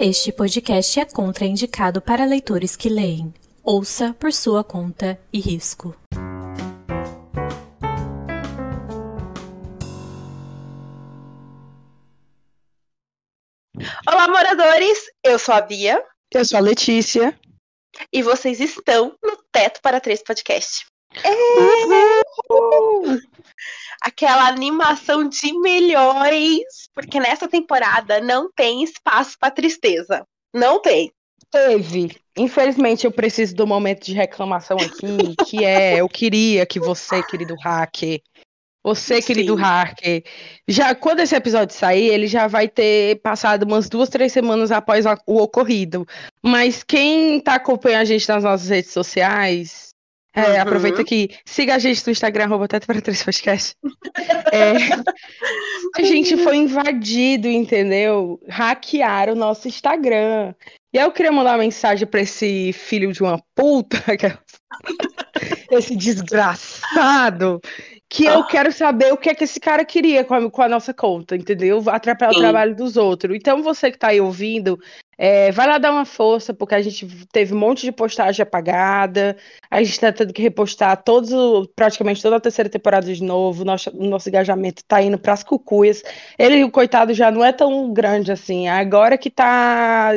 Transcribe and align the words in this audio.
Este 0.00 0.30
podcast 0.30 1.00
é 1.00 1.04
contraindicado 1.04 2.00
para 2.00 2.24
leitores 2.24 2.76
que 2.76 2.88
leem. 2.88 3.34
Ouça 3.64 4.14
por 4.14 4.32
sua 4.32 4.62
conta 4.62 5.20
e 5.32 5.40
risco. 5.40 5.92
Olá, 14.06 14.28
moradores! 14.28 14.98
Eu 15.24 15.36
sou 15.36 15.52
a 15.52 15.60
Bia. 15.62 16.00
Eu 16.32 16.44
sou 16.44 16.58
a 16.58 16.62
Letícia. 16.62 17.36
E 18.12 18.22
vocês 18.22 18.60
estão 18.60 19.16
no 19.20 19.36
Teto 19.50 19.80
para 19.82 20.00
Três 20.00 20.22
Podcast. 20.22 20.86
Uhul! 21.24 23.18
Aquela 24.00 24.46
animação 24.46 25.28
de 25.28 25.52
milhões, 25.58 26.64
porque 26.94 27.18
nessa 27.18 27.48
temporada 27.48 28.20
não 28.20 28.50
tem 28.52 28.82
espaço 28.82 29.36
para 29.38 29.50
tristeza. 29.50 30.24
Não 30.54 30.80
tem. 30.80 31.12
Teve. 31.50 32.16
Infelizmente, 32.36 33.04
eu 33.04 33.12
preciso 33.12 33.54
do 33.54 33.66
momento 33.66 34.04
de 34.04 34.12
reclamação 34.12 34.76
aqui, 34.76 35.34
que 35.46 35.64
é 35.64 35.96
eu 35.96 36.08
queria 36.08 36.66
que 36.66 36.78
você, 36.78 37.22
querido 37.22 37.54
hacker, 37.62 38.20
você, 38.82 39.20
querido 39.20 39.56
Sim. 39.56 39.62
hacker, 39.62 40.24
já 40.66 40.94
quando 40.94 41.20
esse 41.20 41.34
episódio 41.34 41.74
sair, 41.74 42.08
ele 42.08 42.26
já 42.26 42.46
vai 42.46 42.68
ter 42.68 43.20
passado 43.20 43.64
umas 43.64 43.88
duas, 43.88 44.08
três 44.08 44.32
semanas 44.32 44.70
após 44.70 45.04
o 45.26 45.36
ocorrido. 45.42 46.06
Mas 46.42 46.82
quem 46.82 47.40
tá 47.40 47.54
acompanhando 47.54 48.02
a 48.02 48.04
gente 48.04 48.28
nas 48.28 48.44
nossas 48.44 48.68
redes 48.68 48.92
sociais, 48.92 49.87
é, 50.34 50.52
Uhum. 50.54 50.60
aproveita 50.60 51.04
que 51.04 51.30
siga 51.44 51.74
a 51.74 51.78
gente 51.78 52.04
no 52.06 52.12
Instagram, 52.12 52.44
arroba 52.44 52.68
Teto 52.68 52.86
para 52.86 53.00
Três 53.00 53.22
Podcast. 53.22 53.74
É, 54.52 54.72
a 55.96 56.02
gente 56.02 56.36
foi 56.36 56.56
invadido, 56.56 57.48
entendeu? 57.48 58.40
Hackearam 58.48 59.32
o 59.32 59.36
nosso 59.36 59.68
Instagram. 59.68 60.54
E 60.92 60.98
aí 60.98 61.04
eu 61.04 61.12
queria 61.12 61.32
mandar 61.32 61.52
uma 61.52 61.58
mensagem 61.58 62.06
pra 62.06 62.20
esse 62.20 62.72
filho 62.72 63.12
de 63.12 63.22
uma 63.22 63.42
puta, 63.54 64.02
esse 65.70 65.94
desgraçado, 65.96 67.60
que 68.08 68.24
eu 68.24 68.44
quero 68.44 68.72
saber 68.72 69.12
o 69.12 69.16
que 69.18 69.28
é 69.28 69.34
que 69.34 69.44
esse 69.44 69.60
cara 69.60 69.84
queria 69.84 70.24
com 70.24 70.34
a, 70.34 70.50
com 70.50 70.62
a 70.62 70.68
nossa 70.68 70.94
conta, 70.94 71.36
entendeu? 71.36 71.82
Atrapalhar 71.88 72.32
Sim. 72.32 72.38
o 72.38 72.42
trabalho 72.42 72.74
dos 72.74 72.96
outros. 72.96 73.36
Então 73.36 73.62
você 73.62 73.90
que 73.90 73.98
tá 73.98 74.08
aí 74.08 74.20
ouvindo, 74.20 74.80
é, 75.18 75.52
vai 75.52 75.66
lá 75.66 75.76
dar 75.76 75.92
uma 75.92 76.06
força, 76.06 76.54
porque 76.54 76.74
a 76.74 76.80
gente 76.80 77.06
teve 77.30 77.52
um 77.52 77.58
monte 77.58 77.82
de 77.82 77.92
postagem 77.92 78.42
apagada, 78.42 79.36
a 79.70 79.82
gente 79.82 80.00
tá 80.00 80.10
tendo 80.10 80.32
que 80.32 80.40
repostar 80.40 81.02
todos, 81.02 81.30
praticamente 81.76 82.22
toda 82.22 82.36
a 82.36 82.40
terceira 82.40 82.70
temporada 82.70 83.12
de 83.12 83.22
novo, 83.22 83.62
nosso, 83.62 83.90
o 83.90 84.06
nosso 84.06 84.28
engajamento 84.28 84.82
tá 84.84 85.02
indo 85.02 85.18
pras 85.18 85.42
cucuias. 85.42 86.02
Ele, 86.38 86.64
o 86.64 86.70
coitado, 86.70 87.12
já 87.12 87.30
não 87.30 87.44
é 87.44 87.52
tão 87.52 87.92
grande 87.92 88.32
assim, 88.32 88.68
agora 88.68 89.18
que 89.18 89.28
tá 89.28 90.14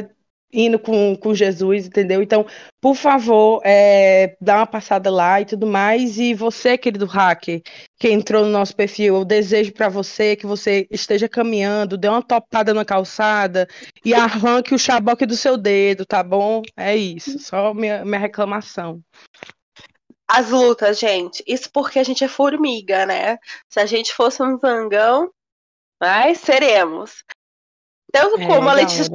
indo 0.54 0.78
com, 0.80 1.16
com 1.16 1.34
Jesus, 1.34 1.86
entendeu? 1.88 2.22
Então, 2.22 2.46
por 2.82 2.96
favor, 2.96 3.62
é, 3.64 4.36
dá 4.42 4.58
uma 4.58 4.68
passada 4.68 5.10
lá 5.10 5.40
e 5.42 5.46
tudo 5.46 5.66
mais. 5.66 6.18
E 6.18 6.34
você, 6.34 6.78
querido 6.78 7.06
hacker, 7.06 7.62
que 8.00 8.10
entrou 8.10 8.44
no 8.44 8.52
nosso 8.52 8.76
perfil, 8.76 9.16
eu 9.16 9.26
desejo 9.26 9.74
pra 9.74 9.90
você 9.90 10.36
que 10.36 10.46
você 10.46 10.88
esteja 10.90 11.30
caminhando, 11.30 11.98
dê 11.98 12.08
uma 12.08 12.22
topada 12.22 12.74
na 12.74 12.84
calçada 12.84 13.68
e 14.04 14.14
arranque 14.14 14.74
o 14.74 14.80
chaboque 14.80 15.26
do 15.26 15.36
seu 15.36 15.58
dedo, 15.58 16.06
tá 16.06 16.24
bom? 16.24 16.62
É 16.76 16.96
isso, 16.96 17.40
só 17.40 17.74
minha, 17.74 18.04
minha 18.04 18.20
reclamação. 18.20 19.02
As 20.28 20.50
lutas, 20.50 20.98
gente. 20.98 21.44
Isso 21.46 21.70
porque 21.74 22.00
a 22.00 22.04
gente 22.04 22.24
é 22.24 22.28
formiga, 22.28 23.06
né? 23.06 23.38
Se 23.70 23.82
a 23.82 23.86
gente 23.86 24.14
fosse 24.14 24.42
um 24.42 24.58
zangão, 24.58 25.30
mas 26.00 26.40
seremos. 26.40 27.24
Então, 28.14 28.36
É, 28.38 28.46
como 28.46 28.68
a 28.68 28.74
Letícia 28.74 29.10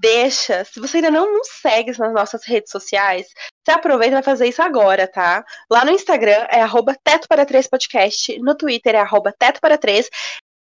deixa, 0.00 0.64
se 0.64 0.78
você 0.78 0.98
ainda 0.98 1.10
não 1.10 1.32
nos 1.38 1.48
segue 1.60 1.98
nas 1.98 2.12
nossas 2.12 2.44
redes 2.44 2.70
sociais, 2.70 3.26
você 3.64 3.72
aproveita 3.72 4.12
e 4.12 4.14
vai 4.14 4.22
fazer 4.22 4.46
isso 4.46 4.62
agora, 4.62 5.08
tá? 5.08 5.44
Lá 5.68 5.84
no 5.84 5.90
Instagram 5.90 6.46
é 6.48 6.62
arroba 6.62 6.96
Teto 7.02 7.26
para 7.28 7.44
Três 7.44 7.66
Podcast, 7.66 8.38
no 8.38 8.54
Twitter 8.54 8.94
é 8.94 9.00
arroba 9.00 9.34
Teto 9.36 9.60
para 9.60 9.76
Três, 9.76 10.08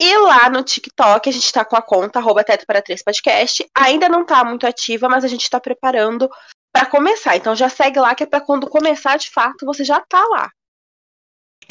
e 0.01 0.17
lá 0.17 0.49
no 0.49 0.63
TikTok 0.63 1.29
a 1.29 1.31
gente 1.31 1.53
tá 1.53 1.63
com 1.63 1.77
a 1.77 1.81
conta 1.81 2.19
arroba 2.19 2.43
Teto 2.43 2.65
para 2.65 2.81
Três 2.81 3.01
Podcast. 3.03 3.65
Ainda 3.77 4.09
não 4.09 4.25
tá 4.25 4.43
muito 4.43 4.65
ativa, 4.67 5.07
mas 5.07 5.23
a 5.23 5.27
gente 5.27 5.49
tá 5.49 5.59
preparando 5.59 6.29
para 6.73 6.87
começar. 6.87 7.37
Então 7.37 7.55
já 7.55 7.69
segue 7.69 7.99
lá, 7.99 8.15
que 8.15 8.23
é 8.23 8.25
pra 8.25 8.41
quando 8.41 8.67
começar 8.67 9.17
de 9.17 9.29
fato, 9.29 9.65
você 9.65 9.83
já 9.83 9.99
tá 10.01 10.25
lá. 10.27 10.49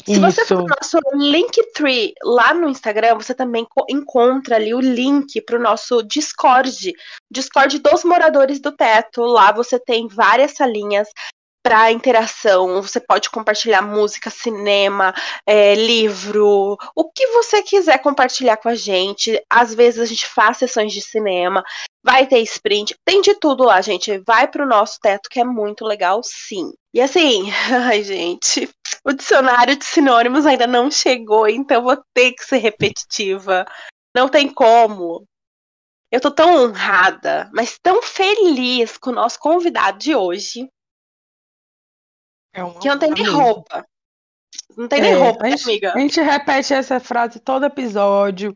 Se 0.05 0.19
você 0.19 0.45
for 0.45 0.55
Isso. 0.55 0.63
no 0.63 0.67
nosso 0.67 0.99
Linktree 1.13 2.13
lá 2.23 2.53
no 2.53 2.69
Instagram, 2.69 3.15
você 3.15 3.33
também 3.33 3.65
co- 3.65 3.85
encontra 3.89 4.55
ali 4.55 4.73
o 4.73 4.79
link 4.79 5.41
para 5.41 5.57
o 5.57 5.61
nosso 5.61 6.01
Discord. 6.03 6.93
Discord 7.31 7.79
dos 7.79 8.03
moradores 8.03 8.59
do 8.59 8.71
teto. 8.71 9.21
Lá 9.21 9.51
você 9.51 9.79
tem 9.79 10.07
várias 10.07 10.53
salinhas 10.53 11.07
para 11.63 11.91
interação. 11.91 12.81
Você 12.81 12.99
pode 12.99 13.29
compartilhar 13.29 13.81
música, 13.81 14.29
cinema, 14.29 15.13
é, 15.45 15.75
livro, 15.75 16.77
o 16.95 17.11
que 17.11 17.27
você 17.27 17.61
quiser 17.61 17.99
compartilhar 17.99 18.57
com 18.57 18.69
a 18.69 18.75
gente. 18.75 19.41
Às 19.49 19.73
vezes 19.73 19.99
a 19.99 20.05
gente 20.05 20.25
faz 20.25 20.57
sessões 20.57 20.91
de 20.91 21.01
cinema, 21.01 21.63
vai 22.03 22.25
ter 22.25 22.39
sprint, 22.39 22.95
tem 23.05 23.21
de 23.21 23.35
tudo 23.35 23.63
lá, 23.63 23.79
gente. 23.81 24.17
Vai 24.25 24.47
pro 24.47 24.65
nosso 24.67 24.99
teto 25.01 25.29
que 25.29 25.39
é 25.39 25.43
muito 25.43 25.85
legal, 25.85 26.21
sim. 26.23 26.71
E 26.93 26.99
assim, 26.99 27.49
ai 27.85 28.03
gente, 28.03 28.69
o 29.03 29.13
dicionário 29.13 29.75
de 29.75 29.85
sinônimos 29.85 30.45
ainda 30.45 30.67
não 30.67 30.91
chegou, 30.91 31.47
então 31.47 31.83
vou 31.83 31.97
ter 32.13 32.33
que 32.33 32.43
ser 32.43 32.57
repetitiva. 32.57 33.65
Não 34.15 34.29
tem 34.29 34.51
como. 34.53 35.25
Eu 36.11 36.19
tô 36.19 36.29
tão 36.29 36.63
honrada, 36.63 37.49
mas 37.53 37.79
tão 37.81 38.01
feliz 38.01 38.97
com 38.97 39.11
o 39.11 39.13
nosso 39.13 39.39
convidado 39.39 39.97
de 39.97 40.13
hoje, 40.13 40.69
É 42.53 42.61
que 42.79 42.87
não 42.89 42.99
tem 42.99 43.11
nem 43.11 43.23
amiga. 43.25 43.31
roupa. 43.31 43.85
Não 44.77 44.87
tem 44.87 45.01
nem 45.01 45.13
É, 45.13 45.15
roupa, 45.15 45.45
a 45.45 45.49
né, 45.49 45.57
gente, 45.57 45.69
amiga? 45.69 45.93
a 45.93 45.99
gente 45.99 46.21
repete 46.21 46.73
essa 46.73 46.99
frase 46.99 47.39
todo 47.39 47.65
episódio. 47.65 48.53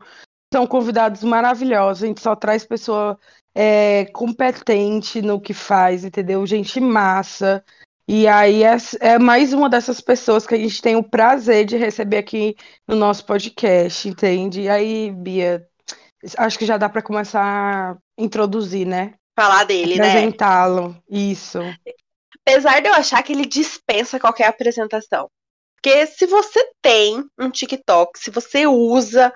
São 0.52 0.66
convidados 0.66 1.24
maravilhosos. 1.24 2.04
A 2.04 2.06
gente 2.06 2.20
só 2.20 2.36
traz 2.36 2.64
pessoa 2.64 3.18
é, 3.54 4.04
competente 4.12 5.22
no 5.22 5.40
que 5.40 5.54
faz, 5.54 6.04
entendeu? 6.04 6.46
Gente 6.46 6.78
massa. 6.78 7.64
E 8.08 8.28
aí 8.28 8.62
é, 8.62 8.76
é 9.00 9.18
mais 9.18 9.52
uma 9.52 9.68
dessas 9.68 10.00
pessoas 10.00 10.46
que 10.46 10.54
a 10.54 10.58
gente 10.58 10.80
tem 10.80 10.94
o 10.94 11.02
prazer 11.02 11.64
de 11.64 11.76
receber 11.76 12.18
aqui 12.18 12.56
no 12.86 12.94
nosso 12.94 13.24
podcast, 13.24 14.08
entende? 14.08 14.62
E 14.62 14.68
aí, 14.68 15.10
Bia, 15.10 15.66
acho 16.38 16.56
que 16.56 16.64
já 16.64 16.76
dá 16.76 16.88
para 16.88 17.02
começar 17.02 17.42
a 17.42 17.96
introduzir, 18.16 18.86
né? 18.86 19.14
Falar 19.34 19.64
dele, 19.64 19.96
né? 19.96 20.08
Apresentá-lo. 20.08 20.96
Isso. 21.10 21.58
Apesar 22.46 22.80
de 22.80 22.88
eu 22.88 22.94
achar 22.94 23.22
que 23.24 23.32
ele 23.32 23.44
dispensa 23.44 24.20
qualquer 24.20 24.46
apresentação. 24.46 25.28
Porque 25.74 26.06
se 26.06 26.26
você 26.26 26.70
tem 26.80 27.24
um 27.38 27.50
TikTok, 27.50 28.18
se 28.18 28.30
você 28.30 28.66
usa, 28.66 29.34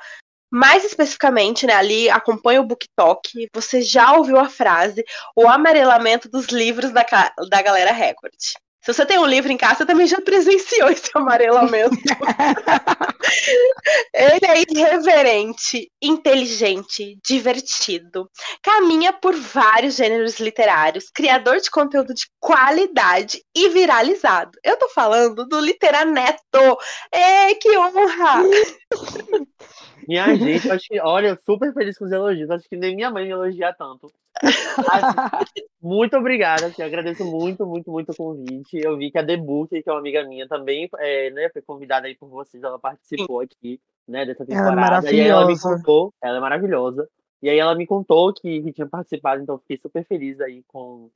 mais 0.50 0.84
especificamente, 0.84 1.66
né, 1.66 1.74
ali 1.74 2.10
acompanha 2.10 2.60
o 2.60 2.66
BookTok, 2.66 3.48
você 3.54 3.82
já 3.82 4.14
ouviu 4.14 4.38
a 4.38 4.48
frase 4.48 5.04
o 5.36 5.48
amarelamento 5.48 6.28
dos 6.28 6.46
livros 6.46 6.90
da, 6.90 7.04
da 7.48 7.62
galera 7.62 7.92
Record. 7.92 8.34
Se 8.82 8.94
você 8.94 9.04
tem 9.04 9.18
um 9.18 9.26
livro 9.26 9.52
em 9.52 9.58
casa, 9.58 9.76
você 9.76 9.86
também 9.86 10.06
já 10.06 10.18
presenciou 10.22 10.88
esse 10.88 11.10
amarelamento. 11.14 11.96
Ele 14.14 14.46
é 14.46 14.62
irreverente, 14.62 15.90
inteligente, 16.00 17.18
divertido. 17.22 18.30
Caminha 18.62 19.12
por 19.12 19.36
vários 19.36 19.96
gêneros 19.96 20.40
literários, 20.40 21.10
criador 21.10 21.60
de 21.60 21.70
conteúdo 21.70 22.14
de 22.14 22.26
qualidade 22.40 23.42
e 23.54 23.68
viralizado. 23.68 24.58
Eu 24.64 24.78
tô 24.78 24.88
falando 24.88 25.46
do 25.46 25.60
Literaneto. 25.60 26.78
É, 27.12 27.54
que 27.54 27.76
honra! 27.76 28.42
Minha 30.10 30.24
gente, 30.34 30.68
acho 30.68 30.88
que, 30.88 31.00
olha, 31.00 31.38
super 31.46 31.72
feliz 31.72 31.96
com 31.96 32.04
os 32.04 32.10
elogios. 32.10 32.50
Acho 32.50 32.68
que 32.68 32.76
nem 32.76 32.96
minha 32.96 33.12
mãe 33.12 33.24
me 33.24 33.30
elogia 33.30 33.72
tanto. 33.72 34.12
Assim, 34.34 34.42
muito 35.80 36.16
obrigada, 36.16 36.66
assim, 36.66 36.82
agradeço 36.82 37.24
muito, 37.24 37.64
muito, 37.64 37.92
muito 37.92 38.10
o 38.10 38.16
convite. 38.16 38.76
Eu 38.76 38.96
vi 38.96 39.12
que 39.12 39.18
a 39.18 39.22
Debut, 39.22 39.70
que 39.70 39.84
é 39.86 39.92
uma 39.92 40.00
amiga 40.00 40.24
minha, 40.24 40.48
também 40.48 40.88
é, 40.98 41.30
né, 41.30 41.48
foi 41.52 41.62
convidada 41.62 42.08
aí 42.08 42.16
por 42.16 42.28
vocês, 42.28 42.60
ela 42.60 42.76
participou 42.76 43.40
aqui, 43.40 43.80
né, 44.08 44.26
dessa 44.26 44.42
Ela 44.48 44.66
é 44.66 44.70
temporada. 44.70 45.12
e 45.12 45.20
aí 45.20 45.28
ela 45.28 45.46
me 45.46 45.56
contou, 45.56 46.12
ela 46.20 46.38
é 46.38 46.40
maravilhosa. 46.40 47.08
E 47.40 47.48
aí 47.48 47.58
ela 47.58 47.76
me 47.76 47.86
contou 47.86 48.34
que, 48.34 48.62
que 48.62 48.72
tinha 48.72 48.88
participado, 48.88 49.40
então 49.40 49.58
fiquei 49.58 49.78
super 49.78 50.04
feliz 50.04 50.40
aí 50.40 50.64
com, 50.66 51.08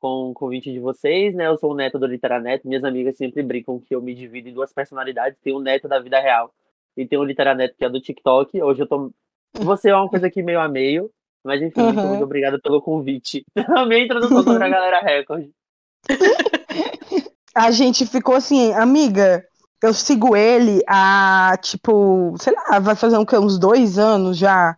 com 0.00 0.30
o 0.30 0.34
convite 0.34 0.72
de 0.72 0.80
vocês, 0.80 1.32
né? 1.32 1.46
Eu 1.46 1.56
sou 1.56 1.70
o 1.70 1.76
neto 1.76 1.96
do 1.96 2.06
Literaneto, 2.06 2.66
minhas 2.66 2.82
amigas 2.82 3.16
sempre 3.16 3.42
brincam 3.42 3.78
que 3.78 3.94
eu 3.94 4.02
me 4.02 4.14
divido 4.14 4.48
em 4.48 4.52
duas 4.52 4.72
personalidades, 4.72 5.38
tem 5.42 5.54
o 5.54 5.60
neto 5.60 5.86
da 5.86 6.00
vida 6.00 6.18
real 6.18 6.52
e 6.96 7.06
tem 7.06 7.18
o 7.18 7.24
Literaneto 7.24 7.74
que 7.76 7.84
é 7.84 7.88
do 7.88 8.00
TikTok. 8.00 8.62
Hoje 8.62 8.82
eu 8.82 8.86
tô. 8.86 9.10
Você 9.54 9.90
é 9.90 9.96
uma 9.96 10.08
coisa 10.08 10.26
aqui 10.26 10.42
meio 10.42 10.60
a 10.60 10.68
meio, 10.68 11.10
mas 11.44 11.60
enfim, 11.62 11.80
muito, 11.82 12.00
Uhum. 12.00 12.08
muito 12.08 12.24
obrigado 12.24 12.60
pelo 12.60 12.80
convite. 12.82 13.44
A 13.76 13.84
minha 13.86 14.04
introdução 14.04 14.42
sobre 14.42 14.64
a 14.64 14.68
galera 14.70 15.00
Record. 15.00 15.48
A 17.54 17.70
gente 17.70 18.06
ficou 18.06 18.34
assim, 18.34 18.72
amiga, 18.72 19.44
eu 19.82 19.92
sigo 19.92 20.34
ele 20.34 20.80
há, 20.88 21.54
tipo, 21.60 22.34
sei 22.38 22.54
lá, 22.54 22.78
vai 22.78 22.94
fazer 22.96 23.18
um, 23.18 23.26
uns 23.42 23.58
dois 23.58 23.98
anos 23.98 24.38
já. 24.38 24.76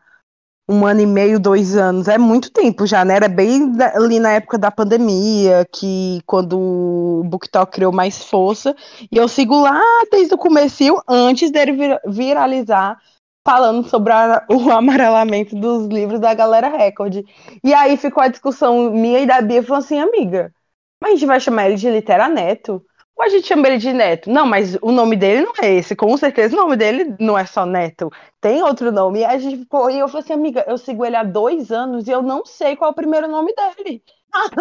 Um 0.68 0.86
ano 0.86 1.00
e 1.00 1.06
meio, 1.06 1.38
dois 1.38 1.76
anos. 1.76 2.08
É 2.08 2.16
muito 2.16 2.50
tempo 2.50 2.86
já, 2.86 3.04
né? 3.04 3.16
Era 3.16 3.28
bem 3.28 3.72
ali 3.94 4.18
na 4.18 4.32
época 4.32 4.58
da 4.58 4.70
pandemia, 4.70 5.66
que 5.72 6.20
quando 6.26 6.58
o 6.58 7.22
BookTok 7.24 7.72
criou 7.72 7.92
mais 7.92 8.24
força. 8.24 8.74
E 9.12 9.16
eu 9.16 9.28
sigo 9.28 9.60
lá 9.60 9.80
desde 10.10 10.34
o 10.34 10.38
começo, 10.38 11.02
antes 11.08 11.50
dele 11.50 11.72
vir, 11.72 12.00
viralizar, 12.06 12.98
falando 13.46 13.86
sobre 13.88 14.12
a, 14.12 14.44
o 14.50 14.70
amarelamento 14.72 15.54
dos 15.54 15.86
livros 15.88 16.20
da 16.20 16.32
Galera 16.32 16.68
Record. 16.68 17.24
E 17.62 17.74
aí 17.74 17.96
ficou 17.96 18.22
a 18.22 18.28
discussão 18.28 18.90
minha 18.90 19.20
e 19.20 19.26
da 19.26 19.40
Bia, 19.42 19.62
falou 19.62 19.78
assim, 19.78 19.98
amiga, 20.00 20.52
mas 21.00 21.12
a 21.12 21.14
gente 21.16 21.26
vai 21.26 21.40
chamar 21.40 21.66
ele 21.66 21.76
de 21.76 21.90
Literaneto? 21.90 22.82
Ou 23.16 23.24
a 23.24 23.28
gente 23.28 23.46
chama 23.46 23.68
ele 23.68 23.78
de 23.78 23.92
Neto? 23.92 24.28
Não, 24.28 24.44
mas 24.44 24.76
o 24.82 24.90
nome 24.90 25.16
dele 25.16 25.42
não 25.42 25.52
é 25.62 25.74
esse. 25.74 25.94
Com 25.94 26.16
certeza 26.16 26.56
o 26.56 26.60
nome 26.60 26.76
dele 26.76 27.14
não 27.20 27.38
é 27.38 27.46
só 27.46 27.64
Neto. 27.64 28.10
Tem 28.40 28.62
outro 28.62 28.90
nome. 28.90 29.20
E 29.20 29.24
a 29.24 29.38
gente 29.38 29.58
ficou, 29.58 29.88
e 29.88 29.98
eu 29.98 30.08
falei 30.08 30.24
assim, 30.24 30.32
amiga, 30.32 30.64
eu 30.66 30.76
sigo 30.76 31.04
ele 31.04 31.16
há 31.16 31.22
dois 31.22 31.70
anos 31.70 32.08
e 32.08 32.10
eu 32.10 32.22
não 32.22 32.44
sei 32.44 32.74
qual 32.74 32.90
é 32.90 32.92
o 32.92 32.96
primeiro 32.96 33.28
nome 33.28 33.54
dele. 33.54 34.02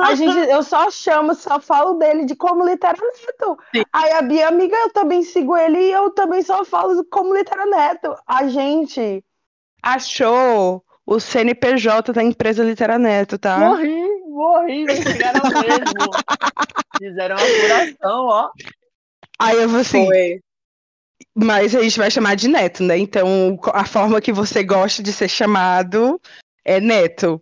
A 0.03 0.13
gente, 0.13 0.37
eu 0.37 0.61
só 0.61 0.91
chamo, 0.91 1.33
só 1.33 1.59
falo 1.59 1.95
dele 1.95 2.25
de 2.25 2.35
como 2.35 2.63
literaneto. 2.63 3.57
Aí 3.91 4.11
a 4.11 4.21
Bia, 4.21 4.47
amiga, 4.47 4.75
eu 4.75 4.93
também 4.93 5.23
sigo 5.23 5.57
ele 5.57 5.79
e 5.79 5.91
eu 5.91 6.11
também 6.11 6.43
só 6.43 6.63
falo 6.63 7.03
como 7.05 7.35
literaneto. 7.35 8.15
A 8.27 8.47
gente 8.47 9.25
achou 9.81 10.83
o 11.05 11.19
CNPJ 11.19 12.13
da 12.13 12.23
empresa 12.23 12.63
Literaneto, 12.63 13.37
tá? 13.37 13.57
Morri, 13.57 14.21
morri, 14.27 14.85
chegaram 15.03 15.41
mesmo. 15.43 16.11
Fizeram 16.97 17.35
uma 17.35 17.45
apuração, 17.45 18.25
ó. 18.25 18.51
Aí 19.39 19.61
eu 19.61 19.69
vou 19.69 19.79
assim. 19.79 20.05
Foi. 20.05 20.39
Mas 21.35 21.75
a 21.75 21.81
gente 21.81 21.97
vai 21.97 22.11
chamar 22.11 22.35
de 22.35 22.47
Neto, 22.47 22.83
né? 22.83 22.97
Então 22.97 23.59
a 23.73 23.85
forma 23.85 24.21
que 24.21 24.31
você 24.31 24.63
gosta 24.63 25.01
de 25.01 25.11
ser 25.11 25.27
chamado 25.27 26.21
é 26.63 26.79
Neto. 26.79 27.41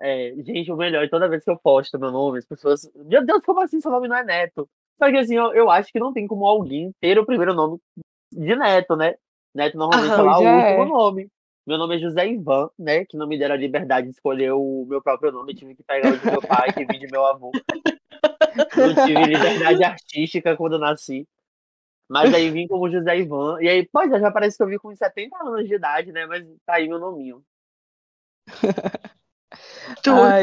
É, 0.00 0.34
gente, 0.38 0.72
o 0.72 0.76
melhor, 0.76 1.08
toda 1.08 1.28
vez 1.28 1.44
que 1.44 1.50
eu 1.50 1.58
posto 1.58 1.98
meu 1.98 2.10
nome, 2.10 2.38
as 2.38 2.46
pessoas. 2.46 2.90
Meu 2.94 3.24
Deus, 3.24 3.42
como 3.44 3.60
assim 3.60 3.80
seu 3.80 3.90
nome 3.90 4.08
não 4.08 4.16
é 4.16 4.24
Neto? 4.24 4.68
Só 4.98 5.10
que 5.10 5.16
assim, 5.16 5.36
eu, 5.36 5.52
eu 5.54 5.70
acho 5.70 5.92
que 5.92 6.00
não 6.00 6.12
tem 6.12 6.26
como 6.26 6.46
alguém 6.46 6.92
ter 7.00 7.18
o 7.18 7.26
primeiro 7.26 7.54
nome 7.54 7.78
de 8.32 8.56
Neto, 8.56 8.96
né? 8.96 9.14
Neto 9.54 9.76
normalmente 9.76 10.12
é 10.12 10.22
lá 10.22 10.38
o 10.38 10.46
é. 10.46 10.78
último 10.78 10.96
nome. 10.96 11.28
Meu 11.70 11.78
nome 11.78 11.94
é 11.94 11.98
José 12.00 12.26
Ivan, 12.26 12.68
né? 12.76 13.04
Que 13.04 13.16
não 13.16 13.28
me 13.28 13.38
deram 13.38 13.54
a 13.54 13.58
liberdade 13.58 14.08
de 14.08 14.12
escolher 14.12 14.50
o 14.50 14.84
meu 14.88 15.00
próprio 15.00 15.30
nome. 15.30 15.54
Tive 15.54 15.76
que 15.76 15.84
pegar 15.84 16.12
o 16.12 16.18
de 16.18 16.26
meu 16.26 16.42
pai, 16.42 16.72
que 16.72 16.84
vim 16.84 16.98
de 16.98 17.06
meu 17.06 17.24
avô. 17.24 17.52
Não 18.76 19.06
tive 19.06 19.24
liberdade 19.24 19.84
artística 19.84 20.56
quando 20.56 20.80
nasci. 20.80 21.28
Mas 22.08 22.34
aí 22.34 22.50
vim 22.50 22.66
como 22.66 22.90
José 22.90 23.20
Ivan. 23.20 23.62
E 23.62 23.68
aí, 23.68 23.88
pois 23.92 24.10
é, 24.10 24.18
já 24.18 24.32
parece 24.32 24.56
que 24.56 24.64
eu 24.64 24.66
vim 24.66 24.78
com 24.78 24.96
70 24.96 25.36
anos 25.44 25.68
de 25.68 25.76
idade, 25.76 26.10
né? 26.10 26.26
Mas 26.26 26.44
tá 26.66 26.74
aí 26.74 26.88
meu 26.88 26.98
nominho. 26.98 27.40
Tudo. 30.02 30.22
Ai, 30.22 30.42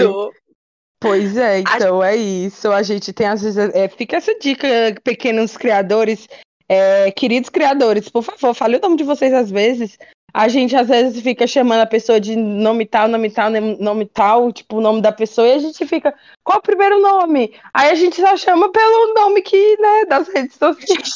pois 0.97 1.35
é, 1.35 1.59
então 1.59 2.01
a... 2.01 2.11
é 2.11 2.15
isso. 2.15 2.71
A 2.71 2.81
gente 2.83 3.11
tem 3.11 3.27
às 3.27 3.41
vezes. 3.41 3.57
É, 3.75 3.89
fica 3.89 4.15
essa 4.15 4.33
dica, 4.39 4.65
pequenos 5.03 5.57
criadores. 5.57 6.25
É, 6.69 7.11
queridos 7.11 7.49
criadores, 7.49 8.07
por 8.07 8.23
favor, 8.23 8.53
fale 8.53 8.77
o 8.77 8.81
nome 8.81 8.95
de 8.95 9.03
vocês 9.03 9.33
às 9.33 9.51
vezes. 9.51 9.97
A 10.33 10.47
gente 10.47 10.75
às 10.75 10.87
vezes 10.87 11.21
fica 11.21 11.47
chamando 11.47 11.81
a 11.81 11.87
pessoa 11.87 12.19
de 12.19 12.35
nome 12.35 12.85
tal, 12.85 13.07
nome 13.07 13.29
tal, 13.29 13.49
nome 13.49 14.05
tal, 14.05 14.51
tipo 14.51 14.77
o 14.77 14.81
nome 14.81 15.01
da 15.01 15.11
pessoa, 15.11 15.47
e 15.47 15.53
a 15.53 15.59
gente 15.59 15.85
fica, 15.85 16.13
qual 16.43 16.59
o 16.59 16.61
primeiro 16.61 17.01
nome? 17.01 17.57
Aí 17.73 17.89
a 17.89 17.95
gente 17.95 18.21
só 18.21 18.35
chama 18.35 18.71
pelo 18.71 19.13
nome 19.13 19.41
que, 19.41 19.77
né, 19.77 20.05
das 20.05 20.27
redes 20.27 20.55
sociais. 20.55 21.15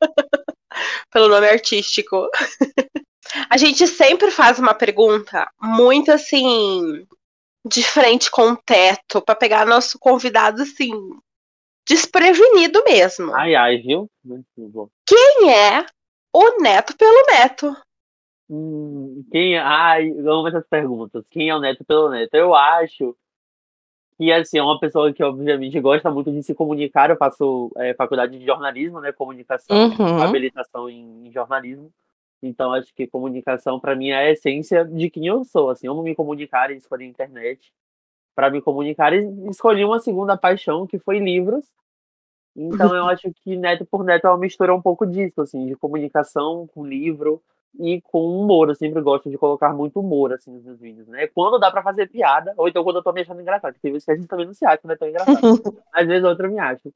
pelo 1.10 1.28
nome 1.28 1.48
artístico. 1.48 2.28
a 3.48 3.56
gente 3.56 3.86
sempre 3.86 4.30
faz 4.30 4.58
uma 4.58 4.74
pergunta 4.74 5.50
muito 5.60 6.12
assim 6.12 7.06
de 7.66 7.82
frente 7.82 8.30
com 8.30 8.52
o 8.52 8.56
teto 8.56 9.20
para 9.20 9.34
pegar 9.34 9.66
nosso 9.66 9.98
convidado 9.98 10.62
assim 10.62 10.92
desprevenido 11.88 12.82
mesmo. 12.84 13.34
Ai, 13.34 13.54
ai, 13.54 13.78
viu? 13.78 14.08
Quem 15.06 15.52
é 15.52 15.84
o 16.32 16.62
neto 16.62 16.96
pelo 16.96 17.26
neto? 17.26 17.76
Hum, 18.52 19.24
quem, 19.30 19.54
é? 19.54 19.60
ai, 19.60 20.10
amo 20.10 20.48
essas 20.48 20.66
perguntas. 20.66 21.24
Quem 21.30 21.50
é 21.50 21.54
o 21.54 21.60
neto 21.60 21.84
pelo 21.84 22.10
neto? 22.10 22.34
Eu 22.34 22.52
acho 22.52 23.16
que 24.18 24.32
assim, 24.32 24.58
é 24.58 24.62
uma 24.62 24.78
pessoa 24.80 25.12
que 25.12 25.22
obviamente 25.22 25.80
gosta 25.80 26.10
muito 26.10 26.32
de 26.32 26.42
se 26.42 26.52
comunicar. 26.52 27.10
Eu 27.10 27.16
faço 27.16 27.70
é, 27.76 27.94
faculdade 27.94 28.36
de 28.36 28.44
jornalismo, 28.44 29.00
né? 29.00 29.12
Comunicação, 29.12 29.76
uhum. 29.76 30.20
habilitação 30.20 30.90
em, 30.90 31.28
em 31.28 31.32
jornalismo. 31.32 31.92
Então, 32.42 32.72
acho 32.72 32.92
que 32.92 33.06
comunicação, 33.06 33.78
para 33.78 33.94
mim, 33.94 34.08
é 34.08 34.16
a 34.16 34.30
essência 34.30 34.84
de 34.84 35.08
quem 35.08 35.26
eu 35.26 35.44
sou. 35.44 35.70
Assim, 35.70 35.86
eu 35.86 35.94
não 35.94 36.02
me 36.02 36.14
comunicar 36.16 36.72
e 36.72 36.76
escolhi 36.76 37.04
a 37.04 37.08
internet. 37.08 37.72
Para 38.34 38.50
me 38.50 38.60
comunicar, 38.60 39.12
e 39.12 39.28
escolhi 39.48 39.84
uma 39.84 40.00
segunda 40.00 40.36
paixão, 40.36 40.86
que 40.86 40.98
foi 40.98 41.18
livros. 41.20 41.64
Então, 42.56 42.94
eu 42.94 43.06
acho 43.10 43.30
que 43.44 43.56
Neto 43.56 43.86
por 43.86 44.02
Neto 44.02 44.26
é 44.26 44.30
uma 44.30 44.38
mistura 44.38 44.74
um 44.74 44.82
pouco 44.82 45.06
disso, 45.06 45.40
assim, 45.40 45.66
de 45.66 45.76
comunicação 45.76 46.66
com 46.74 46.84
livro 46.84 47.40
e 47.78 48.00
com 48.02 48.40
humor. 48.40 48.68
Eu 48.68 48.74
sempre 48.74 49.00
gosto 49.00 49.30
de 49.30 49.38
colocar 49.38 49.72
muito 49.72 50.00
humor, 50.00 50.32
assim, 50.32 50.50
nos 50.52 50.64
meus 50.64 50.80
vídeos, 50.80 51.06
né? 51.08 51.26
Quando 51.28 51.58
dá 51.58 51.70
para 51.70 51.82
fazer 51.82 52.08
piada, 52.08 52.54
ou 52.56 52.68
então 52.68 52.82
quando 52.82 52.96
eu 52.96 53.02
tô 53.02 53.12
me 53.12 53.20
achando 53.20 53.40
engraçado. 53.40 53.74
Porque 53.74 53.88
às 53.88 53.92
vezes 53.92 54.08
a 54.08 54.14
gente 54.14 54.28
também 54.28 54.46
não 54.46 54.54
se 54.54 54.64
acha, 54.64 54.80
né? 54.84 54.96
Tão 54.96 55.08
engraçado. 55.08 55.38
Às 55.92 56.06
vezes 56.06 56.24
outra 56.24 56.48
me 56.48 56.58
acha 56.58 56.90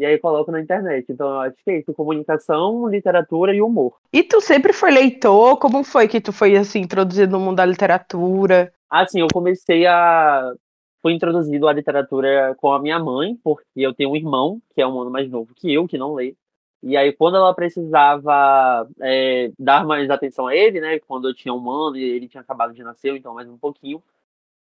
e 0.00 0.06
aí 0.06 0.18
coloco 0.18 0.50
na 0.50 0.62
internet. 0.62 1.04
Então, 1.10 1.28
eu 1.28 1.40
acho 1.40 1.56
que 1.62 1.70
é 1.70 1.78
isso, 1.78 1.92
comunicação, 1.92 2.88
literatura 2.88 3.54
e 3.54 3.60
humor. 3.60 3.92
E 4.10 4.22
tu 4.22 4.40
sempre 4.40 4.72
foi 4.72 4.90
leitor? 4.90 5.58
Como 5.58 5.84
foi 5.84 6.08
que 6.08 6.22
tu 6.22 6.32
foi, 6.32 6.56
assim, 6.56 6.80
introduzido 6.80 7.32
no 7.32 7.40
mundo 7.44 7.56
da 7.56 7.66
literatura? 7.66 8.72
Assim, 8.88 9.20
eu 9.20 9.26
comecei 9.30 9.86
a... 9.86 10.54
Fui 11.02 11.12
introduzido 11.12 11.68
à 11.68 11.72
literatura 11.74 12.54
com 12.56 12.72
a 12.72 12.80
minha 12.80 12.98
mãe, 12.98 13.36
porque 13.44 13.62
eu 13.76 13.94
tenho 13.94 14.10
um 14.10 14.16
irmão, 14.16 14.58
que 14.74 14.80
é 14.80 14.86
um 14.86 15.00
ano 15.00 15.10
mais 15.10 15.30
novo 15.30 15.52
que 15.54 15.72
eu, 15.72 15.86
que 15.86 15.98
não 15.98 16.14
lê. 16.14 16.34
E 16.82 16.96
aí, 16.96 17.12
quando 17.12 17.36
ela 17.36 17.54
precisava 17.54 18.88
é, 19.00 19.52
dar 19.58 19.84
mais 19.84 20.08
atenção 20.08 20.46
a 20.46 20.56
ele, 20.56 20.80
né? 20.80 20.98
Quando 21.00 21.28
eu 21.28 21.34
tinha 21.34 21.52
um 21.52 21.70
ano 21.70 21.96
e 21.96 22.02
ele 22.02 22.28
tinha 22.28 22.40
acabado 22.40 22.72
de 22.72 22.82
nascer, 22.82 23.14
então 23.16 23.34
mais 23.34 23.48
um 23.48 23.58
pouquinho, 23.58 24.02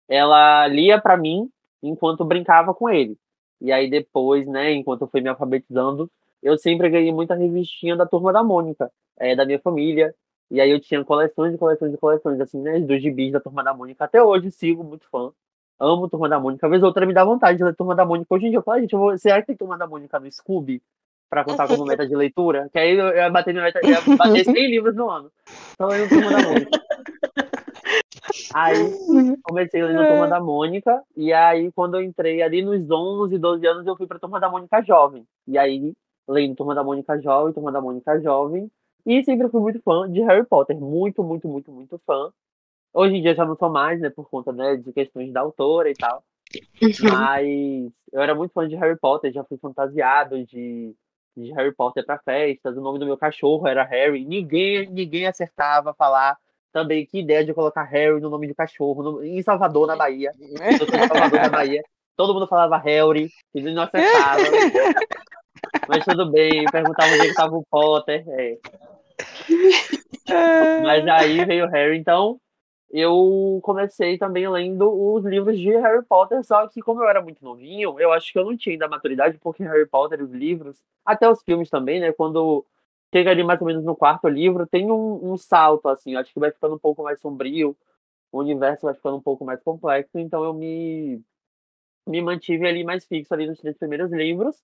ela 0.08 0.68
lia 0.68 1.02
para 1.02 1.18
mim 1.18 1.50
enquanto 1.82 2.24
brincava 2.26 2.74
com 2.74 2.90
ele. 2.90 3.18
E 3.62 3.72
aí 3.72 3.90
depois, 3.90 4.48
né, 4.48 4.74
enquanto 4.74 5.02
eu 5.02 5.08
fui 5.08 5.22
me 5.22 5.30
alfabetizando, 5.30 6.10
eu 6.44 6.58
sempre 6.58 6.90
ganhei 6.90 7.12
muita 7.12 7.34
revistinha 7.36 7.96
da 7.96 8.06
Turma 8.06 8.32
da 8.32 8.44
Mônica, 8.44 8.92
é, 9.18 9.36
da 9.36 9.46
minha 9.46 9.60
família. 9.60 10.14
E 10.52 10.62
aí 10.62 10.70
eu 10.70 10.80
tinha 10.80 11.04
coleções 11.04 11.56
e 11.56 11.58
coleções 11.58 11.94
e 11.94 11.98
coleções, 11.98 12.40
assim, 12.40 12.60
né, 12.62 12.80
dos 12.80 13.02
gibis 13.02 13.32
da 13.32 13.40
Turma 13.40 13.64
da 13.64 13.74
Mônica. 13.74 14.04
Até 14.06 14.22
hoje 14.22 14.52
sigo 14.52 14.84
muito 14.84 15.08
fã. 15.10 15.32
Amo 15.80 16.08
Turma 16.10 16.30
da 16.30 16.40
Mônica. 16.40 16.66
Às 16.68 16.72
vezes 16.72 16.84
outra 16.84 17.06
me 17.06 17.14
dá 17.14 17.24
vontade 17.26 17.58
de 17.58 17.64
ler 17.64 17.76
Turma 17.76 17.96
da 17.96 18.06
Mônica. 18.06 18.34
Hoje 18.34 18.46
em 18.46 18.50
dia 18.50 18.60
eu 18.60 18.64
falo, 18.64 18.80
gente, 18.82 18.94
eu 18.94 19.00
vou... 19.00 19.18
será 19.18 19.42
que 19.42 19.48
tem 19.48 19.58
Turma 19.58 19.78
da 19.78 19.88
Mônica 19.88 20.20
no 20.20 20.32
Scooby? 20.32 20.82
Pra 21.30 21.44
contar 21.44 21.68
como 21.68 21.86
meta 21.86 22.08
de 22.08 22.16
leitura? 22.16 22.70
Que 22.72 22.80
aí 22.80 22.98
eu 22.98 23.16
ia 23.16 23.30
bater, 23.30 23.54
meta, 23.54 23.80
ia 23.86 24.02
bater 24.18 24.44
100 24.46 24.54
livros 24.54 24.96
no 24.96 25.10
ano. 25.10 25.32
Então 25.74 25.92
eu 25.92 26.08
Turma 26.08 26.32
da 26.32 26.42
Mônica. 26.42 26.86
Aí 28.54 29.38
comecei 29.44 29.84
lendo 29.84 30.02
a 30.02 30.08
Turma 30.08 30.26
é. 30.26 30.30
da 30.30 30.40
Mônica, 30.40 31.04
e 31.16 31.32
aí 31.34 31.72
quando 31.72 31.96
eu 31.96 32.04
entrei 32.04 32.42
ali 32.42 32.62
nos 32.62 32.90
11, 32.90 33.38
12 33.38 33.68
anos, 33.68 33.88
eu 33.88 33.96
fui 33.96 34.08
pra 34.08 34.20
Turma 34.20 34.40
da 34.40 34.50
Mônica 34.50 34.82
Jovem. 34.82 35.26
E 35.48 35.58
aí, 35.58 35.94
lendo 36.28 36.56
Turma 36.56 36.74
da 36.74 36.84
Mônica 36.84 37.20
Jovem, 37.22 37.54
Turma 37.54 37.72
da 37.72 37.82
Mônica 37.82 38.20
Jovem, 38.22 38.70
e 39.06 39.24
sempre 39.24 39.50
fui 39.50 39.62
muito 39.62 39.82
fã 39.82 40.12
de 40.12 40.22
Harry 40.22 40.46
Potter, 40.46 40.80
muito, 40.80 41.24
muito, 41.24 41.48
muito, 41.48 41.72
muito 41.72 42.02
fã. 42.06 42.32
Hoje 42.94 43.16
em 43.16 43.22
dia 43.22 43.36
já 43.36 43.46
não 43.46 43.56
sou 43.56 43.70
mais, 43.70 44.00
né, 44.00 44.10
por 44.10 44.30
conta 44.30 44.52
né, 44.52 44.78
de 44.78 44.92
questões 44.92 45.32
da 45.32 45.42
autora 45.42 45.90
e 45.90 45.94
tal. 45.94 46.24
Uhum. 46.82 47.12
Mas 47.12 47.92
eu 48.12 48.22
era 48.22 48.34
muito 48.34 48.54
fã 48.54 48.68
de 48.68 48.76
Harry 48.76 48.98
Potter, 48.98 49.32
já 49.32 49.44
fui 49.44 49.58
fantasiado 49.58 50.44
de, 50.46 50.96
de 51.36 51.52
Harry 51.54 51.74
Potter 51.74 52.06
para 52.06 52.20
festas. 52.20 52.78
O 52.78 52.82
nome 52.82 53.00
do 53.00 53.06
meu 53.06 53.18
cachorro 53.18 53.68
era 53.68 53.84
Harry. 53.84 54.26
Ninguém, 54.26 54.90
ninguém 54.90 55.28
acertava 55.28 55.94
falar 55.94 56.38
também 56.72 57.06
que 57.06 57.20
ideia 57.20 57.46
de 57.46 57.54
colocar 57.54 57.84
Harry 57.84 58.20
no 58.20 58.30
nome 58.30 58.48
de 58.48 58.54
cachorro 58.54 59.02
no, 59.02 59.24
em 59.24 59.42
Salvador, 59.42 59.88
na 59.88 59.96
Bahia. 59.96 60.32
Salvador, 61.08 61.42
na 61.42 61.50
Bahia. 61.50 61.82
Todo 62.18 62.34
mundo 62.34 62.48
falava 62.48 62.78
Harry, 62.78 63.30
e 63.54 63.62
não 63.62 63.84
acertava. 63.84 64.42
Mas 65.88 66.06
tudo 66.06 66.32
bem, 66.32 66.66
perguntava 66.72 67.14
onde 67.14 67.28
estava 67.28 67.56
o 67.56 67.66
Potter. 67.70 68.26
É. 70.28 70.82
Mas 70.82 71.08
aí 71.08 71.46
veio 71.46 71.70
Harry, 71.70 72.00
então 72.00 72.40
eu 72.92 73.60
comecei 73.64 74.18
também 74.18 74.48
lendo 74.48 74.90
os 74.90 75.26
livros 75.26 75.58
de 75.58 75.70
Harry 75.78 76.04
Potter, 76.04 76.44
só 76.44 76.68
que 76.68 76.82
como 76.82 77.02
eu 77.04 77.10
era 77.10 77.22
muito 77.22 77.44
novinho, 77.44 78.00
eu 78.00 78.12
acho 78.12 78.32
que 78.32 78.40
eu 78.40 78.46
não 78.46 78.56
tinha 78.56 78.74
ainda 78.74 78.88
maturidade, 78.88 79.38
porque 79.40 79.64
Harry 79.64 79.86
Potter, 79.86 80.24
os 80.24 80.32
livros, 80.32 80.82
até 81.06 81.30
os 81.30 81.42
filmes 81.44 81.70
também, 81.70 82.00
né? 82.00 82.12
Quando 82.14 82.66
chega 83.14 83.32
ali 83.32 83.44
mais 83.44 83.60
ou 83.62 83.68
menos 83.68 83.84
no 83.84 83.96
quarto 83.96 84.28
livro, 84.28 84.68
tem 84.68 84.92
um, 84.92 85.32
um 85.32 85.38
salto, 85.38 85.88
assim, 85.88 86.16
acho 86.16 86.34
que 86.34 86.40
vai 86.40 86.52
ficando 86.52 86.76
um 86.76 86.80
pouco 86.80 87.04
mais 87.04 87.20
sombrio, 87.20 87.76
o 88.32 88.40
universo 88.40 88.86
vai 88.86 88.94
ficando 88.94 89.18
um 89.18 89.22
pouco 89.22 89.46
mais 89.46 89.62
complexo, 89.64 90.20
então 90.20 90.44
eu 90.44 90.54
me, 90.54 91.22
me 92.08 92.22
mantive 92.22 92.68
ali 92.68 92.84
mais 92.84 93.06
fixo 93.06 93.34
ali 93.34 93.48
nos 93.48 93.60
três 93.60 93.78
primeiros 93.78 94.12
livros. 94.12 94.62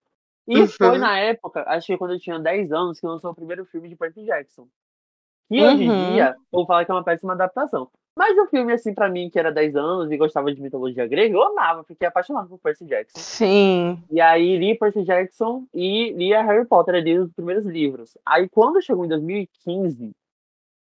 E 0.47 0.59
uhum. 0.59 0.67
foi 0.67 0.97
na 0.97 1.17
época, 1.19 1.63
acho 1.67 1.87
que 1.87 1.97
quando 1.97 2.13
eu 2.13 2.19
tinha 2.19 2.39
10 2.39 2.71
anos, 2.71 2.99
que 2.99 3.05
lançou 3.05 3.31
o 3.31 3.35
primeiro 3.35 3.63
filme 3.65 3.87
de 3.87 3.95
Percy 3.95 4.25
Jackson. 4.25 4.67
E 5.49 5.61
uhum. 5.61 5.67
hoje 5.67 5.83
em 5.83 5.89
uhum. 5.89 6.11
dia, 6.13 6.35
vou 6.51 6.65
falar 6.65 6.83
que 6.85 6.91
é 6.91 6.93
uma 6.93 7.03
péssima 7.03 7.33
adaptação. 7.33 7.89
Mas 8.15 8.38
o 8.38 8.46
filme, 8.48 8.74
assim, 8.74 8.94
pra 8.94 9.10
mim, 9.10 9.30
que 9.30 9.39
era 9.39 9.51
10 9.51 9.75
anos 9.75 10.12
e 10.12 10.18
gostava 10.18 10.53
de 10.53 10.62
mitologia 10.62 11.08
grega, 11.08 11.34
eu 11.34 11.44
amava, 11.44 11.84
fiquei 11.84 12.08
apaixonado 12.08 12.50
por 12.50 12.60
Percy 12.60 12.86
Jackson. 12.86 13.18
Sim. 13.18 14.03
E 14.12 14.20
aí 14.20 14.58
li 14.58 14.77
Percy 14.77 15.03
Jackson 15.03 15.65
e 15.74 16.12
li 16.12 16.34
a 16.34 16.41
Harry 16.41 16.65
Potter, 16.65 16.96
ali 16.96 17.18
os 17.18 17.32
primeiros 17.32 17.65
livros. 17.65 18.18
Aí 18.25 18.50
quando 18.50 18.82
chegou 18.82 19.06
em 19.06 19.08
2015, 19.08 20.12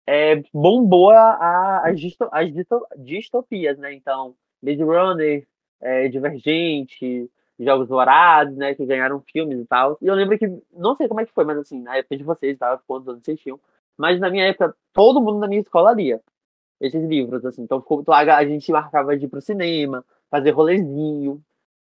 é, 0.08 0.42
bombou 0.52 1.12
a, 1.12 1.84
as, 1.86 2.00
disto, 2.00 2.28
as 2.32 2.52
disto, 2.52 2.84
distopias, 2.98 3.78
né? 3.78 3.94
Então, 3.94 4.34
Blade 4.62 4.82
Runner, 4.82 5.48
é, 5.80 6.08
Divergente, 6.08 7.30
Jogos 7.60 7.88
Dourados, 7.88 8.58
né? 8.58 8.74
Que 8.74 8.88
ganharam 8.88 9.22
filmes 9.22 9.60
e 9.60 9.66
tal. 9.66 10.00
E 10.02 10.08
eu 10.08 10.16
lembro 10.16 10.38
que, 10.38 10.48
não 10.74 10.96
sei 10.96 11.08
como 11.08 11.22
é 11.22 11.26
que 11.28 11.34
foi, 11.34 11.46
mas 11.46 11.60
assim, 11.60 11.80
na 11.80 11.98
época 11.98 12.18
de 12.18 12.24
vocês, 12.24 12.58
tava 12.58 12.82
quantos 12.88 13.08
anos 13.08 13.22
vocês 13.24 13.40
tinham. 13.40 13.60
Mas 13.96 14.20
na 14.20 14.32
minha 14.32 14.46
época, 14.46 14.76
todo 14.94 15.22
mundo 15.22 15.38
na 15.38 15.48
minha 15.48 15.62
escola 15.62 15.94
lia 15.94 16.20
esses 16.80 17.04
livros, 17.04 17.46
assim. 17.46 17.64
Então, 17.64 17.84
a 18.08 18.46
gente 18.46 18.72
marcava 18.72 19.18
de 19.18 19.26
ir 19.26 19.30
pro 19.30 19.42
cinema, 19.42 20.04
fazer 20.30 20.52
rolezinho, 20.52 21.42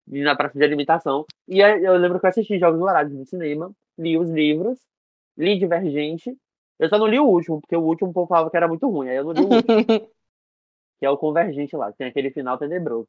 ir 0.07 0.23
na 0.23 0.35
praça 0.35 0.57
de 0.57 0.63
alimentação. 0.63 1.25
E 1.47 1.59
eu 1.59 1.95
lembro 1.97 2.19
que 2.19 2.25
eu 2.25 2.29
assisti 2.29 2.59
Jogos 2.59 2.79
Dourados 2.79 3.13
no 3.13 3.25
cinema, 3.25 3.71
li 3.97 4.17
os 4.17 4.29
livros, 4.29 4.79
li 5.37 5.57
Divergente. 5.57 6.35
Eu 6.79 6.89
só 6.89 6.97
não 6.97 7.07
li 7.07 7.19
o 7.19 7.25
último, 7.25 7.59
porque 7.59 7.75
o 7.75 7.81
último 7.81 8.09
o 8.09 8.13
povo 8.13 8.27
falava 8.27 8.49
que 8.49 8.57
era 8.57 8.67
muito 8.67 8.89
ruim. 8.89 9.09
Aí 9.09 9.17
eu 9.17 9.23
não 9.25 9.33
li 9.33 9.41
o 9.41 9.53
último. 9.55 9.65
que 10.99 11.05
é 11.05 11.09
o 11.09 11.17
Convergente 11.17 11.75
lá, 11.75 11.91
que 11.91 11.97
tem 11.97 12.07
aquele 12.07 12.31
final 12.31 12.57
tenebroso. 12.57 13.07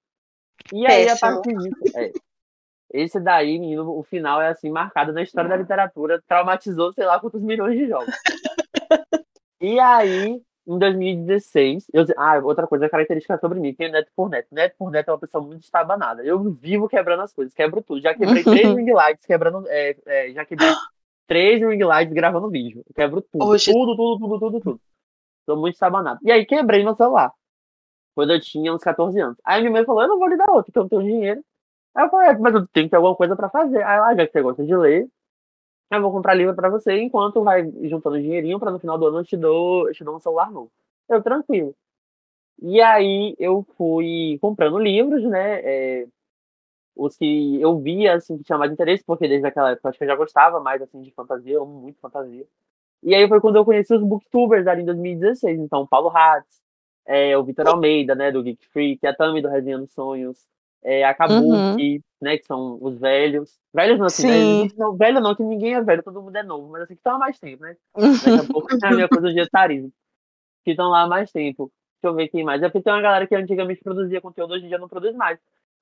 E 0.73 0.87
aí, 0.87 1.09
a 1.09 1.17
partir 1.17 1.57
disso. 1.57 1.97
É, 1.97 2.13
esse 2.93 3.21
daí, 3.21 3.59
menino, 3.59 3.89
o 3.97 4.03
final 4.03 4.41
é 4.41 4.49
assim, 4.49 4.69
marcado 4.71 5.13
na 5.13 5.23
história 5.23 5.49
da 5.49 5.57
literatura, 5.57 6.23
traumatizou, 6.27 6.93
sei 6.93 7.07
lá, 7.07 7.21
quantos 7.21 7.43
milhões 7.43 7.79
de 7.79 7.89
jogos. 7.89 8.15
e 9.61 9.79
aí, 9.79 10.41
em 10.71 10.79
2016, 10.79 11.89
eu, 11.93 12.05
ah, 12.17 12.39
outra 12.39 12.65
coisa 12.65 12.89
característica 12.89 13.37
sobre 13.39 13.59
mim, 13.59 13.75
que 13.75 13.83
é 13.83 13.89
neto 13.89 14.11
por 14.15 14.31
neto. 14.31 14.47
Neto 14.53 14.77
por 14.79 14.89
neto 14.89 15.09
é 15.09 15.13
uma 15.13 15.19
pessoa 15.19 15.43
muito 15.45 15.65
estabanada. 15.65 16.25
Eu 16.25 16.39
vivo 16.53 16.89
quebrando 16.89 17.25
as 17.25 17.33
coisas, 17.33 17.53
quebro 17.53 17.83
tudo. 17.83 18.01
Já 18.01 18.15
quebrei 18.15 18.45
três 18.45 18.69
ring 18.73 18.93
lights, 18.93 19.27
quebrando. 19.27 19.67
É, 19.67 19.97
é, 20.07 20.33
já 20.33 20.45
quebrei 20.45 20.69
três 21.27 21.61
ring 21.61 21.83
lights 21.83 22.15
gravando 22.15 22.49
vídeo. 22.49 22.85
Eu 22.89 22.95
quebro 22.95 23.21
tudo. 23.21 23.45
Hoje... 23.45 23.73
Tudo, 23.73 23.97
tudo, 23.97 24.19
tudo, 24.21 24.39
tudo, 24.39 24.61
tudo. 24.61 24.81
Sou 25.45 25.57
muito 25.57 25.75
estabanado. 25.75 26.21
E 26.23 26.31
aí 26.31 26.47
quebrei 26.47 26.85
meu 26.85 26.95
celular. 26.95 27.33
Quando 28.15 28.33
eu 28.33 28.41
tinha 28.41 28.73
uns 28.73 28.83
14 28.83 29.19
anos. 29.21 29.39
Aí 29.45 29.61
minha 29.61 29.73
mãe 29.73 29.85
falou: 29.85 30.03
eu 30.03 30.09
não 30.09 30.19
vou 30.21 30.29
lhe 30.29 30.37
dar 30.37 30.51
outro, 30.51 30.67
porque 30.67 30.79
eu 30.79 30.83
não 30.83 30.89
tenho 30.89 31.03
dinheiro. 31.03 31.45
Aí 31.97 32.05
eu 32.05 32.11
falei, 32.11 32.29
é, 32.29 32.39
mas 32.39 32.55
eu 32.55 32.69
tenho 32.69 32.87
que 32.87 32.91
ter 32.91 32.97
alguma 32.97 33.17
coisa 33.17 33.35
pra 33.35 33.51
fazer. 33.51 33.83
Aí 33.83 33.97
ela, 33.97 34.15
já 34.15 34.25
que 34.25 34.33
você 34.33 34.43
gosta 34.43 34.65
de 34.65 34.77
ler, 34.77 35.09
eu 35.99 36.03
vou 36.03 36.13
comprar 36.13 36.35
livro 36.35 36.55
para 36.55 36.69
você 36.69 37.01
enquanto 37.01 37.43
vai 37.43 37.71
juntando 37.83 38.21
dinheirinho 38.21 38.59
para 38.61 38.71
no 38.71 38.79
final 38.79 38.97
do 38.99 39.07
ano 39.07 39.19
eu 39.21 39.25
te 39.25 39.37
dou, 39.37 39.89
eu 39.89 39.95
te 39.95 40.05
dou 40.05 40.17
um 40.17 40.21
celular 40.21 40.51
novo. 40.51 40.71
Eu, 41.09 41.23
tranquilo. 41.23 41.75
E 42.63 42.81
aí 42.81 43.35
eu 43.39 43.67
fui 43.77 44.39
comprando 44.41 44.79
livros, 44.79 45.25
né? 45.25 45.61
É, 45.63 46.07
os 46.97 47.17
que 47.17 47.61
eu 47.61 47.79
via, 47.81 48.15
assim, 48.15 48.37
que 48.39 48.45
tinha 48.45 48.59
mais 48.59 48.73
interesse, 48.73 49.03
porque 49.05 49.27
desde 49.27 49.47
aquela 49.47 49.71
época 49.73 49.89
acho 49.89 49.99
que 49.99 50.05
eu 50.05 50.09
já 50.09 50.17
gostava 50.17 50.61
mais, 50.61 50.83
assim, 50.83 51.03
de 51.03 51.11
fantasia, 51.13 51.55
eu 51.55 51.63
amo 51.63 51.81
muito 51.81 51.99
fantasia. 52.01 52.47
E 53.03 53.15
aí 53.15 53.27
foi 53.29 53.41
quando 53.41 53.57
eu 53.57 53.65
conheci 53.65 53.95
os 53.95 54.03
booktubers 54.03 54.67
ali 54.67 54.83
em 54.83 54.85
2016. 54.87 55.59
Então, 55.61 55.87
Paulo 55.87 56.11
Hatz, 56.15 56.61
é, 57.07 57.37
o 57.37 57.45
Vitor 57.45 57.67
Almeida, 57.69 58.15
né, 58.15 58.31
do 58.31 58.43
Geek 58.43 58.67
Freak, 58.69 59.07
a 59.07 59.15
Tami 59.15 59.41
do 59.41 59.49
Resenhando 59.49 59.87
Sonhos, 59.89 60.47
é, 60.83 61.05
a 61.05 61.15
Kabuki, 61.15 61.97
uhum. 61.97 62.01
né, 62.21 62.39
que 62.39 62.47
são 62.47 62.79
os 62.81 62.99
velhos. 62.99 63.59
Velhos 63.73 63.99
não, 63.99 64.07
assim, 64.07 64.65
né, 64.65 64.71
não, 64.77 64.97
velho 64.97 65.21
não, 65.21 65.35
que 65.35 65.43
ninguém 65.43 65.75
é 65.75 65.83
velho, 65.83 66.03
todo 66.03 66.23
mundo 66.23 66.37
é 66.37 66.43
novo, 66.43 66.69
mas 66.71 66.83
assim, 66.83 66.95
que 66.95 67.01
estão 67.01 67.17
há 67.17 67.19
mais 67.19 67.39
tempo, 67.39 67.63
né? 67.63 67.77
Daqui 67.95 68.31
a 68.31 68.45
pouco 68.53 68.69
é 68.73 68.87
a 68.87 68.91
minha 68.91 69.09
coisa 69.09 69.33
de 69.33 69.41
etarismo. 69.41 69.93
Que 70.65 70.73
estão 70.73 70.91
lá 70.91 71.03
há 71.03 71.07
mais 71.07 71.31
tempo. 71.31 71.71
Deixa 72.03 72.13
eu 72.13 72.15
ver 72.15 72.29
quem 72.29 72.45
mais. 72.45 72.63
É 72.63 72.69
porque 72.69 72.83
tem 72.83 72.93
uma 72.93 73.03
galera 73.03 73.27
que 73.27 73.35
antigamente 73.35 73.83
produzia 73.83 74.21
conteúdo, 74.21 74.55
hoje 74.55 74.65
em 74.65 74.69
dia 74.69 74.79
não 74.79 74.89
produz 74.89 75.15
mais. 75.15 75.39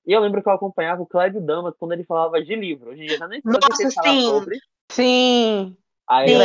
E 0.07 0.13
eu 0.13 0.21
lembro 0.21 0.43
que 0.43 0.49
eu 0.49 0.53
acompanhava 0.53 1.03
o 1.03 1.07
Cléber 1.07 1.41
Damas 1.43 1.75
quando 1.79 1.93
ele 1.93 2.05
falava 2.05 2.43
de 2.43 2.55
livro. 2.55 2.91
Hoje 2.91 3.03
em 3.03 3.07
dia 3.07 3.19
já 3.19 3.29
nem 3.29 3.41
Nossa, 3.45 3.61
que 3.77 3.83
ele 3.83 3.91
sim. 3.91 4.23
sobre. 4.23 4.59
Sim. 4.91 5.77
Aí 6.09 6.29
sim. 6.29 6.39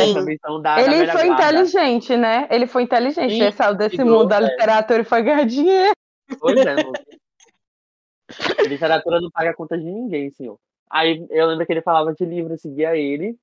da, 0.60 0.82
ele 0.82 1.06
da 1.06 1.12
foi 1.12 1.26
guarda. 1.26 1.44
inteligente, 1.44 2.16
né? 2.16 2.46
Ele 2.50 2.66
foi 2.66 2.82
inteligente. 2.82 3.32
Sim, 3.32 3.50
saiu 3.50 3.74
desse 3.74 4.04
mundo 4.04 4.26
da 4.26 4.36
é. 4.36 4.40
literatura 4.40 5.00
e 5.00 5.04
foi 5.04 5.22
ganhar 5.22 5.46
dinheiro. 5.46 5.94
Pois 6.38 6.56
é, 6.58 6.76
Literatura 8.68 9.20
não 9.20 9.30
paga 9.30 9.54
conta 9.54 9.76
de 9.76 9.84
ninguém, 9.84 10.30
senhor. 10.30 10.58
Aí 10.90 11.26
eu 11.30 11.46
lembro 11.46 11.66
que 11.66 11.72
ele 11.72 11.82
falava 11.82 12.12
de 12.14 12.24
livro, 12.24 12.54
eu 12.54 12.58
seguia 12.58 12.96
ele. 12.96 13.36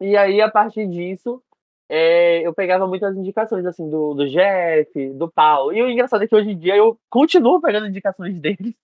E 0.00 0.16
aí, 0.16 0.40
a 0.40 0.50
partir 0.50 0.86
disso, 0.88 1.42
é, 1.88 2.46
eu 2.46 2.54
pegava 2.54 2.86
muitas 2.86 3.16
indicações, 3.16 3.64
assim, 3.66 3.88
do, 3.88 4.14
do 4.14 4.28
Jeff, 4.28 5.12
do 5.14 5.30
Paulo. 5.30 5.72
E 5.72 5.82
o 5.82 5.90
engraçado 5.90 6.22
é 6.22 6.28
que 6.28 6.34
hoje 6.34 6.50
em 6.50 6.58
dia 6.58 6.76
eu 6.76 6.98
continuo 7.08 7.60
pegando 7.60 7.86
indicações 7.86 8.38
deles. 8.40 8.74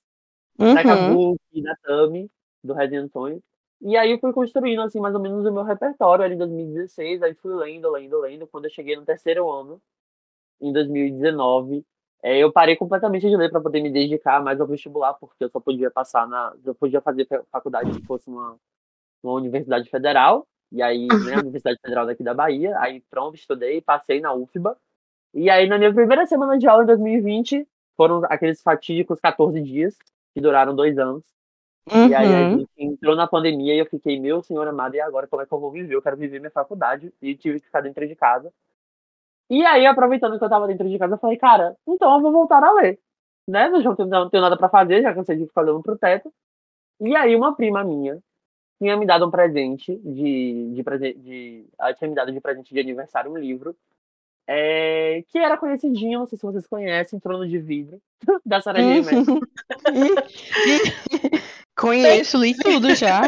Uhum. 0.59 0.75
Da 0.75 0.83
Kabuki, 0.83 1.63
da 1.63 1.77
Tami, 1.83 2.31
do 2.63 2.73
Red 2.75 2.97
Antônio. 2.97 3.43
E 3.81 3.97
aí 3.97 4.13
eu 4.13 4.19
fui 4.19 4.33
construindo, 4.33 4.81
assim, 4.83 5.01
mais 5.01 5.15
ou 5.15 5.21
menos 5.21 5.45
o 5.45 5.53
meu 5.53 5.63
repertório 5.63 6.25
ali 6.25 6.35
em 6.35 6.39
2016. 6.39 7.23
Aí 7.23 7.35
fui 7.35 7.55
lendo, 7.55 7.91
lendo, 7.91 8.19
lendo. 8.21 8.47
Quando 8.47 8.65
eu 8.65 8.71
cheguei 8.71 8.97
no 8.97 9.05
terceiro 9.05 9.51
ano, 9.51 9.81
em 10.61 10.73
2019, 10.73 11.85
é, 12.25 12.39
eu 12.39 12.51
parei 12.51 12.75
completamente 12.75 13.29
de 13.29 13.37
ler 13.37 13.51
para 13.51 13.61
poder 13.61 13.83
me 13.83 13.91
dedicar 13.91 14.43
mais 14.43 14.59
ao 14.59 14.67
vestibular, 14.67 15.13
porque 15.13 15.45
eu 15.45 15.51
só 15.51 15.61
podia 15.61 15.91
passar 15.91 16.27
na. 16.27 16.55
Eu 16.65 16.75
podia 16.75 17.03
fazer 17.03 17.29
faculdade 17.53 17.93
se 17.93 18.01
fosse 18.01 18.31
uma, 18.31 18.57
uma 19.23 19.35
universidade 19.35 19.91
federal, 19.91 20.47
e 20.73 20.81
aí, 20.81 21.07
né, 21.07 21.35
a 21.35 21.41
Universidade 21.41 21.79
Federal 21.83 22.07
daqui 22.07 22.23
da 22.23 22.33
Bahia. 22.33 22.79
Aí, 22.81 23.03
pronto, 23.11 23.35
estudei, 23.35 23.83
passei 23.83 24.23
na 24.23 24.33
UFBA. 24.33 24.75
E 25.35 25.51
aí, 25.51 25.69
na 25.69 25.77
minha 25.77 25.93
primeira 25.93 26.25
semana 26.25 26.57
de 26.57 26.67
aula 26.67 26.85
em 26.85 26.87
2020, 26.87 27.69
foram 27.95 28.23
aqueles 28.25 28.63
fatídicos 28.63 29.21
14 29.21 29.61
dias, 29.61 29.95
que 30.33 30.41
duraram 30.41 30.75
dois 30.75 30.99
anos. 30.99 31.23
Uhum. 31.93 32.09
E 32.09 32.15
aí, 32.15 32.27
a 32.27 32.39
uhum. 32.39 32.59
gente 32.61 32.71
entrou 32.79 33.15
na 33.15 33.27
pandemia 33.27 33.75
e 33.75 33.81
eu 33.81 33.87
fiquei, 33.87 34.19
meu 34.19 34.43
senhor 34.43 34.67
amado, 34.67 34.95
e 34.95 35.01
agora 35.01 35.27
como 35.27 35.43
é 35.43 35.47
que 35.47 35.53
eu 35.53 35.61
vou 35.61 35.71
viver? 35.71 35.95
Eu 35.95 36.01
quero 36.01 36.17
viver 36.17 36.39
minha 36.39 36.51
faculdade. 36.51 37.13
E 37.21 37.37
tive 37.37 37.61
que 37.61 37.67
ficar 37.67 37.83
dentro 37.83 38.09
de 38.09 38.17
casa. 38.17 38.51
E 39.51 39.65
aí, 39.65 39.87
aproveitando 39.87 40.39
que 40.39 40.45
eu 40.45 40.49
tava 40.49 40.67
dentro 40.67 40.89
de 40.89 40.99
casa, 40.99 41.15
eu 41.15 41.19
falei, 41.19 41.37
cara, 41.37 41.77
então 41.87 42.15
eu 42.15 42.21
vou 42.21 42.33
voltar 42.33 42.63
a 42.63 42.73
ler. 42.73 42.99
Né? 43.47 43.69
Eu 43.69 43.83
já 43.83 43.89
não 43.91 43.97
tenho, 43.97 44.09
não 44.09 44.31
tenho 44.31 44.43
nada 44.43 44.57
para 44.57 44.69
fazer, 44.69 45.03
já 45.03 45.15
cansei 45.15 45.37
de 45.37 45.47
ficar 45.47 45.63
olhando 45.63 45.83
pro 45.83 45.99
teto. 45.99 46.33
E 47.01 47.15
aí, 47.15 47.37
uma 47.37 47.55
prima 47.55 47.85
minha 47.85 48.19
tinha 48.79 48.97
me 48.97 49.07
dado 49.07 49.27
um 49.27 49.31
presente 49.31 49.97
de, 49.97 50.75
de, 50.75 51.15
de 51.15 51.67
ela 51.79 51.95
tinha 51.95 52.09
me 52.09 52.15
dado 52.15 52.33
de 52.33 52.41
presente 52.41 52.75
de 52.75 52.81
aniversário 52.81 53.31
um 53.31 53.39
livro 53.39 53.77
é, 54.47 55.25
que 55.29 55.39
era 55.39 55.57
conhecidinho, 55.57 56.21
não 56.21 56.27
sei 56.27 56.37
se 56.37 56.45
vocês 56.45 56.67
conhecem, 56.67 57.19
Trono 57.19 57.49
de 57.49 57.59
Vidro, 57.59 58.01
da 58.45 58.61
Sarah 58.61 58.81
J. 58.81 59.41
Conheço, 61.77 62.39
li 62.39 62.55
tudo 62.57 62.95
já. 62.95 63.23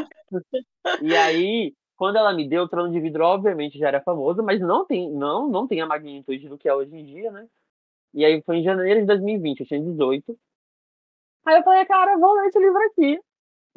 E 1.02 1.16
aí, 1.16 1.74
quando 1.96 2.16
ela 2.16 2.32
me 2.32 2.48
deu 2.48 2.64
o 2.64 2.68
trono 2.68 2.92
de 2.92 3.00
vidro, 3.00 3.24
obviamente 3.24 3.78
já 3.78 3.88
era 3.88 4.00
famoso, 4.00 4.42
mas 4.42 4.60
não 4.60 4.84
tem, 4.84 5.10
não, 5.10 5.48
não 5.48 5.66
tem 5.66 5.80
a 5.80 5.86
magnitude 5.86 6.48
do 6.48 6.58
que 6.58 6.68
é 6.68 6.74
hoje 6.74 6.94
em 6.94 7.04
dia, 7.04 7.30
né? 7.30 7.46
E 8.14 8.24
aí 8.24 8.42
foi 8.42 8.58
em 8.58 8.62
janeiro 8.62 9.00
de 9.00 9.06
2020, 9.06 9.60
eu 9.60 9.66
tinha 9.66 9.80
18. 9.80 10.38
Aí 11.46 11.58
eu 11.58 11.62
falei, 11.62 11.84
cara, 11.84 12.16
vou 12.18 12.34
ler 12.34 12.48
esse 12.48 12.58
livro 12.58 12.78
aqui. 12.86 13.20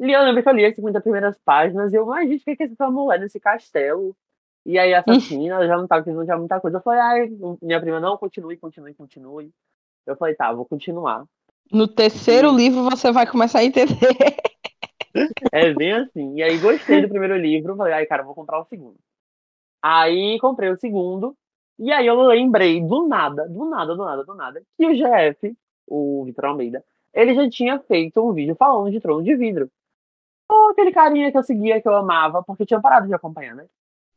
E 0.00 0.12
eu 0.12 0.22
lembro 0.22 0.42
que 0.42 0.48
eu 0.48 0.52
li 0.54 0.64
as 0.64 0.74
50 0.74 1.00
primeiras 1.00 1.38
páginas 1.44 1.92
e 1.92 1.96
eu, 1.96 2.06
mas 2.06 2.28
gente, 2.28 2.42
o 2.42 2.56
que 2.56 2.62
é 2.62 2.66
essa 2.66 2.90
mulher 2.90 3.20
nesse 3.20 3.38
castelo? 3.38 4.16
E 4.64 4.78
aí 4.78 4.92
a 4.94 5.00
assassina 5.00 5.66
já 5.66 5.76
não 5.76 5.86
tava 5.86 6.02
querendo 6.02 6.24
já 6.24 6.36
muita 6.36 6.60
coisa. 6.60 6.78
Eu 6.78 6.82
falei, 6.82 7.00
ai, 7.00 7.30
minha 7.60 7.80
prima, 7.80 8.00
não, 8.00 8.16
continue, 8.16 8.56
continue, 8.56 8.94
continue. 8.94 9.50
Eu 10.06 10.16
falei, 10.16 10.34
tá, 10.34 10.52
vou 10.52 10.64
continuar. 10.64 11.24
No 11.72 11.86
terceiro 11.86 12.52
e... 12.52 12.56
livro 12.56 12.82
você 12.84 13.12
vai 13.12 13.26
começar 13.26 13.60
a 13.60 13.64
entender. 13.64 13.96
É 15.52 15.72
bem 15.74 15.92
assim. 15.92 16.36
E 16.36 16.42
aí 16.42 16.58
gostei 16.58 17.02
do 17.02 17.08
primeiro 17.08 17.36
livro, 17.36 17.76
falei, 17.76 17.94
ai, 17.94 18.06
cara, 18.06 18.22
vou 18.22 18.34
comprar 18.34 18.60
o 18.60 18.64
segundo. 18.64 18.96
Aí 19.82 20.38
comprei 20.40 20.70
o 20.70 20.76
segundo, 20.76 21.34
e 21.78 21.90
aí 21.90 22.06
eu 22.06 22.20
lembrei 22.22 22.80
do 22.80 23.08
nada, 23.08 23.48
do 23.48 23.64
nada, 23.64 23.94
do 23.96 24.04
nada, 24.04 24.24
do 24.24 24.34
nada, 24.34 24.62
que 24.76 24.86
o 24.86 24.94
GF, 24.94 25.56
o 25.86 26.24
Vitor 26.26 26.44
Almeida, 26.46 26.84
ele 27.14 27.34
já 27.34 27.48
tinha 27.48 27.78
feito 27.80 28.20
um 28.20 28.32
vídeo 28.32 28.54
falando 28.54 28.90
de 28.90 29.00
trono 29.00 29.24
de 29.24 29.34
vidro. 29.34 29.70
Oh, 30.50 30.70
aquele 30.70 30.92
carinha 30.92 31.30
que 31.30 31.38
eu 31.38 31.42
seguia, 31.42 31.80
que 31.80 31.88
eu 31.88 31.94
amava, 31.94 32.42
porque 32.42 32.62
eu 32.62 32.66
tinha 32.66 32.80
parado 32.80 33.06
de 33.06 33.14
acompanhar, 33.14 33.54
né? 33.54 33.66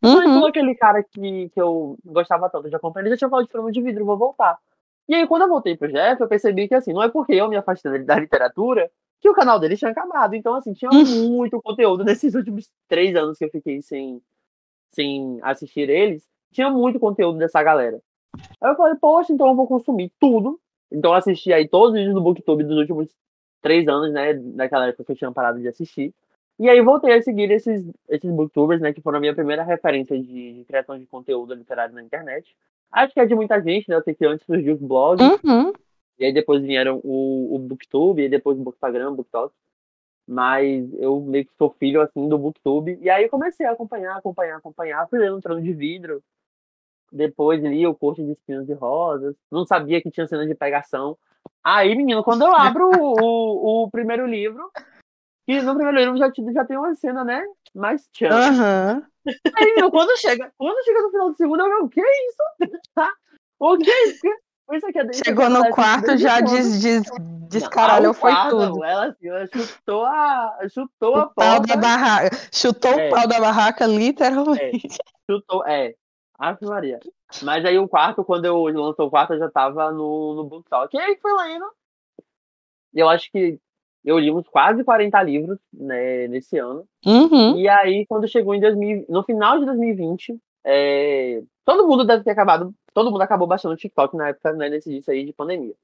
Uhum. 0.04 0.16
Mas 0.16 0.44
aquele 0.46 0.76
cara 0.76 1.02
que, 1.02 1.50
que 1.50 1.62
eu 1.62 1.98
gostava 2.04 2.50
tanto 2.50 2.70
de 2.70 2.76
acompanhar, 2.76 3.06
ele 3.06 3.16
já 3.16 3.20
tinha 3.20 3.30
falado 3.30 3.46
de 3.46 3.52
trono 3.52 3.72
de 3.72 3.82
vidro, 3.82 4.04
vou 4.04 4.18
voltar. 4.18 4.58
E 5.08 5.16
aí, 5.16 5.28
quando 5.28 5.44
eu 5.44 5.50
voltei 5.50 5.78
pro 5.78 5.92
Jeff, 5.92 6.22
eu 6.22 6.28
percebi 6.28 6.68
que, 6.68 6.76
assim, 6.76 6.92
não 6.92 7.04
é 7.04 7.10
porque 7.10 7.34
eu 7.34 7.48
me 7.48 7.56
afastei 7.56 8.00
da 8.00 8.20
literatura 8.20 8.92
que 9.24 9.30
o 9.30 9.34
canal 9.34 9.58
dele 9.58 9.78
tinha 9.78 9.90
acabado. 9.90 10.36
Então, 10.36 10.54
assim, 10.54 10.74
tinha 10.74 10.92
hum. 10.92 11.30
muito 11.30 11.60
conteúdo 11.62 12.04
nesses 12.06 12.36
últimos 12.36 12.70
três 12.90 13.16
anos 13.16 13.38
que 13.38 13.46
eu 13.46 13.50
fiquei 13.50 13.82
sem, 13.82 14.22
sem 14.92 15.40
assistir 15.42 15.90
eles. 15.90 16.28
Tinha 16.52 16.70
muito 16.70 17.00
conteúdo 17.00 17.40
dessa 17.40 17.64
galera. 17.64 18.02
Aí 18.60 18.70
eu 18.70 18.76
falei, 18.76 18.96
poxa, 18.96 19.32
então 19.32 19.48
eu 19.48 19.56
vou 19.56 19.66
consumir 19.66 20.12
tudo. 20.20 20.60
Então 20.92 21.12
eu 21.12 21.16
assisti 21.16 21.54
aí 21.54 21.68
todos 21.68 21.92
os 21.92 21.96
vídeos 21.96 22.14
do 22.14 22.22
Booktube 22.22 22.66
dos 22.66 22.78
últimos 22.78 23.10
três 23.62 23.88
anos, 23.88 24.12
né? 24.12 24.34
Daquela 24.34 24.88
época 24.88 25.06
que 25.06 25.12
eu 25.14 25.16
tinha 25.16 25.32
parado 25.32 25.60
de 25.60 25.70
assistir. 25.70 26.14
E 26.60 26.70
aí 26.70 26.82
voltei 26.82 27.14
a 27.14 27.22
seguir 27.22 27.50
esses, 27.50 27.90
esses 28.10 28.30
booktubers, 28.30 28.82
né? 28.82 28.92
Que 28.92 29.02
foram 29.02 29.20
a 29.20 29.22
minha 29.22 29.34
primeira 29.34 29.64
referência 29.64 30.20
de, 30.20 30.54
de 30.54 30.66
criação 30.66 31.00
de 31.00 31.06
conteúdo 31.06 31.54
literário 31.54 31.96
na 31.96 32.04
internet. 32.04 32.54
Acho 32.92 33.14
que 33.14 33.22
é 33.22 33.26
de 33.26 33.34
muita 33.34 33.60
gente, 33.62 33.90
né? 33.90 33.96
Eu 33.96 34.04
sei 34.04 34.14
que 34.14 34.26
antes 34.26 34.46
surgiu 34.46 34.76
os 34.76 34.82
blogs, 34.82 35.26
Uhum. 35.44 35.72
E 36.20 36.26
aí 36.26 36.34
depois 36.34 36.62
vieram 36.62 37.00
o, 37.04 37.56
o 37.56 37.60
Booktube, 37.60 38.24
e 38.24 38.30
depois 38.30 38.58
o 38.58 38.64
Bookstagram, 38.64 39.12
o 39.12 39.16
Booktalk. 39.16 39.54
Mas 40.28 40.92
eu 40.94 41.20
meio 41.20 41.46
que 41.46 41.52
sou 41.58 41.76
filho, 41.78 42.02
assim, 42.02 42.30
do 42.30 42.38
Booktube. 42.38 42.98
E 43.02 43.10
aí 43.10 43.24
eu 43.24 43.30
comecei 43.30 43.66
a 43.66 43.72
acompanhar, 43.72 44.18
acompanhar, 44.18 44.58
acompanhar. 44.58 45.08
Fui 45.10 45.20
lendo 45.20 45.38
um 45.38 45.42
trono 45.42 45.62
de 45.62 45.74
vidro. 45.74 46.24
Depois 47.12 47.62
li 47.62 47.86
o 47.86 47.94
Corte 47.94 48.24
de 48.24 48.32
Espinhos 48.32 48.70
e 48.70 48.74
Rosas. 48.74 49.36
Não 49.52 49.66
sabia 49.66 50.02
que 50.02 50.10
tinha 50.10 50.28
cena 50.28 50.48
de 50.48 50.56
pegação. 50.56 51.18
Aí, 51.64 51.94
menino, 51.96 52.24
quando 52.24 52.44
eu 52.44 52.56
abro 52.56 52.90
o, 52.90 53.16
o, 53.22 53.84
o 53.84 53.92
primeiro 53.92 54.26
livro, 54.26 54.72
e 55.48 55.62
no 55.62 55.76
primeiro 55.76 56.00
livro 56.00 56.18
já, 56.18 56.32
já 56.54 56.66
tem 56.66 56.78
uma 56.78 56.96
cena, 56.96 57.24
né? 57.24 57.46
Mais 57.76 58.08
tchan. 58.10 58.30
Aham. 58.30 59.06
Aí, 59.28 59.66
menino, 59.66 59.92
quando 59.92 60.18
chega, 60.18 60.52
quando 60.58 60.84
chega 60.86 61.02
no 61.02 61.12
final 61.12 61.30
do 61.30 61.36
segundo, 61.36 61.62
eu 61.62 61.70
digo, 61.70 61.86
o 61.86 61.90
que 61.90 62.02
é 62.02 62.28
isso? 62.28 62.44
o 63.60 63.78
que 63.78 63.92
é 63.92 64.08
isso? 64.08 64.22
Isso 64.76 64.86
é- 64.86 64.90
isso 64.90 65.00
aqui 65.00 65.14
Chegou 65.26 65.50
no 65.50 65.70
quarto, 65.70 66.18
já 66.18 66.42
quando? 66.42 66.52
des, 66.52 66.82
des, 66.82 67.04
Não, 67.12 67.48
descaralhou, 67.50 68.08
ao 68.10 68.14
foi 68.14 68.32
quarto, 68.32 68.50
tudo. 68.50 68.84
Ela, 68.84 69.06
assim, 69.08 69.28
ela 69.28 69.48
chutou 69.48 70.06
a, 70.06 70.58
chutou 70.70 71.16
a 71.16 71.24
O 71.24 71.30
pau 71.34 71.58
porta. 71.58 71.68
da 71.68 71.76
barraca. 71.78 72.30
Chutou 72.52 72.92
É. 72.92 73.08
o 73.08 73.12
pau 73.12 73.28
da 73.28 73.40
barraca, 73.40 73.86
literalmente. 73.86 74.88
Chutou, 75.30 75.66
é. 75.68 75.94
Ave 76.40 76.66
Maria. 76.66 77.00
Mas 77.42 77.64
aí 77.66 77.78
o 77.78 77.88
quarto, 77.88 78.24
quando 78.24 78.46
eu 78.46 78.64
lançou 78.64 79.08
o 79.08 79.10
quarto, 79.10 79.34
eu 79.34 79.40
já 79.40 79.50
tava 79.50 79.92
no, 79.92 80.34
no 80.36 80.44
Book 80.44 80.68
Talk. 80.70 80.96
E 80.96 81.00
aí 81.00 81.18
foi 81.22 81.32
lendo. 81.34 81.66
Eu 82.94 83.10
acho 83.10 83.32
que 83.32 83.60
eu 84.04 84.20
li 84.20 84.30
uns 84.32 84.48
quase 84.50 84.84
40 84.84 85.22
livros 85.24 85.58
né, 85.74 86.28
nesse 86.28 86.58
ano. 86.58 86.86
Uhum. 87.06 87.58
E 87.58 87.68
aí, 87.70 88.06
quando 88.08 88.28
chegou 88.28 88.54
em 88.54 88.60
2000, 88.60 89.06
no 89.10 89.24
final 89.24 89.58
de 89.60 89.66
2020, 89.66 90.38
é, 90.66 91.42
todo 91.66 91.88
mundo 91.88 92.06
deve 92.06 92.24
ter 92.24 92.32
acabado, 92.32 92.74
todo 92.94 93.12
mundo 93.12 93.22
acabou 93.22 93.48
baixando 93.48 93.74
o 93.74 93.78
TikTok 93.78 94.16
na 94.18 94.30
época, 94.30 94.54
né, 94.54 94.70
nesse 94.70 94.90
disso 94.90 95.12
aí 95.12 95.26
de 95.26 95.34
pandemia. 95.34 95.76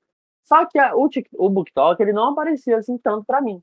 Só 0.44 0.66
que 0.66 0.80
a- 0.80 0.96
o, 0.96 1.10
o 1.38 1.50
BookTok, 1.50 2.01
ele 2.01 2.13
não 2.13 2.30
aparecia 2.32 2.78
assim 2.78 2.98
tanto 2.98 3.25
pra 3.25 3.42
mim. 3.42 3.62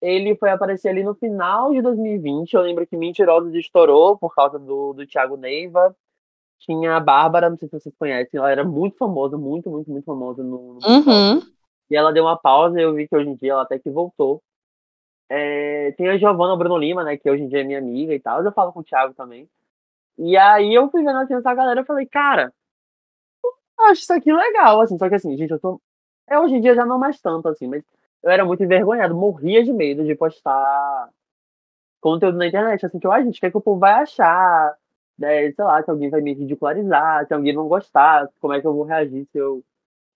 Ele 0.00 0.36
foi 0.36 0.50
aparecer 0.50 0.90
ali 0.90 1.02
no 1.04 1.14
final 1.14 1.72
de 1.72 1.82
2020. 1.82 2.54
Eu 2.54 2.62
lembro 2.62 2.86
que 2.86 2.96
Mentirosos 2.96 3.54
estourou 3.54 4.18
por 4.18 4.34
causa 4.34 4.58
do, 4.58 4.92
do 4.92 5.06
Thiago 5.06 5.36
Neiva. 5.36 5.96
Tinha 6.60 6.96
a 6.96 7.00
Bárbara, 7.00 7.50
não 7.50 7.58
sei 7.58 7.68
se 7.68 7.78
vocês 7.80 7.94
conhecem, 7.98 8.38
ela 8.38 8.50
era 8.50 8.64
muito 8.64 8.96
famosa, 8.96 9.36
muito, 9.38 9.70
muito, 9.70 9.90
muito 9.90 10.04
famosa 10.04 10.42
no, 10.42 10.74
no. 10.74 10.80
Uhum. 10.86 11.42
E 11.90 11.96
ela 11.96 12.12
deu 12.12 12.24
uma 12.24 12.36
pausa 12.38 12.80
e 12.80 12.82
eu 12.82 12.94
vi 12.94 13.06
que 13.08 13.16
hoje 13.16 13.28
em 13.28 13.36
dia 13.36 13.52
ela 13.52 13.62
até 13.62 13.78
que 13.78 13.90
voltou. 13.90 14.42
É, 15.28 15.92
tem 15.92 16.08
a 16.08 16.18
Giovanna 16.18 16.56
Bruno 16.56 16.76
Lima, 16.78 17.04
né? 17.04 17.16
Que 17.16 17.30
hoje 17.30 17.42
em 17.42 17.48
dia 17.48 17.60
é 17.60 17.64
minha 17.64 17.78
amiga 17.78 18.14
e 18.14 18.20
tal. 18.20 18.42
Eu 18.44 18.52
falo 18.52 18.72
com 18.72 18.80
o 18.80 18.84
Thiago 18.84 19.14
também. 19.14 19.48
E 20.18 20.36
aí 20.36 20.74
eu 20.74 20.90
fui 20.90 21.02
vendo 21.04 21.18
assim, 21.18 21.34
essa 21.34 21.54
galera 21.54 21.80
e 21.82 21.84
falei, 21.86 22.06
cara, 22.06 22.52
acho 23.84 24.02
isso 24.02 24.12
aqui 24.12 24.32
legal, 24.32 24.80
assim. 24.80 24.98
Só 24.98 25.08
que 25.08 25.14
assim, 25.14 25.36
gente, 25.36 25.50
eu 25.50 25.60
tô. 25.60 25.80
É, 26.28 26.38
hoje 26.38 26.56
em 26.56 26.60
dia 26.60 26.74
já 26.74 26.84
não 26.86 26.98
mais 26.98 27.20
tanto, 27.20 27.48
assim, 27.48 27.66
mas 27.68 27.84
eu 28.22 28.30
era 28.30 28.44
muito 28.44 28.62
envergonhado, 28.62 29.14
morria 29.14 29.62
de 29.64 29.72
medo 29.72 30.04
de 30.04 30.14
postar 30.14 31.10
conteúdo 32.00 32.38
na 32.38 32.46
internet, 32.46 32.84
assim, 32.86 32.98
que 32.98 33.06
eu, 33.06 33.12
gente, 33.24 33.38
o 33.38 33.40
que, 33.40 33.46
é 33.46 33.50
que 33.50 33.56
o 33.56 33.60
povo 33.60 33.80
vai 33.80 33.92
achar? 33.94 34.74
Né, 35.18 35.50
sei 35.52 35.64
lá, 35.64 35.82
que 35.82 35.90
alguém 35.90 36.10
vai 36.10 36.20
me 36.20 36.34
ridicularizar, 36.34 37.26
que 37.26 37.34
alguém 37.34 37.54
não 37.54 37.68
gostar, 37.68 38.28
como 38.40 38.52
é 38.54 38.60
que 38.60 38.66
eu 38.66 38.74
vou 38.74 38.84
reagir 38.84 39.26
se 39.32 39.38
eu 39.38 39.64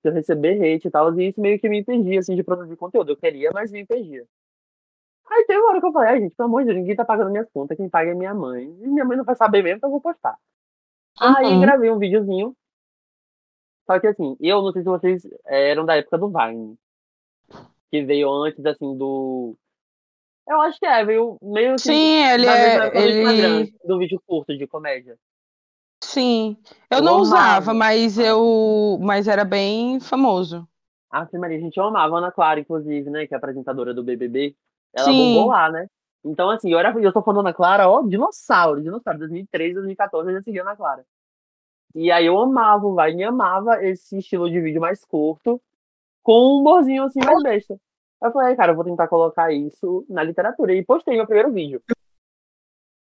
se 0.03 0.09
eu 0.09 0.15
receber 0.15 0.61
hate 0.63 0.89
e 0.89 0.91
tal, 0.91 1.19
e 1.21 1.29
isso 1.29 1.41
meio 1.41 1.59
que 1.61 1.69
me 1.69 1.81
impedia, 1.81 2.21
assim, 2.21 2.37
de 2.37 2.43
produzir 2.45 2.77
conteúdo. 2.77 3.13
Eu 3.13 3.17
queria, 3.17 3.51
mas 3.55 3.73
me 3.73 3.81
impedia. 3.83 4.25
Aí 5.31 5.45
teve 5.47 5.61
uma 5.61 5.71
hora 5.71 5.81
que 5.81 5.87
eu 5.87 5.93
falei, 5.93 6.09
ai, 6.11 6.21
gente, 6.21 6.35
pelo 6.35 6.49
amor 6.49 6.61
de 6.63 6.67
Deus, 6.67 6.79
ninguém 6.79 6.97
tá 6.97 7.05
pagando 7.05 7.31
minhas 7.31 7.49
contas, 7.51 7.77
quem 7.77 7.89
paga 7.89 8.11
é 8.11 8.15
minha 8.15 8.35
mãe. 8.35 8.65
E 8.81 8.87
minha 8.89 9.05
mãe 9.05 9.17
não 9.17 9.25
vai 9.25 9.37
saber 9.37 9.63
mesmo, 9.63 9.77
então 9.79 9.89
eu 9.89 9.93
vou 9.93 10.01
postar. 10.01 10.37
Aí 11.21 11.47
Uhum. 11.47 11.61
gravei 11.61 11.91
um 11.91 11.99
videozinho. 11.99 12.55
Só 13.91 13.99
que 13.99 14.07
assim, 14.07 14.37
eu 14.39 14.63
não 14.63 14.71
sei 14.71 14.83
se 14.83 14.89
vocês 14.89 15.25
eh, 15.47 15.71
eram 15.71 15.85
da 15.85 15.97
época 15.97 16.17
do 16.17 16.29
Vine. 16.29 16.79
Que 17.91 18.05
veio 18.05 18.31
antes, 18.31 18.65
assim, 18.65 18.97
do. 18.97 19.57
Eu 20.47 20.61
acho 20.61 20.79
que 20.79 20.87
é, 20.87 21.05
veio 21.05 21.37
meio 21.43 21.75
que 21.75 21.83
Sim, 21.83 22.23
ele 22.23 22.47
é. 22.47 22.97
Ele... 22.97 23.75
do 23.85 23.99
vídeo 23.99 24.23
curto 24.25 24.57
de 24.57 24.65
comédia. 24.69 25.17
Sim. 26.05 26.57
Eu 26.89 26.99
Eu 26.99 27.03
não 27.03 27.15
amava. 27.15 27.23
usava, 27.23 27.75
mas 27.75 28.17
eu. 28.17 28.97
Mas 29.03 29.27
era 29.27 29.45
bem 29.45 29.99
famoso. 29.99 30.69
A 31.11 31.27
Maria, 31.33 31.59
a 31.59 31.61
gente 31.61 31.81
amava 31.81 32.15
a 32.15 32.19
Ana 32.19 32.31
Clara, 32.31 32.61
inclusive, 32.61 33.11
né? 33.11 33.27
Que 33.27 33.35
é 33.35 33.37
apresentadora 33.37 33.93
do 33.93 34.05
BBB. 34.05 34.55
Ela 34.95 35.07
Sim. 35.07 35.35
bombou 35.35 35.49
lá, 35.49 35.69
né? 35.69 35.89
Então, 36.25 36.49
assim, 36.49 36.71
eu, 36.71 36.79
era, 36.79 36.97
eu 36.97 37.13
tô 37.13 37.23
falando 37.23 37.41
Ana 37.41 37.53
Clara, 37.53 37.89
ó, 37.89 38.03
dinossauro, 38.03 38.81
dinossauro. 38.81 39.19
2013, 39.19 39.75
2014 39.75 40.29
eu 40.29 40.37
já 40.37 40.43
seguia 40.43 40.63
Ana 40.63 40.77
Clara. 40.77 41.05
E 41.95 42.11
aí 42.11 42.27
eu 42.27 42.39
amava 42.39 42.87
o 42.87 42.95
Vine, 42.95 43.25
amava 43.25 43.85
esse 43.85 44.19
estilo 44.19 44.49
de 44.49 44.61
vídeo 44.61 44.81
mais 44.81 45.05
curto, 45.05 45.61
com 46.23 46.33
um 46.33 46.61
humorzinho 46.61 47.05
assim 47.05 47.21
mais 47.25 47.43
besta. 47.43 47.79
Eu 48.23 48.31
falei, 48.33 48.49
"Ai, 48.49 48.57
cara, 48.57 48.73
eu 48.73 48.77
vou 48.77 48.85
tentar 48.85 49.09
colocar 49.09 49.53
isso 49.53 50.05
na 50.09 50.23
literatura. 50.23 50.75
E 50.75 50.85
postei 50.85 51.17
meu 51.17 51.27
primeiro 51.27 51.53
vídeo. 51.53 51.83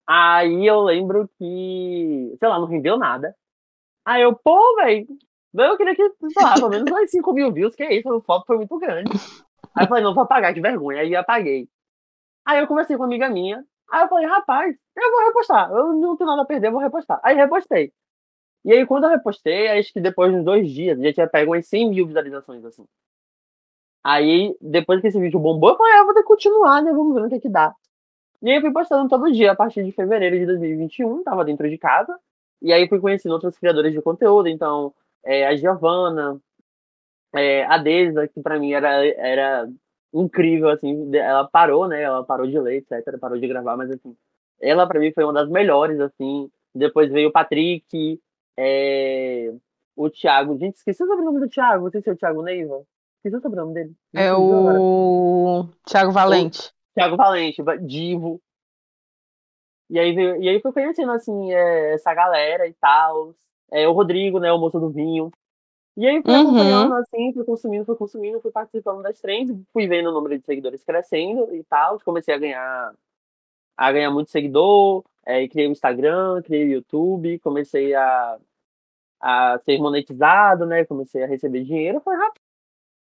Aí 0.07 0.65
eu 0.65 0.81
lembro 0.81 1.29
que, 1.37 2.35
sei 2.39 2.49
lá, 2.49 2.59
não 2.59 2.67
rendeu 2.67 2.97
nada. 2.97 3.35
Aí 4.05 4.21
eu, 4.21 4.35
pô, 4.35 4.75
velho, 4.77 5.07
eu 5.53 5.77
queria 5.77 5.95
que, 5.95 6.09
sei 6.09 6.43
lá, 6.43 6.55
pelo 6.55 6.69
menos 6.69 6.89
mais 6.91 7.11
5 7.11 7.31
mil 7.33 7.51
views, 7.51 7.75
que 7.75 7.83
é 7.83 7.93
isso, 7.95 8.09
o 8.09 8.21
foto 8.21 8.45
foi 8.45 8.57
muito 8.57 8.77
grande. 8.79 9.11
Aí 9.75 9.85
eu 9.85 9.87
falei, 9.87 10.03
não, 10.03 10.13
vou 10.13 10.23
apagar, 10.23 10.53
que 10.53 10.61
vergonha. 10.61 11.01
Aí 11.01 11.13
eu 11.13 11.19
apaguei. 11.19 11.69
Aí 12.45 12.59
eu 12.59 12.67
conversei 12.67 12.97
com 12.97 13.03
uma 13.03 13.07
amiga 13.07 13.29
minha. 13.29 13.63
Aí 13.91 14.03
eu 14.03 14.09
falei, 14.09 14.25
rapaz, 14.25 14.75
eu 14.95 15.11
vou 15.11 15.25
repostar. 15.25 15.71
Eu 15.71 15.93
não 15.93 16.17
tenho 16.17 16.29
nada 16.29 16.41
a 16.41 16.45
perder, 16.45 16.67
eu 16.67 16.71
vou 16.71 16.81
repostar. 16.81 17.19
Aí 17.23 17.35
repostei. 17.35 17.93
E 18.63 18.71
aí, 18.71 18.85
quando 18.85 19.05
eu 19.05 19.09
repostei, 19.09 19.67
acho 19.69 19.91
que 19.93 19.99
depois 19.99 20.31
de 20.31 20.39
uns 20.39 20.45
dois 20.45 20.69
dias, 20.69 20.99
já 20.99 21.13
tinha 21.13 21.27
pego 21.27 21.51
umas 21.53 21.67
100 21.67 21.89
mil 21.89 22.07
visualizações, 22.07 22.63
assim. 22.65 22.85
Aí, 24.03 24.55
depois 24.61 25.01
que 25.01 25.07
esse 25.07 25.19
vídeo 25.19 25.39
bombou, 25.39 25.71
eu 25.71 25.77
falei, 25.77 25.93
ah, 25.93 26.03
vou 26.03 26.13
ter 26.13 26.21
que 26.21 26.27
continuar, 26.27 26.81
né? 26.81 26.91
Vamos 26.91 27.13
ver 27.15 27.25
o 27.27 27.29
que 27.29 27.39
que 27.39 27.49
dá. 27.49 27.73
E 28.41 28.49
aí 28.49 28.57
eu 28.57 28.61
fui 28.61 28.71
postando 28.73 29.07
todo 29.09 29.31
dia, 29.31 29.51
a 29.51 29.55
partir 29.55 29.83
de 29.83 29.91
fevereiro 29.91 30.37
de 30.39 30.45
2021, 30.47 31.23
tava 31.23 31.45
dentro 31.45 31.69
de 31.69 31.77
casa. 31.77 32.17
E 32.61 32.73
aí 32.73 32.87
fui 32.87 32.99
conhecendo 32.99 33.33
outros 33.33 33.57
criadores 33.57 33.93
de 33.93 34.01
conteúdo, 34.01 34.47
então, 34.49 34.93
é, 35.23 35.47
a 35.47 35.55
Giovana, 35.55 36.39
é, 37.33 37.65
a 37.65 37.77
Deza, 37.77 38.27
que 38.27 38.41
pra 38.41 38.59
mim 38.59 38.73
era, 38.73 39.05
era 39.17 39.69
incrível, 40.13 40.69
assim, 40.69 41.15
ela 41.15 41.47
parou, 41.47 41.87
né? 41.87 42.01
Ela 42.01 42.23
parou 42.23 42.47
de 42.47 42.59
ler, 42.59 42.77
etc, 42.77 43.17
parou 43.19 43.39
de 43.39 43.47
gravar, 43.47 43.77
mas 43.77 43.91
assim, 43.91 44.15
ela 44.61 44.87
pra 44.87 44.99
mim 44.99 45.11
foi 45.13 45.23
uma 45.23 45.33
das 45.33 45.49
melhores, 45.49 45.99
assim. 45.99 46.49
Depois 46.73 47.11
veio 47.11 47.29
o 47.29 47.31
Patrick, 47.31 48.19
é, 48.57 49.53
o 49.95 50.09
Thiago. 50.09 50.57
Gente, 50.57 50.77
esqueci 50.77 51.03
o 51.03 51.07
sobrenome 51.07 51.39
do 51.39 51.49
Thiago, 51.49 51.85
não 51.85 51.91
sei 51.91 52.01
se 52.01 52.09
é 52.09 52.13
o 52.13 52.17
Thiago 52.17 52.41
Neiva. 52.43 52.83
Esqueci 53.17 53.35
o 53.35 53.41
sobrenome 53.41 53.73
dele. 53.73 53.95
É 54.13 54.33
o 54.33 55.67
Thiago 55.85 56.11
Valente. 56.11 56.73
Thiago 56.93 57.15
Valente, 57.17 57.61
va- 57.61 57.75
Divo. 57.75 58.41
E 59.89 59.99
aí, 59.99 60.13
veio, 60.13 60.41
e 60.41 60.47
aí 60.47 60.61
fui 60.61 60.71
conhecendo, 60.71 61.11
assim, 61.11 61.51
é, 61.53 61.93
essa 61.93 62.13
galera 62.13 62.65
e 62.67 62.73
tal. 62.73 63.35
É, 63.71 63.87
o 63.87 63.91
Rodrigo, 63.91 64.39
né, 64.39 64.51
o 64.51 64.57
moço 64.57 64.79
do 64.79 64.89
vinho. 64.89 65.31
E 65.97 66.07
aí 66.07 66.21
fui 66.23 66.33
Uhum. 66.33 66.41
acompanhando, 66.41 66.93
assim, 66.95 67.33
fui 67.33 67.43
consumindo, 67.43 67.85
fui 67.85 67.95
consumindo, 67.97 68.39
fui 68.41 68.51
participando 68.51 69.01
das 69.03 69.19
trends, 69.19 69.55
fui 69.73 69.87
vendo 69.87 70.09
o 70.09 70.13
número 70.13 70.39
de 70.39 70.45
seguidores 70.45 70.83
crescendo 70.83 71.53
e 71.53 71.63
tal. 71.65 71.99
Comecei 71.99 72.33
a 72.33 72.37
ganhar, 72.37 72.93
a 73.77 73.91
ganhar 73.91 74.11
muito 74.11 74.31
seguidor, 74.31 75.03
é, 75.25 75.47
criei 75.47 75.67
o 75.67 75.71
Instagram, 75.71 76.41
criei 76.41 76.65
o 76.65 76.71
YouTube, 76.73 77.39
comecei 77.39 77.93
a, 77.93 78.37
a 79.19 79.59
ser 79.63 79.77
monetizado, 79.79 80.65
né, 80.65 80.85
comecei 80.85 81.23
a 81.23 81.27
receber 81.27 81.63
dinheiro. 81.63 81.99
Foi 82.01 82.15
rápido. 82.15 82.41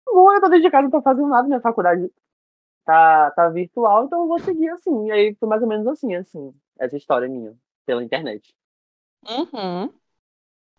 Bom, 0.06 0.34
eu 0.34 0.42
tô 0.42 0.50
dentro 0.50 0.64
de 0.64 0.72
casa, 0.72 0.84
não 0.84 0.92
tô 0.92 1.02
fazendo 1.02 1.28
nada, 1.28 1.48
minha 1.48 1.62
faculdade 1.62 2.12
tá, 2.84 3.32
tá 3.32 3.50
virtual, 3.50 4.06
então 4.06 4.22
eu 4.24 4.28
vou 4.28 4.40
seguir 4.40 4.70
assim. 4.70 5.08
E 5.08 5.12
aí 5.12 5.36
foi 5.36 5.48
mais 5.48 5.62
ou 5.62 5.68
menos 5.68 5.88
assim, 5.88 6.14
assim, 6.16 6.54
essa 6.80 6.98
história 6.98 7.28
minha, 7.30 7.54
pela 7.86 8.04
internet. 8.04 8.54
Uhum. 9.30 9.94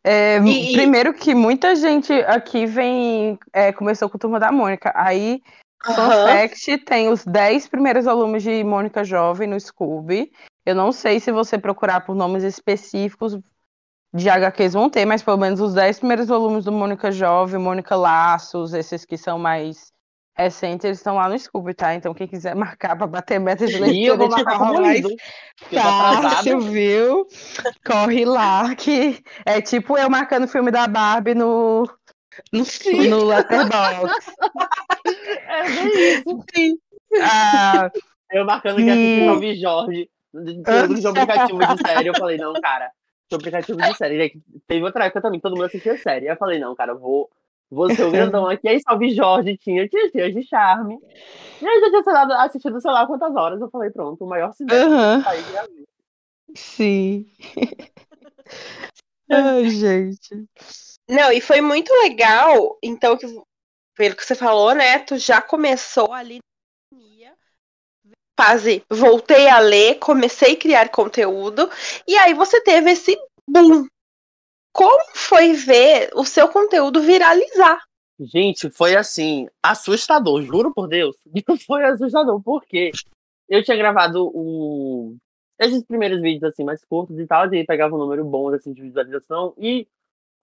É, 0.05 0.39
E- 0.39 0.73
Primeiro 0.73 1.15
que 1.15 1.35
muita 1.35 1.77
gente 1.77 2.13
aqui 2.13 2.67
vem. 2.67 3.39
é, 3.53 3.73
começou 3.73 4.11
com 4.11 4.17
a 4.17 4.21
turma 4.21 4.41
da 4.41 4.51
Mônica. 4.51 4.93
Aí, 4.97 5.41
Fun 5.85 5.93
Aham. 5.93 6.25
fact, 6.25 6.79
tem 6.85 7.09
os 7.09 7.25
10 7.25 7.69
primeiros 7.69 8.05
volumes 8.05 8.43
de 8.43 8.63
Mônica 8.63 9.03
Jovem 9.05 9.49
no 9.49 9.59
Scooby. 9.59 10.33
Eu 10.65 10.75
não 10.75 10.93
sei 10.93 11.19
se 11.21 11.33
você 11.33 11.59
procurar 11.59 12.01
por 12.03 12.15
nomes 12.15 12.45
específicos 12.45 13.39
de 14.15 14.29
HQs 14.29 14.75
vão 14.75 14.91
ter, 14.91 15.07
mas 15.07 15.23
pelo 15.23 15.39
menos 15.39 15.61
os 15.61 15.75
10 15.75 15.99
primeiros 15.99 16.29
volumes 16.29 16.65
do 16.65 16.73
Mônica 16.73 17.11
Jovem, 17.11 17.59
Mônica 17.59 17.97
Laços, 17.97 18.75
esses 18.75 19.05
que 19.05 19.17
são 19.17 19.39
mais 19.39 19.91
recentes, 20.37 20.85
eles 20.85 20.99
estão 20.99 21.17
lá 21.17 21.29
no 21.29 21.39
Scooby, 21.39 21.75
tá? 21.75 21.95
Então 21.95 22.15
quem 22.15 22.27
quiser 22.27 22.55
marcar 22.57 22.97
pra 22.97 23.07
bater 23.07 23.39
meta 23.41 23.67
de 23.67 23.75
E 23.75 23.77
eu 23.77 23.83
leitura 23.83 24.17
vou 24.17 24.29
marcar 24.29 24.59
tô 24.59 25.79
atrasado. 25.79 26.23
Fácil, 26.23 26.61
viu? 26.61 27.27
Corre 27.85 28.25
lá, 28.25 28.75
que 28.75 29.23
é 29.45 29.61
tipo 29.61 29.97
eu 29.97 30.09
marcando 30.11 30.45
o 30.45 30.49
filme 30.49 30.71
da 30.71 30.87
Barbie 30.87 31.35
no, 31.35 31.89
no, 32.53 32.65
no 33.09 33.25
Letterboxd. 33.25 34.15
É 35.05 35.65
bem 35.65 36.15
isso. 36.15 36.45
Ah, 37.21 37.91
Eu 38.31 38.45
marcando 38.45 38.77
que 38.77 38.89
assisti 38.89 39.27
Salve 39.27 39.61
Jorge. 39.61 40.11
Todo 40.33 40.95
de 40.95 41.07
aplicativo 41.07 41.59
de 41.59 41.83
série, 41.83 42.09
eu 42.09 42.15
falei, 42.15 42.39
não, 42.39 42.55
cara, 42.55 42.91
Tinha 43.29 43.39
aplicativo 43.39 43.79
de 43.79 43.97
série. 43.97 44.23
Aí, 44.23 44.33
teve 44.67 44.85
outra 44.85 45.05
época 45.05 45.21
também 45.21 45.41
todo 45.41 45.53
mundo 45.53 45.67
assistia 45.67 45.97
série. 45.99 46.27
Aí 46.27 46.35
eu 46.35 46.39
falei, 46.39 46.59
não, 46.59 46.75
cara, 46.75 46.93
eu 46.93 46.99
vou, 46.99 47.31
vou 47.71 47.91
ser 47.91 48.05
o 48.05 48.11
grandão 48.13 48.49
aqui. 48.49 48.67
Aí 48.67 48.81
Salve 48.81 49.11
Jorge 49.15 49.57
tinha, 49.59 49.87
tinha 49.89 50.11
dias 50.11 50.35
de 50.35 50.43
charme. 50.43 50.99
E 51.61 51.67
aí 51.67 51.81
já 51.81 51.91
tinha 51.91 52.03
sei 52.03 52.13
lá, 52.13 52.45
assistido 52.45 52.81
sei 52.81 52.91
lá 52.91 53.07
quantas 53.07 53.35
horas. 53.37 53.61
Eu 53.61 53.71
falei, 53.71 53.91
pronto, 53.91 54.25
o 54.25 54.29
maior 54.29 54.53
cinema 54.53 54.85
Aham. 54.85 55.23
tá 55.23 55.31
aí 55.31 55.43
gravando. 55.43 55.85
Sim. 56.57 57.27
Ai, 59.31 59.69
gente. 59.71 60.47
Não, 61.09 61.33
e 61.33 61.41
foi 61.41 61.61
muito 61.61 61.93
legal, 62.03 62.79
então, 62.83 63.17
que, 63.17 63.27
pelo 63.97 64.15
que 64.15 64.25
você 64.25 64.35
falou, 64.35 64.75
né? 64.75 64.99
Tu 65.01 65.17
já 65.19 65.41
começou 65.41 66.13
ali 66.13 66.39
fase, 68.43 68.85
voltei 68.91 69.49
a 69.49 69.61
ler, 69.61 69.99
comecei 70.01 70.55
a 70.55 70.59
criar 70.59 70.89
conteúdo, 70.89 71.71
e 72.09 72.17
aí 72.17 72.35
você 72.35 72.61
teve 72.63 72.91
esse 72.91 73.17
boom. 73.49 73.87
Como 74.73 75.05
foi 75.15 75.53
ver 75.53 76.11
o 76.15 76.25
seu 76.25 76.49
conteúdo 76.49 77.01
viralizar? 77.01 77.79
Gente, 78.19 78.69
foi 78.71 78.97
assim, 78.97 79.47
assustador, 79.63 80.43
juro 80.43 80.73
por 80.73 80.89
Deus. 80.89 81.17
Foi 81.67 81.85
assustador, 81.85 82.41
porque 82.43 82.91
eu 83.49 83.65
tinha 83.65 83.77
gravado 83.77 84.31
o... 84.33 85.17
esses 85.59 85.83
primeiros 85.85 86.21
vídeos 86.23 86.45
assim, 86.45 86.63
mais 86.63 86.85
curtos 86.85 87.19
e 87.19 87.27
tal, 87.27 87.53
e 87.53 87.59
aí 87.59 87.67
pegava 87.67 87.95
um 87.95 87.99
número 87.99 88.25
bom 88.25 88.49
assim, 88.55 88.73
de 88.73 88.81
visualização. 88.81 89.55
E 89.59 89.89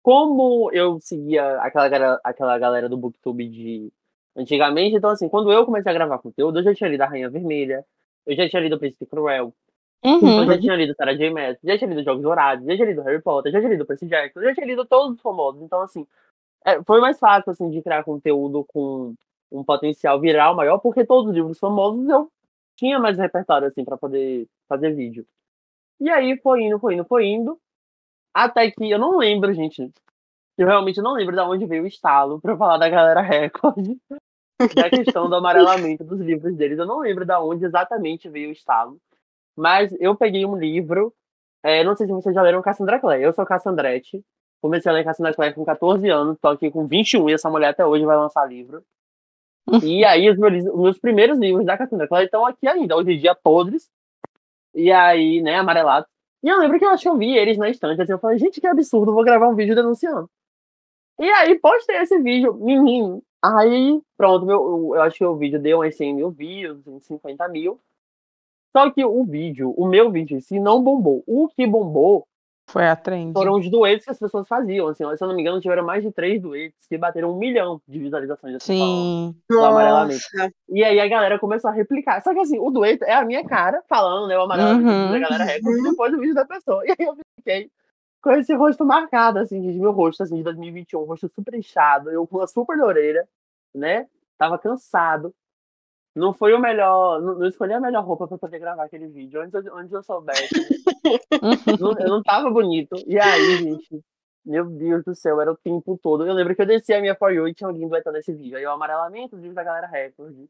como 0.04 0.70
eu 0.74 1.00
seguia 1.00 1.58
aquela, 1.62 2.20
aquela 2.24 2.58
galera 2.60 2.90
do 2.90 2.98
Booktube 2.98 3.48
de 3.48 3.94
antigamente, 4.40 4.96
então 4.96 5.10
assim, 5.10 5.30
quando 5.30 5.52
eu 5.52 5.66
comecei 5.66 5.92
a 5.92 5.94
gravar 5.96 6.20
conteúdo, 6.20 6.60
eu 6.60 6.64
já 6.64 6.74
tinha 6.74 6.90
lido 6.90 7.02
A 7.02 7.06
Rainha 7.08 7.30
Vermelha, 7.30 7.86
eu 8.26 8.36
já 8.36 8.48
tinha 8.50 8.62
lido 8.62 8.76
O 8.76 8.80
Príncipe 8.80 9.06
Cruel, 9.06 9.54
eu 10.04 10.12
Uhum. 10.12 10.46
já 10.46 10.58
tinha 10.58 10.76
lido 10.76 10.96
Sarah 10.96 11.14
J. 11.14 11.30
Maas, 11.30 11.58
já 11.64 11.78
tinha 11.78 11.90
lido 11.90 12.04
Jogos 12.04 12.24
Dourados, 12.24 12.66
já 12.66 12.74
tinha 12.76 12.88
lido 12.88 13.02
Harry 13.02 13.22
Potter, 13.22 13.52
já 13.52 13.60
tinha 13.60 13.72
lido 13.72 13.86
Percy 13.86 14.06
Jackson, 14.08 14.42
já 14.42 14.54
tinha 14.54 14.66
lido 14.66 14.86
todos 14.86 15.16
os 15.18 15.22
famosos. 15.22 15.62
Então, 15.62 15.82
assim, 15.82 16.08
é, 16.66 16.82
foi 16.84 17.02
mais 17.02 17.20
fácil, 17.20 17.52
assim, 17.52 17.70
de 17.70 17.82
criar 17.82 18.04
conteúdo 18.04 18.64
com 18.66 19.14
um 19.52 19.64
potencial 19.64 20.20
viral 20.20 20.56
maior, 20.56 20.78
porque 20.80 21.06
todos 21.06 21.30
os 21.30 21.36
livros 21.36 21.60
famosos 21.60 22.08
eu 22.08 22.32
tinha 22.78 22.98
mais 22.98 23.18
repertório, 23.18 23.68
assim, 23.68 23.84
pra 23.84 23.98
poder 23.98 24.48
fazer 24.70 24.94
vídeo. 24.94 25.26
E 26.00 26.10
aí 26.10 26.38
foi 26.38 26.64
indo, 26.64 26.80
foi 26.80 26.94
indo, 26.94 27.04
foi 27.04 27.26
indo, 27.26 27.60
até 28.34 28.72
que 28.72 28.90
eu 28.90 28.98
não 29.00 29.18
lembro, 29.18 29.54
gente, 29.54 29.92
eu 30.58 30.66
realmente 30.68 31.02
não 31.02 31.14
lembro 31.14 31.36
de 31.36 31.42
onde 31.42 31.66
veio 31.66 31.84
o 31.84 31.88
estalo 31.88 32.40
pra 32.40 32.56
falar 32.56 32.78
da 32.78 32.88
galera 32.88 33.20
Record, 33.22 33.98
da 34.76 34.90
questão 34.90 35.30
do 35.30 35.36
amarelamento 35.36 36.04
dos 36.04 36.20
livros 36.20 36.56
deles. 36.56 36.78
Eu 36.78 36.86
não 36.86 37.00
lembro 37.00 37.26
de 37.26 37.34
onde 37.34 37.66
exatamente 37.66 38.30
veio 38.30 38.50
o 38.50 38.54
estalo. 38.54 38.98
Mas 39.56 39.94
eu 40.00 40.16
peguei 40.16 40.46
um 40.46 40.58
livro. 40.58 41.14
é, 41.64 41.84
não 41.84 41.96
sei 41.96 42.08
se 42.08 42.14
vocês 42.14 42.34
já 42.34 42.42
leram 42.42 42.62
Cassandra 42.62 43.00
Clare. 43.00 43.24
Eu 43.24 43.34
sou 43.34 43.46
Cassandrete. 43.46 44.24
Comecei 44.62 44.92
a 44.92 44.94
ler 44.94 45.04
Cassandra 45.04 45.34
Clare 45.34 45.54
com 45.54 45.64
14 45.64 46.10
anos. 46.10 46.38
Tô 46.40 46.50
aqui 46.50 46.70
com 46.70 46.86
21 46.86 47.30
e 47.30 47.34
essa 47.34 47.50
mulher 47.50 47.70
até 47.70 47.86
hoje 47.86 48.06
vai 48.06 48.18
lançar 48.18 48.46
livro. 48.46 48.84
E 49.84 50.04
aí, 50.04 50.30
os 50.30 50.38
meus, 50.38 50.66
os 50.66 50.82
meus 50.82 51.00
primeiros 51.00 51.38
livros 51.38 51.66
da 51.66 51.78
Cassandra 51.78 52.08
Clare 52.08 52.26
estão 52.26 52.46
aqui 52.46 52.68
ainda. 52.68 52.96
Hoje 52.96 53.14
em 53.14 53.20
dia, 53.20 53.36
podres. 53.36 53.90
E 54.74 54.92
aí, 54.92 55.42
né, 55.42 55.56
amarelados. 55.56 56.10
E 56.44 56.50
eu 56.50 56.58
lembro 56.58 56.80
que 56.80 56.86
eu 56.86 56.90
acho 56.90 57.04
que 57.04 57.10
eu 57.10 57.18
vi 57.18 57.38
eles 57.38 57.58
na 57.58 57.70
estante. 57.70 58.02
Assim, 58.02 58.12
eu 58.12 58.20
falei, 58.20 58.38
gente, 58.38 58.60
que 58.60 58.68
absurdo, 58.68 59.14
vou 59.14 59.24
gravar 59.24 59.48
um 59.48 59.56
vídeo 59.56 59.76
denunciando. 59.76 60.30
E 61.20 61.30
aí, 61.30 61.60
postei 61.60 61.98
esse 61.98 62.18
vídeo, 62.20 62.54
menino. 62.54 63.22
Aí, 63.42 64.02
pronto, 64.18 64.46
meu, 64.46 64.58
eu, 64.58 64.96
eu 64.96 65.02
acho 65.02 65.18
que 65.18 65.26
o 65.26 65.36
vídeo 65.36 65.60
deu 65.60 65.82
uns 65.82 65.96
100 65.96 66.14
mil 66.16 66.30
views, 66.30 66.86
uns 66.88 67.06
50 67.06 67.48
mil. 67.48 67.80
Só 68.76 68.90
que 68.92 69.04
o 69.04 69.24
vídeo, 69.24 69.74
o 69.78 69.88
meu 69.88 70.12
vídeo 70.12 70.38
em 70.38 70.42
si, 70.42 70.60
não 70.60 70.84
bombou. 70.84 71.24
O 71.26 71.48
que 71.48 71.66
bombou 71.66 72.28
Foi 72.70 72.86
a 72.88 72.96
trend. 72.96 73.34
foram 73.34 73.54
os 73.56 73.68
duetos 73.72 74.06
que 74.06 74.12
as 74.12 74.20
pessoas 74.20 74.48
faziam. 74.48 74.88
Assim, 74.90 75.04
se 75.18 75.24
eu 75.24 75.28
não 75.28 75.36
me 75.36 75.42
engano, 75.42 75.60
tiveram 75.60 75.84
mais 75.84 76.04
de 76.04 76.12
três 76.12 76.40
duetos 76.40 76.86
que 76.88 76.98
bateram 76.98 77.32
um 77.32 77.38
milhão 77.38 77.82
de 77.88 77.98
visualizações. 77.98 78.56
Assim. 78.58 78.74
Sim. 78.78 79.36
Do 79.50 79.64
amarelamento. 79.66 80.20
Nossa. 80.36 80.52
E 80.70 80.84
aí 80.84 81.00
a 81.00 81.08
galera 81.08 81.40
começou 81.40 81.70
a 81.72 81.74
replicar. 81.74 82.22
Só 82.22 82.32
que 82.34 82.40
assim, 82.42 82.60
o 82.60 82.70
dueto 82.70 83.04
é 83.06 83.14
a 83.14 83.26
minha 83.26 83.44
cara 83.44 83.82
falando, 83.90 84.28
né? 84.28 84.38
O 84.38 84.42
amarelamento 84.42 84.88
Uhum. 84.88 85.12
da 85.14 85.20
galera 85.20 85.44
recorde, 85.46 85.80
e 85.80 85.84
depois 85.84 86.14
o 86.14 86.20
vídeo 86.20 86.36
da 86.36 86.46
pessoa. 86.46 86.84
E 86.86 86.92
aí 86.92 87.08
eu 87.08 87.16
fiquei 87.38 87.72
com 88.22 88.32
esse 88.32 88.54
rosto 88.54 88.86
marcado, 88.86 89.40
assim, 89.40 89.62
de 89.62 89.80
meu 89.80 89.92
rosto, 89.92 90.24
assim, 90.24 90.36
de 90.38 90.44
2021, 90.44 91.02
um 91.02 91.06
rosto 91.06 91.30
super 91.34 91.54
inchado, 91.56 92.10
eu 92.12 92.28
com 92.28 92.38
uma 92.38 92.48
super 92.48 92.80
orelha, 92.82 93.28
né? 93.74 94.08
Tava 94.38 94.58
cansado. 94.58 95.34
Não 96.16 96.34
foi 96.34 96.54
o 96.54 96.60
melhor. 96.60 97.22
Não, 97.22 97.40
não 97.40 97.48
escolhi 97.48 97.74
a 97.74 97.80
melhor 97.80 98.04
roupa 98.04 98.28
pra 98.28 98.38
poder 98.38 98.60
gravar 98.60 98.84
aquele 98.84 99.08
vídeo. 99.08 99.42
Antes, 99.42 99.66
eu- 99.66 99.78
antes 99.78 99.94
eu 99.94 100.04
soubesse. 100.04 100.50
não, 101.80 101.98
eu 101.98 102.10
não 102.10 102.24
tava 102.24 102.50
bonito. 102.50 102.96
E 103.08 103.18
aí, 103.20 103.58
gente, 103.58 104.02
meu 104.46 104.66
Deus 104.66 105.04
do 105.04 105.16
céu, 105.16 105.40
era 105.40 105.52
o 105.52 105.58
tempo 105.58 105.98
todo. 106.02 106.26
Eu 106.26 106.34
lembro 106.34 106.56
que 106.56 106.62
eu 106.62 106.66
desci 106.66 106.94
a 106.94 107.00
minha 107.02 107.16
For 107.16 107.32
You 107.32 107.48
e 107.48 107.54
tinha 107.54 107.68
alguém 107.68 107.88
duetando 107.88 108.18
esse 108.18 108.34
vídeo. 108.34 108.58
Aí 108.58 108.66
o 108.66 108.72
amarelamento, 108.72 109.36
os 109.36 109.42
vídeos 109.42 109.56
da 109.56 109.64
galera 109.64 109.88
recorde. 109.88 110.50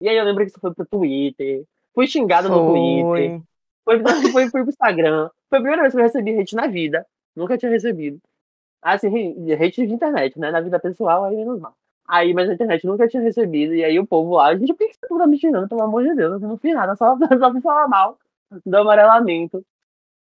E 0.00 0.08
aí 0.08 0.16
eu 0.16 0.24
lembro 0.24 0.44
que 0.44 0.50
isso 0.50 0.60
foi 0.60 0.72
pro 0.72 0.86
Twitter. 0.86 1.64
Fui 1.94 2.06
xingado 2.06 2.48
no 2.48 2.54
Twitter. 2.72 3.42
Foi. 3.90 3.98
Foi, 4.32 4.50
foi, 4.50 4.62
pro 4.62 4.70
Instagram. 4.70 5.30
Foi 5.48 5.58
a 5.58 5.62
primeira 5.62 5.82
vez 5.82 5.92
que 5.94 6.00
eu 6.00 6.04
recebi 6.04 6.38
hate 6.38 6.54
na 6.54 6.66
vida. 6.68 7.04
Nunca 7.34 7.58
tinha 7.58 7.70
recebido. 7.70 8.20
Assim, 8.80 9.08
hate 9.52 9.86
de 9.86 9.92
internet, 9.92 10.38
né? 10.38 10.50
Na 10.50 10.60
vida 10.60 10.78
pessoal, 10.78 11.24
aí 11.24 11.36
menos 11.36 11.60
mal. 11.60 11.74
Aí, 12.06 12.32
mas 12.32 12.48
na 12.48 12.54
internet 12.54 12.86
nunca 12.86 13.08
tinha 13.08 13.22
recebido. 13.22 13.74
E 13.74 13.84
aí 13.84 13.98
o 13.98 14.06
povo 14.06 14.34
lá, 14.36 14.54
gente, 14.56 14.72
por 14.74 14.86
que 14.86 14.94
você 14.94 15.18
tá 15.18 15.26
me 15.26 15.38
xingando? 15.38 15.68
Pelo 15.68 15.82
amor 15.82 16.02
de 16.02 16.14
Deus, 16.14 16.40
eu 16.42 16.48
não 16.48 16.56
fiz 16.56 16.74
nada, 16.74 16.94
só, 16.96 17.16
só 17.16 17.52
fui 17.52 17.60
falar 17.60 17.88
mal 17.88 18.18
do 18.64 18.76
amarelamento. 18.76 19.64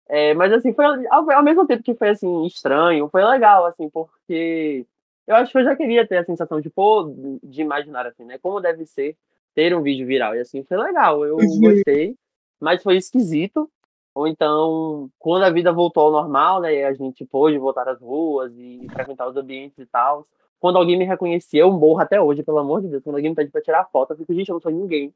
É, 0.08 0.34
mas 0.34 0.52
assim, 0.52 0.74
foi 0.74 0.86
ao, 1.08 1.32
ao 1.32 1.44
mesmo 1.44 1.68
tempo 1.68 1.84
que 1.84 1.94
foi 1.94 2.10
assim, 2.10 2.46
estranho, 2.46 3.08
foi 3.10 3.24
legal, 3.24 3.66
assim, 3.66 3.90
porque 3.90 4.86
eu 5.28 5.36
acho 5.36 5.52
que 5.52 5.60
eu 5.60 5.64
já 5.64 5.76
queria 5.76 6.08
ter 6.08 6.18
a 6.18 6.26
sensação 6.26 6.60
de, 6.60 6.70
pô, 6.70 7.14
de 7.44 7.62
imaginar 7.62 8.08
assim, 8.08 8.26
né? 8.26 8.40
Como 8.40 8.60
deve 8.60 8.86
ser 8.86 9.16
ter 9.54 9.76
um 9.76 9.82
vídeo 9.82 10.08
viral. 10.08 10.36
E 10.36 10.40
assim, 10.40 10.64
foi 10.64 10.78
legal, 10.78 11.24
eu 11.26 11.38
Uhum. 11.38 11.62
gostei, 11.62 12.16
mas 12.60 12.84
foi 12.84 12.98
esquisito. 12.98 13.70
Ou 14.14 14.28
então, 14.28 15.10
quando 15.20 15.44
a 15.44 15.50
vida 15.50 15.72
voltou 15.72 16.04
ao 16.06 16.12
normal, 16.12 16.62
né? 16.62 16.84
A 16.86 16.94
gente 16.94 17.26
pôde 17.26 17.58
voltar 17.58 17.88
às 17.88 18.02
ruas 18.02 18.52
e 18.58 18.88
frequentar 18.92 19.28
os 19.30 19.38
ambientes 19.38 19.78
e 19.78 19.86
tal. 19.86 20.28
Quando 20.60 20.78
alguém 20.78 20.98
me 20.98 21.06
reconhecia, 21.06 21.62
eu 21.62 21.72
morro 21.72 22.02
até 22.02 22.22
hoje, 22.22 22.44
pelo 22.44 22.58
amor 22.60 22.82
de 22.82 22.90
Deus. 22.90 23.04
Quando 23.04 23.16
alguém 23.16 23.30
me 23.32 23.36
pede 23.36 23.52
pra 23.52 23.62
tirar 23.62 23.86
foto, 23.86 24.12
eu 24.12 24.18
fico, 24.18 24.34
gente, 24.34 24.50
eu 24.50 24.56
não 24.56 24.62
sou 24.62 24.72
ninguém. 24.72 25.14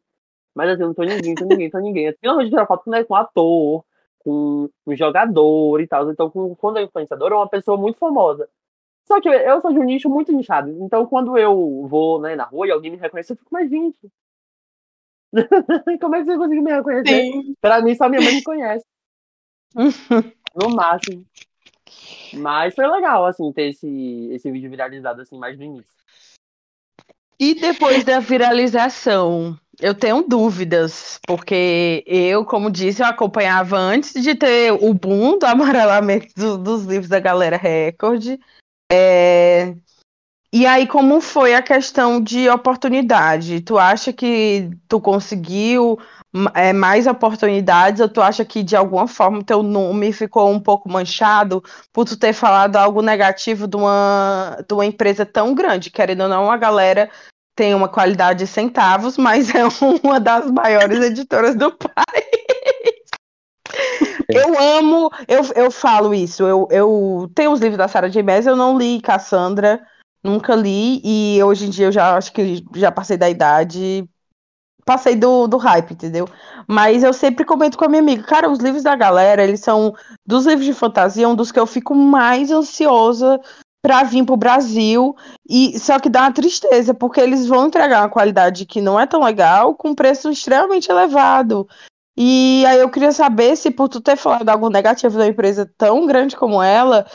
Mas 0.56 0.70
assim, 0.70 0.84
eu 0.84 0.88
não 0.88 0.96
sou 0.96 1.06
ninguém, 1.06 1.36
sou 1.38 1.48
ninguém, 1.48 1.70
sou 1.72 1.82
ninguém. 1.82 2.12
De 2.12 2.50
tirar 2.50 2.68
foto 2.68 2.90
né, 2.90 3.04
com 3.04 3.14
um 3.14 3.18
ator, 3.18 3.84
com 4.20 4.70
um 4.88 4.96
jogador 4.96 5.82
e 5.82 5.88
tal. 5.88 6.10
Então, 6.12 6.30
com, 6.30 6.56
quando 6.56 6.78
é 6.78 6.84
influenciador, 6.84 7.32
é 7.32 7.36
uma 7.36 7.50
pessoa 7.50 7.78
muito 7.78 7.98
famosa. 7.98 8.50
Só 9.06 9.20
que 9.20 9.28
eu 9.28 9.62
sou 9.62 9.74
de 9.74 9.80
um 9.80 9.84
nicho 9.84 10.10
muito 10.10 10.32
nichado. 10.32 10.70
Então, 10.82 11.06
quando 11.06 11.38
eu 11.38 11.86
vou 11.88 12.22
né, 12.22 12.36
na 12.36 12.46
rua 12.46 12.68
e 12.68 12.72
alguém 12.72 12.92
me 12.92 12.98
reconhece, 12.98 13.34
eu 13.34 13.38
fico, 13.38 13.50
mas 13.52 13.70
gente. 13.70 14.10
Como 16.00 16.16
é 16.16 16.20
que 16.20 16.26
você 16.26 16.38
conseguiu 16.38 16.64
me 16.64 16.72
reconhecer? 16.72 17.24
Sim. 17.24 17.54
Pra 17.60 17.82
mim, 17.82 17.96
só 17.96 18.08
minha 18.08 18.22
mãe 18.22 18.34
me 18.34 18.44
conhece. 18.44 18.86
No 20.56 20.70
máximo. 20.70 21.26
Mas 22.32 22.76
foi 22.76 22.86
legal, 22.88 23.26
assim, 23.26 23.52
ter 23.52 23.70
esse, 23.70 24.30
esse 24.32 24.52
vídeo 24.52 24.70
viralizado, 24.70 25.22
assim, 25.22 25.36
mais 25.36 25.58
no 25.58 25.64
início. 25.64 25.92
E 27.40 27.56
depois 27.56 28.04
da 28.04 28.20
viralização, 28.20 29.58
eu 29.82 29.96
tenho 29.96 30.22
dúvidas, 30.22 31.20
porque 31.26 32.04
eu, 32.06 32.46
como 32.46 32.70
disse, 32.70 33.02
eu 33.02 33.08
acompanhava 33.08 33.78
antes 33.78 34.14
de 34.22 34.36
ter 34.36 34.72
o 34.72 34.94
boom 34.94 35.40
do 35.40 35.46
amarelamento 35.48 36.28
do- 36.36 36.58
dos 36.60 36.86
livros 36.86 37.10
da 37.10 37.20
Galera 37.20 37.58
Record. 37.58 38.38
É, 38.92 39.76
E 40.56 40.68
aí, 40.68 40.86
como 40.86 41.20
foi 41.20 41.56
a 41.56 41.64
questão 41.64 42.22
de 42.22 42.48
oportunidade? 42.48 43.60
Tu 43.62 43.76
acha 43.76 44.14
que 44.14 44.70
tu 44.88 45.02
conseguiu 45.02 45.98
é, 46.54 46.72
mais 46.72 47.08
oportunidades 47.08 48.00
ou 48.00 48.08
tu 48.08 48.22
acha 48.22 48.46
que 48.46 48.62
de 48.62 48.76
alguma 48.76 49.08
forma 49.08 49.44
teu 49.44 49.64
nome 49.64 50.14
ficou 50.14 50.52
um 50.52 50.60
pouco 50.60 50.88
manchado 50.88 51.64
por 51.92 52.06
tu 52.06 52.16
ter 52.16 52.34
falado 52.34 52.76
algo 52.76 53.02
negativo 53.02 53.68
de 53.68 53.76
uma, 53.76 54.64
de 54.68 54.76
uma 54.76 54.86
empresa 54.86 55.26
tão 55.26 55.56
grande? 55.56 55.90
Querendo 55.90 56.22
ou 56.22 56.30
não, 56.30 56.52
a 56.52 56.58
galera 56.58 57.10
tem 57.56 57.74
uma 57.74 57.90
qualidade 57.90 58.46
de 58.46 58.48
centavos, 58.48 59.18
mas 59.18 59.50
é 59.56 59.64
uma 60.04 60.20
das 60.20 60.52
maiores 60.52 61.04
editoras 61.04 61.56
do 61.56 61.72
país. 61.72 62.44
Eu 64.30 64.60
amo, 64.78 65.12
eu, 65.28 65.42
eu 65.56 65.72
falo 65.72 66.14
isso. 66.14 66.44
Eu, 66.44 66.68
eu 66.70 67.32
tenho 67.34 67.52
os 67.52 67.60
livros 67.60 67.80
da 67.80 67.88
Sarah 67.88 68.08
J. 68.08 68.22
Maas, 68.22 68.46
eu 68.46 68.56
não 68.56 68.78
li 68.78 69.02
Cassandra, 69.02 69.82
nunca 70.24 70.56
li, 70.56 71.02
e 71.04 71.44
hoje 71.44 71.66
em 71.66 71.70
dia 71.70 71.88
eu 71.88 71.92
já 71.92 72.16
acho 72.16 72.32
que 72.32 72.64
já 72.76 72.92
passei 72.92 73.18
da 73.18 73.30
idade, 73.30 74.08
passei 74.86 75.16
do, 75.16 75.48
do 75.48 75.58
hype, 75.58 75.92
entendeu? 75.92 76.28
Mas 76.68 77.04
eu 77.04 77.14
sempre 77.14 77.46
comento 77.46 77.78
com 77.78 77.86
a 77.86 77.90
minha 77.90 78.02
amiga, 78.02 78.24
cara, 78.24 78.50
os 78.50 78.60
livros 78.60 78.84
da 78.84 78.96
galera, 78.96 79.44
eles 79.44 79.60
são 79.60 79.94
dos 80.26 80.46
livros 80.46 80.66
de 80.66 80.74
fantasia, 80.74 81.28
um 81.28 81.36
dos 81.36 81.52
que 81.52 81.60
eu 81.60 81.68
fico 81.68 81.94
mais 81.94 82.52
ansiosa 82.52 83.40
pra 83.82 84.04
vir 84.04 84.24
pro 84.26 84.38
Brasil, 84.38 85.14
e 85.50 85.78
só 85.78 86.00
que 86.00 86.10
dá 86.10 86.22
uma 86.22 86.32
tristeza, 86.32 86.94
porque 86.94 87.20
eles 87.20 87.46
vão 87.46 87.68
entregar 87.68 88.02
uma 88.02 88.10
qualidade 88.10 88.66
que 88.66 88.80
não 88.80 88.98
é 88.98 89.06
tão 89.06 89.22
legal, 89.22 89.76
com 89.76 89.94
preço 89.94 90.30
extremamente 90.30 90.90
elevado. 90.90 91.68
E 92.16 92.64
aí 92.66 92.80
eu 92.80 92.90
queria 92.90 93.12
saber 93.12 93.58
se 93.58 93.72
por 93.72 93.90
tu 93.90 94.00
ter 94.00 94.16
falado 94.16 94.48
algo 94.48 94.70
negativo 94.70 95.18
da 95.18 95.28
empresa 95.28 95.70
tão 95.78 96.06
grande 96.06 96.38
como 96.38 96.62
ela, 96.62 97.06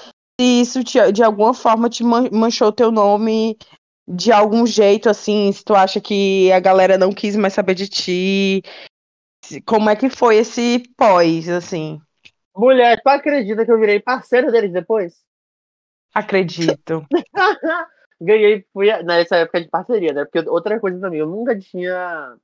se 0.41 0.61
isso 0.61 0.85
te, 0.85 1.13
de 1.13 1.23
alguma 1.23 1.53
forma 1.53 1.89
te 1.89 2.05
manchou 2.05 2.71
teu 2.71 2.93
nome 2.93 3.59
de 4.07 4.33
algum 4.33 4.67
jeito, 4.67 5.11
assim, 5.11 5.53
se 5.53 5.65
tu 5.65 5.75
acha 5.75 6.01
que 6.01 6.51
a 6.53 6.61
galera 6.61 6.97
não 6.97 7.13
quis 7.13 7.37
mais 7.37 7.53
saber 7.53 7.75
de 7.75 7.89
ti. 7.89 8.63
Como 9.67 9.91
é 9.91 9.97
que 9.97 10.09
foi 10.09 10.37
esse 10.37 10.83
pós, 10.97 11.49
assim? 11.49 12.01
Mulher, 12.57 13.01
tu 13.03 13.09
acredita 13.09 13.65
que 13.65 13.71
eu 13.71 13.79
virei 13.79 14.01
parceiro 14.01 14.51
deles 14.51 14.73
depois? 14.73 15.23
Acredito. 16.15 17.07
Ganhei, 18.21 18.65
fui 18.73 18.91
nessa 19.03 19.37
época 19.37 19.61
de 19.61 19.69
parceria, 19.69 20.13
né? 20.13 20.25
Porque 20.25 20.49
outra 20.49 20.81
coisa 20.81 20.99
também, 20.99 21.21
eu 21.21 21.27
nunca 21.27 21.57
tinha 21.57 22.37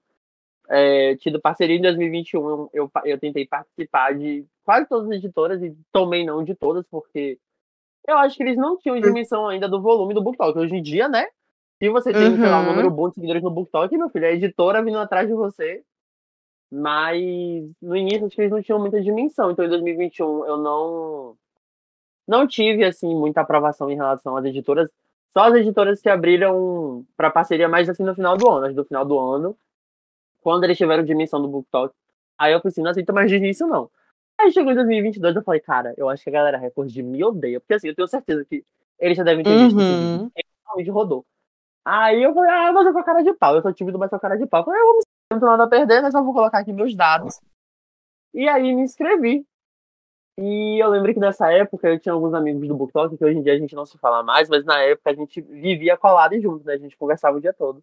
é, 0.68 1.16
tido 1.16 1.40
parceria 1.40 1.76
em 1.76 1.83
2021. 1.83 2.68
Eu, 2.72 2.90
eu 3.04 3.18
tentei 3.18 3.46
participar 3.46 4.14
de 4.14 4.46
quase 4.64 4.87
todas 4.87 5.11
as 5.11 5.16
editoras 5.16 5.62
e 5.62 5.76
tomei 5.90 6.24
não 6.24 6.44
de 6.44 6.54
todas, 6.54 6.85
porque 6.88 7.38
eu 8.06 8.18
acho 8.18 8.36
que 8.36 8.42
eles 8.42 8.56
não 8.56 8.76
tinham 8.76 9.00
dimensão 9.00 9.48
ainda 9.48 9.68
do 9.68 9.80
volume 9.80 10.14
do 10.14 10.22
BookTok. 10.22 10.58
Hoje 10.58 10.76
em 10.76 10.82
dia, 10.82 11.08
né? 11.08 11.26
Se 11.78 11.88
você 11.88 12.12
tem, 12.12 12.30
uhum. 12.30 12.36
sei 12.36 12.48
lá, 12.48 12.60
um 12.60 12.66
número 12.66 12.90
bom 12.90 13.08
de 13.08 13.14
seguidores 13.14 13.42
no 13.42 13.50
BookTok, 13.50 13.96
meu 13.96 14.08
filho, 14.08 14.26
a 14.26 14.32
editora 14.32 14.82
vindo 14.82 14.98
atrás 14.98 15.28
de 15.28 15.34
você. 15.34 15.82
Mas 16.70 17.22
no 17.80 17.96
início, 17.96 18.26
acho 18.26 18.34
que 18.34 18.42
eles 18.42 18.52
não 18.52 18.62
tinham 18.62 18.78
muita 18.78 19.00
dimensão. 19.00 19.50
Então, 19.50 19.64
em 19.64 19.68
2021, 19.68 20.44
eu 20.46 20.56
não 20.56 21.36
não 22.26 22.46
tive 22.46 22.84
assim 22.84 23.14
muita 23.14 23.42
aprovação 23.42 23.90
em 23.90 23.96
relação 23.96 24.36
às 24.36 24.44
editoras. 24.44 24.90
Só 25.30 25.44
as 25.44 25.54
editoras 25.54 26.00
que 26.00 26.08
abriram 26.08 27.04
para 27.16 27.30
parceria 27.30 27.68
mais 27.68 27.88
assim 27.88 28.02
no 28.02 28.14
final 28.14 28.36
do 28.36 28.48
ano, 28.50 28.72
no 28.72 28.84
final 28.84 29.04
do 29.04 29.18
ano, 29.18 29.56
quando 30.40 30.64
eles 30.64 30.78
tiveram 30.78 31.04
dimensão 31.04 31.40
do 31.42 31.48
BookTok. 31.48 31.94
Aí 32.38 32.52
eu 32.52 32.60
pensei, 32.60 32.82
não 32.82 32.90
aceito 32.90 33.12
mais 33.12 33.30
disso 33.30 33.66
não. 33.66 33.90
Aí 34.40 34.52
chegou 34.52 34.72
em 34.72 34.74
2022, 34.74 35.36
eu 35.36 35.42
falei, 35.42 35.60
cara, 35.60 35.94
eu 35.96 36.08
acho 36.08 36.22
que 36.22 36.30
a 36.30 36.32
galera 36.32 36.58
Record 36.58 36.94
me 36.96 37.24
odeia, 37.24 37.60
porque 37.60 37.74
assim, 37.74 37.88
eu 37.88 37.94
tenho 37.94 38.08
certeza 38.08 38.44
que 38.44 38.64
eles 38.98 39.16
já 39.16 39.22
devem 39.22 39.44
ter 39.44 39.56
visto 39.56 39.78
uhum. 39.78 40.30
esse 40.36 40.76
vídeo, 40.76 40.92
rodou. 40.92 41.24
Aí 41.84 42.22
eu 42.22 42.34
falei, 42.34 42.50
ah, 42.50 42.72
mas 42.72 42.86
eu 42.86 42.92
com 42.92 43.02
cara 43.02 43.22
de 43.22 43.32
pau, 43.34 43.54
eu 43.54 43.62
sou 43.62 43.72
tímido, 43.72 43.98
mas 43.98 44.10
com 44.10 44.18
cara 44.18 44.36
de 44.36 44.46
pau. 44.46 44.60
Eu 44.60 44.64
falei, 44.64 44.80
eu 44.80 44.86
vou 44.86 44.96
me 44.96 45.02
não 45.30 45.38
tenho 45.40 45.50
nada 45.50 45.64
a 45.64 45.68
perder, 45.68 46.02
né? 46.02 46.10
Só 46.10 46.22
vou 46.22 46.32
colocar 46.32 46.58
aqui 46.58 46.72
meus 46.72 46.94
dados. 46.94 47.40
E 48.32 48.48
aí 48.48 48.74
me 48.74 48.82
inscrevi. 48.82 49.46
E 50.36 50.82
eu 50.82 50.88
lembro 50.90 51.14
que 51.14 51.20
nessa 51.20 51.52
época 51.52 51.88
eu 51.88 51.98
tinha 51.98 52.12
alguns 52.12 52.34
amigos 52.34 52.66
do 52.66 52.74
BookTok, 52.74 53.16
que 53.16 53.24
hoje 53.24 53.38
em 53.38 53.42
dia 53.42 53.52
a 53.52 53.58
gente 53.58 53.74
não 53.74 53.86
se 53.86 53.96
fala 53.98 54.22
mais, 54.22 54.48
mas 54.48 54.64
na 54.64 54.80
época 54.80 55.10
a 55.10 55.14
gente 55.14 55.40
vivia 55.40 55.96
colado 55.96 56.34
e 56.34 56.40
junto, 56.40 56.64
né? 56.64 56.74
A 56.74 56.78
gente 56.78 56.96
conversava 56.96 57.36
o 57.36 57.40
dia 57.40 57.52
todo. 57.52 57.82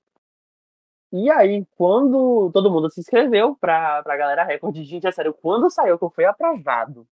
E 1.11 1.29
aí, 1.29 1.65
quando 1.77 2.49
todo 2.53 2.71
mundo 2.71 2.89
se 2.89 3.01
inscreveu 3.01 3.55
pra, 3.55 4.01
pra 4.01 4.15
galera 4.15 4.43
Record, 4.43 4.75
gente, 4.77 5.05
é 5.05 5.11
sério, 5.11 5.33
quando 5.33 5.69
saiu 5.69 5.97
que 5.97 6.05
eu 6.05 6.09
fui 6.09 6.23
aprovado. 6.23 7.05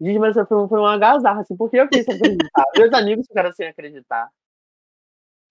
Gente, 0.00 0.18
mas 0.18 0.34
foi, 0.34 0.68
foi 0.68 0.78
uma 0.78 0.94
agasalho, 0.94 1.40
assim, 1.40 1.56
porque 1.56 1.76
eu 1.78 1.88
sem 1.92 2.00
acreditar. 2.00 2.64
Meus 2.76 2.92
amigos 2.92 3.26
ficaram 3.26 3.52
sem 3.52 3.68
acreditar. 3.68 4.30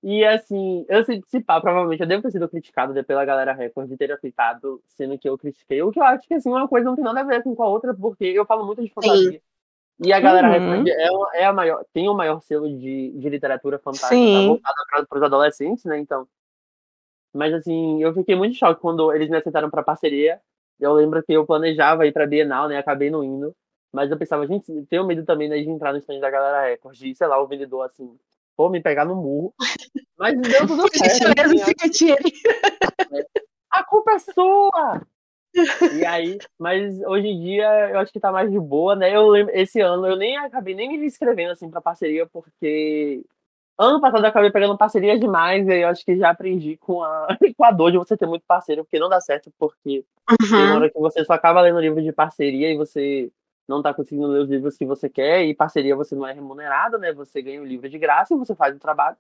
E 0.04 0.26
assim, 0.26 0.86
eu 0.90 1.02
sei 1.06 1.24
se 1.28 1.40
pá, 1.40 1.62
provavelmente 1.62 2.02
eu 2.02 2.08
devo 2.08 2.22
ter 2.22 2.32
sido 2.32 2.50
criticado 2.50 3.02
pela 3.06 3.24
galera 3.24 3.54
Record 3.54 3.88
de 3.88 3.96
ter 3.96 4.12
aceitado, 4.12 4.84
sendo 4.86 5.18
que 5.18 5.30
eu 5.30 5.38
critiquei. 5.38 5.82
O 5.82 5.92
que 5.92 6.00
eu 6.00 6.04
acho 6.04 6.28
que 6.28 6.34
assim, 6.34 6.50
uma 6.50 6.68
coisa 6.68 6.90
não 6.90 6.96
tem 6.96 7.06
nada 7.06 7.22
a 7.22 7.24
ver 7.24 7.38
assim, 7.38 7.56
com 7.56 7.64
a 7.64 7.70
outra, 7.70 7.94
porque 7.94 8.26
eu 8.26 8.46
falo 8.46 8.66
muito 8.66 8.84
de 8.84 8.92
fantasia. 8.92 9.32
Sim. 9.32 9.42
E 10.04 10.12
a 10.12 10.20
galera 10.20 10.48
uhum. 10.48 10.54
Record 10.54 10.88
é, 10.90 11.42
é, 11.42 11.46
a 11.46 11.54
maior, 11.54 11.86
tem 11.94 12.10
o 12.10 12.14
maior 12.14 12.42
selo 12.42 12.68
de, 12.68 13.12
de 13.12 13.30
literatura 13.30 13.80
fantástica 13.80 14.10
tá 14.10 14.46
voltada 14.46 15.06
para 15.08 15.18
os 15.18 15.24
adolescentes, 15.24 15.86
né? 15.86 15.98
Então. 16.00 16.28
Mas 17.34 17.54
assim, 17.54 18.02
eu 18.02 18.14
fiquei 18.14 18.36
muito 18.36 18.56
choque 18.56 18.80
quando 18.80 19.12
eles 19.12 19.30
me 19.30 19.38
aceitaram 19.38 19.70
para 19.70 19.84
parceria. 19.84 20.40
Eu 20.80 20.94
lembro 20.94 21.24
que 21.24 21.34
eu 21.34 21.46
planejava 21.46 22.06
ir 22.06 22.12
para 22.12 22.28
Bienal, 22.28 22.68
né? 22.68 22.78
Acabei 22.78 23.10
não 23.10 23.24
indo. 23.24 23.56
Mas 23.92 24.10
eu 24.10 24.18
pensava, 24.18 24.48
gente, 24.48 24.72
tenho 24.90 25.06
medo 25.06 25.24
também 25.24 25.48
né, 25.48 25.60
de 25.60 25.70
entrar 25.70 25.94
no 25.94 26.00
stand 26.00 26.20
da 26.20 26.30
galera 26.30 26.68
Record, 26.68 26.98
de, 26.98 27.16
sei 27.16 27.28
lá, 27.28 27.40
o 27.40 27.48
vendedor 27.48 27.86
assim, 27.86 28.18
pô, 28.58 28.68
me 28.68 28.82
pegar 28.82 29.06
no 29.06 29.16
murro. 29.16 29.54
Mas 30.18 30.40
deu 30.42 30.66
tudo 30.66 30.88
certo. 30.94 31.40
Assim, 31.40 32.16
a 33.70 33.84
culpa 33.84 34.14
é 34.14 34.20
sua! 34.20 35.02
E 35.96 36.04
aí, 36.04 36.40
mas 36.58 37.00
hoje 37.02 37.28
em 37.28 37.40
dia 37.40 37.92
eu 37.92 38.00
acho 38.00 38.12
que 38.12 38.20
tá 38.20 38.32
mais 38.32 38.52
de 38.52 38.60
boa, 38.60 38.96
né? 38.96 39.16
Eu 39.16 39.28
lembro, 39.28 39.56
esse 39.56 39.80
ano 39.80 40.08
eu 40.08 40.16
nem 40.16 40.36
acabei 40.38 40.74
nem 40.74 40.98
me 40.98 41.06
inscrevendo 41.06 41.52
assim 41.52 41.70
pra 41.70 41.80
parceria, 41.80 42.26
porque 42.26 43.24
ano 43.78 44.00
passado 44.00 44.24
eu 44.24 44.30
acabei 44.30 44.52
pegando 44.52 44.78
parcerias 44.78 45.20
demais, 45.20 45.68
e 45.68 45.72
aí 45.72 45.82
eu 45.82 45.88
acho 45.90 46.06
que 46.06 46.18
já 46.18 46.30
aprendi 46.30 46.78
com 46.78 47.04
a, 47.04 47.28
com 47.58 47.66
a 47.66 47.72
dor 47.72 47.92
de 47.92 47.98
você 47.98 48.16
ter 48.16 48.26
muito 48.26 48.46
parceiro, 48.46 48.84
porque 48.84 49.00
não 49.00 49.10
dá 49.10 49.20
certo, 49.20 49.52
porque 49.58 50.06
uhum. 50.30 50.50
tem 50.50 50.72
hora 50.72 50.90
que 50.90 51.00
você 51.00 51.24
só 51.26 51.34
acaba 51.34 51.62
lendo 51.62 51.80
livro 51.80 52.02
de 52.02 52.12
parceria 52.12 52.72
e 52.72 52.78
você 52.78 53.32
não 53.68 53.78
está 53.78 53.94
conseguindo 53.94 54.28
ler 54.28 54.42
os 54.42 54.50
livros 54.50 54.78
que 54.78 54.86
você 54.86 55.10
quer, 55.10 55.44
e 55.46 55.56
parceria 55.56 55.96
você 55.96 56.16
não 56.16 56.28
é 56.28 56.34
remunerado, 56.34 56.98
né? 56.98 57.14
Você 57.14 57.42
ganha 57.42 57.62
o 57.62 57.66
livro 57.66 57.90
de 57.90 57.98
graça 57.98 58.34
e 58.34 58.38
você 58.38 58.54
faz 58.54 58.76
o 58.76 58.80
trabalho. 58.80 59.18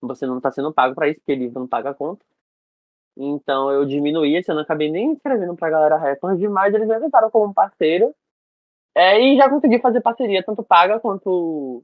Você 0.00 0.26
não 0.26 0.36
está 0.36 0.50
sendo 0.50 0.72
pago 0.72 0.94
para 0.94 1.08
isso, 1.08 1.20
porque 1.20 1.34
livro 1.34 1.60
não 1.60 1.66
paga 1.66 1.90
a 1.90 1.94
conta. 1.94 2.24
Então 3.16 3.70
eu 3.70 3.84
diminuí, 3.84 4.36
esse 4.36 4.50
ano 4.50 4.60
acabei 4.60 4.90
nem 4.90 5.12
escrevendo 5.12 5.54
para 5.54 5.68
a 5.68 5.70
galera 5.70 5.98
Record, 5.98 6.40
mas 6.50 6.74
eles 6.74 6.86
me 6.86 6.94
ajudaram 6.94 7.30
como 7.30 7.54
parceiro. 7.54 8.14
É, 8.94 9.20
e 9.20 9.36
já 9.36 9.48
consegui 9.48 9.80
fazer 9.80 10.00
parceria, 10.00 10.42
tanto 10.44 10.62
paga 10.62 11.00
quanto 11.00 11.82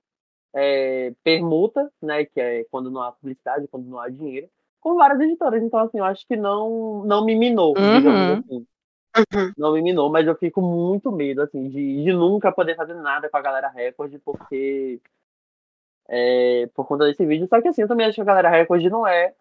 é, 0.54 1.12
permuta, 1.22 1.90
né? 2.00 2.24
Que 2.24 2.40
é 2.40 2.64
quando 2.70 2.90
não 2.90 3.02
há 3.02 3.12
publicidade, 3.12 3.68
quando 3.68 3.86
não 3.86 3.98
há 3.98 4.08
dinheiro, 4.08 4.48
com 4.80 4.94
várias 4.94 5.20
editoras. 5.20 5.62
Então, 5.62 5.80
assim, 5.80 5.98
eu 5.98 6.04
acho 6.04 6.26
que 6.26 6.36
não, 6.36 7.04
não 7.04 7.24
me 7.24 7.36
minou, 7.36 7.74
uhum. 7.76 7.96
digamos 7.96 8.38
assim. 8.38 8.66
Uhum. 9.16 9.52
Não 9.58 9.72
me 9.72 9.82
minou, 9.82 10.08
mas 10.08 10.26
eu 10.26 10.36
fico 10.36 10.62
muito 10.62 11.10
medo, 11.10 11.42
assim, 11.42 11.68
de, 11.68 12.04
de 12.04 12.12
nunca 12.12 12.52
poder 12.52 12.76
fazer 12.76 12.94
nada 12.94 13.28
com 13.28 13.36
a 13.36 13.42
galera 13.42 13.68
Record, 13.68 14.18
porque. 14.24 15.00
É, 16.12 16.68
por 16.74 16.86
conta 16.86 17.04
desse 17.04 17.24
vídeo. 17.24 17.46
Só 17.48 17.60
que 17.60 17.68
assim, 17.68 17.82
eu 17.82 17.88
também 17.88 18.06
acho 18.06 18.16
que 18.16 18.20
a 18.20 18.24
galera 18.24 18.50
Record 18.50 18.82
não 18.86 19.06
é 19.06 19.32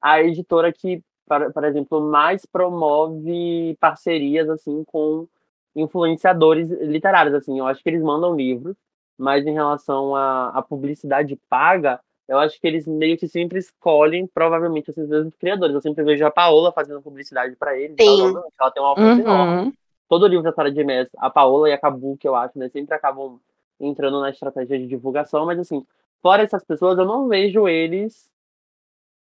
a 0.00 0.20
editora 0.20 0.72
que, 0.72 1.00
por, 1.26 1.52
por 1.52 1.64
exemplo, 1.64 2.00
mais 2.00 2.44
promove 2.44 3.76
parcerias, 3.80 4.48
assim, 4.50 4.82
com 4.84 5.28
influenciadores 5.76 6.70
literários, 6.70 7.34
assim. 7.34 7.58
Eu 7.58 7.66
acho 7.66 7.82
que 7.82 7.88
eles 7.88 8.02
mandam 8.02 8.34
livros, 8.34 8.76
mas 9.18 9.46
em 9.46 9.52
relação 9.52 10.14
à, 10.16 10.48
à 10.48 10.62
publicidade 10.62 11.38
paga, 11.48 12.00
eu 12.28 12.38
acho 12.38 12.60
que 12.60 12.66
eles 12.66 12.86
meio 12.86 13.16
que 13.16 13.28
sempre 13.28 13.58
escolhem, 13.58 14.26
provavelmente, 14.26 14.90
esses 14.90 15.08
mesmos 15.08 15.34
criadores. 15.34 15.74
Eu 15.74 15.80
sempre 15.80 16.04
vejo 16.04 16.24
a 16.24 16.30
Paola 16.30 16.72
fazendo 16.72 17.02
publicidade 17.02 17.56
para 17.56 17.76
eles. 17.78 17.96
Ela, 17.98 18.42
ela 18.58 18.70
tem 18.70 18.82
um 18.82 18.86
alcance 18.86 19.22
uhum. 19.22 19.28
enorme. 19.28 19.74
Todo 20.08 20.26
livro 20.26 20.44
da 20.44 20.52
Sara 20.52 20.70
de 20.70 20.84
Mess, 20.84 21.10
a 21.18 21.30
Paola 21.30 21.68
e 21.68 21.72
a 21.72 21.78
Cabu, 21.78 22.16
que 22.16 22.28
eu 22.28 22.34
acho, 22.34 22.58
né, 22.58 22.68
sempre 22.68 22.94
acabam 22.94 23.38
entrando 23.80 24.20
na 24.20 24.30
estratégia 24.30 24.78
de 24.78 24.86
divulgação, 24.86 25.44
mas 25.44 25.58
assim, 25.58 25.84
fora 26.20 26.42
essas 26.42 26.64
pessoas, 26.64 26.98
eu 26.98 27.04
não 27.04 27.28
vejo 27.28 27.66
eles 27.66 28.30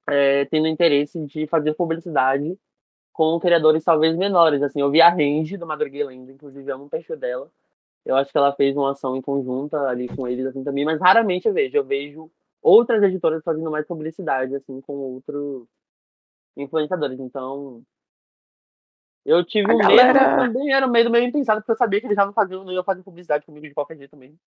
é, 0.09 0.45
tendo 0.47 0.67
interesse 0.67 1.25
de 1.25 1.47
fazer 1.47 1.75
publicidade 1.75 2.59
com 3.13 3.39
criadores 3.39 3.85
talvez 3.85 4.17
menores. 4.17 4.63
Assim, 4.63 4.81
eu 4.81 4.91
vi 4.91 5.01
a 5.01 5.09
Range 5.09 5.57
do 5.57 5.67
Madruguela 5.67 6.11
ainda, 6.11 6.33
inclusive 6.33 6.71
amo 6.71 6.85
um 6.85 6.89
peixe 6.89 7.15
dela. 7.17 7.51
Eu 8.05 8.17
acho 8.17 8.31
que 8.33 8.39
ela 8.39 8.55
fez 8.55 8.77
uma 8.77 8.93
ação 8.93 9.17
em 9.17 9.23
conjunta 9.23 9.89
ali 9.89 10.09
com 10.09 10.27
eles 10.27 10.47
assim 10.47 10.65
também, 10.65 10.85
mas 10.85 11.01
raramente 11.01 11.47
eu 11.47 11.55
vejo. 11.55 11.77
Eu 11.77 11.85
vejo 11.85 12.31
outras 12.63 13.03
editoras 13.03 13.43
fazendo 13.43 13.71
mais 13.71 13.87
publicidade, 13.87 14.55
assim, 14.55 14.81
com 14.81 14.95
outros 14.95 15.67
influenciadores. 16.57 17.19
Então, 17.21 17.83
eu 19.25 19.45
tive 19.45 19.71
a 19.71 19.75
um 19.75 19.79
galera... 19.79 20.13
medo, 20.13 20.37
mas 20.37 20.53
também 20.53 20.73
era 20.73 20.87
um 20.87 20.91
medo 20.91 21.11
meio 21.11 21.27
impensado, 21.27 21.61
porque 21.61 21.73
eu 21.73 21.77
sabia 21.77 22.01
que 22.01 22.07
eles 22.07 22.15
estavam 22.15 22.33
fazendo, 22.33 22.65
não 22.65 22.73
iam 22.73 22.85
fazer 22.85 23.03
publicidade 23.03 23.45
comigo 23.45 23.67
de 23.67 23.75
qualquer 23.75 23.97
jeito 23.97 24.11
também. 24.11 24.39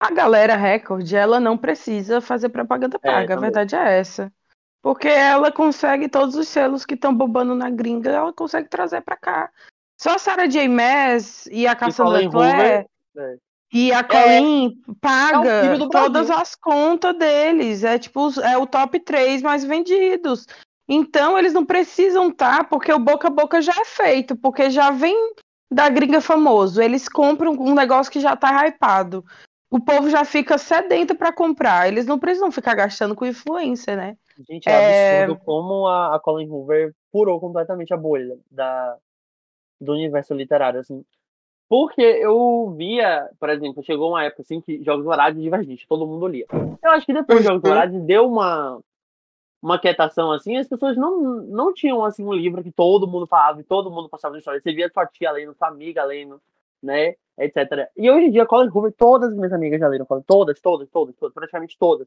A 0.00 0.12
galera 0.12 0.56
Record, 0.56 1.12
ela 1.12 1.40
não 1.40 1.58
precisa 1.58 2.20
fazer 2.20 2.50
propaganda 2.50 2.98
é, 3.02 3.10
paga, 3.10 3.34
é, 3.34 3.36
a 3.36 3.40
verdade 3.40 3.74
é 3.74 3.98
essa. 3.98 4.32
Porque 4.80 5.08
ela 5.08 5.50
consegue 5.50 6.08
todos 6.08 6.36
os 6.36 6.46
selos 6.46 6.86
que 6.86 6.94
estão 6.94 7.12
bobando 7.12 7.54
na 7.54 7.68
gringa, 7.68 8.10
ela 8.10 8.32
consegue 8.32 8.68
trazer 8.68 9.00
para 9.00 9.16
cá. 9.16 9.50
Só 9.98 10.14
a 10.14 10.18
Sarah 10.18 10.46
J. 10.46 10.68
Maas 10.68 11.46
e 11.46 11.66
a 11.66 11.74
Cassandra 11.74 12.28
Clare 12.30 12.86
é. 13.16 13.36
E 13.72 13.92
a 13.92 14.02
Colin 14.02 14.80
é, 14.88 14.92
paga 15.00 15.50
é 15.50 15.88
todas 15.90 16.30
as 16.30 16.54
contas 16.54 17.18
deles. 17.18 17.84
É 17.84 17.98
tipo, 17.98 18.28
é 18.40 18.56
o 18.56 18.66
top 18.66 18.98
3 19.00 19.42
mais 19.42 19.64
vendidos. 19.64 20.46
Então 20.88 21.36
eles 21.36 21.52
não 21.52 21.66
precisam 21.66 22.28
estar, 22.28 22.58
tá, 22.58 22.64
porque 22.64 22.90
o 22.90 22.98
boca 22.98 23.28
a 23.28 23.30
boca 23.30 23.60
já 23.60 23.72
é 23.72 23.84
feito, 23.84 24.34
porque 24.36 24.70
já 24.70 24.90
vem 24.90 25.34
da 25.70 25.88
gringa 25.88 26.20
famoso. 26.20 26.80
Eles 26.80 27.08
compram 27.08 27.52
um 27.52 27.74
negócio 27.74 28.10
que 28.10 28.20
já 28.20 28.34
tá 28.34 28.66
hypado. 28.66 29.22
O 29.70 29.78
povo 29.78 30.08
já 30.08 30.24
fica 30.24 30.56
sedento 30.56 31.14
para 31.14 31.30
comprar. 31.30 31.88
Eles 31.88 32.06
não 32.06 32.18
precisam 32.18 32.50
ficar 32.50 32.74
gastando 32.74 33.14
com 33.14 33.26
influência, 33.26 33.94
né? 33.94 34.16
Gente, 34.48 34.66
é, 34.66 34.72
é... 34.72 35.22
absurdo 35.24 35.44
como 35.44 35.86
a, 35.86 36.16
a 36.16 36.20
Colin 36.20 36.48
Hoover 36.48 36.94
furou 37.12 37.38
completamente 37.38 37.92
a 37.92 37.96
bolha 37.96 38.38
da, 38.50 38.96
do 39.80 39.92
universo 39.92 40.34
literário. 40.34 40.80
Assim. 40.80 41.04
Porque 41.68 42.00
eu 42.00 42.74
via, 42.76 43.28
por 43.38 43.50
exemplo, 43.50 43.82
chegou 43.82 44.10
uma 44.10 44.24
época 44.24 44.42
assim 44.42 44.60
que 44.60 44.82
Jogos 44.82 45.04
Vorazes 45.04 45.42
divergente, 45.42 45.86
todo 45.86 46.06
mundo 46.06 46.26
lia. 46.26 46.46
Eu 46.82 46.90
acho 46.90 47.04
que 47.04 47.12
depois 47.12 47.40
de 47.40 47.46
Jogos 47.46 47.62
uhum. 47.62 47.70
Vorazes 47.70 48.02
deu 48.02 48.26
uma 48.26 48.80
uma 49.60 49.78
quietação 49.78 50.30
assim, 50.30 50.56
as 50.56 50.68
pessoas 50.68 50.96
não, 50.96 51.20
não 51.42 51.74
tinham 51.74 52.04
assim 52.04 52.24
um 52.24 52.32
livro 52.32 52.62
que 52.62 52.70
todo 52.70 53.08
mundo 53.08 53.26
falava 53.26 53.60
e 53.60 53.64
todo 53.64 53.90
mundo 53.90 54.08
passava 54.08 54.34
de 54.34 54.38
história. 54.38 54.60
Você 54.60 54.72
via 54.72 54.88
sua 54.88 55.04
tia 55.06 55.32
lendo, 55.32 55.52
sua 55.54 55.68
amiga 55.68 56.04
lendo, 56.04 56.40
né? 56.82 57.16
Etc. 57.36 57.56
E 57.96 58.10
hoje 58.10 58.26
em 58.26 58.30
dia, 58.30 58.46
Colin 58.46 58.68
Hoover, 58.68 58.92
todas 58.96 59.30
as 59.30 59.36
minhas 59.36 59.52
amigas 59.52 59.80
já 59.80 59.88
leram 59.88 60.06
todas, 60.26 60.60
todas, 60.60 60.88
todas, 60.88 61.16
todas, 61.16 61.34
praticamente 61.34 61.76
todas 61.76 62.06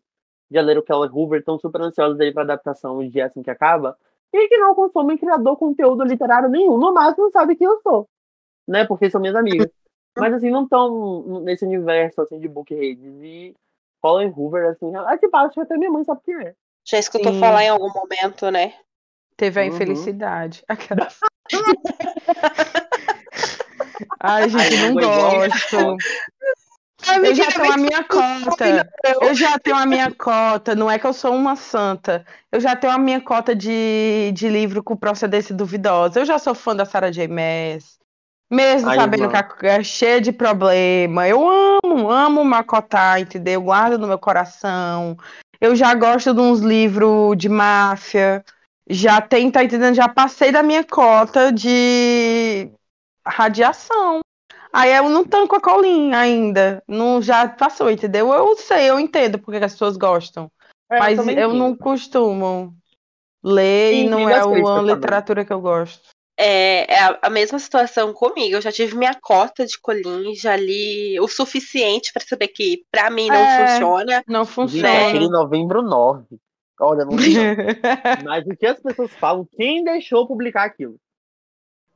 já 0.51 0.61
leram 0.61 0.81
Colin 0.81 1.09
Hoover, 1.09 1.39
estão 1.39 1.57
super 1.57 1.81
ansiosas 1.81 2.19
aí 2.19 2.33
pra 2.33 2.43
adaptação 2.43 2.99
de 2.99 3.09
dia 3.09 3.25
assim 3.25 3.41
que 3.41 3.49
acaba. 3.49 3.97
E 4.33 4.47
que 4.47 4.57
não 4.57 4.73
consomem 4.73 5.17
criador 5.17 5.57
conteúdo 5.57 6.03
literário 6.03 6.49
nenhum. 6.49 6.77
No 6.77 6.93
máximo 6.93 7.29
sabe 7.31 7.55
quem 7.55 7.67
eu 7.67 7.79
sou. 7.81 8.07
Né? 8.67 8.85
Porque 8.85 9.09
são 9.09 9.19
minhas 9.19 9.35
amigas. 9.35 9.67
Mas 10.17 10.33
assim, 10.33 10.49
não 10.49 10.63
estão 10.63 11.41
nesse 11.41 11.65
universo 11.65 12.21
assim, 12.21 12.39
de 12.39 12.47
book 12.47 12.73
redes. 12.73 13.13
E 13.21 13.53
Colin 14.01 14.33
Hoover, 14.35 14.71
assim, 14.71 14.91
é 14.95 15.17
que 15.17 15.29
acho 15.31 15.53
que 15.53 15.61
até 15.61 15.77
minha 15.77 15.91
mãe 15.91 16.03
sabe 16.03 16.21
quem 16.25 16.35
é. 16.35 16.53
Já 16.85 16.97
escutou 16.97 17.31
Sim. 17.33 17.39
falar 17.39 17.63
em 17.63 17.69
algum 17.69 17.89
momento, 17.93 18.49
né? 18.49 18.73
Teve 19.37 19.59
a 19.59 19.63
uhum. 19.63 19.69
infelicidade. 19.69 20.63
Aquela... 20.67 21.07
Ai, 24.19 24.49
gente, 24.49 24.77
não 24.77 24.95
gosto. 24.95 25.97
Eu 27.23 27.35
já 27.35 27.47
tenho 27.51 27.71
a 27.71 27.77
minha 27.77 28.03
cota. 28.03 28.89
Eu 29.21 29.33
já 29.33 29.59
tenho 29.59 29.75
a 29.77 29.85
minha 29.85 30.11
cota. 30.11 30.75
Não 30.75 30.89
é 30.89 30.99
que 30.99 31.05
eu 31.05 31.13
sou 31.13 31.35
uma 31.35 31.55
santa. 31.55 32.25
Eu 32.51 32.59
já 32.59 32.75
tenho 32.75 32.93
a 32.93 32.97
minha 32.97 33.21
cota 33.21 33.55
de, 33.55 34.31
de 34.33 34.47
livro 34.47 34.83
com 34.83 34.95
procedência 34.95 35.55
duvidosa. 35.55 36.19
Eu 36.19 36.25
já 36.25 36.37
sou 36.37 36.53
fã 36.53 36.75
da 36.75 36.85
Sarah 36.85 37.11
J. 37.11 37.27
Maas. 37.27 37.99
Mesmo 38.51 38.89
Ai, 38.89 38.97
sabendo 38.97 39.29
mano. 39.29 39.55
que 39.57 39.65
é 39.65 39.83
cheia 39.83 40.19
de 40.19 40.31
problema. 40.31 41.27
Eu 41.27 41.47
amo, 41.47 42.11
amo 42.11 42.43
macotar, 42.43 43.19
entendeu? 43.19 43.53
Eu 43.53 43.61
guardo 43.61 43.97
no 43.97 44.07
meu 44.07 44.19
coração. 44.19 45.17
Eu 45.59 45.75
já 45.75 45.93
gosto 45.93 46.33
de 46.33 46.41
uns 46.41 46.59
livros 46.59 47.37
de 47.37 47.47
máfia. 47.47 48.43
Já 48.89 49.21
tem, 49.21 49.49
tá 49.49 49.63
entendendo? 49.63 49.95
Já 49.95 50.09
passei 50.09 50.51
da 50.51 50.61
minha 50.61 50.83
cota 50.83 51.51
de 51.51 52.69
radiação. 53.25 54.19
Aí 54.73 54.93
eu 54.93 55.09
não 55.09 55.25
tanco 55.25 55.55
a 55.55 55.61
colinha 55.61 56.17
ainda. 56.17 56.83
Não, 56.87 57.21
já 57.21 57.47
passou, 57.47 57.89
entendeu? 57.89 58.31
Eu 58.31 58.55
sei, 58.55 58.89
eu 58.89 58.99
entendo 58.99 59.37
porque 59.39 59.63
as 59.63 59.73
pessoas 59.73 59.97
gostam. 59.97 60.51
É, 60.89 60.99
mas 60.99 61.17
eu, 61.19 61.33
eu 61.33 61.53
não 61.53 61.75
costumo 61.75 62.73
ler 63.43 63.93
e, 63.93 64.05
e 64.05 64.09
não 64.09 64.29
é 64.29 64.43
uma 64.43 64.81
literatura 64.81 65.43
que 65.43 65.51
eu 65.51 65.59
gosto. 65.59 66.09
É, 66.37 66.91
é, 66.91 67.19
a 67.21 67.29
mesma 67.29 67.59
situação 67.59 68.13
comigo. 68.13 68.55
Eu 68.55 68.61
já 68.61 68.71
tive 68.71 68.97
minha 68.97 69.13
cota 69.13 69.65
de 69.65 69.79
colinha, 69.79 70.33
já 70.35 70.55
li 70.55 71.19
o 71.19 71.27
suficiente 71.27 72.11
para 72.11 72.23
saber 72.25 72.47
que 72.47 72.83
para 72.89 73.09
mim 73.09 73.27
não 73.27 73.35
é, 73.35 73.67
funciona. 73.67 74.23
Não 74.27 74.45
funciona. 74.45 75.09
Aquele 75.09 75.29
novembro 75.29 75.81
9. 75.81 76.25
Olha, 76.79 77.05
não 77.05 77.11
Mas 78.25 78.45
o 78.47 78.57
que 78.57 78.65
as 78.65 78.79
pessoas 78.79 79.11
falam? 79.11 79.47
Quem 79.55 79.83
deixou 79.83 80.25
publicar 80.25 80.63
aquilo? 80.63 80.95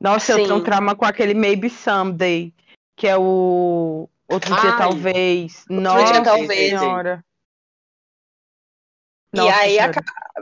Nossa, 0.00 0.34
Sim. 0.34 0.40
eu 0.40 0.46
tenho 0.46 0.58
um 0.58 0.62
trauma 0.62 0.94
com 0.94 1.04
aquele 1.04 1.34
Maybe 1.34 1.68
Someday, 1.68 2.54
que 2.96 3.06
é 3.06 3.16
o 3.16 4.08
Outro 4.28 4.54
Ai, 4.54 4.60
Dia 4.60 4.72
Talvez. 4.76 5.64
Outro 5.68 5.82
Nossa 5.82 6.12
dia, 6.12 6.22
talvez, 6.22 6.80
senhora. 6.80 7.24
Nossa, 9.36 9.48
e 9.48 9.78
aí 9.78 9.78
a, 9.78 9.90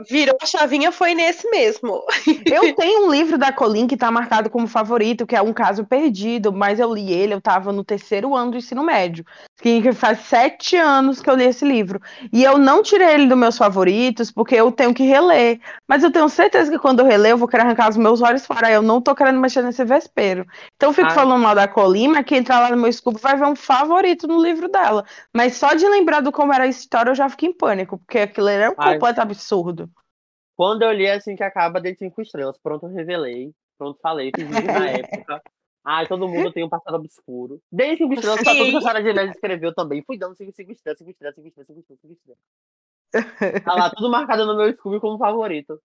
virou 0.08 0.36
a 0.40 0.46
chavinha 0.46 0.90
foi 0.90 1.14
nesse 1.14 1.48
mesmo. 1.50 2.02
Eu 2.46 2.74
tenho 2.74 3.06
um 3.06 3.10
livro 3.10 3.38
da 3.38 3.52
Colin 3.52 3.86
que 3.86 3.96
tá 3.96 4.10
marcado 4.10 4.50
como 4.50 4.66
favorito, 4.66 5.26
que 5.26 5.36
é 5.36 5.42
um 5.42 5.52
caso 5.52 5.84
perdido, 5.84 6.52
mas 6.52 6.80
eu 6.80 6.92
li 6.92 7.12
ele, 7.12 7.34
eu 7.34 7.40
tava 7.40 7.72
no 7.72 7.84
terceiro 7.84 8.34
ano 8.34 8.52
do 8.52 8.56
ensino 8.56 8.82
médio. 8.82 9.24
Que 9.60 9.92
faz 9.92 10.20
sete 10.20 10.76
anos 10.76 11.20
que 11.20 11.30
eu 11.30 11.36
li 11.36 11.44
esse 11.44 11.64
livro. 11.64 12.00
E 12.32 12.44
eu 12.44 12.58
não 12.58 12.82
tirei 12.82 13.14
ele 13.14 13.26
dos 13.26 13.38
meus 13.38 13.56
favoritos, 13.56 14.30
porque 14.30 14.54
eu 14.54 14.70
tenho 14.70 14.92
que 14.92 15.04
reler. 15.04 15.60
Mas 15.88 16.02
eu 16.02 16.10
tenho 16.10 16.28
certeza 16.28 16.70
que 16.70 16.78
quando 16.78 17.00
eu 17.00 17.06
reler, 17.06 17.32
eu 17.32 17.38
vou 17.38 17.48
querer 17.48 17.62
arrancar 17.62 17.88
os 17.88 17.96
meus 17.96 18.20
olhos 18.20 18.44
fora. 18.44 18.70
Eu 18.70 18.82
não 18.82 19.00
tô 19.00 19.14
querendo 19.14 19.40
mexer 19.40 19.62
nesse 19.62 19.84
vespeiro. 19.84 20.46
Então 20.76 20.90
eu 20.90 20.94
fico 20.94 21.08
Ai. 21.08 21.14
falando 21.14 21.40
mal 21.40 21.54
da 21.54 21.68
Colin, 21.68 22.08
mas 22.08 22.26
quem 22.26 22.38
entrar 22.38 22.60
lá 22.60 22.70
no 22.70 22.76
meu 22.76 22.92
Scooby 22.92 23.20
vai 23.20 23.36
ver 23.36 23.46
um 23.46 23.56
favorito 23.56 24.26
no 24.26 24.42
livro 24.42 24.68
dela. 24.68 25.04
Mas 25.34 25.56
só 25.56 25.74
de 25.74 25.86
lembrar 25.88 26.20
do 26.20 26.32
como 26.32 26.52
era 26.52 26.64
a 26.64 26.68
história, 26.68 27.10
eu 27.10 27.14
já 27.14 27.28
fico 27.28 27.46
em 27.46 27.52
pânico, 27.52 27.98
porque 27.98 28.18
aquilo 28.18 28.48
era 28.48 28.70
um. 28.70 28.74
Completo 28.92 29.20
absurdo. 29.20 29.90
Quando 30.56 30.82
eu 30.82 30.92
li 30.92 31.08
assim 31.08 31.34
que 31.34 31.42
acaba, 31.42 31.80
dei 31.80 31.94
cinco 31.94 32.22
estrelas. 32.22 32.58
Pronto, 32.58 32.86
eu 32.86 32.92
revelei. 32.92 33.52
Pronto, 33.76 33.98
falei. 34.00 34.30
Fiz 34.34 34.48
na 34.48 34.58
época. 34.88 35.42
Ai, 35.84 36.06
todo 36.06 36.28
mundo 36.28 36.52
tem 36.52 36.64
um 36.64 36.68
passado 36.68 36.94
obscuro. 36.94 37.60
Dei 37.70 37.96
cinco 37.96 38.14
estrelas 38.14 38.42
pra 38.42 38.54
tudo 38.54 38.70
que 38.70 38.76
a 38.76 38.80
Sara 38.80 39.02
Genese 39.02 39.32
escreveu 39.32 39.74
também. 39.74 40.02
Fui 40.02 40.16
dando 40.16 40.34
cinco, 40.34 40.52
cinco 40.54 40.72
estrelas, 40.72 40.98
cinco 40.98 41.10
estrelas, 41.10 41.34
cinco 41.34 41.48
estrelas, 41.48 41.66
cinco 41.66 41.80
estrelas, 41.80 42.00
cinco 42.00 42.14
estrelas. 42.14 43.62
Tá 43.64 43.74
lá, 43.74 43.90
tudo 43.90 44.10
marcado 44.10 44.46
no 44.46 44.56
meu 44.56 44.72
Scooby 44.74 44.98
como 44.98 45.18
favorito. 45.18 45.78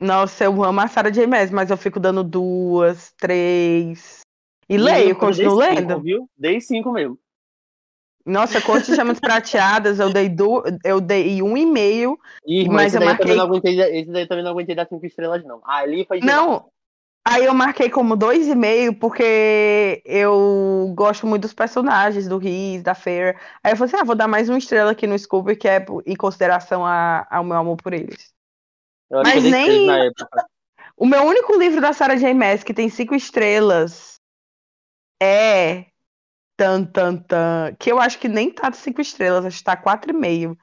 Nossa, 0.00 0.44
eu 0.44 0.64
amo 0.64 0.80
a 0.80 1.10
J. 1.10 1.26
Maas, 1.26 1.50
mas 1.50 1.70
eu 1.70 1.76
fico 1.76 2.00
dando 2.00 2.24
duas, 2.24 3.12
três. 3.18 4.20
E, 4.68 4.76
e 4.76 4.78
leio, 4.78 5.16
continuo 5.16 5.56
lendo. 5.56 6.00
Viu? 6.00 6.30
Dei 6.36 6.60
cinco 6.60 6.92
mesmo. 6.92 7.18
Nossa, 8.24 8.60
de 8.60 8.94
chamas 8.94 9.18
prateadas, 9.18 9.98
eu 9.98 10.12
dei, 10.12 10.28
do, 10.28 10.62
eu 10.84 11.00
dei 11.00 11.42
um 11.42 11.56
e 11.56 11.64
meio, 11.64 12.18
mas 12.70 12.94
eu 12.94 13.00
marquei... 13.00 13.32
Eu 13.32 13.40
aguentei, 13.40 13.80
esse 13.80 14.10
daí 14.10 14.22
eu 14.22 14.28
também 14.28 14.44
não 14.44 14.50
aguentei 14.50 14.74
dar 14.74 14.86
cinco 14.86 15.06
estrelas, 15.06 15.42
não. 15.44 15.60
Ah, 15.64 15.78
ali 15.78 16.04
foi... 16.06 16.20
Não, 16.20 16.66
aí 17.26 17.44
eu 17.46 17.54
marquei 17.54 17.88
como 17.88 18.16
dois 18.16 18.46
e 18.46 18.54
meio, 18.54 18.94
porque 18.94 20.02
eu 20.04 20.92
gosto 20.94 21.26
muito 21.26 21.42
dos 21.42 21.54
personagens, 21.54 22.28
do 22.28 22.36
Riz, 22.36 22.82
da 22.82 22.94
Fair. 22.94 23.40
Aí 23.64 23.72
eu 23.72 23.76
falei 23.76 23.92
assim, 23.92 24.02
ah, 24.02 24.04
vou 24.04 24.14
dar 24.14 24.28
mais 24.28 24.48
uma 24.48 24.58
estrela 24.58 24.90
aqui 24.90 25.06
no 25.06 25.18
Scooby, 25.18 25.56
que 25.56 25.66
é 25.66 25.84
em 26.06 26.14
consideração 26.14 26.84
a, 26.84 27.26
ao 27.30 27.42
meu 27.42 27.56
amor 27.56 27.76
por 27.78 27.92
eles. 27.94 28.32
Mas 29.10 29.42
nem... 29.42 29.88
O 30.96 31.06
meu 31.06 31.22
único 31.22 31.56
livro 31.56 31.80
da 31.80 31.94
Sarah 31.94 32.16
J. 32.16 32.34
Maas 32.34 32.62
que 32.62 32.74
tem 32.74 32.90
cinco 32.90 33.14
estrelas 33.14 34.20
é 35.20 35.86
Tan, 36.60 36.84
tan, 36.84 37.16
tan. 37.16 37.74
Que 37.78 37.90
eu 37.90 37.98
acho 37.98 38.18
que 38.18 38.28
nem 38.28 38.50
tá 38.50 38.68
de 38.68 38.76
cinco 38.76 39.00
estrelas, 39.00 39.46
acho 39.46 39.56
que 39.56 39.64
tá 39.64 39.78
quatro 39.78 40.10
e 40.10 40.12
meio. 40.12 40.58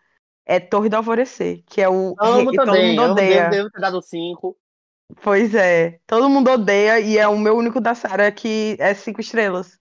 É 0.46 0.60
Torre 0.60 0.90
do 0.90 0.96
Alvorecer, 0.96 1.64
que 1.66 1.82
é 1.82 1.90
o. 1.90 2.14
Amo 2.20 2.52
que 2.52 2.56
também, 2.56 2.96
todo 2.96 3.08
mundo 3.08 3.12
odeia. 3.14 3.46
Eu 3.46 3.50
devo 3.50 3.72
ter 3.72 3.82
dado 3.82 4.00
cinco. 4.04 4.56
Pois 5.24 5.56
é. 5.56 6.00
Todo 6.06 6.30
mundo 6.30 6.52
odeia 6.52 7.00
e 7.00 7.18
é 7.18 7.28
o 7.28 7.36
meu 7.36 7.58
único 7.58 7.82
da 7.82 7.96
Sarah 7.96 8.32
que 8.32 8.78
é 8.80 8.94
cinco 8.94 9.22
estrelas. 9.22 9.80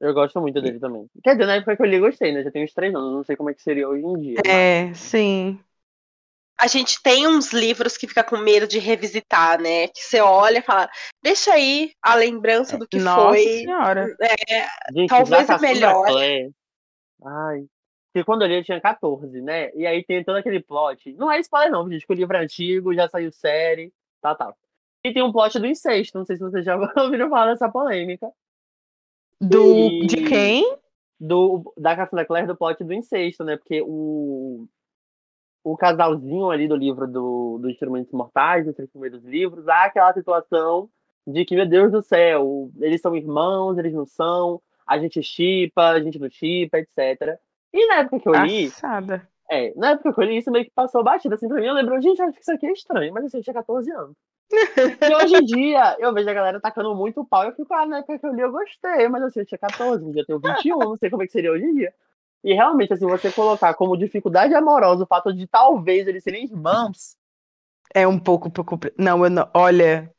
Eu 0.00 0.14
gosto 0.14 0.40
muito 0.40 0.62
dele 0.62 0.80
também. 0.80 1.06
Quer 1.22 1.32
dizer, 1.32 1.44
na 1.44 1.56
época 1.56 1.76
que 1.76 1.82
eu 1.82 1.86
li, 1.86 2.00
gostei, 2.00 2.32
né? 2.32 2.42
Já 2.42 2.50
tem 2.50 2.64
uns 2.64 2.72
três 2.72 2.94
anos, 2.94 3.12
não 3.12 3.22
sei 3.22 3.36
como 3.36 3.50
é 3.50 3.54
que 3.54 3.60
seria 3.60 3.86
hoje 3.86 4.02
em 4.02 4.14
dia. 4.14 4.40
É, 4.46 4.86
mas... 4.86 4.98
sim 4.98 5.60
a 6.60 6.66
gente 6.66 7.02
tem 7.02 7.26
uns 7.26 7.52
livros 7.52 7.96
que 7.96 8.06
fica 8.06 8.22
com 8.22 8.36
medo 8.36 8.68
de 8.68 8.78
revisitar, 8.78 9.60
né? 9.60 9.88
Que 9.88 10.02
você 10.02 10.20
olha 10.20 10.58
e 10.58 10.62
fala, 10.62 10.88
deixa 11.22 11.54
aí 11.54 11.92
a 12.02 12.14
lembrança 12.14 12.76
do 12.76 12.86
que 12.86 12.98
Nossa 12.98 13.28
foi. 13.28 13.42
Senhora. 13.42 14.14
É, 14.20 14.66
gente, 14.92 15.08
talvez 15.08 15.48
o 15.48 15.58
melhor. 15.58 16.06
Ai. 17.24 17.64
Porque 18.12 18.24
quando 18.24 18.42
eu 18.42 18.48
li 18.48 18.56
eu 18.56 18.64
tinha 18.64 18.80
14, 18.80 19.40
né? 19.40 19.70
E 19.74 19.86
aí 19.86 20.04
tem 20.04 20.22
todo 20.22 20.36
aquele 20.36 20.60
plot. 20.60 21.14
Não 21.14 21.32
é 21.32 21.38
spoiler, 21.40 21.70
não, 21.70 21.88
gente, 21.88 22.06
que 22.06 22.12
o 22.12 22.16
livro 22.16 22.36
é 22.36 22.40
antigo, 22.40 22.94
já 22.94 23.08
saiu 23.08 23.32
série, 23.32 23.92
tá, 24.20 24.34
tá. 24.34 24.52
E 25.02 25.14
tem 25.14 25.22
um 25.22 25.32
plot 25.32 25.58
do 25.58 25.66
incesto. 25.66 26.18
Não 26.18 26.26
sei 26.26 26.36
se 26.36 26.42
vocês 26.42 26.64
já 26.64 26.76
ouviram 26.96 27.30
falar 27.30 27.52
dessa 27.52 27.70
polêmica. 27.70 28.30
Do. 29.40 29.88
E... 29.88 30.06
De 30.06 30.28
quem? 30.28 30.76
Do, 31.18 31.72
da 31.76 31.96
Cassandra 31.96 32.26
Clare 32.26 32.46
do 32.46 32.56
plot 32.56 32.82
do 32.84 32.92
incesto, 32.92 33.44
né? 33.44 33.56
Porque 33.56 33.80
o, 33.82 34.66
o 35.62 35.76
casalzinho 35.76 36.50
ali 36.50 36.66
do 36.66 36.76
livro 36.76 37.06
do, 37.06 37.58
do 37.58 37.70
Instrumentos 37.70 38.12
Mortais, 38.12 38.64
dos 38.64 38.74
três 38.74 38.90
primeiros 38.90 39.22
livros, 39.24 39.68
há 39.68 39.84
aquela 39.84 40.12
situação 40.12 40.88
de 41.26 41.44
que, 41.44 41.54
meu 41.54 41.68
Deus 41.68 41.92
do 41.92 42.02
céu, 42.02 42.70
eles 42.80 43.00
são 43.00 43.14
irmãos, 43.14 43.78
eles 43.78 43.92
não 43.92 44.06
são, 44.06 44.60
a 44.86 44.98
gente 44.98 45.22
chipa, 45.22 45.90
a 45.90 46.00
gente 46.00 46.18
não 46.18 46.30
chipa, 46.30 46.78
etc. 46.78 47.38
E 47.72 47.86
na 47.86 47.96
época 47.96 48.20
que 48.20 48.28
eu 48.28 48.44
li. 48.44 48.70
Passada. 48.70 49.28
É, 49.50 49.72
na 49.76 49.90
época 49.90 50.12
que 50.12 50.20
eu 50.20 50.24
li, 50.24 50.38
isso 50.38 50.50
meio 50.50 50.64
que 50.64 50.70
passou 50.70 51.02
batida 51.04 51.34
assim 51.34 51.48
pra 51.48 51.60
mim. 51.60 51.66
Eu 51.66 51.74
lembro, 51.74 52.00
gente, 52.00 52.22
acho 52.22 52.32
que 52.32 52.40
isso 52.40 52.52
aqui 52.52 52.66
é 52.66 52.72
estranho, 52.72 53.12
mas 53.12 53.24
assim, 53.24 53.38
eu 53.38 53.42
tinha 53.42 53.54
14 53.54 53.90
anos. 53.90 54.16
e 55.10 55.14
hoje 55.14 55.36
em 55.36 55.44
dia, 55.44 55.96
eu 56.00 56.12
vejo 56.12 56.28
a 56.28 56.34
galera 56.34 56.60
tacando 56.60 56.94
muito 56.94 57.24
pau 57.24 57.44
e 57.44 57.48
eu 57.48 57.52
fico, 57.52 57.72
ah, 57.72 57.86
na 57.86 57.98
época 57.98 58.18
que 58.18 58.26
eu 58.26 58.32
li 58.32 58.40
eu 58.40 58.50
gostei, 58.50 59.08
mas 59.08 59.22
assim, 59.22 59.40
eu 59.40 59.46
tinha 59.46 59.58
14, 59.58 60.04
um 60.04 60.10
dia 60.10 60.22
eu 60.22 60.26
tenho 60.26 60.40
21, 60.40 60.78
não 60.78 60.96
sei 60.96 61.10
como 61.10 61.22
é 61.22 61.26
que 61.26 61.32
seria 61.32 61.52
hoje 61.52 61.64
em 61.64 61.74
dia. 61.74 61.92
E 62.42 62.54
realmente, 62.54 62.92
assim, 62.92 63.06
você 63.06 63.30
colocar 63.30 63.74
como 63.74 63.96
dificuldade 63.96 64.54
amorosa 64.54 65.04
o 65.04 65.06
fato 65.06 65.32
de 65.32 65.46
talvez 65.46 66.06
eles 66.06 66.24
serem 66.24 66.44
irmãos. 66.44 67.16
É 67.94 68.06
um 68.06 68.18
pouco. 68.18 68.50
Não, 68.96 69.24
eu 69.24 69.30
não. 69.30 69.48
Olha, 69.52 70.10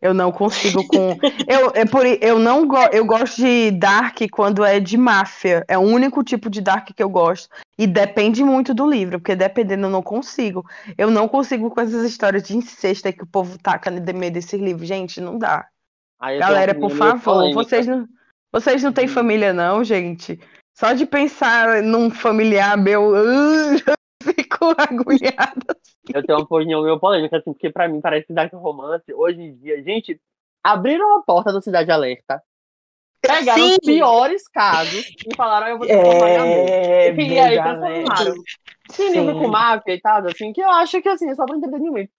eu 0.00 0.12
não 0.12 0.32
consigo 0.32 0.86
com. 0.86 1.16
eu, 1.48 1.72
é 1.74 1.84
por, 1.84 2.04
eu 2.04 2.38
não 2.38 2.66
go... 2.66 2.76
eu 2.92 3.04
gosto 3.04 3.36
de 3.36 3.70
Dark 3.70 4.18
quando 4.30 4.64
é 4.64 4.80
de 4.80 4.96
máfia. 4.96 5.64
É 5.68 5.78
o 5.78 5.82
único 5.82 6.22
tipo 6.22 6.50
de 6.50 6.60
Dark 6.60 6.88
que 6.94 7.02
eu 7.02 7.08
gosto. 7.08 7.48
E 7.78 7.86
depende 7.86 8.42
muito 8.44 8.74
do 8.74 8.88
livro, 8.88 9.18
porque 9.18 9.36
dependendo 9.36 9.86
eu 9.86 9.90
não 9.90 10.02
consigo. 10.02 10.64
Eu 10.98 11.10
não 11.10 11.28
consigo 11.28 11.70
com 11.70 11.80
essas 11.80 12.04
histórias 12.04 12.42
de 12.42 12.56
incesto 12.56 13.12
que 13.12 13.22
o 13.22 13.26
povo 13.26 13.58
taca 13.58 13.90
no 13.90 14.00
meio 14.18 14.32
desses 14.32 14.60
livros. 14.60 14.86
Gente, 14.86 15.20
não 15.20 15.38
dá. 15.38 15.66
Galera, 16.20 16.74
por 16.74 16.90
favor, 16.90 17.50
vocês 17.54 17.86
não, 17.86 18.06
vocês 18.52 18.82
não 18.82 18.92
têm 18.92 19.06
uhum. 19.06 19.14
família, 19.14 19.52
não, 19.54 19.82
gente. 19.82 20.38
Só 20.80 20.94
de 20.94 21.04
pensar 21.04 21.82
num 21.82 22.10
familiar 22.10 22.74
meu, 22.74 23.12
eu 23.14 23.84
fico 24.24 24.74
agulhada. 24.78 25.76
Eu 26.10 26.24
tenho 26.24 26.38
uma 26.38 26.44
opinião 26.46 26.82
meio 26.82 26.98
polêmica, 26.98 27.36
assim, 27.36 27.52
porque 27.52 27.68
pra 27.68 27.86
mim 27.86 28.00
parece 28.00 28.26
que 28.26 28.32
Dark 28.32 28.50
Romance, 28.54 29.04
hoje 29.12 29.42
em 29.42 29.54
dia, 29.56 29.82
gente, 29.82 30.18
abriram 30.64 31.18
a 31.18 31.22
porta 31.22 31.52
da 31.52 31.60
Cidade 31.60 31.90
Alerta, 31.90 32.42
pegaram 33.20 33.62
Sim. 33.62 33.72
os 33.72 33.78
piores 33.80 34.48
casos 34.48 35.04
e 35.30 35.36
falaram, 35.36 35.66
ah, 35.66 35.70
eu 35.70 35.76
vou 35.78 35.86
transformar 35.86 36.30
em 36.30 36.36
amor. 36.38 36.66
É, 36.70 37.14
E 37.14 37.38
aí 37.38 37.62
transformaram. 37.62 38.34
Tem 38.96 39.12
livro 39.12 39.36
com 39.36 39.48
máfia 39.48 39.92
e 39.94 40.00
tal, 40.00 40.26
assim, 40.26 40.50
que 40.50 40.62
eu 40.62 40.70
acho 40.70 41.02
que 41.02 41.08
assim, 41.10 41.28
é 41.28 41.34
só 41.34 41.44
pra 41.44 41.56
entretenimento. 41.56 42.10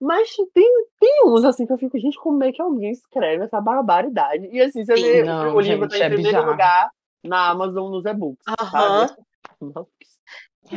Mas 0.00 0.34
tem, 0.52 0.68
tem 0.98 1.22
uns 1.24 1.44
assim 1.44 1.66
que 1.66 1.72
eu 1.72 1.78
fico, 1.78 1.96
gente, 2.00 2.18
como 2.18 2.42
é 2.42 2.50
que 2.50 2.60
alguém 2.60 2.90
escreve 2.90 3.44
essa 3.44 3.60
barbaridade? 3.60 4.48
E 4.50 4.60
assim, 4.60 4.84
você 4.84 4.96
Sim. 4.96 5.02
vê 5.02 5.22
Não, 5.24 5.54
o 5.54 5.60
livro 5.60 5.86
gente, 5.86 5.98
tá 5.98 6.04
é 6.04 6.08
em 6.08 6.14
primeiro 6.14 6.38
bizarro. 6.38 6.50
lugar 6.50 6.90
na 7.24 7.50
Amazon 7.50 7.90
nos 7.90 8.04
e-books. 8.04 8.44
Aham. 8.60 9.06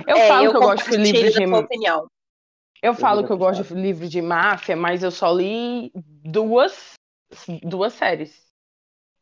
Eu 0.07 0.17
É, 0.17 0.27
falo 0.27 0.47
eu 0.47 0.51
que 0.51 0.57
eu 0.57 0.61
gosto 0.61 0.89
de 0.89 0.97
livros 0.97 1.33
de 1.33 1.47
tua 1.47 1.59
opinião. 1.59 2.07
Eu 2.81 2.93
falo 2.95 3.17
nunca 3.17 3.27
que 3.27 3.33
eu 3.33 3.37
gosto 3.37 3.63
de 3.75 3.81
livro 3.81 4.07
de 4.07 4.21
máfia, 4.21 4.75
mas 4.75 5.03
eu 5.03 5.11
só 5.11 5.31
li 5.31 5.91
duas, 5.95 6.93
duas 7.63 7.93
séries. 7.93 8.49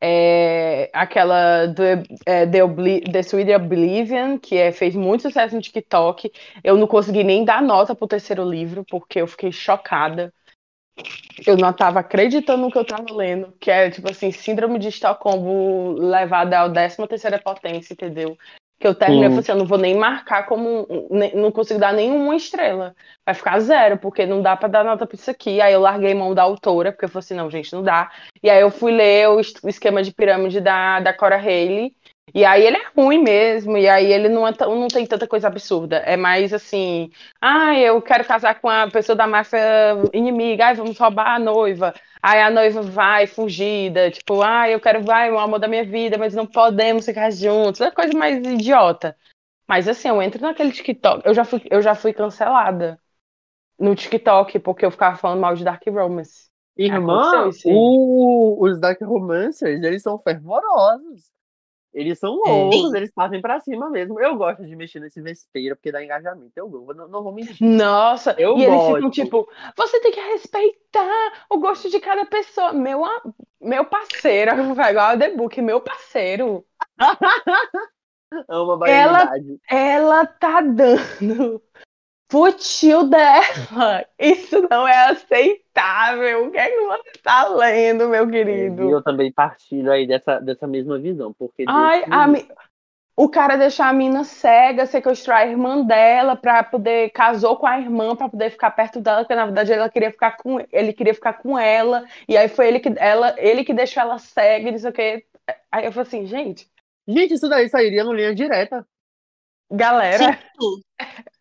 É, 0.01 0.89
aquela 0.93 1.65
do, 1.67 1.83
é, 2.25 2.45
The, 2.47 2.63
Obli- 2.63 3.01
The 3.01 3.19
Sweet 3.21 3.53
Oblivion, 3.53 4.37
que 4.39 4.55
é, 4.57 4.71
fez 4.71 4.95
muito 4.95 5.23
sucesso 5.23 5.55
no 5.55 5.61
TikTok. 5.61 6.31
Eu 6.63 6.77
não 6.77 6.87
consegui 6.87 7.23
nem 7.23 7.43
dar 7.43 7.61
nota 7.61 7.93
pro 7.93 8.07
terceiro 8.07 8.43
livro, 8.49 8.85
porque 8.85 9.19
eu 9.21 9.27
fiquei 9.27 9.51
chocada. 9.51 10.33
Eu 11.45 11.55
não 11.57 11.69
estava 11.69 11.99
acreditando 11.99 12.63
no 12.63 12.71
que 12.71 12.77
eu 12.77 12.81
estava 12.81 13.11
lendo, 13.13 13.53
que 13.59 13.71
é 13.71 13.89
tipo 13.89 14.09
assim, 14.09 14.31
Síndrome 14.31 14.77
de 14.79 14.89
Estocolmo 14.89 15.93
levada 15.93 16.59
ao 16.59 16.71
13 16.71 17.07
terceira 17.07 17.39
potência, 17.39 17.93
entendeu? 17.93 18.37
Que 18.79 18.87
eu 18.87 18.95
terminei 18.95 19.25
e 19.25 19.29
Sim. 19.29 19.29
falei 19.31 19.39
assim, 19.41 19.51
eu 19.51 19.57
não 19.57 19.65
vou 19.65 19.77
nem 19.77 19.95
marcar 19.95 20.45
como. 20.45 20.87
nem- 21.09 21.35
Não 21.35 21.51
consigo 21.51 21.79
dar 21.79 21.93
nenhuma 21.93 22.35
estrela. 22.35 22.95
Vai 23.25 23.35
ficar 23.35 23.59
zero, 23.59 23.97
porque 23.97 24.25
não 24.25 24.41
dá 24.41 24.55
pra 24.55 24.69
dar 24.69 24.85
nota 24.85 25.05
pra 25.05 25.15
isso 25.15 25.29
aqui. 25.29 25.59
Aí 25.59 25.73
eu 25.73 25.81
larguei 25.81 26.13
mão 26.13 26.33
da 26.33 26.43
autora, 26.43 26.91
porque 26.91 27.03
eu 27.05 27.09
falei 27.09 27.19
assim, 27.19 27.33
não, 27.35 27.51
gente, 27.51 27.73
não 27.73 27.83
dá. 27.83 28.09
E 28.41 28.49
aí 28.49 28.61
eu 28.61 28.71
fui 28.71 28.91
ler 28.93 29.27
o 29.29 29.39
esquema 29.39 30.01
de 30.01 30.13
pirâmide 30.13 30.61
da, 30.61 31.01
da 31.01 31.13
Cora 31.13 31.35
Haley. 31.37 31.93
E 32.33 32.45
aí 32.45 32.63
ele 32.65 32.77
é 32.77 32.87
ruim 32.95 33.19
mesmo, 33.23 33.77
e 33.77 33.87
aí 33.89 34.11
ele 34.11 34.29
não, 34.29 34.47
é 34.47 34.51
não 34.59 34.87
tem 34.87 35.05
tanta 35.05 35.27
coisa 35.27 35.47
absurda. 35.47 35.97
É 35.97 36.15
mais 36.17 36.53
assim, 36.53 37.11
ah, 37.41 37.77
eu 37.77 38.01
quero 38.01 38.25
casar 38.25 38.59
com 38.59 38.69
a 38.69 38.89
pessoa 38.89 39.15
da 39.15 39.27
máfia 39.27 39.59
inimiga, 40.13 40.67
ai, 40.67 40.75
vamos 40.75 40.97
roubar 40.97 41.35
a 41.35 41.39
noiva. 41.39 41.93
Aí 42.21 42.41
a 42.41 42.49
noiva 42.49 42.81
vai 42.81 43.27
fugida, 43.27 44.11
tipo, 44.11 44.41
ah, 44.41 44.69
eu 44.69 44.79
quero, 44.79 45.01
vai, 45.03 45.31
o 45.31 45.39
amor 45.39 45.59
da 45.59 45.67
minha 45.67 45.83
vida, 45.85 46.17
mas 46.17 46.33
não 46.35 46.45
podemos 46.45 47.05
ficar 47.05 47.31
juntos. 47.31 47.81
É 47.81 47.91
coisa 47.91 48.17
mais 48.17 48.37
idiota. 48.39 49.15
Mas 49.67 49.87
assim, 49.87 50.09
eu 50.09 50.21
entro 50.21 50.41
naquele 50.41 50.71
TikTok, 50.71 51.25
eu 51.27 51.33
já 51.33 51.45
fui, 51.45 51.61
eu 51.71 51.81
já 51.81 51.95
fui 51.95 52.13
cancelada 52.13 52.99
no 53.79 53.95
TikTok 53.95 54.59
porque 54.59 54.85
eu 54.85 54.91
ficava 54.91 55.17
falando 55.17 55.39
mal 55.41 55.55
de 55.55 55.63
Dark 55.63 55.83
Romance. 55.87 56.49
Irmã, 56.77 57.49
o- 57.63 58.57
os 58.65 58.79
Dark 58.79 59.01
Romancers, 59.01 59.83
eles 59.83 60.01
são 60.01 60.17
fervorosos. 60.19 61.31
Eles 61.93 62.19
são 62.19 62.35
loucos, 62.35 62.91
Sim. 62.91 62.95
eles 62.97 63.11
partem 63.11 63.41
pra 63.41 63.59
cima 63.59 63.89
mesmo. 63.89 64.19
Eu 64.19 64.35
gosto 64.35 64.63
de 64.63 64.75
mexer 64.75 64.99
nesse 64.99 65.21
vespeiro, 65.21 65.75
porque 65.75 65.91
dá 65.91 66.03
engajamento. 66.03 66.51
Eu 66.55 66.69
não, 66.95 67.07
não 67.07 67.23
vou 67.23 67.33
mentir. 67.33 67.57
Nossa, 67.65 68.35
Eu 68.37 68.57
e 68.57 68.63
eles 68.63 68.79
ficam 68.79 69.01
gosto. 69.01 69.09
tipo, 69.11 69.49
você 69.75 69.99
tem 69.99 70.11
que 70.11 70.19
respeitar 70.19 71.45
o 71.49 71.57
gosto 71.57 71.89
de 71.89 71.99
cada 71.99 72.25
pessoa. 72.25 72.73
Meu, 72.73 73.01
meu 73.59 73.83
parceiro, 73.85 74.73
vai 74.75 74.91
igual 74.91 75.15
o 75.15 75.19
The 75.19 75.35
Book, 75.35 75.61
meu 75.61 75.81
parceiro. 75.81 76.63
Amo 78.47 78.83
a 78.83 78.89
Ela-. 78.89 79.31
Ela 79.69 80.25
tá 80.27 80.61
dando 80.61 81.61
tio 82.53 83.03
dela. 83.03 84.05
Isso 84.19 84.67
não 84.69 84.87
é 84.87 85.09
aceitável. 85.09 86.47
O 86.47 86.51
que 86.51 86.57
é 86.57 86.69
que 86.69 86.85
você 86.85 87.11
tá 87.23 87.47
lendo, 87.49 88.07
meu 88.09 88.29
É, 88.41 88.69
e 88.77 88.89
querido? 88.89 88.89
eu 88.89 89.03
também 89.03 89.31
partilho 89.31 89.91
aí 89.91 90.07
dessa, 90.07 90.39
dessa 90.39 90.67
mesma 90.67 90.97
visão, 90.99 91.33
porque 91.33 91.63
Ai, 91.65 92.05
a 92.09 92.27
me 92.27 92.47
o 93.15 93.27
cara 93.29 93.57
deixar 93.57 93.89
a 93.89 93.93
mina 93.93 94.23
cega, 94.23 94.85
sequestrar 94.85 95.39
a 95.39 95.45
irmã 95.45 95.85
dela 95.85 96.37
pra 96.37 96.63
poder 96.63 97.09
casou 97.11 97.57
com 97.57 97.67
a 97.67 97.77
irmã 97.77 98.15
pra 98.15 98.29
poder 98.29 98.49
ficar 98.49 98.71
perto 98.71 99.01
dela, 99.01 99.19
porque 99.19 99.35
na 99.35 99.45
verdade 99.45 99.73
ela 99.73 99.89
queria 99.89 100.09
ficar 100.09 100.37
com 100.37 100.57
ele 100.71 100.93
queria 100.93 101.13
ficar 101.13 101.33
com 101.33 101.59
ela, 101.59 102.05
e 102.29 102.37
aí 102.37 102.47
foi 102.47 102.69
ele 102.69 102.79
que 102.79 102.93
ela, 102.97 103.35
ele 103.37 103.65
que 103.65 103.73
deixou 103.73 104.01
ela 104.01 104.17
cega, 104.19 104.69
e 104.69 104.71
não 104.71 104.79
sei 104.79 104.89
o 104.89 104.93
quê. 104.93 105.25
Aí 105.69 105.85
eu 105.85 105.91
falei 105.91 106.07
assim, 106.07 106.25
gente, 106.27 106.71
Gente, 107.07 107.33
isso 107.33 107.49
daí 107.49 107.67
sairia 107.67 108.03
no 108.05 108.13
linha 108.13 108.33
direta. 108.33 108.87
galera, 109.69 110.37
Sim. 110.59 110.83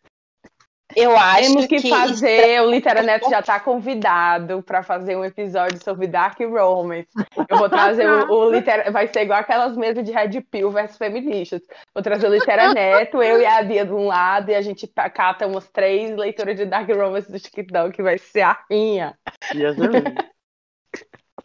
Eu 0.95 1.15
acho 1.15 1.49
temos 1.49 1.67
que, 1.67 1.77
que 1.77 1.89
fazer, 1.89 2.61
o 2.61 2.69
Literaneto 2.69 3.29
já 3.29 3.43
tá 3.43 3.59
convidado 3.59 4.63
pra 4.63 4.81
fazer 4.81 5.15
um 5.15 5.23
episódio 5.23 5.81
sobre 5.83 6.07
Dark 6.07 6.39
Romance. 6.39 7.07
Eu 7.47 7.57
vou 7.57 7.69
trazer 7.69 8.09
o, 8.09 8.31
o 8.31 8.49
Litera, 8.51 8.91
vai 8.91 9.07
ser 9.07 9.21
igual 9.21 9.39
aquelas 9.39 9.77
mesas 9.77 10.03
de 10.03 10.11
Red 10.11 10.41
Pill 10.49 10.71
versus 10.71 10.97
feministas. 10.97 11.61
Vou 11.93 12.01
trazer 12.01 12.27
o 12.27 12.33
Literaneto, 12.33 13.21
eu 13.21 13.39
e 13.39 13.45
a 13.45 13.61
Bia 13.61 13.85
de 13.85 13.93
um 13.93 14.07
lado, 14.07 14.49
e 14.49 14.55
a 14.55 14.61
gente 14.61 14.87
cata 14.87 15.45
umas 15.45 15.67
três 15.69 16.15
leituras 16.17 16.55
de 16.55 16.65
Dark 16.65 16.89
Romance 16.89 17.31
do 17.31 17.39
TikTok, 17.39 17.95
que 17.95 18.01
vai 18.01 18.17
ser 18.17 18.41
a 18.41 18.57
lindo. 18.69 19.13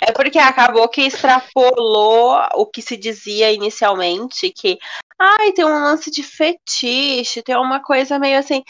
É 0.00 0.12
porque 0.12 0.38
acabou 0.38 0.88
que 0.88 1.02
extrapolou 1.02 2.36
o 2.54 2.66
que 2.66 2.82
se 2.82 2.96
dizia 2.96 3.52
inicialmente, 3.52 4.50
que 4.50 4.78
ai, 5.18 5.52
tem 5.52 5.64
um 5.64 5.68
lance 5.68 6.10
de 6.10 6.22
fetiche, 6.22 7.42
tem 7.42 7.56
uma 7.56 7.80
coisa 7.80 8.18
meio 8.18 8.38
assim, 8.38 8.62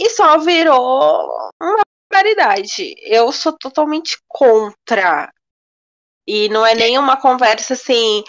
e 0.00 0.10
só 0.10 0.38
virou 0.38 1.50
uma 1.60 1.82
barbaridade. 2.10 2.94
Eu 3.02 3.30
sou 3.32 3.52
totalmente 3.52 4.18
contra. 4.26 5.30
E 6.26 6.48
não 6.48 6.64
é 6.64 6.74
nem 6.74 6.98
uma 6.98 7.20
conversa 7.20 7.74
assim. 7.74 8.24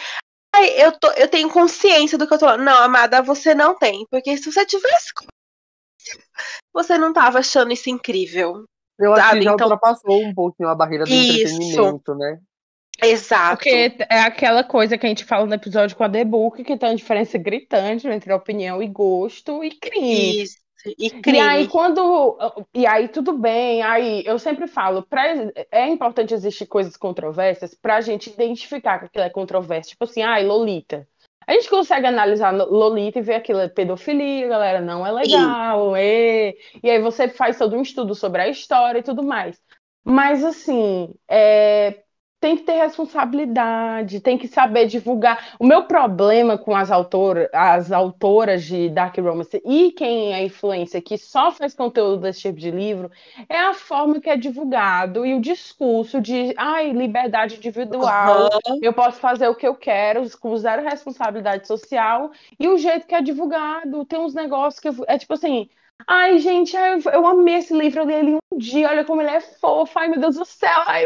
Ai, 0.53 0.69
eu, 0.83 0.91
tô, 0.99 1.09
eu 1.11 1.29
tenho 1.29 1.49
consciência 1.49 2.17
do 2.17 2.27
que 2.27 2.33
eu 2.33 2.37
tô 2.39 2.45
falando. 2.45 2.65
Não, 2.65 2.77
amada, 2.77 3.21
você 3.21 3.55
não 3.55 3.77
tem. 3.77 4.05
Porque 4.09 4.35
se 4.37 4.51
você 4.51 4.65
tivesse 4.65 5.13
consciência, 5.13 6.27
você 6.73 6.97
não 6.97 7.13
tava 7.13 7.39
achando 7.39 7.71
isso 7.71 7.89
incrível. 7.89 8.65
Eu 8.99 9.13
acho 9.13 9.29
que 9.29 9.41
já 9.41 9.53
então- 9.53 9.67
ultrapassou 9.67 10.21
um 10.23 10.33
pouquinho 10.33 10.69
a 10.69 10.75
barreira 10.75 11.05
do 11.05 11.11
Isso. 11.11 11.55
entretenimento, 11.55 12.15
né? 12.15 12.39
Exato. 13.01 13.55
Porque 13.57 13.95
é 14.09 14.19
aquela 14.19 14.63
coisa 14.63 14.97
que 14.97 15.05
a 15.05 15.09
gente 15.09 15.25
fala 15.25 15.47
no 15.47 15.53
episódio 15.55 15.95
com 15.95 16.03
a 16.03 16.09
The 16.09 16.23
Book, 16.23 16.63
que 16.63 16.77
tem 16.77 16.89
uma 16.89 16.95
diferença 16.95 17.37
gritante 17.37 18.07
entre 18.07 18.31
opinião 18.31 18.83
e 18.83 18.87
gosto 18.87 19.63
e 19.63 19.71
crime. 19.71 20.43
Isso. 20.43 20.57
E 20.85 21.05
E 21.07 21.09
crime. 21.21 21.39
aí, 21.39 21.67
quando. 21.67 22.37
E 22.73 22.85
aí, 22.85 23.07
tudo 23.07 23.33
bem. 23.33 23.81
Aí, 23.81 24.23
eu 24.25 24.39
sempre 24.39 24.67
falo, 24.67 25.03
pra, 25.03 25.23
é 25.71 25.87
importante 25.87 26.33
existir 26.33 26.65
coisas 26.65 26.97
controversas 26.97 27.75
pra 27.75 28.01
gente 28.01 28.29
identificar 28.29 28.99
que 28.99 29.05
aquilo 29.05 29.25
é 29.25 29.29
controverso. 29.29 29.89
Tipo 29.91 30.05
assim, 30.05 30.21
ai, 30.21 30.45
Lolita. 30.45 31.07
A 31.47 31.53
gente 31.53 31.69
consegue 31.69 32.05
analisar 32.05 32.51
Lolita 32.51 33.19
e 33.19 33.21
ver 33.21 33.35
aquilo 33.35 33.59
é 33.59 33.67
pedofilia, 33.67 34.47
galera, 34.47 34.79
não 34.79 35.05
é 35.05 35.11
legal. 35.11 35.97
E, 35.97 36.55
e 36.83 36.89
aí 36.89 37.01
você 37.01 37.27
faz 37.27 37.57
todo 37.57 37.75
um 37.75 37.81
estudo 37.81 38.13
sobre 38.15 38.41
a 38.41 38.47
história 38.47 38.99
e 38.99 39.03
tudo 39.03 39.23
mais. 39.23 39.59
Mas, 40.03 40.43
assim, 40.43 41.13
é, 41.27 42.03
tem 42.41 42.57
que 42.57 42.63
ter 42.63 42.73
responsabilidade, 42.73 44.19
tem 44.19 44.35
que 44.35 44.47
saber 44.47 44.87
divulgar. 44.87 45.55
O 45.59 45.65
meu 45.65 45.83
problema 45.83 46.57
com 46.57 46.75
as 46.75 46.89
autoras, 46.89 47.47
as 47.53 47.91
autoras 47.91 48.63
de 48.63 48.89
Dark 48.89 49.15
Romance 49.19 49.61
e 49.63 49.91
quem 49.91 50.33
é 50.33 50.43
influência 50.43 50.99
que 50.99 51.19
só 51.19 51.51
faz 51.51 51.75
conteúdo 51.75 52.23
desse 52.23 52.41
tipo 52.41 52.57
de 52.57 52.71
livro 52.71 53.11
é 53.47 53.59
a 53.59 53.75
forma 53.75 54.19
que 54.19 54.29
é 54.29 54.35
divulgado 54.35 55.23
e 55.23 55.35
o 55.35 55.39
discurso 55.39 56.19
de 56.19 56.53
ai, 56.57 56.91
liberdade 56.91 57.57
individual, 57.57 58.49
Aham. 58.51 58.79
eu 58.81 58.91
posso 58.91 59.19
fazer 59.19 59.47
o 59.47 59.55
que 59.55 59.67
eu 59.67 59.75
quero, 59.75 60.27
com 60.39 60.57
zero 60.57 60.81
responsabilidade 60.81 61.67
social, 61.67 62.31
e 62.59 62.67
o 62.67 62.77
jeito 62.77 63.05
que 63.05 63.13
é 63.13 63.21
divulgado, 63.21 64.03
tem 64.05 64.19
uns 64.19 64.33
negócios 64.33 64.79
que 64.79 65.03
é 65.07 65.17
tipo 65.17 65.33
assim. 65.33 65.69
Ai, 66.07 66.39
gente, 66.39 66.75
eu, 66.75 66.99
eu 67.11 67.27
amei 67.27 67.57
esse 67.57 67.77
livro, 67.77 68.01
eu 68.01 68.05
li 68.07 68.13
ele 68.15 68.39
um 68.51 68.57
dia, 68.57 68.89
olha 68.89 69.05
como 69.05 69.21
ele 69.21 69.29
é 69.29 69.39
fofo, 69.39 69.99
ai 69.99 70.07
meu 70.07 70.19
Deus 70.19 70.35
do 70.35 70.43
céu, 70.43 70.81
ai, 70.87 71.05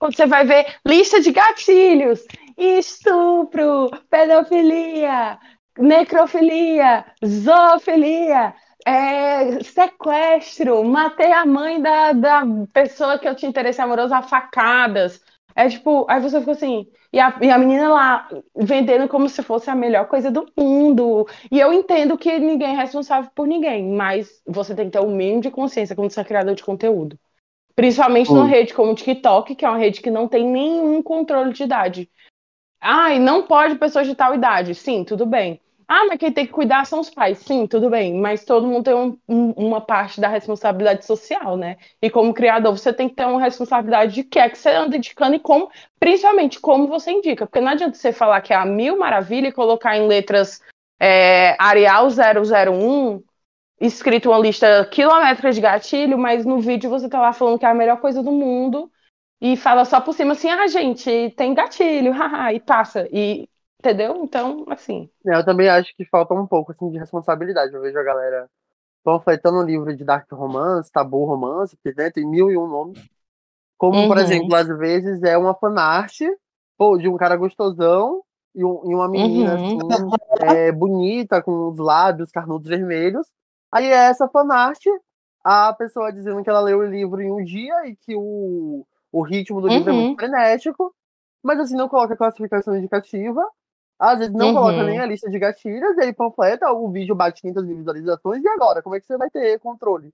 quando 0.00 0.16
você 0.16 0.26
vai 0.26 0.44
ver 0.46 0.66
lista 0.84 1.20
de 1.20 1.30
gatilhos, 1.30 2.26
estupro, 2.56 3.90
pedofilia, 4.08 5.38
necrofilia, 5.78 7.04
zoofilia, 7.24 8.54
é, 8.86 9.62
sequestro, 9.62 10.82
matei 10.84 11.30
a 11.32 11.44
mãe 11.44 11.80
da, 11.80 12.12
da 12.12 12.42
pessoa 12.72 13.18
que 13.18 13.28
eu 13.28 13.36
tinha 13.36 13.50
interesse 13.50 13.80
amoroso 13.80 14.14
a 14.14 14.22
facadas. 14.22 15.20
É 15.54 15.68
tipo, 15.68 16.06
aí 16.08 16.20
você 16.20 16.40
fica 16.40 16.52
assim, 16.52 16.86
e 17.12 17.20
a, 17.20 17.36
e 17.42 17.50
a 17.50 17.58
menina 17.58 17.88
lá 17.88 18.28
vendendo 18.56 19.06
como 19.06 19.28
se 19.28 19.42
fosse 19.42 19.68
a 19.68 19.74
melhor 19.74 20.06
coisa 20.06 20.30
do 20.30 20.46
mundo. 20.56 21.26
E 21.50 21.60
eu 21.60 21.72
entendo 21.74 22.16
que 22.16 22.38
ninguém 22.38 22.74
é 22.74 22.80
responsável 22.80 23.30
por 23.34 23.46
ninguém, 23.46 23.92
mas 23.92 24.40
você 24.46 24.74
tem 24.74 24.86
que 24.86 24.92
ter 24.92 25.00
o 25.00 25.10
mínimo 25.10 25.42
de 25.42 25.50
consciência 25.50 25.94
quando 25.94 26.10
você 26.10 26.20
é 26.20 26.24
criador 26.24 26.54
de 26.54 26.64
conteúdo. 26.64 27.18
Principalmente 27.80 28.30
numa 28.30 28.46
rede 28.46 28.74
como 28.74 28.92
o 28.92 28.94
TikTok, 28.94 29.54
que 29.54 29.64
é 29.64 29.68
uma 29.68 29.78
rede 29.78 30.02
que 30.02 30.10
não 30.10 30.28
tem 30.28 30.44
nenhum 30.44 31.02
controle 31.02 31.50
de 31.50 31.62
idade. 31.62 32.10
Ai, 32.78 33.18
não 33.18 33.44
pode 33.44 33.76
pessoas 33.76 34.06
de 34.06 34.14
tal 34.14 34.34
idade. 34.34 34.74
Sim, 34.74 35.02
tudo 35.02 35.24
bem. 35.24 35.58
Ah, 35.88 36.04
mas 36.06 36.18
quem 36.18 36.30
tem 36.30 36.44
que 36.44 36.52
cuidar 36.52 36.84
são 36.84 37.00
os 37.00 37.08
pais. 37.08 37.38
Sim, 37.38 37.66
tudo 37.66 37.88
bem, 37.88 38.12
mas 38.20 38.44
todo 38.44 38.66
mundo 38.66 38.84
tem 38.84 38.94
um, 38.94 39.18
um, 39.26 39.52
uma 39.52 39.80
parte 39.80 40.20
da 40.20 40.28
responsabilidade 40.28 41.06
social, 41.06 41.56
né? 41.56 41.78
E 42.02 42.10
como 42.10 42.34
criador, 42.34 42.76
você 42.76 42.92
tem 42.92 43.08
que 43.08 43.14
ter 43.14 43.24
uma 43.24 43.40
responsabilidade 43.40 44.14
de 44.14 44.24
que 44.24 44.38
é 44.38 44.50
que 44.50 44.58
você 44.58 44.68
anda 44.68 44.98
indicando 44.98 45.36
e 45.36 45.40
como, 45.40 45.70
principalmente, 45.98 46.60
como 46.60 46.86
você 46.86 47.10
indica. 47.10 47.46
Porque 47.46 47.62
não 47.62 47.72
adianta 47.72 47.96
você 47.96 48.12
falar 48.12 48.42
que 48.42 48.52
é 48.52 48.56
a 48.56 48.66
mil 48.66 48.98
maravilha 48.98 49.48
e 49.48 49.52
colocar 49.52 49.96
em 49.96 50.06
letras 50.06 50.60
é, 51.00 51.56
Arial 51.58 52.08
001, 52.08 53.22
escrito 53.80 54.30
uma 54.30 54.38
lista 54.38 54.84
quilométrica 54.86 55.50
de 55.52 55.60
gatilho, 55.60 56.18
mas 56.18 56.44
no 56.44 56.60
vídeo 56.60 56.90
você 56.90 57.08
tá 57.08 57.20
lá 57.20 57.32
falando 57.32 57.58
que 57.58 57.64
é 57.64 57.68
a 57.68 57.74
melhor 57.74 58.00
coisa 58.00 58.22
do 58.22 58.30
mundo 58.30 58.90
e 59.40 59.56
fala 59.56 59.84
só 59.84 60.00
por 60.00 60.12
cima 60.12 60.32
assim, 60.32 60.50
ah, 60.50 60.66
gente, 60.66 61.30
tem 61.36 61.54
gatilho, 61.54 62.12
haha, 62.12 62.52
e 62.52 62.60
passa. 62.60 63.08
E 63.10 63.48
Entendeu? 63.80 64.22
Então, 64.22 64.66
assim. 64.68 65.08
É, 65.26 65.34
eu 65.36 65.44
também 65.44 65.66
acho 65.66 65.96
que 65.96 66.04
falta 66.04 66.34
um 66.34 66.46
pouco 66.46 66.70
assim, 66.70 66.90
de 66.90 66.98
responsabilidade. 66.98 67.74
Eu 67.74 67.80
vejo 67.80 67.98
a 67.98 68.02
galera 68.02 68.46
panfletando 69.02 69.58
um 69.58 69.64
livro 69.64 69.96
de 69.96 70.04
dark 70.04 70.30
romance, 70.30 70.92
tabu 70.92 71.24
romance, 71.24 71.74
porque 71.76 71.98
né, 71.98 72.10
tem 72.10 72.28
mil 72.28 72.50
e 72.50 72.58
um 72.58 72.66
nomes. 72.66 73.02
Como, 73.78 73.98
uhum. 73.98 74.08
por 74.08 74.18
exemplo, 74.18 74.54
às 74.54 74.68
vezes 74.68 75.22
é 75.22 75.38
uma 75.38 75.54
fanart 75.54 76.14
pô, 76.76 76.98
de 76.98 77.08
um 77.08 77.16
cara 77.16 77.36
gostosão 77.36 78.22
e, 78.54 78.62
um, 78.62 78.82
e 78.84 78.94
uma 78.94 79.08
menina 79.08 79.58
uhum. 79.58 79.78
assim, 79.78 80.08
é, 80.42 80.70
bonita, 80.70 81.42
com 81.42 81.70
os 81.70 81.78
lábios 81.78 82.30
carnudos 82.30 82.68
vermelhos. 82.68 83.26
Aí 83.72 83.86
é 83.86 84.08
essa 84.08 84.28
fanart, 84.28 84.80
a 85.44 85.72
pessoa 85.72 86.12
dizendo 86.12 86.42
que 86.42 86.50
ela 86.50 86.60
leu 86.60 86.78
o 86.78 86.86
livro 86.86 87.20
em 87.20 87.30
um 87.30 87.44
dia 87.44 87.86
e 87.86 87.96
que 87.96 88.14
o, 88.16 88.86
o 89.12 89.22
ritmo 89.22 89.60
do 89.60 89.68
livro 89.68 89.90
é 89.90 89.92
muito 89.92 90.10
uhum. 90.10 90.16
frenético, 90.16 90.94
mas 91.42 91.58
assim 91.58 91.76
não 91.76 91.88
coloca 91.88 92.16
classificação 92.16 92.76
indicativa 92.76 93.42
às 94.00 94.18
vezes 94.18 94.32
não 94.32 94.48
uhum. 94.48 94.54
coloca 94.54 94.82
nem 94.82 94.98
a 94.98 95.04
lista 95.04 95.28
de 95.28 95.38
gatilhos, 95.38 95.94
e 95.98 96.00
aí 96.00 96.12
panfleta, 96.12 96.72
o 96.72 96.90
vídeo 96.90 97.14
bate 97.14 97.42
500 97.42 97.66
visualizações, 97.66 98.42
e 98.42 98.48
agora? 98.48 98.82
Como 98.82 98.96
é 98.96 99.00
que 99.00 99.06
você 99.06 99.18
vai 99.18 99.28
ter 99.28 99.60
controle 99.60 100.10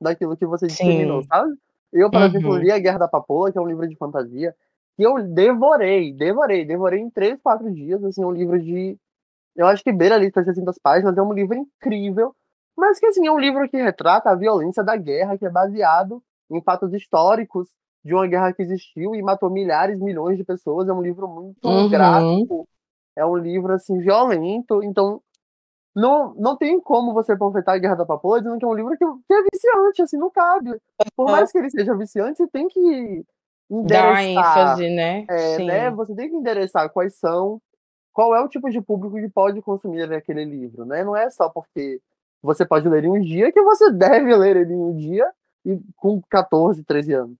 daquilo 0.00 0.36
que 0.36 0.44
você 0.44 0.66
determinou, 0.66 1.22
sabe? 1.22 1.54
Eu, 1.92 2.10
por 2.10 2.20
uhum. 2.20 2.26
exemplo, 2.26 2.56
li 2.56 2.72
A 2.72 2.78
Guerra 2.80 2.98
da 2.98 3.08
Papoula, 3.08 3.52
que 3.52 3.56
é 3.56 3.60
um 3.60 3.68
livro 3.68 3.86
de 3.86 3.94
fantasia, 3.94 4.52
que 4.96 5.04
eu 5.04 5.22
devorei, 5.22 6.12
devorei, 6.12 6.64
devorei 6.64 6.98
em 6.98 7.08
3, 7.08 7.40
4 7.40 7.72
dias, 7.72 8.02
assim, 8.02 8.24
um 8.24 8.32
livro 8.32 8.60
de... 8.60 8.98
Eu 9.54 9.68
acho 9.68 9.84
que 9.84 9.92
beira 9.92 10.16
ali 10.16 10.32
600 10.32 10.76
páginas, 10.82 11.16
é 11.16 11.22
um 11.22 11.32
livro 11.32 11.56
incrível, 11.56 12.34
mas 12.78 13.00
que, 13.00 13.06
assim, 13.06 13.26
é 13.26 13.32
um 13.32 13.40
livro 13.40 13.68
que 13.68 13.76
retrata 13.76 14.30
a 14.30 14.36
violência 14.36 14.84
da 14.84 14.96
guerra, 14.96 15.36
que 15.36 15.44
é 15.44 15.50
baseado 15.50 16.22
em 16.48 16.62
fatos 16.62 16.94
históricos 16.94 17.68
de 18.04 18.14
uma 18.14 18.24
guerra 18.28 18.52
que 18.52 18.62
existiu 18.62 19.16
e 19.16 19.22
matou 19.22 19.50
milhares, 19.50 19.98
milhões 19.98 20.38
de 20.38 20.44
pessoas, 20.44 20.88
é 20.88 20.92
um 20.92 21.02
livro 21.02 21.26
muito 21.26 21.66
uhum. 21.66 21.90
gráfico, 21.90 22.68
é 23.16 23.26
um 23.26 23.36
livro 23.36 23.72
assim 23.72 23.98
violento, 23.98 24.80
então 24.84 25.20
não, 25.94 26.32
não 26.34 26.56
tem 26.56 26.80
como 26.80 27.12
você 27.12 27.36
panfletar 27.36 27.74
a 27.74 27.78
Guerra 27.78 27.96
da 27.96 28.06
Papoula 28.06 28.40
dizendo 28.40 28.58
que 28.58 28.64
é 28.64 28.68
um 28.68 28.74
livro 28.74 28.96
que, 28.96 29.04
que 29.04 29.34
é 29.34 29.42
viciante, 29.52 30.02
assim, 30.02 30.16
não 30.16 30.30
cabe. 30.30 30.80
Por 31.16 31.28
mais 31.28 31.50
que 31.50 31.58
ele 31.58 31.70
seja 31.70 31.96
viciante, 31.96 32.36
você 32.38 32.46
tem 32.46 32.68
que 32.68 33.24
endereçar. 33.68 34.22
Ênfase, 34.22 34.90
né? 34.90 35.26
É, 35.28 35.58
né? 35.64 35.90
Você 35.90 36.14
tem 36.14 36.30
que 36.30 36.36
endereçar 36.36 36.88
quais 36.90 37.16
são, 37.16 37.60
qual 38.12 38.36
é 38.36 38.40
o 38.40 38.48
tipo 38.48 38.70
de 38.70 38.80
público 38.80 39.16
que 39.16 39.28
pode 39.28 39.60
consumir 39.60 40.12
aquele 40.12 40.44
livro, 40.44 40.84
né? 40.84 41.02
Não 41.02 41.16
é 41.16 41.28
só 41.28 41.48
porque 41.48 42.00
você 42.42 42.64
pode 42.64 42.88
ler 42.88 43.04
em 43.04 43.10
um 43.10 43.20
dia 43.20 43.52
que 43.52 43.62
você 43.62 43.90
deve 43.92 44.34
ler 44.36 44.56
ele 44.56 44.74
em 44.74 44.82
um 44.82 44.96
dia 44.96 45.26
e 45.64 45.78
com 45.96 46.20
14, 46.30 46.84
13 46.84 47.12
anos. 47.14 47.36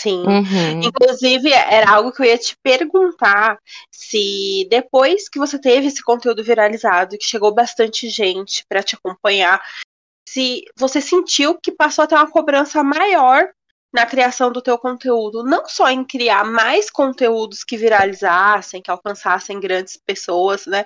Sim. 0.00 0.24
Uhum. 0.26 0.82
Inclusive, 0.82 1.52
era 1.52 1.92
algo 1.92 2.10
que 2.10 2.22
eu 2.22 2.26
ia 2.26 2.38
te 2.38 2.56
perguntar 2.60 3.58
se 3.88 4.66
depois 4.68 5.28
que 5.28 5.38
você 5.38 5.60
teve 5.60 5.86
esse 5.86 6.02
conteúdo 6.02 6.42
viralizado, 6.42 7.16
que 7.16 7.24
chegou 7.24 7.54
bastante 7.54 8.08
gente 8.08 8.64
para 8.68 8.82
te 8.82 8.96
acompanhar, 8.96 9.62
se 10.28 10.64
você 10.76 11.00
sentiu 11.00 11.56
que 11.56 11.70
passou 11.70 12.02
a 12.02 12.06
ter 12.06 12.16
uma 12.16 12.30
cobrança 12.30 12.82
maior 12.82 13.48
na 13.92 14.06
criação 14.06 14.50
do 14.50 14.62
teu 14.62 14.78
conteúdo, 14.78 15.44
não 15.44 15.68
só 15.68 15.88
em 15.90 16.04
criar 16.04 16.44
mais 16.44 16.90
conteúdos 16.90 17.62
que 17.62 17.76
viralizassem, 17.76 18.80
que 18.80 18.90
alcançassem 18.90 19.60
grandes 19.60 19.96
pessoas, 19.98 20.66
né? 20.66 20.84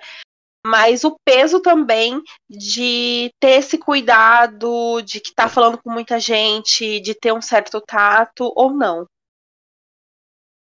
Mas 0.68 1.04
o 1.04 1.16
peso 1.24 1.60
também 1.60 2.20
de 2.50 3.32
ter 3.38 3.50
esse 3.50 3.78
cuidado, 3.78 5.00
de 5.02 5.20
que 5.20 5.32
tá 5.32 5.48
falando 5.48 5.78
com 5.80 5.88
muita 5.88 6.18
gente, 6.18 6.98
de 6.98 7.14
ter 7.14 7.32
um 7.32 7.40
certo 7.40 7.80
tato 7.80 8.52
ou 8.56 8.72
não. 8.72 9.06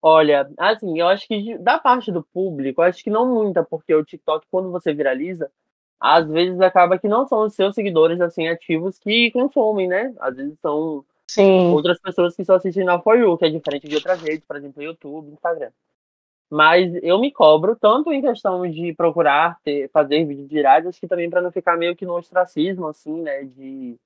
Olha, 0.02 0.46
assim, 0.58 0.98
eu 1.00 1.08
acho 1.08 1.26
que 1.26 1.56
da 1.56 1.78
parte 1.78 2.12
do 2.12 2.22
público, 2.22 2.82
acho 2.82 3.02
que 3.02 3.08
não 3.08 3.26
muita, 3.26 3.64
porque 3.64 3.94
o 3.94 4.04
TikTok, 4.04 4.46
quando 4.50 4.70
você 4.70 4.92
viraliza, 4.92 5.50
às 5.98 6.28
vezes 6.28 6.60
acaba 6.60 6.98
que 6.98 7.08
não 7.08 7.26
são 7.26 7.46
os 7.46 7.54
seus 7.54 7.74
seguidores, 7.74 8.20
assim, 8.20 8.46
ativos 8.46 8.98
que 8.98 9.30
consomem, 9.30 9.88
né? 9.88 10.12
Às 10.20 10.36
vezes 10.36 10.58
são 10.60 11.02
Sim. 11.26 11.72
outras 11.72 11.98
pessoas 11.98 12.36
que 12.36 12.44
só 12.44 12.56
assistem 12.56 12.84
na 12.84 13.00
For 13.00 13.16
You, 13.16 13.38
que 13.38 13.46
é 13.46 13.48
diferente 13.48 13.88
de 13.88 13.94
outras 13.94 14.20
redes, 14.20 14.44
por 14.46 14.56
exemplo, 14.56 14.82
YouTube, 14.82 15.32
Instagram. 15.32 15.70
Mas 16.54 16.94
eu 17.02 17.18
me 17.18 17.32
cobro 17.32 17.74
tanto 17.74 18.12
em 18.12 18.22
questão 18.22 18.70
de 18.70 18.94
procurar 18.94 19.58
ter, 19.64 19.90
fazer 19.90 20.24
vídeos 20.24 20.48
virais, 20.48 20.86
acho 20.86 21.00
que 21.00 21.08
também 21.08 21.28
para 21.28 21.42
não 21.42 21.50
ficar 21.50 21.76
meio 21.76 21.96
que 21.96 22.06
no 22.06 22.14
ostracismo, 22.14 22.86
assim, 22.86 23.22
né? 23.22 23.42
De, 23.42 23.96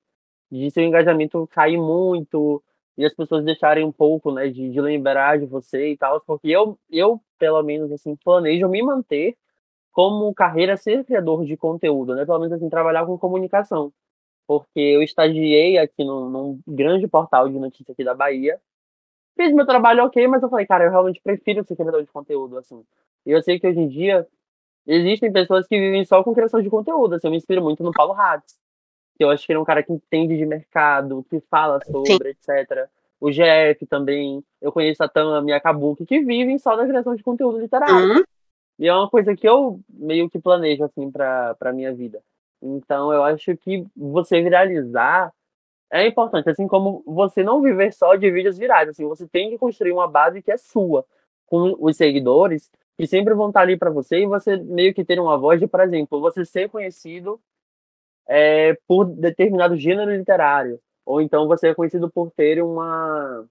de 0.51 0.70
seu 0.70 0.82
engajamento 0.82 1.46
cair 1.49 1.76
muito, 1.76 2.62
e 2.96 3.05
as 3.05 3.14
pessoas 3.14 3.44
deixarem 3.44 3.84
um 3.84 3.92
pouco, 3.92 4.32
né, 4.32 4.49
de, 4.49 4.70
de 4.70 4.80
lembrar 4.80 5.38
de 5.38 5.44
você 5.44 5.90
e 5.90 5.96
tal, 5.99 6.22
porque 6.22 6.49
eu, 6.49 6.78
eu, 6.90 7.20
pelo 7.38 7.62
menos, 7.62 7.92
assim, 7.92 8.16
planejo 8.16 8.66
me 8.68 8.82
manter 8.82 9.36
como 9.92 10.32
carreira 10.34 10.76
ser 10.76 11.05
criador 11.05 11.44
de 11.44 11.57
conteúdo, 11.57 12.14
né, 12.14 12.24
pelo 12.24 12.38
menos, 12.38 12.55
assim, 12.55 12.70
trabalhar 12.70 13.05
com 13.05 13.18
comunicação, 13.18 13.92
porque 14.46 14.80
eu 14.80 15.03
estagiei 15.03 15.78
aqui 15.78 16.03
num, 16.05 16.30
num 16.30 16.61
grande 16.66 17.07
portal 17.07 17.49
de 17.49 17.59
notícias 17.59 17.90
aqui 17.90 18.05
da 18.05 18.14
Bahia, 18.14 18.59
fiz 19.39 19.53
meu 19.53 19.64
trabalho 19.64 20.05
ok, 20.05 20.26
mas 20.26 20.43
eu 20.43 20.49
falei, 20.49 20.66
cara, 20.66 20.84
eu 20.84 20.91
realmente 20.91 21.20
prefiro 21.22 21.64
ser 21.64 21.76
criador 21.76 22.03
de 22.03 22.11
conteúdo, 22.11 22.59
assim, 22.59 22.82
e 23.24 23.30
eu 23.30 23.43
sei 23.43 23.59
que 23.59 23.66
hoje 23.66 23.78
em 23.78 23.89
dia 23.89 24.26
existem 24.86 25.30
pessoas 25.30 25.66
que 25.66 25.78
vivem 25.78 26.05
só 26.05 26.24
com 26.24 26.34
criação 26.34 26.61
de 26.61 26.68
conteúdo, 26.68 27.14
assim, 27.14 27.26
eu 27.26 27.30
me 27.30 27.36
inspiro 27.36 27.62
muito 27.62 27.82
no 27.82 27.93
Paulo 27.93 28.14
Hatz, 28.14 28.59
que 29.16 29.24
eu 29.24 29.30
acho 29.30 29.47
que 29.47 29.53
ele 29.53 29.59
é 29.59 29.62
um 29.62 29.64
cara 29.64 29.82
que 29.82 29.93
entende 29.93 30.36
de 30.36 30.47
mercado, 30.47 31.24
que 31.28 31.41
fala 31.51 31.80
sobre, 31.84 32.36
Sim. 32.41 32.53
etc. 32.53 32.89
O 33.20 33.30
GF 33.30 33.84
também, 33.89 34.45
eu 34.61 34.70
conheço 34.70 35.03
a 35.03 35.09
Tami 35.09 35.51
e 35.51 35.55
a 35.55 35.61
Kabuki, 35.61 36.07
que 36.07 36.20
vivem 36.20 36.57
só 36.59 36.76
da 36.76 36.86
criação 36.86 37.16
de 37.16 37.22
conteúdo 37.22 37.59
literário. 37.59 38.14
Uhum. 38.14 38.22
E 38.78 38.86
é 38.86 38.95
uma 38.95 39.11
coisa 39.11 39.34
que 39.34 39.49
eu 39.49 39.80
meio 39.89 40.30
que 40.30 40.39
planejo, 40.39 40.84
assim, 40.84 41.11
pra, 41.11 41.57
pra 41.57 41.72
minha 41.72 41.93
vida. 41.93 42.22
Então, 42.62 43.12
eu 43.12 43.24
acho 43.24 43.57
que 43.57 43.84
você 43.97 44.41
viralizar 44.41 45.32
é 45.91 46.07
importante, 46.07 46.51
assim 46.51 46.66
como 46.66 47.03
você 47.07 47.43
não 47.43 47.62
viver 47.62 47.93
só 47.93 48.14
de 48.14 48.30
vídeos 48.30 48.59
virais, 48.59 48.89
assim, 48.89 49.07
você 49.07 49.26
tem 49.26 49.51
que 49.51 49.59
construir 49.59 49.93
uma 49.93 50.09
base 50.09 50.43
que 50.43 50.51
é 50.51 50.57
sua, 50.57 51.05
com 51.47 51.74
os 51.80 51.97
seguidores, 51.97 52.70
que 52.97 53.07
sempre 53.07 53.34
vão 53.34 53.49
estar 53.49 53.61
ali 53.62 53.76
para 53.76 53.91
você, 53.91 54.20
e 54.20 54.26
você 54.26 54.57
meio 54.57 54.93
que 54.93 55.05
ter 55.05 55.20
uma 55.20 55.39
voz 55.39 55.61
de, 55.61 55.66
por 55.66 55.80
exemplo, 55.80 56.20
você 56.20 56.45
ser 56.45 56.68
conhecido 56.68 57.41
é, 58.28 58.76
por 58.86 59.07
determinado 59.07 59.76
gênero 59.76 60.14
literário. 60.14 60.80
Ou 61.07 61.22
então 61.22 61.49
você 61.49 61.68
é 61.68 61.74
conhecido 61.74 62.11
por 62.11 62.30
ter 62.30 62.62
uma. 62.62 63.47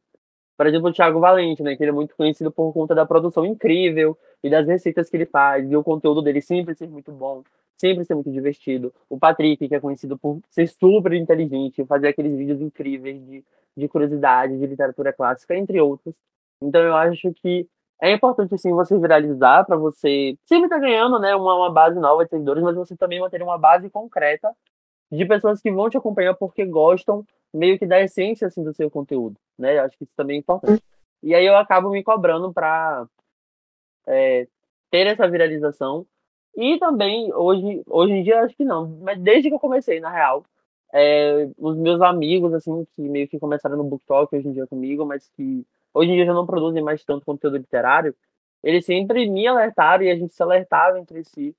Por 0.58 0.66
exemplo, 0.66 0.90
o 0.90 0.94
Thiago 0.94 1.20
Valente, 1.20 1.62
né? 1.62 1.76
Que 1.76 1.84
ele 1.84 1.92
é 1.92 1.94
muito 1.94 2.16
conhecido 2.16 2.52
por 2.52 2.74
conta 2.74 2.96
da 2.96 3.06
produção 3.06 3.46
incrível 3.46 4.18
e 4.44 4.50
das 4.50 4.66
receitas 4.68 5.10
que 5.10 5.16
ele 5.16 5.26
faz. 5.28 5.70
E 5.72 5.76
o 5.76 5.84
conteúdo 5.84 6.22
dele 6.22 6.42
sempre 6.42 6.74
ser 6.76 6.88
muito 6.88 7.12
bom, 7.12 7.44
sempre 7.78 8.04
ser 8.04 8.16
muito 8.16 8.32
divertido. 8.32 8.94
O 9.08 9.20
Patrick, 9.20 9.68
que 9.68 9.76
é 9.76 9.80
conhecido 9.80 10.18
por 10.18 10.42
ser 10.50 10.68
super 10.68 11.14
inteligente, 11.14 11.86
fazer 11.86 12.08
aqueles 12.08 12.36
vídeos 12.36 12.60
incríveis 12.60 13.24
de, 13.26 13.46
de 13.78 13.88
curiosidade, 13.88 14.58
de 14.58 14.66
literatura 14.66 15.14
clássica, 15.14 15.56
entre 15.56 15.80
outros. 15.80 16.16
Então 16.62 16.82
eu 16.82 16.96
acho 16.96 17.32
que 17.36 17.68
é 18.02 18.12
importante 18.12 18.54
assim 18.54 18.72
você 18.72 18.98
viralizar 18.98 19.64
para 19.66 19.76
você 19.76 20.38
sempre 20.46 20.66
estar 20.66 20.78
tá 20.78 20.82
ganhando 20.82 21.20
né 21.20 21.36
uma, 21.36 21.56
uma, 21.56 21.72
base 21.72 22.00
nova 22.00 22.24
de 22.24 22.30
seguidores 22.30 22.64
mas 22.64 22.76
você 22.76 22.96
também 22.96 23.20
manter 23.20 23.42
uma 23.42 23.58
base 23.58 23.90
concreta 23.90 24.52
de 25.12 25.26
pessoas 25.26 25.62
que 25.62 25.72
vão 25.72 25.90
te 25.90 25.98
acompanhar 25.98 26.36
porque 26.36 26.66
gostam 26.66 27.26
meio 27.54 27.80
que 27.80 27.86
da 27.86 28.02
essência 28.02 28.48
assim 28.48 28.64
do 28.64 28.74
seu 28.74 28.90
conteúdo 28.92 29.38
né? 29.58 29.78
Eu 29.78 29.84
acho 29.84 29.98
que 29.98 30.04
isso 30.04 30.14
também 30.16 30.38
é 30.38 30.40
importante. 30.40 30.84
E 31.24 31.34
aí 31.34 31.46
eu 31.46 31.58
acabo 31.58 31.90
me 31.90 32.04
cobrando 32.04 32.54
para 32.54 33.08
é, 34.06 34.48
ter 34.92 35.08
essa 35.08 35.28
viralização. 35.28 36.06
E 36.56 36.78
também 36.80 37.34
hoje 37.34 37.84
hoje 37.88 38.14
em 38.14 38.24
dia 38.24 38.42
acho 38.42 38.56
que 38.56 38.66
não. 38.66 38.88
Mas 39.02 39.20
desde 39.20 39.50
que 39.50 39.56
eu 39.56 39.60
comecei 39.60 40.00
na 40.00 40.12
real 40.12 40.46
é, 40.94 41.50
os 41.58 41.78
meus 41.78 42.02
amigos 42.02 42.54
assim 42.54 42.86
que 42.96 43.02
meio 43.02 43.28
que 43.28 43.40
começaram 43.40 43.78
no 43.78 43.84
BookTok 43.84 44.36
hoje 44.36 44.48
em 44.48 44.54
dia 44.54 44.66
comigo 44.68 45.06
mas 45.06 45.30
que 45.36 45.66
hoje 45.94 46.12
em 46.12 46.16
dia 46.16 46.26
já 46.26 46.34
não 46.34 46.46
produzem 46.46 46.82
mais 46.82 47.04
tanto 47.04 47.26
conteúdo 47.26 47.58
literário, 47.58 48.16
eles 48.64 48.86
sempre 48.86 49.30
me 49.30 49.46
alertaram 49.48 50.04
e 50.04 50.12
a 50.12 50.16
gente 50.16 50.34
se 50.34 50.42
alertava 50.42 51.00
entre 51.00 51.24
si 51.26 51.56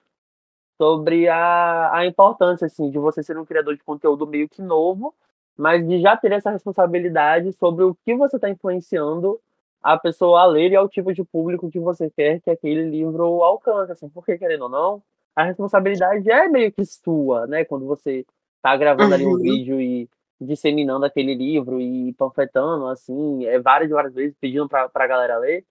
sobre 0.79 1.29
a, 1.29 1.91
a 1.93 2.07
importância 2.07 2.67
assim 2.67 2.91
de 2.91 2.99
você 2.99 3.23
ser 3.23 3.37
um 3.37 3.45
criador 3.45 3.77
de 3.77 3.83
conteúdo 3.83 4.27
meio 4.27 4.49
que 4.49 4.63
novo, 4.63 5.15
mas 5.57 5.87
de 5.87 6.01
já 6.01 6.17
ter 6.17 6.33
essa 6.33 6.51
responsabilidade 6.51 7.53
sobre 7.53 7.85
o 7.85 7.97
que 8.05 8.15
você 8.15 8.37
está 8.37 8.49
influenciando 8.49 9.41
a 9.83 9.99
pessoa 9.99 10.43
a 10.43 10.47
ler 10.47 10.73
e 10.73 10.77
ao 10.77 10.89
tipo 10.89 11.13
de 11.13 11.25
público 11.25 11.71
que 11.71 11.81
você 11.81 12.09
quer 12.11 12.41
que 12.41 12.51
aquele 12.51 12.89
livro 12.89 13.43
alcance, 13.43 13.93
assim, 13.93 14.09
porque 14.09 14.39
querendo 14.39 14.63
ou 14.63 14.69
não, 14.69 15.03
a 15.35 15.45
responsabilidade 15.45 16.31
é 16.31 16.49
meio 16.49 16.73
que 16.73 16.85
sua, 16.85 17.47
né? 17.47 17.65
Quando 17.65 17.87
você 17.87 18.25
tá 18.63 18.77
gravando 18.77 19.11
uhum. 19.11 19.15
ali 19.15 19.27
um 19.27 19.31
uhum. 19.31 19.39
vídeo 19.39 19.81
e 19.81 20.09
disseminando 20.41 21.05
aquele 21.05 21.35
livro 21.35 21.81
e 21.81 22.13
panfletando, 22.15 22.87
assim, 22.87 23.45
é, 23.47 23.59
várias 23.59 23.91
e 23.91 23.95
várias 23.95 24.15
vezes, 24.15 24.37
pedindo 24.41 24.69
pra, 24.69 24.89
pra 24.89 25.07
galera 25.07 25.39
ler, 25.39 25.65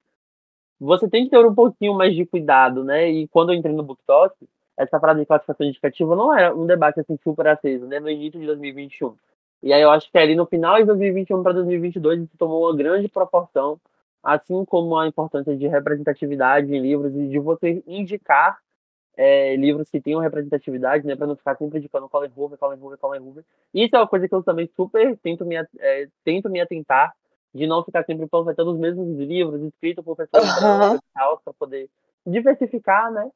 você 0.80 1.10
tem 1.10 1.26
que 1.26 1.32
ter 1.32 1.46
um 1.46 1.56
pouquinho 1.56 1.94
mais 1.94 2.16
de 2.16 2.26
cuidado, 2.26 2.84
né? 2.84 3.10
E 3.10 3.28
quando 3.30 3.52
eu 3.52 3.58
entrei 3.58 3.74
no 3.74 3.84
BookTok, 3.84 4.36
essa 4.78 5.00
parada 5.00 5.20
de 5.20 5.26
classificação 5.26 5.66
indicativa 5.66 6.16
não 6.16 6.36
era 6.36 6.56
um 6.56 6.66
debate 6.66 7.00
assim 7.00 7.18
super 7.24 7.48
aceso, 7.48 7.86
né? 7.86 8.00
No 8.00 8.10
início 8.10 8.40
de 8.40 8.46
2021. 8.46 9.16
E 9.64 9.74
aí 9.74 9.82
eu 9.82 9.90
acho 9.90 10.10
que 10.12 10.18
ali 10.18 10.36
no 10.36 10.46
final 10.46 10.78
de 10.78 10.86
2021 10.86 11.42
para 11.42 11.54
2022 11.54 12.22
isso 12.22 12.38
tomou 12.38 12.64
uma 12.64 12.76
grande 12.76 13.08
proporção, 13.08 13.80
assim 14.22 14.64
como 14.66 14.96
a 14.96 15.08
importância 15.08 15.56
de 15.58 15.68
representatividade 15.68 16.74
em 16.74 16.80
livros 16.80 17.16
e 17.16 17.28
de 17.28 17.40
você 17.40 17.84
indicar 17.88 18.60
é, 19.18 19.56
livros 19.56 19.90
que 19.90 20.00
tenham 20.00 20.22
representatividade, 20.22 21.08
né, 21.08 21.16
para 21.16 21.26
não 21.26 21.36
ficar 21.36 21.58
sempre 21.58 21.80
indicando 21.80 22.08
Colin 22.08 22.32
Hoover, 22.38 22.58
Colin 22.60 22.80
Hoover, 22.80 23.00
Colin 23.00 23.20
Hoover. 23.20 23.44
Isso 23.74 23.96
é 23.96 24.00
uma 24.00 24.08
coisa 24.08 24.28
que 24.28 24.36
eu 24.36 24.44
também 24.44 24.70
super 24.76 25.18
tento 25.18 25.44
me, 25.44 25.56
é, 25.56 26.08
tento 26.24 26.50
me 26.50 26.62
atentar, 26.62 27.16
de 27.54 27.66
não 27.66 27.84
ficar 27.84 28.04
sempre 28.06 28.28
panfletando 28.28 28.72
os 28.72 28.80
mesmos 28.80 29.18
livros 29.18 29.60
escritos 29.64 30.06
por 30.06 30.16
pessoas 30.16 30.46
uhum. 30.62 31.00
para 31.14 31.54
poder 31.58 31.90
diversificar, 32.24 33.12
né? 33.12 33.32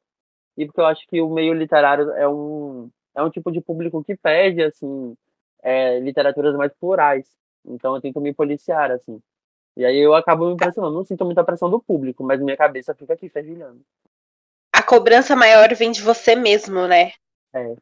E 0.56 0.66
porque 0.66 0.80
eu 0.80 0.86
acho 0.86 1.06
que 1.06 1.20
o 1.20 1.30
meio 1.30 1.54
literário 1.54 2.10
é 2.12 2.28
um, 2.28 2.90
é 3.14 3.22
um 3.22 3.30
tipo 3.30 3.50
de 3.50 3.60
público 3.60 4.02
que 4.04 4.16
pede, 4.16 4.62
assim, 4.62 5.16
é, 5.62 5.98
literaturas 6.00 6.54
mais 6.56 6.72
plurais. 6.74 7.26
Então 7.64 7.94
eu 7.94 8.00
tento 8.00 8.20
me 8.20 8.34
policiar, 8.34 8.90
assim. 8.90 9.20
E 9.76 9.84
aí 9.84 9.98
eu 9.98 10.14
acabo 10.14 10.46
me 10.46 10.54
impressionando. 10.54 10.94
Não 10.94 11.04
sinto 11.04 11.24
muita 11.24 11.44
pressão 11.44 11.70
do 11.70 11.80
público, 11.80 12.22
mas 12.22 12.40
minha 12.40 12.56
cabeça 12.56 12.94
fica 12.94 13.14
aqui 13.14 13.28
fervilhando 13.28 13.80
a 14.72 14.82
cobrança 14.82 15.36
maior 15.36 15.72
vem 15.74 15.92
de 15.92 16.02
você 16.02 16.34
mesmo, 16.34 16.88
né? 16.88 17.12
É. 17.54 17.76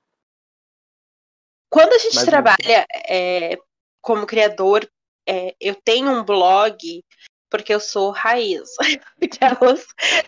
Quando 1.70 1.92
a 1.92 1.98
gente 1.98 2.16
Mas 2.16 2.24
trabalha 2.24 2.86
é, 3.08 3.56
como 4.02 4.26
criador, 4.26 4.86
é, 5.26 5.54
eu 5.60 5.74
tenho 5.76 6.10
um 6.10 6.24
blog 6.24 7.04
porque 7.50 7.74
eu 7.74 7.80
sou 7.80 8.10
raiz. 8.10 8.70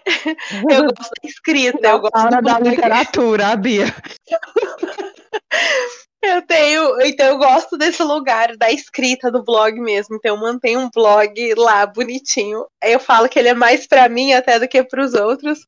eu 0.69 0.85
gosto 0.85 1.13
da 1.23 1.29
escrita. 1.29 1.89
Eu 1.89 2.01
gosto 2.01 2.43
da 2.43 2.59
literatura, 2.59 3.49
a 3.49 3.57
Bia. 3.57 3.87
Eu 6.25 6.41
tenho, 6.41 7.01
então 7.01 7.27
eu 7.27 7.37
gosto 7.37 7.77
desse 7.77 8.01
lugar 8.01 8.57
da 8.57 8.71
escrita 8.71 9.29
do 9.29 9.43
blog 9.43 9.73
mesmo. 9.81 10.15
Então 10.15 10.37
eu 10.37 10.41
mantenho 10.41 10.79
um 10.79 10.89
blog 10.89 11.55
lá 11.57 11.85
bonitinho. 11.85 12.65
Eu 12.81 13.01
falo 13.01 13.29
que 13.29 13.37
ele 13.41 13.49
é 13.49 13.55
mais 13.55 13.89
para 13.89 14.09
mim 14.09 14.33
até 14.33 14.57
do 14.57 14.69
que 14.69 14.85
para 14.85 15.03
os 15.03 15.15
outros. 15.15 15.67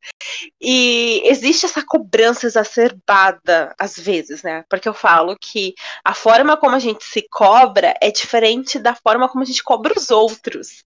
E 0.60 1.20
existe 1.24 1.66
essa 1.66 1.84
cobrança 1.84 2.46
exacerbada 2.46 3.74
às 3.76 3.98
vezes, 3.98 4.44
né? 4.44 4.64
Porque 4.70 4.88
eu 4.88 4.94
falo 4.94 5.36
que 5.40 5.74
a 6.04 6.14
forma 6.14 6.56
como 6.56 6.76
a 6.76 6.78
gente 6.78 7.04
se 7.04 7.26
cobra 7.28 7.92
é 8.00 8.12
diferente 8.12 8.78
da 8.78 8.94
forma 8.94 9.28
como 9.28 9.42
a 9.42 9.46
gente 9.46 9.62
cobra 9.64 9.92
os 9.96 10.12
outros. 10.12 10.84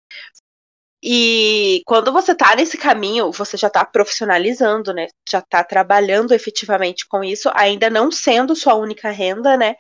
E 1.02 1.82
quando 1.86 2.12
você 2.12 2.34
tá 2.34 2.56
nesse 2.56 2.76
caminho, 2.76 3.30
você 3.30 3.56
já 3.56 3.70
tá 3.70 3.84
profissionalizando, 3.84 4.92
né? 4.92 5.06
Já 5.28 5.40
tá 5.40 5.62
trabalhando 5.62 6.32
efetivamente 6.32 7.06
com 7.06 7.22
isso, 7.22 7.50
ainda 7.54 7.88
não 7.88 8.10
sendo 8.10 8.56
sua 8.56 8.74
única 8.74 9.10
renda, 9.10 9.56
né? 9.56 9.76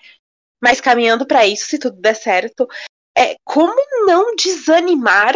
Mas 0.62 0.80
caminhando 0.80 1.26
para 1.26 1.46
isso, 1.46 1.66
se 1.66 1.78
tudo 1.78 2.00
der 2.00 2.14
certo. 2.14 2.68
É, 3.16 3.36
como 3.44 3.74
não 4.06 4.36
desanimar? 4.36 5.34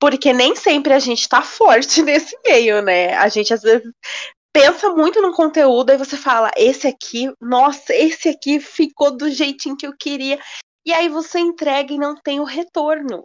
Porque 0.00 0.32
nem 0.32 0.54
sempre 0.54 0.92
a 0.92 0.98
gente 1.00 1.28
tá 1.28 1.42
forte 1.42 2.00
nesse 2.02 2.38
meio, 2.46 2.80
né? 2.80 3.14
A 3.14 3.28
gente 3.28 3.52
às 3.52 3.62
vezes 3.62 3.90
pensa 4.52 4.90
muito 4.90 5.20
no 5.20 5.32
conteúdo 5.32 5.90
e 5.90 5.96
você 5.96 6.16
fala, 6.16 6.52
esse 6.56 6.86
aqui, 6.86 7.32
nossa, 7.40 7.92
esse 7.92 8.28
aqui 8.28 8.60
ficou 8.60 9.16
do 9.16 9.28
jeitinho 9.28 9.76
que 9.76 9.86
eu 9.86 9.96
queria. 9.98 10.38
E 10.86 10.92
aí 10.92 11.08
você 11.08 11.40
entrega 11.40 11.92
e 11.92 11.98
não 11.98 12.14
tem 12.14 12.38
o 12.38 12.44
retorno. 12.44 13.24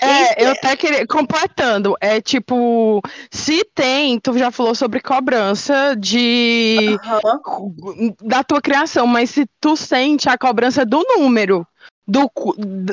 É, 0.00 0.44
eu 0.44 0.50
até 0.52 0.76
queria. 0.76 1.06
Completando, 1.06 1.96
é 2.00 2.20
tipo, 2.20 3.00
se 3.30 3.64
tem, 3.74 4.20
tu 4.20 4.36
já 4.38 4.50
falou 4.50 4.74
sobre 4.74 5.00
cobrança 5.00 5.94
de. 5.96 6.98
Uhum. 7.46 8.14
da 8.22 8.44
tua 8.44 8.60
criação, 8.60 9.06
mas 9.06 9.30
se 9.30 9.46
tu 9.60 9.76
sente 9.76 10.28
a 10.28 10.36
cobrança 10.36 10.84
do 10.84 11.02
número 11.16 11.66
do, 12.08 12.30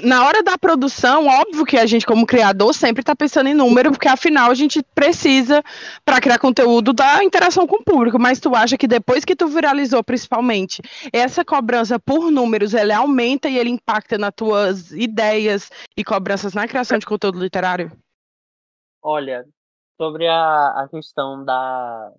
na 0.03 0.27
hora 0.27 0.43
da 0.43 0.57
produção, 0.57 1.25
óbvio 1.25 1.63
que 1.63 1.77
a 1.77 1.85
gente, 1.85 2.05
como 2.05 2.25
criador, 2.25 2.73
sempre 2.73 3.01
está 3.01 3.15
pensando 3.15 3.47
em 3.47 3.53
número, 3.53 3.91
porque 3.91 4.09
afinal 4.09 4.51
a 4.51 4.53
gente 4.53 4.83
precisa, 4.93 5.63
para 6.03 6.19
criar 6.19 6.37
conteúdo, 6.37 6.91
da 6.91 7.23
interação 7.23 7.65
com 7.65 7.77
o 7.77 7.83
público. 7.83 8.19
Mas 8.19 8.41
tu 8.41 8.53
acha 8.53 8.77
que 8.77 8.89
depois 8.89 9.23
que 9.23 9.33
tu 9.33 9.47
viralizou, 9.47 10.03
principalmente, 10.03 10.81
essa 11.13 11.45
cobrança 11.45 11.97
por 11.97 12.29
números, 12.29 12.73
ele 12.73 12.91
aumenta 12.91 13.47
e 13.47 13.57
ele 13.57 13.69
impacta 13.69 14.17
nas 14.17 14.33
tuas 14.35 14.91
ideias 14.91 15.71
e 15.95 16.03
cobranças 16.03 16.53
na 16.53 16.67
criação 16.67 16.97
de 16.97 17.05
conteúdo 17.05 17.39
literário? 17.39 17.93
Olha, 19.01 19.45
sobre 19.97 20.27
a, 20.27 20.83
a 20.83 20.89
questão 20.89 21.45
da, 21.45 22.11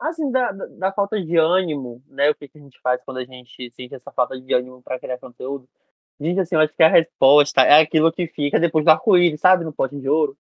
assim, 0.00 0.32
da, 0.32 0.50
da, 0.50 0.90
falta 0.90 1.22
de 1.22 1.36
ânimo, 1.36 2.02
né? 2.08 2.28
O 2.30 2.34
que, 2.34 2.48
que 2.48 2.58
a 2.58 2.60
gente 2.60 2.80
faz 2.80 3.00
quando 3.04 3.18
a 3.18 3.24
gente 3.24 3.70
sente 3.70 3.94
essa 3.94 4.10
falta 4.10 4.40
de 4.40 4.52
ânimo 4.52 4.82
para 4.82 4.98
criar 4.98 5.18
conteúdo? 5.18 5.68
Gente, 6.20 6.40
assim, 6.40 6.54
eu 6.54 6.60
acho 6.60 6.74
que 6.74 6.82
a 6.82 6.88
resposta 6.88 7.62
é 7.62 7.80
aquilo 7.80 8.12
que 8.12 8.26
fica 8.26 8.60
depois 8.60 8.84
do 8.84 8.90
arco-íris, 8.90 9.40
sabe? 9.40 9.64
No 9.64 9.72
pote 9.72 9.98
de 9.98 10.08
ouro. 10.08 10.36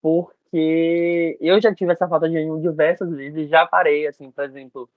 Porque 0.00 1.36
eu 1.40 1.60
já 1.60 1.74
tive 1.74 1.92
essa 1.92 2.08
falta 2.08 2.28
de 2.28 2.36
ânimo 2.36 2.60
diversas 2.60 3.10
vezes, 3.10 3.48
já 3.48 3.66
parei, 3.66 4.06
assim, 4.06 4.30
por 4.30 4.44
exemplo, 4.44 4.88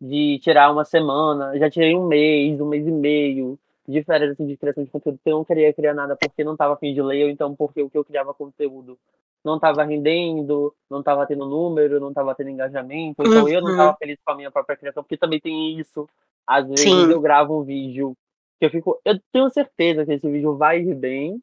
de 0.00 0.40
tirar 0.40 0.72
uma 0.72 0.84
semana, 0.84 1.56
já 1.58 1.70
tirei 1.70 1.94
um 1.94 2.06
mês, 2.06 2.60
um 2.60 2.66
mês 2.66 2.86
e 2.86 2.90
meio 2.90 3.58
de 3.86 4.02
férias 4.02 4.32
assim, 4.32 4.46
de 4.46 4.56
criação 4.56 4.84
de 4.84 4.90
conteúdo, 4.90 5.16
porque 5.16 5.30
eu 5.30 5.36
não 5.36 5.44
queria 5.44 5.72
criar 5.72 5.94
nada 5.94 6.14
porque 6.14 6.44
não 6.44 6.52
estava 6.52 6.74
afim 6.74 6.92
de 6.92 7.00
ler, 7.00 7.24
ou 7.24 7.30
então 7.30 7.54
porque 7.56 7.80
o 7.80 7.88
que 7.88 7.96
eu 7.96 8.04
criava 8.04 8.34
conteúdo 8.34 8.98
não 9.42 9.56
estava 9.56 9.82
rendendo, 9.84 10.74
não 10.90 10.98
estava 10.98 11.24
tendo 11.24 11.46
número, 11.46 11.98
não 11.98 12.10
estava 12.10 12.34
tendo 12.34 12.50
engajamento, 12.50 13.22
então 13.22 13.44
uhum. 13.44 13.48
eu 13.48 13.62
não 13.62 13.70
estava 13.70 13.90
uhum. 13.92 13.96
feliz 13.96 14.18
com 14.22 14.32
a 14.32 14.36
minha 14.36 14.50
própria 14.50 14.76
criação, 14.76 15.02
porque 15.02 15.16
também 15.16 15.40
tem 15.40 15.78
isso. 15.78 16.06
Às 16.46 16.68
vezes 16.68 16.84
Sim. 16.84 17.10
eu 17.10 17.20
gravo 17.20 17.58
um 17.58 17.62
vídeo 17.64 18.14
que 18.58 18.66
eu 18.66 18.70
fico, 18.70 19.00
eu 19.04 19.18
tenho 19.32 19.48
certeza 19.50 20.04
que 20.04 20.12
esse 20.12 20.30
vídeo 20.30 20.56
vai 20.56 20.80
ir 20.80 20.94
bem, 20.94 21.40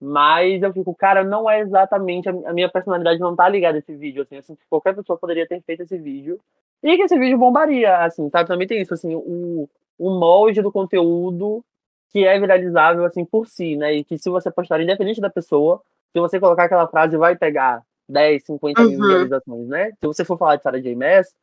mas 0.00 0.62
eu 0.62 0.72
fico, 0.72 0.94
cara, 0.94 1.24
não 1.24 1.48
é 1.48 1.60
exatamente 1.60 2.28
a 2.28 2.52
minha 2.52 2.68
personalidade 2.68 3.18
não 3.18 3.34
tá 3.34 3.48
ligada 3.48 3.78
a 3.78 3.80
esse 3.80 3.94
vídeo, 3.96 4.22
assim, 4.22 4.36
assim, 4.36 4.56
qualquer 4.68 4.94
pessoa 4.94 5.18
poderia 5.18 5.46
ter 5.46 5.60
feito 5.62 5.82
esse 5.82 5.98
vídeo 5.98 6.38
e 6.82 6.96
que 6.96 7.02
esse 7.02 7.18
vídeo 7.18 7.38
bombaria, 7.38 7.98
assim, 7.98 8.28
sabe? 8.30 8.48
Também 8.48 8.66
tem 8.66 8.80
isso, 8.80 8.94
assim, 8.94 9.14
o, 9.14 9.68
o 9.98 10.10
molde 10.10 10.62
do 10.62 10.70
conteúdo 10.70 11.64
que 12.10 12.24
é 12.24 12.38
viralizável, 12.38 13.04
assim, 13.04 13.24
por 13.24 13.46
si, 13.46 13.76
né? 13.76 13.94
E 13.94 14.04
que 14.04 14.16
se 14.16 14.30
você 14.30 14.50
postar, 14.50 14.80
independente 14.80 15.20
da 15.20 15.28
pessoa, 15.28 15.82
se 16.12 16.20
você 16.20 16.40
colocar 16.40 16.64
aquela 16.64 16.88
frase, 16.88 17.16
vai 17.16 17.36
pegar 17.36 17.82
10, 18.08 18.44
50 18.44 18.80
uhum. 18.80 18.88
mil 18.88 18.98
visualizações, 18.98 19.68
né? 19.68 19.90
Se 20.00 20.06
você 20.06 20.24
for 20.24 20.38
falar 20.38 20.56
de 20.56 20.62
Sarah 20.62 20.80
J. 20.80 20.94
Maas 20.94 21.34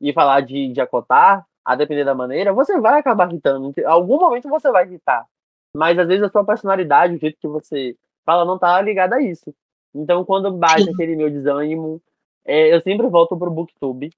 e 0.00 0.12
falar 0.12 0.40
de, 0.40 0.72
de 0.72 0.80
Acotar, 0.80 1.44
a 1.68 1.74
depender 1.74 2.02
da 2.02 2.14
maneira, 2.14 2.50
você 2.50 2.80
vai 2.80 2.98
acabar 2.98 3.28
irritando. 3.28 3.74
Em 3.76 3.84
algum 3.84 4.18
momento 4.18 4.48
você 4.48 4.72
vai 4.72 4.86
irritar. 4.86 5.26
Mas 5.74 5.98
às 5.98 6.08
vezes 6.08 6.22
a 6.22 6.30
sua 6.30 6.42
personalidade, 6.42 7.14
o 7.14 7.18
jeito 7.18 7.36
que 7.38 7.46
você 7.46 7.94
fala, 8.24 8.42
não 8.46 8.58
tá 8.58 8.80
ligada 8.80 9.16
a 9.16 9.20
isso. 9.20 9.54
Então, 9.94 10.24
quando 10.24 10.50
bate 10.50 10.84
Sim. 10.84 10.94
aquele 10.94 11.14
meu 11.14 11.28
desânimo, 11.28 12.00
é, 12.42 12.74
eu 12.74 12.80
sempre 12.80 13.06
volto 13.08 13.36
pro 13.36 13.50
Booktube. 13.50 14.10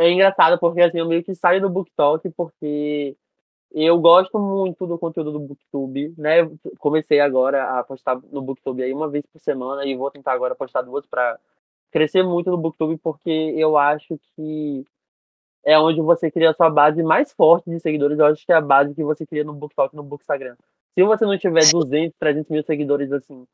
É 0.00 0.10
engraçado 0.10 0.58
porque 0.58 0.80
assim, 0.80 0.98
eu 0.98 1.06
meio 1.06 1.22
que 1.22 1.36
saio 1.36 1.60
do 1.60 1.70
BookTok 1.70 2.28
porque 2.30 3.16
eu 3.70 3.96
gosto 4.00 4.36
muito 4.40 4.84
do 4.84 4.98
conteúdo 4.98 5.30
do 5.30 5.38
Booktube, 5.38 6.12
né? 6.18 6.50
Comecei 6.80 7.20
agora 7.20 7.78
a 7.78 7.84
postar 7.84 8.20
no 8.32 8.42
Booktube 8.42 8.82
aí 8.82 8.92
uma 8.92 9.08
vez 9.08 9.24
por 9.32 9.40
semana 9.40 9.86
e 9.86 9.94
vou 9.94 10.10
tentar 10.10 10.32
agora 10.32 10.56
postar 10.56 10.82
duas 10.82 11.06
para 11.06 11.38
crescer 11.92 12.24
muito 12.24 12.50
no 12.50 12.58
Booktube 12.58 12.98
porque 12.98 13.54
eu 13.56 13.78
acho 13.78 14.18
que 14.34 14.84
é 15.64 15.78
onde 15.78 16.00
você 16.00 16.30
cria 16.30 16.50
a 16.50 16.54
sua 16.54 16.68
base 16.68 17.02
mais 17.02 17.32
forte 17.32 17.70
de 17.70 17.78
seguidores. 17.80 18.18
Eu 18.18 18.26
acho 18.26 18.44
que 18.44 18.52
é 18.52 18.56
a 18.56 18.60
base 18.60 18.94
que 18.94 19.04
você 19.04 19.24
cria 19.24 19.44
no 19.44 19.52
BookTok, 19.52 19.94
no 19.94 20.02
Bookstagram. 20.02 20.56
Se 20.94 21.02
você 21.02 21.24
não 21.24 21.38
tiver 21.38 21.70
200, 21.70 22.16
300 22.18 22.50
mil 22.50 22.62
seguidores 22.62 23.12
assim, 23.12 23.46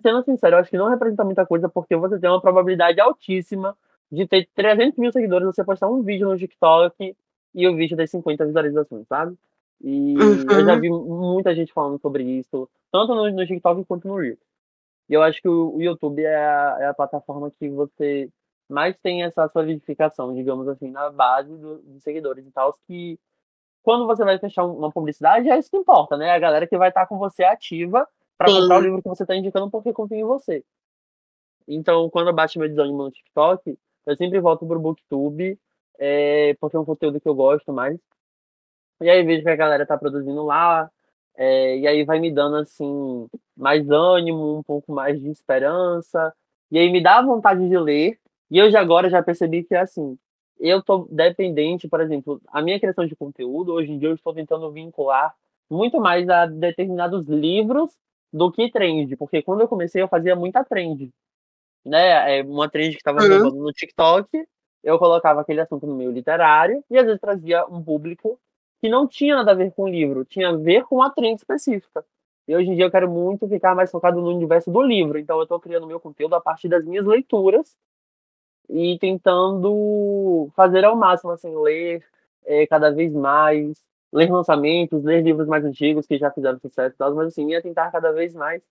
sendo 0.00 0.22
sincero, 0.24 0.56
eu 0.56 0.60
acho 0.60 0.70
que 0.70 0.78
não 0.78 0.88
representa 0.88 1.24
muita 1.24 1.46
coisa, 1.46 1.68
porque 1.68 1.96
você 1.96 2.18
tem 2.18 2.30
uma 2.30 2.40
probabilidade 2.40 3.00
altíssima 3.00 3.76
de 4.10 4.26
ter 4.26 4.48
300 4.54 4.98
mil 4.98 5.12
seguidores, 5.12 5.46
você 5.46 5.64
postar 5.64 5.88
um 5.88 6.02
vídeo 6.02 6.28
no 6.28 6.36
TikTok 6.36 7.16
e 7.54 7.68
o 7.68 7.76
vídeo 7.76 7.96
ter 7.96 8.06
50 8.06 8.46
visualizações, 8.46 9.06
sabe? 9.06 9.36
E 9.80 10.14
uhum. 10.16 10.46
eu 10.50 10.64
já 10.64 10.76
vi 10.76 10.88
muita 10.90 11.54
gente 11.54 11.72
falando 11.72 12.00
sobre 12.00 12.22
isso, 12.22 12.68
tanto 12.92 13.14
no, 13.14 13.30
no 13.30 13.46
TikTok 13.46 13.84
quanto 13.84 14.06
no 14.06 14.16
Reels. 14.16 14.38
E 15.08 15.14
eu 15.14 15.22
acho 15.22 15.42
que 15.42 15.48
o, 15.48 15.74
o 15.74 15.82
YouTube 15.82 16.22
é 16.22 16.36
a, 16.36 16.76
é 16.80 16.86
a 16.86 16.94
plataforma 16.94 17.50
que 17.50 17.68
você 17.68 18.28
mas 18.68 18.96
tem 18.98 19.22
essa 19.22 19.48
solidificação, 19.48 20.34
digamos 20.34 20.68
assim, 20.68 20.90
na 20.90 21.10
base 21.10 21.56
do, 21.56 21.78
dos 21.78 22.02
seguidores 22.02 22.46
e 22.46 22.50
tal, 22.50 22.72
que 22.86 23.18
quando 23.82 24.06
você 24.06 24.24
vai 24.24 24.38
fechar 24.38 24.64
uma 24.64 24.90
publicidade, 24.90 25.50
é 25.50 25.58
isso 25.58 25.70
que 25.70 25.76
importa, 25.76 26.16
né? 26.16 26.30
A 26.30 26.38
galera 26.38 26.66
que 26.66 26.78
vai 26.78 26.88
estar 26.88 27.06
com 27.06 27.18
você 27.18 27.42
ativa 27.44 28.06
para 28.38 28.52
comprar 28.52 28.78
o 28.78 28.80
livro 28.80 29.02
que 29.02 29.08
você 29.08 29.24
está 29.24 29.34
indicando 29.34 29.70
porque 29.70 29.92
confia 29.92 30.18
em 30.18 30.24
você. 30.24 30.64
Então, 31.66 32.08
quando 32.10 32.28
eu 32.28 32.34
bate 32.34 32.58
meu 32.58 32.68
desânimo 32.68 33.04
no 33.04 33.10
TikTok, 33.10 33.78
eu 34.06 34.16
sempre 34.16 34.40
volto 34.40 34.66
pro 34.66 34.80
Booktube, 34.80 35.58
é, 35.98 36.54
porque 36.60 36.76
é 36.76 36.80
um 36.80 36.84
conteúdo 36.84 37.20
que 37.20 37.28
eu 37.28 37.34
gosto 37.34 37.72
mais. 37.72 37.98
E 39.00 39.10
aí 39.10 39.22
vejo 39.24 39.42
que 39.42 39.50
a 39.50 39.56
galera 39.56 39.86
tá 39.86 39.96
produzindo 39.96 40.44
lá, 40.44 40.90
é, 41.36 41.78
e 41.78 41.86
aí 41.86 42.04
vai 42.04 42.18
me 42.20 42.30
dando 42.30 42.56
assim 42.56 43.28
mais 43.56 43.88
ânimo, 43.90 44.58
um 44.58 44.62
pouco 44.62 44.92
mais 44.92 45.20
de 45.20 45.28
esperança, 45.28 46.32
e 46.70 46.78
aí 46.78 46.90
me 46.90 47.02
dá 47.02 47.20
vontade 47.22 47.68
de 47.68 47.78
ler. 47.78 48.18
E 48.52 48.58
eu 48.58 48.70
já 48.70 48.82
agora 48.82 49.08
já 49.08 49.22
percebi 49.22 49.64
que 49.64 49.74
assim, 49.74 50.18
eu 50.60 50.82
tô 50.82 51.08
dependente, 51.10 51.88
por 51.88 52.02
exemplo, 52.02 52.38
a 52.48 52.60
minha 52.60 52.78
criação 52.78 53.06
de 53.06 53.16
conteúdo, 53.16 53.72
hoje 53.72 53.90
em 53.90 53.98
dia 53.98 54.10
eu 54.10 54.14
estou 54.14 54.34
tentando 54.34 54.70
vincular 54.70 55.34
muito 55.70 55.98
mais 55.98 56.28
a 56.28 56.44
determinados 56.44 57.26
livros 57.26 57.96
do 58.30 58.52
que 58.52 58.70
trend, 58.70 59.16
porque 59.16 59.40
quando 59.40 59.62
eu 59.62 59.68
comecei 59.68 60.02
eu 60.02 60.08
fazia 60.08 60.36
muita 60.36 60.62
trend, 60.62 61.10
né? 61.82 62.40
É 62.40 62.42
uma 62.42 62.68
trend 62.68 62.90
que 62.90 62.98
estava 62.98 63.20
uhum. 63.22 63.62
no 63.62 63.72
TikTok, 63.72 64.28
eu 64.84 64.98
colocava 64.98 65.40
aquele 65.40 65.62
assunto 65.62 65.86
no 65.86 65.96
meio 65.96 66.12
literário 66.12 66.84
e 66.90 66.98
às 66.98 67.06
vezes 67.06 67.22
trazia 67.22 67.64
um 67.64 67.82
público 67.82 68.38
que 68.82 68.88
não 68.90 69.08
tinha 69.08 69.34
nada 69.34 69.52
a 69.52 69.54
ver 69.54 69.72
com 69.72 69.84
o 69.84 69.88
livro, 69.88 70.26
tinha 70.26 70.50
a 70.50 70.56
ver 70.56 70.84
com 70.84 70.96
uma 70.96 71.08
trend 71.08 71.38
específica. 71.38 72.04
E 72.46 72.54
hoje 72.54 72.68
em 72.68 72.74
dia 72.74 72.84
eu 72.84 72.90
quero 72.90 73.10
muito 73.10 73.48
ficar 73.48 73.74
mais 73.74 73.90
focado 73.90 74.20
no 74.20 74.28
universo 74.28 74.70
do 74.70 74.82
livro, 74.82 75.18
então 75.18 75.38
eu 75.38 75.44
estou 75.44 75.58
criando 75.58 75.86
meu 75.86 75.98
conteúdo 75.98 76.34
a 76.34 76.40
partir 76.40 76.68
das 76.68 76.84
minhas 76.84 77.06
leituras 77.06 77.74
e 78.68 78.98
tentando 78.98 80.48
fazer 80.56 80.84
ao 80.84 80.96
máximo, 80.96 81.30
assim, 81.32 81.54
ler 81.56 82.04
é, 82.44 82.66
cada 82.66 82.90
vez 82.90 83.12
mais, 83.12 83.84
ler 84.12 84.30
lançamentos, 84.30 85.02
ler 85.04 85.22
livros 85.22 85.46
mais 85.48 85.64
antigos 85.64 86.06
que 86.06 86.18
já 86.18 86.30
fizeram 86.30 86.58
sucesso 86.58 86.94
e 86.94 86.98
tal, 86.98 87.14
mas 87.14 87.28
assim, 87.28 87.50
ia 87.50 87.62
tentar 87.62 87.90
cada 87.90 88.12
vez 88.12 88.34
mais 88.34 88.62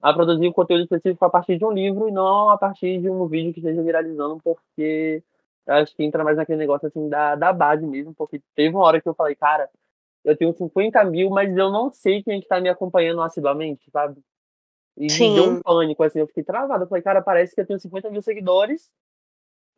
a 0.00 0.12
produzir 0.14 0.48
um 0.48 0.52
conteúdo 0.52 0.82
específico 0.84 1.24
a 1.24 1.30
partir 1.30 1.58
de 1.58 1.64
um 1.64 1.72
livro 1.72 2.08
e 2.08 2.12
não 2.12 2.50
a 2.50 2.58
partir 2.58 3.00
de 3.00 3.10
um 3.10 3.26
vídeo 3.26 3.52
que 3.52 3.60
esteja 3.60 3.82
viralizando, 3.82 4.40
porque 4.42 5.22
acho 5.66 5.94
que 5.94 6.04
entra 6.04 6.24
mais 6.24 6.36
naquele 6.36 6.58
negócio 6.58 6.86
assim 6.88 7.08
da, 7.08 7.34
da 7.34 7.52
base 7.52 7.86
mesmo, 7.86 8.14
porque 8.14 8.40
teve 8.54 8.74
uma 8.74 8.84
hora 8.84 9.00
que 9.00 9.08
eu 9.08 9.14
falei, 9.14 9.34
cara, 9.34 9.68
eu 10.24 10.36
tenho 10.36 10.52
50 10.52 11.04
mil, 11.04 11.30
mas 11.30 11.56
eu 11.56 11.70
não 11.70 11.90
sei 11.90 12.22
quem 12.22 12.38
é 12.38 12.40
que 12.40 12.48
tá 12.48 12.60
me 12.60 12.68
acompanhando 12.68 13.22
assiduamente, 13.22 13.90
sabe? 13.90 14.20
E 14.96 15.10
Sim. 15.10 15.28
me 15.28 15.34
deu 15.34 15.44
um 15.44 15.60
pânico, 15.62 16.02
assim, 16.02 16.18
eu 16.18 16.26
fiquei 16.26 16.42
travado. 16.42 16.84
Eu 16.84 16.88
falei, 16.88 17.02
cara, 17.02 17.22
parece 17.22 17.54
que 17.54 17.60
eu 17.60 17.66
tenho 17.66 17.78
50 17.78 18.10
mil 18.10 18.20
seguidores, 18.20 18.90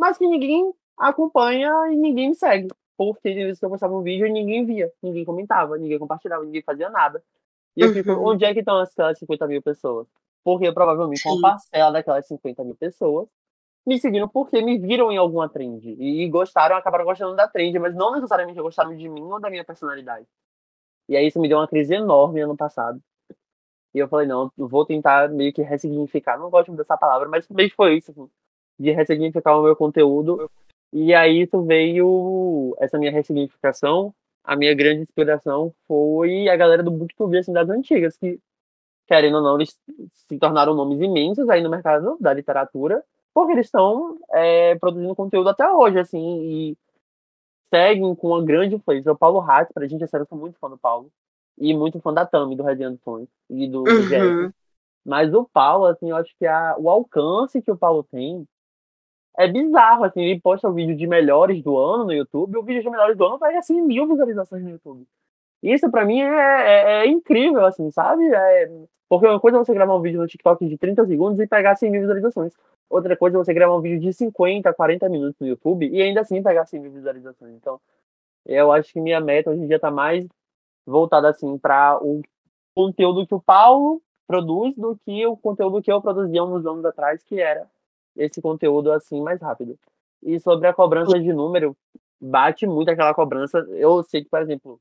mas 0.01 0.17
que 0.17 0.27
ninguém 0.27 0.73
acompanha 0.97 1.71
e 1.93 1.97
ninguém 1.97 2.31
me 2.31 2.35
segue. 2.35 2.69
Porque 2.97 3.21
tem 3.23 3.35
vezes 3.35 3.59
que 3.59 3.65
eu 3.65 3.71
postava 3.71 3.95
um 3.95 4.03
vídeo 4.03 4.27
e 4.27 4.33
ninguém 4.33 4.65
via, 4.65 4.91
ninguém 5.03 5.25
comentava, 5.25 5.77
ninguém 5.77 5.99
compartilhava, 5.99 6.43
ninguém 6.45 6.63
fazia 6.63 6.89
nada. 6.89 7.23
E 7.77 7.83
eu 7.83 7.89
uhum. 7.89 7.95
fico, 7.95 8.13
onde 8.13 8.45
é 8.45 8.53
que 8.53 8.61
estão 8.61 8.79
aquelas 8.79 9.19
50 9.19 9.47
mil 9.47 9.63
pessoas? 9.63 10.09
Porque 10.43 10.73
provavelmente 10.73 11.21
Sim. 11.21 11.29
uma 11.29 11.51
parcela 11.51 11.93
daquelas 11.93 12.27
50 12.27 12.65
mil 12.65 12.75
pessoas 12.75 13.29
me 13.87 13.99
seguiram 13.99 14.29
porque 14.29 14.61
me 14.63 14.79
viram 14.79 15.13
em 15.13 15.19
alguma 15.19 15.49
trend. 15.49 15.97
E 15.99 16.29
gostaram, 16.29 16.77
acabaram 16.77 17.05
gostando 17.05 17.37
da 17.37 17.47
trend, 17.47 17.79
mas 17.79 17.95
não 17.95 18.13
necessariamente 18.13 18.61
gostaram 18.61 18.97
de 18.97 19.09
mim 19.09 19.23
ou 19.23 19.41
da 19.41 19.51
minha 19.51 19.65
personalidade. 19.65 20.27
E 21.09 21.17
aí 21.17 21.27
isso 21.27 21.41
me 21.41 21.49
deu 21.49 21.59
uma 21.59 21.69
crise 21.69 21.95
enorme 21.95 22.41
ano 22.41 22.57
passado. 22.57 23.01
E 23.95 23.99
eu 23.99 24.09
falei, 24.09 24.27
não, 24.27 24.51
eu 24.57 24.69
vou 24.69 24.87
tentar 24.87 25.29
meio 25.29 25.53
que 25.53 25.63
ressignificar. 25.63 26.39
Não 26.39 26.49
gosto 26.49 26.73
dessa 26.73 26.97
palavra, 26.97 27.29
mas 27.29 27.49
meio 27.49 27.69
que 27.69 27.77
foi 27.77 27.97
isso, 27.97 28.11
assim, 28.13 28.31
de 28.81 28.91
ressignificar 28.93 29.59
o 29.59 29.63
meu 29.63 29.77
conteúdo. 29.77 30.51
E 30.91 31.15
aí 31.15 31.43
isso 31.43 31.63
veio, 31.63 32.75
essa 32.81 32.99
minha 32.99 33.13
ressignificação, 33.13 34.13
a 34.43 34.57
minha 34.57 34.75
grande 34.75 35.03
inspiração 35.03 35.73
foi 35.87 36.49
a 36.49 36.57
galera 36.57 36.83
do 36.83 36.91
Booktube, 36.91 37.37
assim, 37.37 37.53
das 37.53 37.69
antigas, 37.69 38.17
que, 38.17 38.41
querendo 39.07 39.37
ou 39.37 39.43
não, 39.43 39.57
eles 39.57 39.79
se 40.13 40.39
tornaram 40.39 40.75
nomes 40.75 40.99
imensos 40.99 41.49
aí 41.51 41.63
no 41.63 41.69
mercado 41.69 42.17
da 42.19 42.33
literatura, 42.33 43.05
porque 43.35 43.53
eles 43.53 43.67
estão 43.67 44.19
é, 44.31 44.75
produzindo 44.77 45.15
conteúdo 45.15 45.51
até 45.51 45.71
hoje, 45.71 45.99
assim, 45.99 46.41
e 46.43 46.79
seguem 47.73 48.15
com 48.15 48.29
uma 48.29 48.43
grande 48.43 48.75
influência. 48.77 49.13
O 49.13 49.19
Paulo 49.19 49.41
Hatz, 49.43 49.71
pra 49.73 49.87
gente, 49.87 50.03
é 50.03 50.07
sério, 50.07 50.25
eu 50.25 50.29
sou 50.29 50.39
muito 50.39 50.59
fã 50.59 50.71
do 50.71 50.79
Paulo, 50.79 51.13
e 51.59 51.75
muito 51.75 52.01
fã 52.01 52.15
da 52.15 52.25
Tami, 52.25 52.57
do 52.57 52.63
Radiando 52.63 52.99
Fone, 53.05 53.29
e 53.51 53.69
do, 53.69 53.85
do 53.85 53.91
uhum. 53.91 54.53
Mas 55.05 55.33
o 55.35 55.45
Paulo, 55.45 55.85
assim, 55.85 56.11
eu 56.11 56.17
acho 56.17 56.35
que 56.39 56.47
a, 56.47 56.75
o 56.79 56.89
alcance 56.89 57.61
que 57.63 57.71
o 57.71 57.77
Paulo 57.77 58.03
tem 58.11 58.47
é 59.39 59.49
bizarro, 59.49 60.05
assim, 60.05 60.23
ele 60.23 60.41
posta 60.41 60.69
o 60.69 60.73
vídeo 60.73 60.97
de 60.97 61.07
melhores 61.07 61.63
do 61.63 61.77
ano 61.79 62.05
no 62.05 62.13
YouTube, 62.13 62.59
o 62.59 62.63
vídeo 62.63 62.83
de 62.83 62.91
melhores 62.91 63.17
do 63.17 63.25
ano 63.25 63.39
vai, 63.39 63.57
assim, 63.57 63.81
mil 63.81 64.07
visualizações 64.07 64.63
no 64.63 64.71
YouTube. 64.71 65.07
Isso, 65.63 65.91
para 65.91 66.05
mim, 66.05 66.21
é, 66.21 66.27
é, 66.27 67.05
é, 67.05 67.07
incrível, 67.07 67.65
assim, 67.67 67.91
sabe? 67.91 68.25
É, 68.33 68.71
porque 69.09 69.27
uma 69.27 69.41
coisa 69.41 69.59
é 69.59 69.61
você 69.61 69.75
gravar 69.75 69.97
um 69.97 70.01
vídeo 70.01 70.21
no 70.21 70.27
TikTok 70.27 70.67
de 70.67 70.79
30 70.79 71.07
segundos 71.07 71.41
e 71.41 71.47
pegar 71.47 71.77
100 71.77 71.91
mil 71.91 72.01
visualizações. 72.01 72.53
Outra 72.89 73.17
coisa 73.17 73.37
é 73.37 73.39
você 73.39 73.55
gravar 73.55 73.77
um 73.77 73.81
vídeo 73.81 74.01
de 74.01 74.13
50, 74.13 74.73
40 74.75 75.09
minutos 75.09 75.37
no 75.41 75.47
YouTube 75.47 75.89
e 75.89 76.03
ainda 76.03 76.23
assim 76.23 76.43
pegar 76.43 76.67
100 76.67 76.81
mil 76.81 76.93
visualizações. 76.93 77.55
Então, 77.55 77.81
eu 78.47 78.73
acho 78.73 78.93
que 78.93 79.01
minha 79.01 79.21
meta 79.21 79.51
hoje 79.51 79.63
em 79.63 79.67
dia 79.67 79.79
tá 79.79 79.91
mais 79.91 80.27
voltada, 80.87 81.29
assim, 81.29 81.59
para 81.59 81.99
o 82.03 82.23
conteúdo 82.75 83.27
que 83.27 83.35
o 83.35 83.41
Paulo 83.41 84.03
produz 84.27 84.75
do 84.77 84.97
que 85.05 85.27
o 85.27 85.37
conteúdo 85.37 85.83
que 85.83 85.93
eu 85.93 86.01
produzia 86.01 86.43
uns 86.43 86.65
anos 86.65 86.85
atrás, 86.85 87.23
que 87.23 87.41
era 87.41 87.69
esse 88.17 88.41
conteúdo, 88.41 88.93
assim, 88.93 89.21
mais 89.21 89.41
rápido. 89.41 89.79
E 90.23 90.39
sobre 90.39 90.69
a 90.69 90.73
cobrança 90.75 91.19
de 91.19 91.33
número, 91.33 91.77
bate 92.21 92.67
muito 92.67 92.91
aquela 92.91 93.15
cobrança. 93.15 93.59
Eu 93.71 94.03
sei 94.03 94.23
que, 94.23 94.31
por 94.31 94.43
exemplo, 94.43 94.81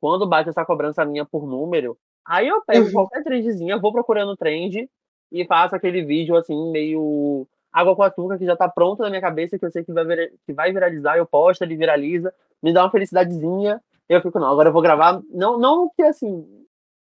quando 0.00 0.28
bate 0.28 0.50
essa 0.50 0.64
cobrança 0.64 1.04
minha 1.04 1.24
por 1.24 1.46
número, 1.46 1.98
aí 2.26 2.48
eu 2.48 2.62
pego 2.62 2.86
uhum. 2.86 2.92
qualquer 2.92 3.24
trendzinha, 3.24 3.78
vou 3.78 3.92
procurando 3.92 4.36
trend 4.36 4.88
e 5.32 5.46
faço 5.46 5.74
aquele 5.74 6.04
vídeo 6.04 6.36
assim, 6.36 6.70
meio 6.70 7.46
água 7.72 7.96
com 7.96 8.02
açúcar, 8.02 8.38
que 8.38 8.46
já 8.46 8.56
tá 8.56 8.68
pronto 8.68 9.02
na 9.02 9.08
minha 9.08 9.20
cabeça, 9.20 9.58
que 9.58 9.64
eu 9.64 9.70
sei 9.70 9.82
que 9.82 9.92
vai, 9.92 10.04
vir, 10.04 10.32
que 10.46 10.52
vai 10.52 10.72
viralizar, 10.72 11.16
eu 11.16 11.26
posto, 11.26 11.62
ele 11.62 11.76
viraliza, 11.76 12.32
me 12.62 12.72
dá 12.72 12.84
uma 12.84 12.90
felicidadezinha, 12.90 13.82
eu 14.08 14.22
fico, 14.22 14.38
não, 14.38 14.48
agora 14.48 14.68
eu 14.68 14.72
vou 14.72 14.80
gravar, 14.80 15.20
não, 15.30 15.58
não 15.58 15.90
que 15.96 16.02
assim, 16.02 16.46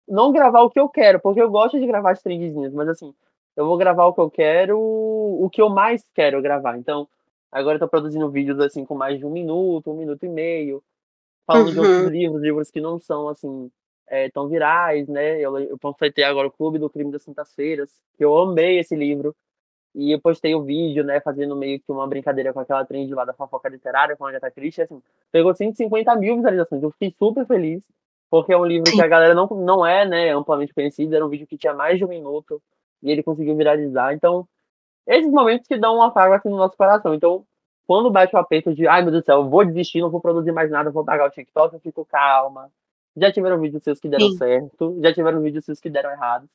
não 0.08 0.32
gravar 0.32 0.62
o 0.62 0.70
que 0.70 0.80
eu 0.80 0.88
quero, 0.88 1.20
porque 1.20 1.41
eu 1.41 1.50
gosto 1.50 1.78
de 1.78 1.86
gravar 1.86 2.12
as 2.12 2.22
trendzinhas, 2.22 2.74
mas 2.74 2.88
assim, 2.88 3.14
eu 3.56 3.66
vou 3.66 3.78
gravar 3.78 4.06
o 4.06 4.14
que 4.14 4.22
eu 4.22 4.30
quero, 4.30 4.80
o 4.80 5.49
que 5.49 5.62
eu 5.62 5.70
mais 5.70 6.08
quero 6.14 6.41
gravar. 6.41 6.78
Então, 6.78 7.08
agora 7.51 7.76
eu 7.76 7.80
tô 7.80 7.88
produzindo 7.88 8.30
vídeos 8.30 8.60
assim 8.60 8.86
com 8.86 8.95
mais 8.95 9.18
de 9.18 9.26
um 9.26 9.32
minuto, 9.32 9.91
um 9.91 9.97
minuto 9.97 10.26
e 10.26 10.30
meio, 10.30 10.84
falando 11.45 11.68
uhum. 11.68 11.74
de 11.74 11.80
outros 11.80 12.03
uhum. 12.03 12.10
livros, 12.10 12.41
livros 12.41 12.72
que 12.72 12.82
não 12.82 12.99
são 12.99 13.30
assim 13.30 13.72
é, 14.08 14.30
tão 14.30 14.47
virais, 14.47 15.08
né? 15.08 15.39
Eu, 15.39 15.58
eu 15.60 15.78
panfletei 15.78 16.24
agora 16.24 16.47
o 16.47 16.51
Clube 16.51 16.80
do 16.80 16.89
Crime 16.89 17.12
das 17.12 17.24
Quintas-Feiras, 17.24 17.89
que 18.18 18.26
eu 18.26 18.38
amei 18.38 18.80
esse 18.80 18.95
livro. 18.95 19.36
E 19.97 20.12
eu 20.12 20.20
postei 20.20 20.53
o 20.53 20.62
vídeo, 20.62 21.06
né, 21.06 21.22
fazendo 21.22 21.56
meio 21.56 21.80
que 21.80 21.89
uma 21.89 22.06
brincadeira 22.06 22.51
com 22.51 22.60
aquela 22.60 22.84
trend 22.84 23.14
lá 23.14 23.24
da 23.24 23.34
fofoca 23.34 23.70
literária 23.70 24.14
com 24.18 24.26
a 24.26 24.30
Agatha 24.30 24.51
Christie, 24.51 24.82
assim, 24.82 25.01
pegou 25.32 25.56
150 25.56 26.14
mil 26.18 26.36
visualizações. 26.36 26.84
Eu 26.84 26.91
fiquei 26.91 27.16
super 27.18 27.47
feliz, 27.47 27.82
porque 28.30 28.51
é 28.51 28.58
um 28.58 28.66
livro 28.66 28.91
que 28.91 29.01
a 29.01 29.08
galera 29.08 29.34
não, 29.34 29.47
não 29.47 29.86
é, 29.86 30.06
né, 30.06 30.32
amplamente 30.32 30.74
conhecido, 30.74 31.16
era 31.16 31.26
um 31.26 31.30
vídeo 31.30 31.47
que 31.47 31.58
tinha 31.58 31.74
mais 31.74 31.97
de 31.97 32.03
um 32.03 32.10
minuto, 32.10 32.62
e 33.06 33.12
ele 33.12 33.24
conseguiu 33.24 33.56
viralizar. 33.56 34.14
Então, 34.14 34.47
esses 35.08 35.32
momentos 35.32 35.68
que 35.68 35.78
dão 35.78 35.97
um 35.97 36.01
afago 36.01 36.34
assim 36.34 36.49
no 36.49 36.58
nosso 36.58 36.76
coração. 36.76 37.14
Então, 37.14 37.45
quando 37.86 38.10
bate 38.10 38.36
o 38.36 38.39
aperto 38.39 38.74
de, 38.74 38.88
ai 38.88 39.03
meu 39.03 39.12
Deus 39.12 39.24
do 39.24 39.26
céu, 39.26 39.38
eu 39.38 39.49
vou 39.49 39.64
desistir, 39.64 40.01
não 40.01 40.10
vou 40.10 40.20
produzir 40.20 40.51
mais 40.51 40.72
nada, 40.72 40.89
vou 40.89 41.06
pagar 41.06 41.28
o 41.28 41.30
TikTok, 41.30 41.76
eu 41.76 41.80
fico 41.80 42.03
calma, 42.03 42.72
já 43.16 43.32
tiveram 43.32 43.60
vídeos 43.60 43.84
seus 43.84 43.99
que 43.99 44.10
deram 44.10 44.32
Sim. 44.32 44.38
certo, 44.38 44.97
já 45.01 45.14
tiveram 45.14 45.39
vídeos 45.41 45.64
seus 45.64 45.80
que 45.80 45.89
deram 45.89 46.10
errado. 46.12 46.49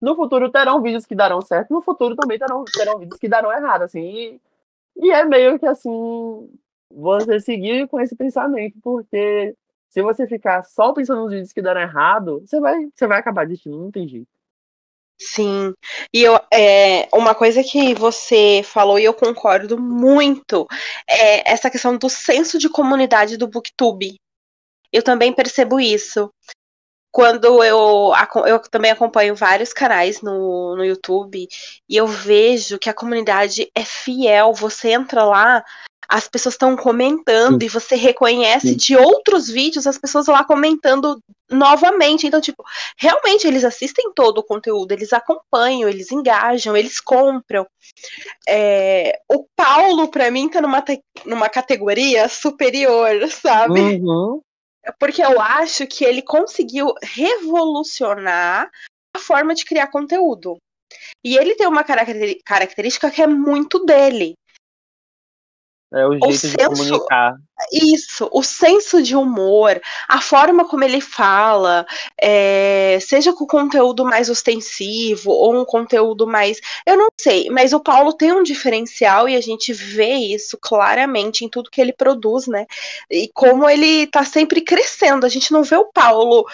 No 0.00 0.14
futuro 0.14 0.50
terão 0.50 0.82
vídeos 0.82 1.06
que 1.06 1.14
darão 1.14 1.40
certo, 1.40 1.72
no 1.72 1.80
futuro 1.80 2.14
também 2.14 2.38
terão, 2.38 2.64
terão 2.64 2.98
vídeos 2.98 3.18
que 3.18 3.28
darão 3.28 3.50
errado, 3.50 3.82
assim. 3.82 4.02
E, 4.02 4.40
e 4.96 5.10
é 5.10 5.24
meio 5.24 5.58
que 5.58 5.66
assim, 5.66 6.50
você 6.90 7.40
seguir 7.40 7.88
com 7.88 7.98
esse 7.98 8.14
pensamento, 8.14 8.76
porque 8.82 9.56
se 9.88 10.02
você 10.02 10.26
ficar 10.26 10.62
só 10.64 10.92
pensando 10.92 11.22
nos 11.22 11.30
vídeos 11.30 11.52
que 11.52 11.62
deram 11.62 11.80
errado, 11.80 12.42
você 12.44 12.60
vai, 12.60 12.88
você 12.94 13.06
vai 13.06 13.18
acabar 13.18 13.46
desistindo, 13.46 13.78
não 13.78 13.90
tem 13.90 14.06
jeito. 14.06 14.33
Sim, 15.20 15.72
e 16.12 16.22
eu, 16.22 16.38
é, 16.52 17.08
uma 17.12 17.34
coisa 17.34 17.62
que 17.62 17.94
você 17.94 18.62
falou 18.64 18.98
e 18.98 19.04
eu 19.04 19.14
concordo 19.14 19.80
muito 19.80 20.66
é 21.08 21.50
essa 21.50 21.70
questão 21.70 21.96
do 21.96 22.08
senso 22.08 22.58
de 22.58 22.68
comunidade 22.68 23.36
do 23.36 23.46
Booktube. 23.46 24.16
Eu 24.92 25.02
também 25.02 25.32
percebo 25.32 25.80
isso. 25.80 26.30
Quando 27.12 27.62
eu, 27.62 28.12
eu 28.46 28.58
também 28.70 28.90
acompanho 28.90 29.36
vários 29.36 29.72
canais 29.72 30.20
no, 30.20 30.74
no 30.76 30.84
YouTube 30.84 31.46
e 31.88 31.96
eu 31.96 32.08
vejo 32.08 32.76
que 32.76 32.90
a 32.90 32.94
comunidade 32.94 33.70
é 33.72 33.84
fiel, 33.84 34.52
você 34.52 34.90
entra 34.90 35.24
lá, 35.24 35.64
as 36.08 36.28
pessoas 36.28 36.54
estão 36.54 36.76
comentando 36.76 37.60
Sim. 37.60 37.66
e 37.66 37.68
você 37.68 37.94
reconhece 37.94 38.68
Sim. 38.68 38.76
de 38.76 38.96
outros 38.96 39.48
vídeos 39.48 39.86
as 39.86 39.98
pessoas 39.98 40.26
lá 40.26 40.44
comentando 40.44 41.18
novamente. 41.50 42.26
Então, 42.26 42.40
tipo, 42.40 42.64
realmente 42.96 43.46
eles 43.46 43.64
assistem 43.64 44.12
todo 44.14 44.38
o 44.38 44.44
conteúdo, 44.44 44.92
eles 44.92 45.12
acompanham, 45.12 45.88
eles 45.88 46.10
engajam, 46.10 46.76
eles 46.76 47.00
compram. 47.00 47.66
É, 48.48 49.18
o 49.30 49.46
Paulo, 49.56 50.08
para 50.08 50.30
mim, 50.30 50.48
tá 50.48 50.60
numa, 50.60 50.84
numa 51.24 51.48
categoria 51.48 52.28
superior, 52.28 53.10
sabe? 53.30 53.80
Uhum 53.80 54.40
porque 54.98 55.22
eu 55.22 55.40
acho 55.40 55.86
que 55.86 56.04
ele 56.04 56.22
conseguiu 56.22 56.92
revolucionar 57.02 58.70
a 59.14 59.18
forma 59.18 59.54
de 59.54 59.64
criar 59.64 59.86
conteúdo. 59.86 60.58
E 61.24 61.36
ele 61.36 61.54
tem 61.54 61.66
uma 61.66 61.84
característica 61.84 63.10
que 63.10 63.22
é 63.22 63.26
muito 63.26 63.84
dele. 63.84 64.34
É 65.94 66.06
o 66.06 66.10
jeito 66.10 66.26
o 66.26 66.30
de 66.30 66.38
senso, 66.38 66.56
comunicar. 66.56 67.36
Isso, 67.72 68.28
o 68.32 68.42
senso 68.42 69.00
de 69.00 69.14
humor, 69.14 69.80
a 70.08 70.20
forma 70.20 70.66
como 70.66 70.82
ele 70.82 71.00
fala, 71.00 71.86
é, 72.20 72.98
seja 73.00 73.32
com 73.32 73.46
conteúdo 73.46 74.04
mais 74.04 74.28
ostensivo 74.28 75.30
ou 75.30 75.54
um 75.54 75.64
conteúdo 75.64 76.26
mais. 76.26 76.58
Eu 76.84 76.96
não 76.96 77.06
sei, 77.18 77.48
mas 77.50 77.72
o 77.72 77.78
Paulo 77.78 78.12
tem 78.12 78.32
um 78.32 78.42
diferencial 78.42 79.28
e 79.28 79.36
a 79.36 79.40
gente 79.40 79.72
vê 79.72 80.14
isso 80.14 80.58
claramente 80.60 81.44
em 81.44 81.48
tudo 81.48 81.70
que 81.70 81.80
ele 81.80 81.92
produz, 81.92 82.48
né? 82.48 82.66
E 83.08 83.30
como 83.32 83.70
ele 83.70 84.08
tá 84.08 84.24
sempre 84.24 84.60
crescendo. 84.60 85.24
A 85.24 85.28
gente 85.28 85.52
não 85.52 85.62
vê 85.62 85.76
o 85.76 85.90
Paulo 85.92 86.44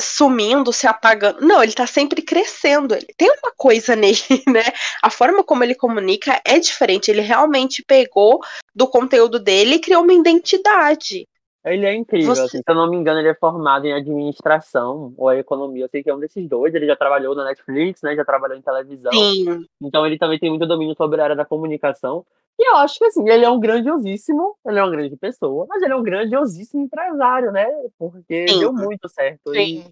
sumindo, 0.00 0.72
se 0.72 0.86
apagando. 0.86 1.40
Não, 1.40 1.62
ele 1.62 1.72
tá 1.72 1.86
sempre 1.86 2.22
crescendo. 2.22 2.94
Ele 2.94 3.06
tem 3.16 3.28
uma 3.28 3.52
coisa 3.56 3.94
nele, 3.96 4.18
né? 4.46 4.64
A 5.02 5.10
forma 5.10 5.42
como 5.42 5.64
ele 5.64 5.74
comunica 5.74 6.40
é 6.44 6.58
diferente. 6.58 7.10
Ele 7.10 7.22
realmente 7.22 7.82
pegou 7.82 8.40
do 8.74 8.86
conteúdo 8.86 9.38
dele 9.38 9.76
e 9.76 9.80
criou 9.80 10.02
uma 10.02 10.12
identidade. 10.12 11.26
Ele 11.64 11.84
é 11.84 11.92
incrível, 11.92 12.32
Você... 12.32 12.42
assim, 12.42 12.58
se 12.58 12.64
eu 12.64 12.74
não 12.76 12.88
me 12.88 12.96
engano, 12.96 13.18
ele 13.18 13.28
é 13.28 13.34
formado 13.34 13.86
em 13.86 13.92
administração 13.92 15.12
ou 15.16 15.32
economia. 15.32 15.84
Eu 15.84 15.88
sei 15.88 16.00
que 16.00 16.08
é 16.08 16.14
um 16.14 16.20
desses 16.20 16.48
dois. 16.48 16.72
Ele 16.72 16.86
já 16.86 16.94
trabalhou 16.94 17.34
na 17.34 17.44
Netflix, 17.44 18.02
né? 18.02 18.14
Já 18.14 18.24
trabalhou 18.24 18.56
em 18.56 18.62
televisão. 18.62 19.12
Sim. 19.12 19.66
Então 19.82 20.06
ele 20.06 20.16
também 20.16 20.38
tem 20.38 20.48
muito 20.48 20.64
domínio 20.64 20.94
sobre 20.94 21.20
a 21.20 21.24
área 21.24 21.36
da 21.36 21.44
comunicação. 21.44 22.24
E 22.58 22.70
eu 22.70 22.76
acho 22.76 22.98
que 22.98 23.04
assim, 23.04 23.28
ele 23.28 23.44
é 23.44 23.50
um 23.50 23.60
grandiosíssimo, 23.60 24.56
ele 24.66 24.78
é 24.78 24.82
uma 24.82 24.90
grande 24.90 25.16
pessoa, 25.16 25.66
mas 25.68 25.82
ele 25.82 25.92
é 25.92 25.96
um 25.96 26.02
grandiosíssimo 26.02 26.84
empresário, 26.84 27.52
né? 27.52 27.66
Porque 27.98 28.48
Sim. 28.48 28.58
deu 28.58 28.72
muito 28.72 29.08
certo. 29.08 29.52
Sim. 29.52 29.84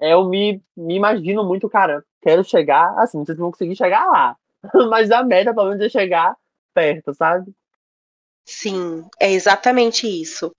E 0.00 0.12
eu 0.12 0.28
me, 0.28 0.62
me 0.76 0.96
imagino 0.96 1.44
muito, 1.44 1.68
cara, 1.68 2.04
quero 2.20 2.42
chegar, 2.42 2.98
assim, 2.98 3.24
vocês 3.24 3.38
vão 3.38 3.50
conseguir 3.50 3.76
chegar 3.76 4.06
lá. 4.06 4.36
Mas 4.90 5.10
a 5.10 5.22
meta, 5.22 5.54
pelo 5.54 5.68
menos, 5.68 5.84
é 5.84 5.88
chegar 5.88 6.36
perto, 6.74 7.14
sabe? 7.14 7.52
Sim, 8.52 9.08
é 9.20 9.30
exatamente 9.30 10.08
isso. 10.08 10.52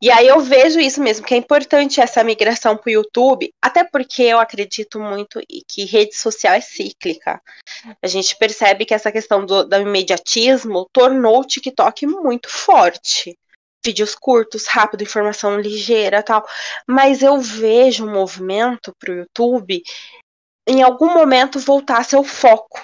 E 0.00 0.10
aí 0.10 0.26
eu 0.26 0.40
vejo 0.40 0.80
isso 0.80 0.98
mesmo, 0.98 1.26
que 1.26 1.34
é 1.34 1.36
importante 1.36 2.00
essa 2.00 2.24
migração 2.24 2.74
para 2.74 2.88
o 2.88 2.92
YouTube, 2.92 3.52
até 3.60 3.84
porque 3.84 4.22
eu 4.22 4.40
acredito 4.40 4.98
muito 4.98 5.38
que 5.68 5.84
rede 5.84 6.16
social 6.16 6.54
é 6.54 6.62
cíclica. 6.62 7.42
A 8.02 8.06
gente 8.06 8.34
percebe 8.38 8.86
que 8.86 8.94
essa 8.94 9.12
questão 9.12 9.44
do, 9.44 9.62
do 9.62 9.76
imediatismo 9.76 10.88
tornou 10.90 11.40
o 11.40 11.44
TikTok 11.44 12.06
muito 12.06 12.48
forte. 12.48 13.38
Vídeos 13.84 14.14
curtos, 14.14 14.66
rápido, 14.66 15.02
informação 15.02 15.60
ligeira 15.60 16.22
tal. 16.22 16.46
Mas 16.88 17.22
eu 17.22 17.38
vejo 17.42 18.06
um 18.06 18.12
movimento 18.12 18.90
para 18.98 19.12
o 19.12 19.16
YouTube 19.18 19.82
em 20.66 20.82
algum 20.82 21.12
momento 21.12 21.60
voltar 21.60 21.98
a 21.98 22.04
ser 22.04 22.16
o 22.16 22.24
foco 22.24 22.82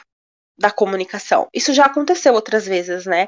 da 0.59 0.71
comunicação. 0.71 1.49
Isso 1.55 1.73
já 1.73 1.87
aconteceu 1.87 2.35
outras 2.35 2.67
vezes, 2.67 3.07
né? 3.07 3.27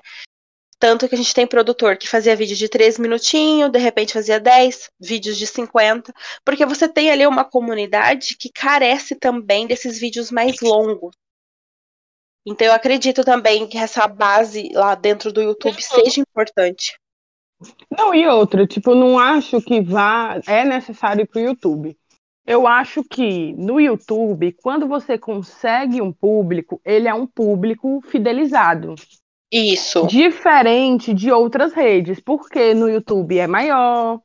Tanto 0.83 1.09
que 1.09 1.15
a 1.15 1.19
gente 1.19 1.33
tem 1.33 1.47
produtor 1.47 1.97
que 1.97 2.09
fazia 2.09 2.35
vídeo 2.35 2.57
de 2.57 2.69
3 2.69 2.99
minutinhos, 2.99 3.71
de 3.71 3.79
repente 3.79 4.15
fazia 4.15 4.41
10, 4.41 4.91
vídeos 4.99 5.39
de 5.39 5.47
50, 5.47 6.13
porque 6.45 6.67
você 6.67 6.89
tem 6.89 7.09
ali 7.09 7.25
uma 7.25 7.45
comunidade 7.45 8.37
que 8.37 8.51
carece 8.51 9.15
também 9.15 9.69
desses 9.69 10.01
vídeos 10.01 10.33
mais 10.33 10.61
longos. 10.61 11.15
Então 12.45 12.67
eu 12.67 12.73
acredito 12.73 13.23
também 13.23 13.69
que 13.69 13.79
essa 13.79 14.09
base 14.09 14.71
lá 14.75 14.97
dentro 14.97 15.33
do 15.33 15.41
YouTube 15.41 15.81
seja 15.81 16.21
importante. 16.21 16.99
Não, 17.89 18.13
e 18.13 18.27
outra, 18.27 18.67
tipo, 18.67 18.93
não 18.93 19.21
acho 19.21 19.63
que 19.63 19.81
vá 19.81 20.41
é 20.49 20.65
necessário 20.65 21.29
para 21.29 21.43
o 21.43 21.45
YouTube. 21.45 21.97
Eu 22.45 22.67
acho 22.67 23.05
que 23.05 23.53
no 23.53 23.81
YouTube, 23.81 24.53
quando 24.61 24.89
você 24.89 25.17
consegue 25.17 26.03
um 26.03 26.13
público, 26.13 26.81
ele 26.85 27.07
é 27.07 27.15
um 27.15 27.25
público 27.25 28.01
fidelizado. 28.09 28.97
Isso. 29.53 30.07
Diferente 30.07 31.13
de 31.13 31.31
outras 31.31 31.75
redes, 31.75 32.19
porque 32.19 32.73
no 32.73 32.89
YouTube 32.89 33.39
é 33.39 33.47
maior, 33.47 34.19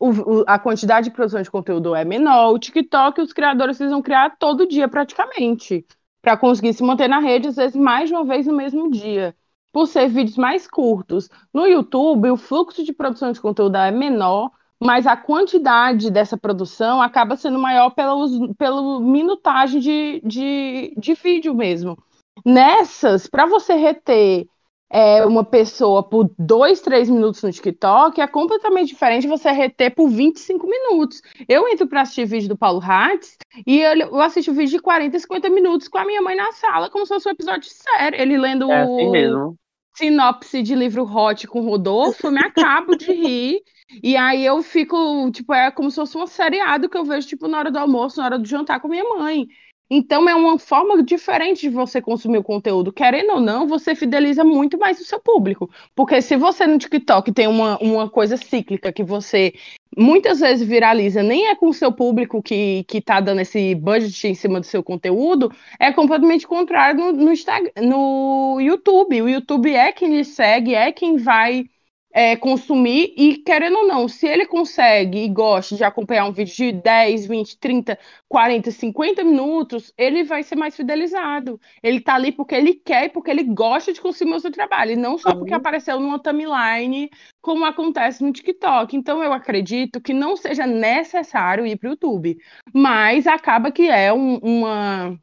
o, 0.00 0.10
o, 0.10 0.44
a 0.46 0.58
quantidade 0.58 1.08
de 1.08 1.14
produção 1.14 1.40
de 1.40 1.50
conteúdo 1.50 1.94
é 1.94 2.04
menor, 2.04 2.52
o 2.52 2.58
TikTok 2.58 3.20
os 3.20 3.32
criadores 3.32 3.78
precisam 3.78 4.02
criar 4.02 4.36
todo 4.36 4.66
dia 4.66 4.88
praticamente, 4.88 5.86
para 6.20 6.36
conseguir 6.36 6.72
se 6.72 6.82
manter 6.82 7.08
na 7.08 7.20
rede, 7.20 7.48
às 7.48 7.56
vezes 7.56 7.76
mais 7.76 8.08
de 8.08 8.14
uma 8.14 8.24
vez 8.24 8.46
no 8.46 8.54
mesmo 8.54 8.90
dia, 8.90 9.34
por 9.72 9.86
ser 9.86 10.08
vídeos 10.08 10.36
mais 10.36 10.66
curtos. 10.66 11.28
No 11.52 11.66
YouTube, 11.66 12.30
o 12.30 12.36
fluxo 12.36 12.82
de 12.82 12.92
produção 12.92 13.30
de 13.30 13.40
conteúdo 13.40 13.76
é 13.76 13.90
menor, 13.90 14.50
mas 14.80 15.06
a 15.06 15.16
quantidade 15.16 16.10
dessa 16.10 16.36
produção 16.36 17.00
acaba 17.00 17.36
sendo 17.36 17.58
maior 17.58 17.90
pela, 17.90 18.14
pela 18.58 19.00
minutagem 19.00 19.80
de, 19.80 20.20
de, 20.24 20.94
de 20.96 21.14
vídeo 21.14 21.54
mesmo. 21.54 21.96
Nessas, 22.44 23.26
para 23.26 23.46
você 23.46 23.74
reter 23.74 24.46
é, 24.90 25.24
uma 25.24 25.44
pessoa 25.44 26.02
por 26.02 26.30
dois, 26.38 26.80
três 26.80 27.08
minutos 27.08 27.42
no 27.42 27.50
TikTok 27.50 28.20
é 28.20 28.26
completamente 28.26 28.88
diferente 28.88 29.26
você 29.26 29.50
reter 29.50 29.94
por 29.94 30.08
25 30.08 30.66
minutos. 30.66 31.20
Eu 31.48 31.68
entro 31.68 31.86
para 31.86 32.02
assistir 32.02 32.24
vídeo 32.26 32.48
do 32.48 32.56
Paulo 32.56 32.80
Hatz 32.80 33.36
e 33.66 33.80
eu 33.80 34.20
assisto 34.20 34.52
vídeo 34.52 34.76
de 34.76 34.78
40, 34.80 35.18
50 35.18 35.50
minutos 35.50 35.88
com 35.88 35.98
a 35.98 36.04
minha 36.04 36.22
mãe 36.22 36.36
na 36.36 36.52
sala, 36.52 36.90
como 36.90 37.04
se 37.06 37.14
fosse 37.14 37.28
um 37.28 37.32
episódio 37.32 37.62
de 37.62 37.74
série. 37.74 38.20
Ele 38.20 38.38
lendo 38.38 38.70
é 38.70 38.82
assim 38.82 39.10
mesmo. 39.10 39.56
sinopse 39.96 40.62
de 40.62 40.74
livro 40.74 41.04
hot 41.04 41.46
com 41.48 41.62
Rodolfo, 41.62 42.26
eu 42.26 42.32
me 42.32 42.40
acabo 42.40 42.96
de 42.96 43.12
rir. 43.12 43.62
E 44.02 44.16
aí 44.16 44.44
eu 44.44 44.62
fico, 44.62 45.30
tipo, 45.30 45.52
é 45.52 45.70
como 45.70 45.90
se 45.90 45.96
fosse 45.96 46.16
um 46.16 46.26
seriado 46.26 46.88
que 46.88 46.96
eu 46.96 47.04
vejo, 47.04 47.28
tipo, 47.28 47.48
na 47.48 47.58
hora 47.58 47.70
do 47.70 47.78
almoço, 47.78 48.18
na 48.18 48.26
hora 48.26 48.38
do 48.38 48.46
jantar 48.46 48.80
com 48.80 48.88
minha 48.88 49.04
mãe. 49.04 49.46
Então 49.90 50.28
é 50.28 50.34
uma 50.34 50.58
forma 50.58 51.02
diferente 51.02 51.62
de 51.62 51.68
você 51.68 52.00
consumir 52.00 52.38
o 52.38 52.42
conteúdo. 52.42 52.92
Querendo 52.92 53.34
ou 53.34 53.40
não, 53.40 53.68
você 53.68 53.94
fideliza 53.94 54.42
muito 54.42 54.78
mais 54.78 55.00
o 55.00 55.04
seu 55.04 55.20
público. 55.20 55.70
Porque 55.94 56.22
se 56.22 56.36
você 56.36 56.66
no 56.66 56.78
TikTok 56.78 57.30
tem 57.32 57.46
uma, 57.46 57.78
uma 57.78 58.08
coisa 58.08 58.36
cíclica 58.36 58.92
que 58.92 59.02
você 59.02 59.52
muitas 59.96 60.40
vezes 60.40 60.66
viraliza, 60.66 61.22
nem 61.22 61.48
é 61.48 61.54
com 61.54 61.68
o 61.68 61.74
seu 61.74 61.92
público 61.92 62.42
que, 62.42 62.84
que 62.84 63.00
tá 63.00 63.20
dando 63.20 63.40
esse 63.40 63.74
budget 63.74 64.26
em 64.26 64.34
cima 64.34 64.58
do 64.58 64.66
seu 64.66 64.82
conteúdo, 64.82 65.52
é 65.78 65.92
completamente 65.92 66.46
contrário 66.46 66.98
no, 66.98 67.12
no, 67.12 67.32
Instagram, 67.32 67.70
no 67.82 68.58
YouTube. 68.60 69.22
O 69.22 69.28
YouTube 69.28 69.72
é 69.72 69.92
quem 69.92 70.16
lhe 70.16 70.24
segue, 70.24 70.74
é 70.74 70.90
quem 70.90 71.16
vai 71.16 71.66
é, 72.14 72.36
consumir. 72.36 73.12
E, 73.16 73.38
querendo 73.38 73.78
ou 73.78 73.88
não, 73.88 74.06
se 74.06 74.24
ele 74.24 74.46
consegue 74.46 75.24
e 75.24 75.28
gosta 75.28 75.74
de 75.74 75.82
acompanhar 75.82 76.26
um 76.26 76.32
vídeo 76.32 76.54
de 76.54 76.72
10, 76.72 77.26
20, 77.26 77.58
30, 77.58 77.98
40, 78.28 78.70
50 78.70 79.24
minutos, 79.24 79.92
ele 79.98 80.22
vai 80.22 80.44
ser 80.44 80.54
mais 80.54 80.76
fidelizado. 80.76 81.60
Ele 81.82 82.00
tá 82.00 82.14
ali 82.14 82.30
porque 82.30 82.54
ele 82.54 82.74
quer 82.74 83.06
e 83.06 83.08
porque 83.08 83.32
ele 83.32 83.42
gosta 83.42 83.92
de 83.92 84.00
consumir 84.00 84.34
o 84.34 84.40
seu 84.40 84.52
trabalho, 84.52 84.92
e 84.92 84.96
não 84.96 85.18
só 85.18 85.34
porque 85.34 85.52
apareceu 85.52 85.98
numa 85.98 86.20
timeline, 86.20 87.10
como 87.42 87.64
acontece 87.64 88.22
no 88.22 88.32
TikTok. 88.32 88.96
Então, 88.96 89.22
eu 89.22 89.32
acredito 89.32 90.00
que 90.00 90.14
não 90.14 90.36
seja 90.36 90.66
necessário 90.66 91.66
ir 91.66 91.76
para 91.76 91.88
o 91.88 91.90
YouTube, 91.90 92.38
mas 92.72 93.26
acaba 93.26 93.72
que 93.72 93.88
é 93.88 94.12
um, 94.12 94.36
uma 94.36 95.18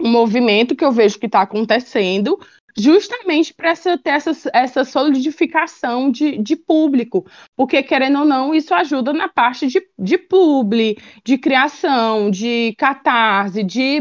um 0.00 0.08
movimento 0.08 0.76
que 0.76 0.84
eu 0.84 0.92
vejo 0.92 1.18
que 1.18 1.26
está 1.26 1.42
acontecendo 1.42 2.38
justamente 2.78 3.52
para 3.52 3.74
ter 3.74 4.10
essa, 4.10 4.32
essa 4.52 4.84
solidificação 4.84 6.10
de, 6.10 6.38
de 6.38 6.54
público, 6.54 7.26
porque, 7.56 7.82
querendo 7.82 8.20
ou 8.20 8.24
não, 8.24 8.54
isso 8.54 8.72
ajuda 8.72 9.12
na 9.12 9.28
parte 9.28 9.66
de, 9.66 9.82
de 9.98 10.16
publi, 10.16 10.96
de 11.24 11.36
criação, 11.36 12.30
de 12.30 12.74
catarse, 12.78 13.64
de 13.64 14.00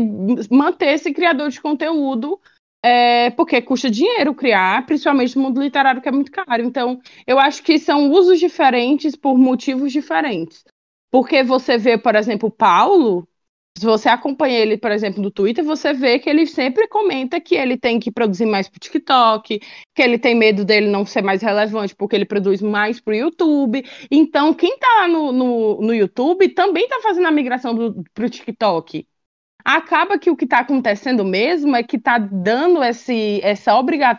manter 0.52 0.94
esse 0.94 1.12
criador 1.12 1.50
de 1.50 1.60
conteúdo, 1.60 2.40
é, 2.84 3.32
porque 3.32 3.62
custa 3.62 3.90
dinheiro 3.90 4.36
criar, 4.36 4.86
principalmente 4.86 5.36
no 5.36 5.44
mundo 5.44 5.62
literário, 5.62 6.02
que 6.02 6.08
é 6.08 6.12
muito 6.12 6.32
caro. 6.32 6.64
Então, 6.64 7.00
eu 7.26 7.40
acho 7.40 7.64
que 7.64 7.80
são 7.80 8.12
usos 8.12 8.40
diferentes 8.40 9.16
por 9.16 9.38
motivos 9.38 9.92
diferentes. 9.92 10.64
Porque 11.10 11.42
você 11.42 11.78
vê, 11.78 11.98
por 11.98 12.16
exemplo, 12.16 12.52
Paulo, 12.52 13.28
se 13.78 13.86
você 13.86 14.10
acompanha 14.10 14.60
ele, 14.60 14.78
por 14.78 14.92
exemplo, 14.92 15.22
no 15.22 15.30
Twitter, 15.30 15.64
você 15.64 15.94
vê 15.94 16.18
que 16.20 16.30
ele 16.30 16.48
sempre 16.48 16.88
comenta 16.88 17.40
que 17.40 17.56
ele 17.56 17.78
tem 17.78 18.00
que 18.00 18.12
produzir 18.12 18.46
mais 18.46 18.68
para 18.68 18.78
o 18.78 18.80
TikTok, 18.80 19.60
que 19.94 20.02
ele 20.02 20.18
tem 20.18 20.34
medo 20.36 20.66
dele 20.66 20.88
não 20.88 21.06
ser 21.06 21.22
mais 21.22 21.42
relevante 21.42 21.96
porque 21.96 22.16
ele 22.16 22.26
produz 22.26 22.62
mais 22.62 23.00
para 23.00 23.12
o 23.12 23.16
YouTube. 23.16 23.84
Então, 24.10 24.54
quem 24.54 24.74
está 24.74 25.08
no, 25.08 25.32
no, 25.32 25.82
no, 25.82 25.94
YouTube 25.94 26.50
também 26.50 26.86
está 26.86 27.00
fazendo 27.02 27.28
a 27.28 27.32
migração 27.32 27.76
para 28.14 28.26
o 28.26 28.30
TikTok 28.30 29.06
acaba 29.68 30.18
que 30.18 30.30
o 30.30 30.36
que 30.38 30.46
está 30.46 30.60
acontecendo 30.60 31.26
mesmo 31.26 31.76
é 31.76 31.84
que 31.84 31.98
está 31.98 32.18
dando 32.18 32.82
esse, 32.82 33.42
essa 33.44 33.76
obriga 33.76 34.18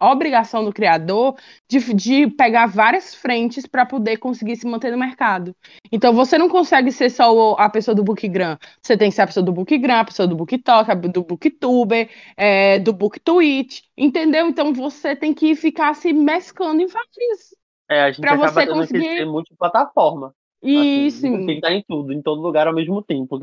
obrigação 0.00 0.64
do 0.64 0.72
criador 0.72 1.36
de, 1.68 1.94
de 1.94 2.26
pegar 2.26 2.66
várias 2.66 3.14
frentes 3.14 3.64
para 3.64 3.86
poder 3.86 4.16
conseguir 4.16 4.56
se 4.56 4.66
manter 4.66 4.90
no 4.90 4.98
mercado. 4.98 5.54
Então 5.92 6.12
você 6.12 6.36
não 6.36 6.48
consegue 6.48 6.90
ser 6.90 7.10
só 7.10 7.52
a 7.52 7.68
pessoa 7.68 7.94
do 7.94 8.02
Bookgram, 8.02 8.58
você 8.82 8.96
tem 8.96 9.08
que 9.08 9.14
ser 9.14 9.22
a 9.22 9.26
pessoa 9.28 9.46
do 9.46 9.52
Bookgram, 9.52 10.00
a 10.00 10.04
pessoa 10.04 10.26
do 10.26 10.34
BookTok, 10.34 10.92
do 11.12 11.22
BookTuber, 11.22 12.10
é, 12.36 12.80
do 12.80 12.92
BookTweet, 12.92 13.84
entendeu? 13.96 14.48
Então 14.48 14.72
você 14.74 15.14
tem 15.14 15.32
que 15.32 15.54
ficar 15.54 15.94
se 15.94 16.12
mesclando 16.12 16.82
em 16.82 16.88
vários. 16.88 17.56
É, 17.88 18.02
a 18.02 18.10
gente 18.10 18.20
pra 18.20 18.32
acaba 18.32 18.48
você 18.48 18.66
conseguir 18.66 19.16
ser 19.16 19.26
multiplataforma. 19.26 20.34
Isso. 20.60 21.24
Assim, 21.24 21.36
tem 21.36 21.46
que 21.46 21.52
estar 21.52 21.72
em 21.72 21.84
tudo, 21.86 22.12
em 22.12 22.20
todo 22.20 22.42
lugar 22.42 22.66
ao 22.66 22.74
mesmo 22.74 23.00
tempo. 23.00 23.38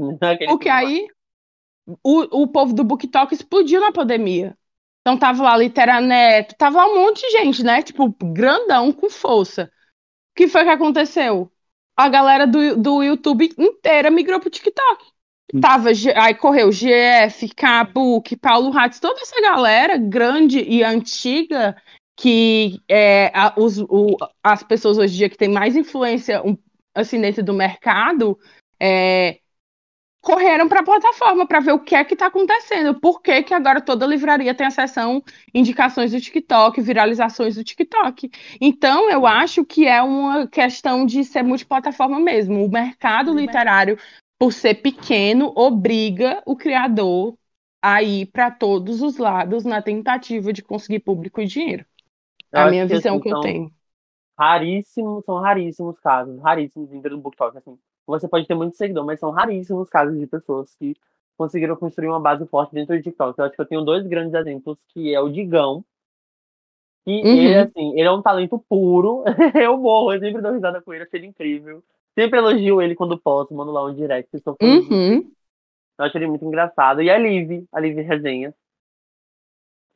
Porque 0.49 0.67
aí, 0.67 1.07
o, 2.03 2.43
o 2.43 2.47
povo 2.47 2.73
do 2.73 2.83
BookTok 2.83 3.33
explodiu 3.33 3.81
na 3.81 3.91
pandemia. 3.91 4.57
Então 5.01 5.17
tava 5.17 5.43
lá 5.43 5.57
Literaneto, 5.57 6.55
tava 6.57 6.79
lá 6.79 6.91
um 6.91 6.95
monte 6.95 7.21
de 7.21 7.31
gente, 7.31 7.63
né? 7.63 7.81
Tipo, 7.83 8.09
grandão, 8.23 8.91
com 8.91 9.09
força. 9.09 9.65
O 10.31 10.35
que 10.35 10.47
foi 10.47 10.63
que 10.63 10.69
aconteceu? 10.69 11.51
A 11.95 12.09
galera 12.09 12.47
do, 12.47 12.75
do 12.75 13.03
YouTube 13.03 13.53
inteira 13.57 14.09
migrou 14.09 14.39
pro 14.39 14.49
TikTok. 14.49 15.05
Hum. 15.53 15.61
Tava, 15.61 15.89
aí 15.89 16.33
correu 16.33 16.71
GF, 16.71 17.47
Kabuki, 17.55 18.35
Paulo 18.35 18.75
Hatz, 18.75 18.99
toda 18.99 19.21
essa 19.21 19.39
galera 19.41 19.97
grande 19.97 20.59
e 20.59 20.83
antiga 20.83 21.75
que 22.17 22.81
é, 22.89 23.31
a, 23.33 23.53
os, 23.57 23.77
o, 23.77 24.17
as 24.43 24.63
pessoas 24.63 24.97
hoje 24.97 25.13
em 25.13 25.17
dia 25.17 25.29
que 25.29 25.37
têm 25.37 25.49
mais 25.49 25.75
influência 25.75 26.41
um, 26.41 26.57
assim 26.93 27.19
dentro 27.19 27.43
do 27.43 27.53
mercado 27.53 28.39
é, 28.81 29.39
correram 30.25 30.67
para 30.67 30.79
a 30.79 30.83
plataforma 30.83 31.45
para 31.45 31.59
ver 31.59 31.73
o 31.73 31.79
que 31.79 31.93
é 31.93 32.03
que 32.03 32.15
está 32.15 32.25
acontecendo, 32.25 32.99
por 32.99 33.21
que, 33.21 33.43
que 33.43 33.53
agora 33.53 33.79
toda 33.79 34.07
livraria 34.07 34.55
tem 34.55 34.65
a 34.65 34.71
seção 34.71 35.23
indicações 35.53 36.11
do 36.11 36.19
TikTok, 36.19 36.81
viralizações 36.81 37.53
do 37.53 37.63
TikTok. 37.63 38.31
Então, 38.59 39.07
eu 39.07 39.27
acho 39.27 39.63
que 39.63 39.87
é 39.87 40.01
uma 40.01 40.47
questão 40.47 41.05
de 41.05 41.23
ser 41.23 41.43
multiplataforma 41.43 42.19
mesmo. 42.19 42.65
O 42.65 42.71
mercado 42.71 43.35
literário, 43.35 43.99
por 44.39 44.51
ser 44.51 44.81
pequeno, 44.81 45.53
obriga 45.55 46.41
o 46.43 46.55
criador 46.55 47.37
a 47.79 48.01
ir 48.01 48.25
para 48.25 48.49
todos 48.49 49.03
os 49.03 49.19
lados 49.19 49.63
na 49.63 49.79
tentativa 49.79 50.51
de 50.51 50.63
conseguir 50.63 51.01
público 51.01 51.39
e 51.39 51.45
dinheiro. 51.45 51.85
Eu 52.51 52.61
a 52.61 52.71
minha 52.71 52.87
visão 52.87 53.19
que, 53.21 53.29
assim, 53.29 53.41
que 53.41 53.47
eu 53.47 53.51
tenho. 53.53 53.71
Raríssimos, 54.39 55.23
são 55.23 55.39
raríssimos 55.39 55.99
casos, 55.99 56.41
raríssimos 56.41 56.89
dentro 56.89 57.11
do 57.11 57.19
BookTok, 57.19 57.59
assim. 57.59 57.77
Você 58.07 58.27
pode 58.27 58.47
ter 58.47 58.55
muito 58.55 58.75
seguidor, 58.75 59.05
mas 59.05 59.19
são 59.19 59.31
raríssimos 59.31 59.89
casos 59.89 60.19
de 60.19 60.27
pessoas 60.27 60.75
que 60.75 60.95
conseguiram 61.37 61.75
construir 61.75 62.07
uma 62.07 62.19
base 62.19 62.45
forte 62.45 62.73
dentro 62.73 62.95
do 62.95 63.01
TikTok. 63.01 63.37
Eu 63.37 63.45
acho 63.45 63.55
que 63.55 63.61
eu 63.61 63.65
tenho 63.65 63.81
dois 63.81 64.05
grandes 64.07 64.33
exemplos, 64.33 64.77
que 64.89 65.13
é 65.13 65.19
o 65.19 65.29
Digão, 65.29 65.83
que 67.03 67.11
uhum. 67.11 67.25
ele, 67.25 67.55
assim, 67.55 67.91
ele 67.91 68.07
é 68.07 68.11
um 68.11 68.21
talento 68.21 68.63
puro. 68.69 69.23
eu 69.61 69.77
morro, 69.77 70.13
eu 70.13 70.19
sempre 70.19 70.41
dou 70.41 70.53
risada 70.53 70.81
com 70.81 70.93
ele, 70.93 71.03
acho 71.03 71.15
ele 71.15 71.27
incrível. 71.27 71.83
Sempre 72.17 72.39
elogio 72.39 72.81
ele 72.81 72.95
quando 72.95 73.17
posso, 73.17 73.53
mando 73.53 73.71
lá 73.71 73.83
um 73.83 73.93
direct. 73.93 74.29
Estou 74.33 74.55
uhum. 74.61 75.31
Eu 75.97 76.05
acho 76.05 76.17
ele 76.17 76.27
muito 76.27 76.45
engraçado. 76.45 77.01
E 77.01 77.09
a 77.09 77.17
Liv, 77.17 77.65
a 77.71 77.79
Liv 77.79 77.97
Resenha, 77.97 78.53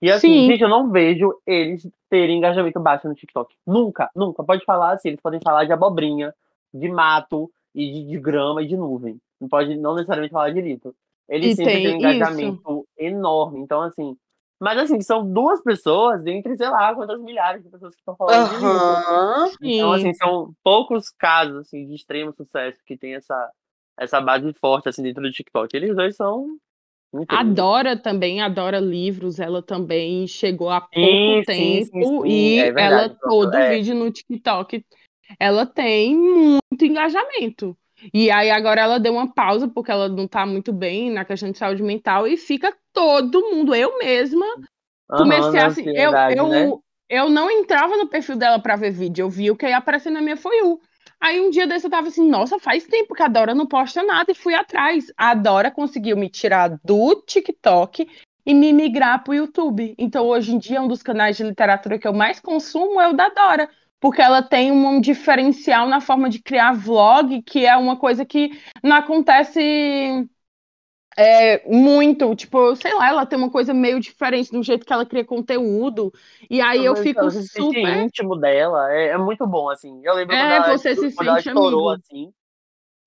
e 0.02 0.10
assim, 0.10 0.28
Sim. 0.30 0.48
gente, 0.48 0.64
eu 0.64 0.70
não 0.70 0.90
vejo 0.90 1.38
eles 1.46 1.86
terem 2.10 2.38
engajamento 2.38 2.80
baixo 2.80 3.08
no 3.08 3.14
TikTok. 3.14 3.54
Nunca, 3.68 4.10
nunca. 4.16 4.44
Pode 4.44 4.64
falar 4.64 4.94
assim, 4.94 5.10
eles 5.10 5.20
podem 5.20 5.42
falar 5.44 5.66
de 5.66 5.74
abobrinha, 5.74 6.34
de 6.74 6.88
mato, 6.88 7.52
e 7.80 7.92
de, 7.94 8.04
de 8.06 8.20
grama 8.20 8.62
e 8.62 8.68
de 8.68 8.76
nuvem. 8.76 9.18
Não 9.40 9.48
pode 9.48 9.78
não 9.78 9.96
necessariamente 9.96 10.34
falar 10.34 10.50
de 10.52 10.62
litro. 10.62 10.94
Eles 11.30 11.54
e 11.54 11.56
sempre 11.56 11.74
têm 11.74 11.94
um 11.94 11.98
engajamento 11.98 12.62
isso. 12.80 12.88
enorme. 12.98 13.60
Então, 13.60 13.82
assim. 13.82 14.18
Mas 14.60 14.78
assim, 14.78 15.00
são 15.00 15.26
duas 15.26 15.64
pessoas 15.64 16.26
entre, 16.26 16.58
sei 16.58 16.70
lá, 16.70 16.94
quantas 16.94 17.22
milhares 17.22 17.64
de 17.64 17.70
pessoas 17.70 17.96
que 17.96 18.02
estão 18.02 18.16
falando 18.18 18.50
de 18.50 18.56
litro. 18.56 19.58
Então, 19.62 19.94
assim, 19.94 20.14
são 20.14 20.54
poucos 20.62 21.10
casos 21.10 21.60
assim, 21.60 21.88
de 21.88 21.96
extremo 21.96 22.34
sucesso 22.34 22.78
que 22.86 22.98
tem 22.98 23.16
essa, 23.16 23.52
essa 23.98 24.20
base 24.20 24.52
forte 24.54 24.90
assim, 24.90 25.02
dentro 25.02 25.24
do 25.24 25.32
TikTok. 25.32 25.74
Eles 25.78 25.96
dois 25.96 26.18
são 26.18 26.58
Adora 27.28 27.98
também, 27.98 28.40
adora 28.40 28.80
livros, 28.80 29.40
ela 29.40 29.64
também 29.64 30.28
chegou 30.28 30.70
há 30.70 30.80
pouco 30.80 31.00
sim, 31.00 31.44
tempo 31.44 31.86
sim, 31.86 32.04
sim, 32.04 32.28
e 32.28 32.60
é 32.60 32.72
verdade, 32.72 32.94
ela 32.94 33.18
todo 33.20 33.56
é. 33.56 33.70
vídeo 33.72 33.96
no 33.96 34.12
TikTok 34.12 34.86
ela 35.40 35.66
tem 35.66 36.18
muito 36.18 36.84
engajamento. 36.86 37.78
E 38.14 38.32
aí 38.32 38.50
agora 38.50 38.82
ela 38.82 39.00
deu 39.00 39.14
uma 39.14 39.34
pausa 39.34 39.68
porque 39.68 39.92
ela 39.92 40.08
não 40.08 40.28
tá 40.28 40.46
muito 40.46 40.72
bem 40.72 41.12
na 41.12 41.26
questão 41.26 41.52
de 41.52 41.58
saúde 41.58 41.84
mental 41.84 42.26
e 42.26 42.38
fica 42.38 42.74
todo 42.94 43.52
mundo, 43.52 43.76
eu 43.76 43.98
mesma, 43.98 44.46
comecei 45.10 45.60
assim, 45.60 45.84
eu, 45.90 46.14
eu, 46.36 46.48
né? 46.48 46.72
eu 47.10 47.30
não 47.30 47.52
entrava 47.52 47.98
no 47.98 48.08
perfil 48.08 48.38
dela 48.38 48.58
para 48.58 48.78
ver 48.78 48.92
vídeo, 48.92 49.24
eu 49.24 49.30
vi 49.30 49.52
o 49.52 49.56
que 49.56 49.68
ia 49.68 49.78
aparecer 49.78 50.12
na 50.12 50.22
minha 50.22 50.38
foi 50.38 50.62
o 50.64 50.80
Aí 51.22 51.42
um 51.42 51.50
dia 51.50 51.68
desse 51.68 51.86
eu 51.86 51.92
tava 51.92 52.08
assim, 52.08 52.28
nossa, 52.30 52.58
faz 52.60 52.86
tempo 52.86 53.14
que 53.14 53.22
a 53.22 53.28
Dora 53.28 53.54
não 53.54 53.68
posta 53.68 54.02
nada 54.04 54.32
e 54.32 54.36
fui 54.36 54.54
atrás. 54.54 55.12
A 55.18 55.34
Dora 55.34 55.70
conseguiu 55.70 56.16
me 56.16 56.30
tirar 56.30 56.80
do 56.82 57.16
TikTok 57.28 58.08
e 58.46 58.54
me 58.54 58.72
migrar 58.72 59.22
pro 59.22 59.34
YouTube. 59.34 59.94
Então 59.98 60.26
hoje 60.28 60.56
em 60.56 60.58
dia 60.58 60.82
um 60.82 60.88
dos 60.88 61.04
canais 61.04 61.36
de 61.36 61.44
literatura 61.44 62.00
que 62.00 62.08
eu 62.08 62.14
mais 62.14 62.40
consumo 62.40 63.02
é 63.02 63.10
o 63.10 63.14
da 63.14 63.28
Dora, 63.28 63.70
porque 64.00 64.22
ela 64.22 64.42
tem 64.42 64.72
um 64.72 65.02
diferencial 65.02 65.88
na 65.88 66.00
forma 66.00 66.30
de 66.30 66.42
criar 66.42 66.74
vlog, 66.74 67.42
que 67.42 67.66
é 67.66 67.76
uma 67.76 67.98
coisa 67.98 68.26
que 68.26 68.52
não 68.84 68.96
acontece 68.96 70.28
é, 71.18 71.68
muito, 71.68 72.34
tipo, 72.34 72.76
sei 72.78 72.94
lá, 72.94 73.10
ela 73.10 73.26
tem 73.26 73.38
uma 73.38 73.52
coisa 73.52 73.74
meio 73.74 74.00
diferente 74.00 74.52
do 74.52 74.64
jeito 74.64 74.86
que 74.86 74.94
ela 74.94 75.06
cria 75.06 75.26
conteúdo, 75.26 76.14
e 76.50 76.62
aí 76.62 76.80
eu, 76.80 76.96
eu 76.96 77.04
fico 77.04 77.20
ela 77.20 77.30
super... 77.30 77.98
íntimo 77.98 78.38
dela, 78.38 78.90
é, 78.94 79.08
é, 79.08 79.18
muito 79.18 79.46
bom, 79.46 79.70
assim, 79.70 80.00
eu 80.06 80.14
lembro 80.14 80.34
é, 80.34 80.40
quando 80.40 80.66
ela, 80.66 80.78
você 80.78 80.96
se 80.96 81.14
quando 81.14 81.28
ela 81.28 81.40
estourou, 81.40 81.90
assim, 81.90 82.32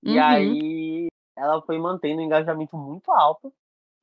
e 0.02 0.18
uhum. 0.18 0.22
aí 0.22 1.06
ela 1.34 1.62
foi 1.62 1.78
mantendo 1.78 2.20
um 2.20 2.24
engajamento 2.24 2.76
muito 2.76 3.10
alto, 3.10 3.50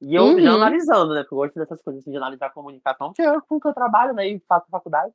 e 0.02 0.16
eu 0.16 0.24
uhum. 0.24 0.40
já 0.40 0.54
analisando, 0.54 1.14
né, 1.14 1.22
porque 1.22 1.36
eu 1.36 1.38
gosto 1.38 1.60
dessas 1.60 1.82
coisas, 1.84 2.02
assim, 2.02 2.10
de 2.10 2.18
analisar 2.18 2.50
comunicação, 2.50 3.10
porque 3.10 3.22
eu, 3.22 3.40
com 3.48 3.60
que 3.60 3.68
eu 3.68 3.74
trabalho, 3.74 4.14
né, 4.14 4.28
e 4.28 4.42
faço 4.48 4.66
faculdade, 4.72 5.14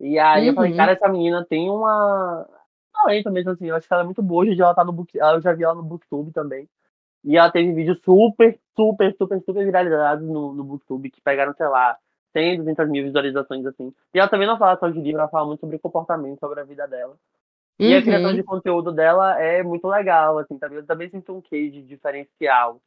e 0.00 0.18
aí 0.18 0.42
uhum. 0.42 0.48
eu 0.48 0.54
falei, 0.54 0.70
uhum. 0.72 0.76
cara, 0.76 0.92
essa 0.92 1.08
menina 1.08 1.44
tem 1.48 1.70
uma 1.70 2.46
talento 3.02 3.30
mesmo, 3.30 3.50
assim. 3.50 3.66
Eu 3.66 3.76
acho 3.76 3.86
que 3.86 3.92
ela 3.92 4.02
é 4.02 4.06
muito 4.06 4.22
boa. 4.22 4.44
Hoje 4.44 4.60
ela 4.60 4.74
tá 4.74 4.84
no 4.84 4.92
book... 4.92 5.16
Eu 5.16 5.40
já 5.40 5.52
vi 5.52 5.64
ela 5.64 5.74
no 5.74 5.82
Booktube 5.82 6.32
também. 6.32 6.68
E 7.24 7.36
ela 7.36 7.50
teve 7.50 7.72
vídeos 7.72 8.00
super, 8.04 8.58
super, 8.76 9.14
super, 9.16 9.40
super 9.42 9.64
viralizados 9.64 10.26
no, 10.26 10.52
no 10.52 10.64
Booktube, 10.64 11.10
que 11.10 11.20
pegaram, 11.20 11.54
sei 11.54 11.68
lá, 11.68 11.96
100, 12.32 12.58
200 12.58 12.88
mil 12.88 13.04
visualizações, 13.04 13.64
assim. 13.66 13.92
E 14.14 14.18
ela 14.18 14.28
também 14.28 14.46
não 14.46 14.58
fala 14.58 14.78
só 14.78 14.88
de 14.88 15.00
livro, 15.00 15.20
ela 15.20 15.28
fala 15.28 15.46
muito 15.46 15.60
sobre 15.60 15.78
comportamento, 15.78 16.40
sobre 16.40 16.60
a 16.60 16.64
vida 16.64 16.86
dela. 16.86 17.16
Uhum. 17.80 17.86
E 17.86 17.94
a 17.94 18.02
criação 18.02 18.30
uhum. 18.30 18.36
de 18.36 18.42
conteúdo 18.42 18.92
dela 18.92 19.40
é 19.40 19.62
muito 19.62 19.86
legal, 19.86 20.38
assim, 20.38 20.58
também. 20.58 20.78
Eu 20.78 20.86
também 20.86 21.08
sinto 21.10 21.32
um 21.32 21.40
queijo 21.40 21.82
diferencial 21.82 22.80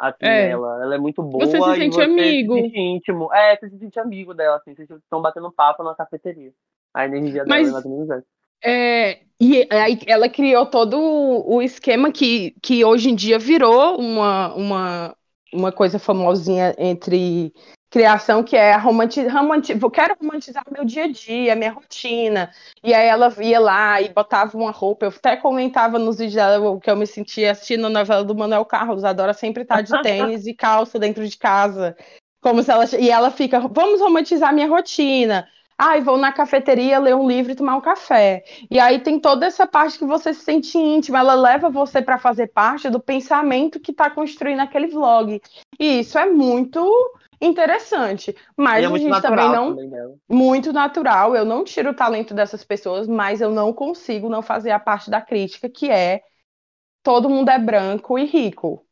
assim, 0.00 0.16
é. 0.22 0.50
ela. 0.50 0.82
Ela 0.82 0.94
é 0.94 0.98
muito 0.98 1.22
boa. 1.22 1.44
Você 1.44 1.60
se 1.60 1.74
sente 1.74 1.94
você 1.96 2.02
amigo. 2.02 2.54
Se 2.54 2.60
sente 2.62 2.78
íntimo. 2.78 3.32
É, 3.32 3.56
você 3.56 3.68
se 3.68 3.78
sente 3.78 4.00
amigo 4.00 4.32
dela, 4.32 4.56
assim, 4.56 4.74
vocês 4.74 4.88
estão 4.90 5.20
batendo 5.20 5.52
papo 5.52 5.82
na 5.82 5.94
cafeteria. 5.94 6.52
A 6.94 7.04
energia 7.04 7.44
dela 7.44 7.60
é 7.60 7.62
mais 7.62 7.84
ou 7.84 7.90
menos 7.90 8.10
essa. 8.10 8.26
É, 8.62 9.20
e 9.40 9.66
aí 9.70 9.98
ela 10.06 10.28
criou 10.28 10.66
todo 10.66 10.98
o 10.98 11.62
esquema 11.62 12.12
que, 12.12 12.54
que 12.62 12.84
hoje 12.84 13.10
em 13.10 13.14
dia 13.14 13.38
virou 13.38 13.98
uma, 13.98 14.54
uma, 14.54 15.16
uma 15.52 15.72
coisa 15.72 15.98
famosinha 15.98 16.74
entre 16.78 17.54
criação 17.90 18.44
que 18.44 18.56
é 18.56 18.76
romantizar, 18.76 19.34
romanti 19.34 19.76
quero 19.92 20.16
romantizar 20.20 20.62
meu 20.70 20.84
dia 20.84 21.04
a 21.04 21.08
dia, 21.08 21.56
minha 21.56 21.72
rotina. 21.72 22.50
E 22.82 22.94
aí 22.94 23.08
ela 23.08 23.34
ia 23.40 23.58
lá 23.58 24.00
e 24.00 24.08
botava 24.08 24.56
uma 24.56 24.70
roupa. 24.70 25.06
Eu 25.06 25.10
até 25.10 25.36
comentava 25.36 25.98
nos 25.98 26.18
vídeos 26.18 26.34
dela 26.34 26.80
que 26.80 26.88
eu 26.88 26.96
me 26.96 27.06
sentia 27.06 27.50
assistindo 27.50 27.86
a 27.86 27.90
novela 27.90 28.22
do 28.22 28.34
Manuel 28.34 28.64
Carlos. 28.64 29.04
Adora 29.04 29.34
sempre 29.34 29.64
estar 29.64 29.82
de 29.82 29.90
tênis 30.02 30.46
e 30.46 30.54
calça 30.54 30.98
dentro 30.98 31.26
de 31.26 31.36
casa. 31.36 31.96
Como 32.40 32.62
se 32.62 32.70
ela 32.70 32.84
e 32.98 33.10
ela 33.10 33.30
fica, 33.30 33.58
vamos 33.60 34.00
romantizar 34.00 34.54
minha 34.54 34.68
rotina. 34.68 35.46
Ai, 35.76 36.00
vou 36.00 36.16
na 36.16 36.30
cafeteria 36.30 36.98
ler 36.98 37.16
um 37.16 37.26
livro 37.26 37.52
e 37.52 37.54
tomar 37.54 37.74
um 37.74 37.80
café. 37.80 38.44
E 38.70 38.78
aí 38.78 39.00
tem 39.00 39.18
toda 39.18 39.46
essa 39.46 39.66
parte 39.66 39.98
que 39.98 40.04
você 40.04 40.32
se 40.32 40.42
sente 40.42 40.76
íntima, 40.76 41.18
ela 41.18 41.34
leva 41.34 41.70
você 41.70 42.02
para 42.02 42.18
fazer 42.18 42.48
parte 42.48 42.90
do 42.90 43.00
pensamento 43.00 43.80
que 43.80 43.90
está 43.90 44.10
construindo 44.10 44.60
aquele 44.60 44.88
vlog. 44.88 45.40
E 45.78 46.00
isso 46.00 46.18
é 46.18 46.26
muito 46.26 46.84
interessante. 47.40 48.36
Mas 48.56 48.84
é 48.84 48.86
a 48.86 48.98
gente 48.98 49.22
também 49.22 49.50
não. 49.50 49.70
Também, 49.70 49.88
né? 49.88 50.14
Muito 50.28 50.72
natural. 50.72 51.34
Eu 51.34 51.44
não 51.44 51.64
tiro 51.64 51.90
o 51.90 51.94
talento 51.94 52.34
dessas 52.34 52.62
pessoas, 52.62 53.08
mas 53.08 53.40
eu 53.40 53.50
não 53.50 53.72
consigo 53.72 54.28
não 54.28 54.42
fazer 54.42 54.70
a 54.70 54.78
parte 54.78 55.10
da 55.10 55.20
crítica, 55.20 55.68
que 55.68 55.90
é 55.90 56.22
todo 57.02 57.30
mundo 57.30 57.48
é 57.48 57.58
branco 57.58 58.18
e 58.18 58.24
rico. 58.24 58.84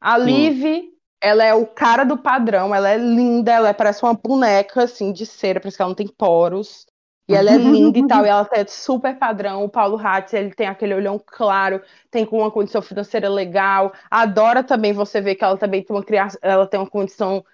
A 0.00 0.18
Liv, 0.18 0.92
ela 1.20 1.44
é 1.44 1.54
o 1.54 1.66
cara 1.66 2.04
do 2.04 2.18
padrão, 2.18 2.74
ela 2.74 2.90
é 2.90 2.96
linda, 2.96 3.52
ela 3.52 3.72
parece 3.74 4.02
uma 4.02 4.14
boneca 4.14 4.84
assim 4.84 5.12
de 5.12 5.24
cera, 5.24 5.60
parece 5.60 5.76
que 5.76 5.82
ela 5.82 5.90
não 5.90 5.96
tem 5.96 6.08
poros. 6.08 6.86
E 7.26 7.34
ela 7.34 7.50
é 7.50 7.56
linda 7.56 7.98
e 7.98 8.06
tal, 8.06 8.24
e 8.26 8.28
ela 8.28 8.46
é 8.52 8.66
super 8.66 9.18
padrão. 9.18 9.64
O 9.64 9.68
Paulo 9.68 9.96
Hatz, 9.98 10.34
ele 10.34 10.54
tem 10.54 10.66
aquele 10.66 10.94
olhão 10.94 11.18
claro, 11.24 11.80
tem 12.10 12.28
uma 12.30 12.50
condição 12.50 12.82
financeira 12.82 13.28
legal. 13.28 13.94
Adora 14.10 14.62
também 14.62 14.92
você 14.92 15.20
ver 15.20 15.34
que 15.34 15.44
ela 15.44 15.56
também 15.56 15.82
tem 15.82 15.96
uma 15.96 16.04
criação, 16.04 16.38
ela 16.42 16.66
tem 16.66 16.78
uma 16.78 16.88
condição 16.88 17.44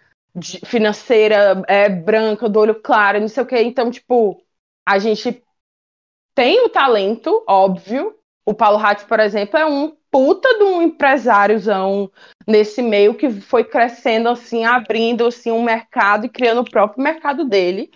financeira 0.65 1.63
é, 1.67 1.89
branca, 1.89 2.49
do 2.49 2.61
olho 2.61 2.75
claro, 2.75 3.21
não 3.21 3.29
sei 3.29 3.43
o 3.43 3.47
que. 3.47 3.61
Então, 3.61 3.91
tipo, 3.91 4.43
a 4.87 4.99
gente 4.99 5.43
tem 6.35 6.65
o 6.65 6.69
talento, 6.69 7.45
óbvio. 7.49 8.17
O 8.47 8.55
Paulo 8.55 8.79
Hatz, 8.79 9.05
por 9.05 9.21
exemplo, 9.21 9.59
é 9.59 9.67
um 9.67 9.95
puta 10.11 10.59
de 10.59 10.65
um 10.65 10.83
empresáriozão 10.83 12.11
nesse 12.47 12.83
meio 12.83 13.15
que 13.15 13.31
foi 13.31 13.65
crescendo 13.65 14.29
assim, 14.29 14.65
abrindo 14.65 15.27
assim 15.27 15.53
um 15.53 15.63
mercado 15.63 16.27
e 16.27 16.31
criando 16.31 16.63
o 16.63 16.71
próprio 16.71 17.03
mercado 17.03 17.45
dele. 17.45 17.91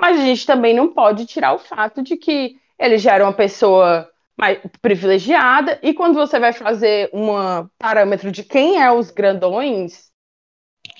Mas 0.00 0.20
a 0.20 0.22
gente 0.22 0.46
também 0.46 0.74
não 0.74 0.92
pode 0.92 1.26
tirar 1.26 1.54
o 1.54 1.58
fato 1.58 2.02
de 2.02 2.16
que 2.16 2.56
ele 2.78 2.98
já 2.98 3.14
era 3.14 3.24
uma 3.24 3.32
pessoa 3.32 4.08
mais 4.38 4.60
privilegiada, 4.82 5.78
e 5.82 5.94
quando 5.94 6.14
você 6.14 6.38
vai 6.38 6.52
fazer 6.52 7.08
um 7.12 7.28
parâmetro 7.78 8.30
de 8.30 8.44
quem 8.44 8.82
é 8.82 8.92
os 8.92 9.10
grandões, 9.10 10.10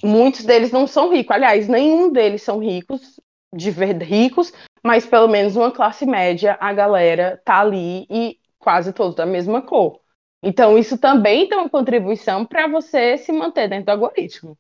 muitos 0.02 0.44
deles 0.44 0.70
não 0.70 0.86
são 0.86 1.10
ricos. 1.12 1.34
Aliás, 1.34 1.68
nenhum 1.68 2.10
deles 2.12 2.42
são 2.42 2.58
ricos, 2.58 3.20
de 3.54 3.70
verdade 3.70 4.10
ricos, 4.10 4.52
mas 4.84 5.06
pelo 5.06 5.28
menos 5.28 5.56
uma 5.56 5.70
classe 5.70 6.06
média, 6.06 6.56
a 6.60 6.72
galera 6.72 7.40
tá 7.44 7.60
ali 7.60 8.06
e 8.10 8.38
quase 8.58 8.92
todos 8.92 9.14
da 9.14 9.26
mesma 9.26 9.62
cor. 9.62 10.00
Então, 10.42 10.78
isso 10.78 10.98
também 10.98 11.48
tem 11.48 11.58
uma 11.58 11.68
contribuição 11.68 12.44
para 12.44 12.68
você 12.68 13.16
se 13.18 13.32
manter 13.32 13.68
dentro 13.68 13.86
do 13.86 13.90
algoritmo. 13.90 14.56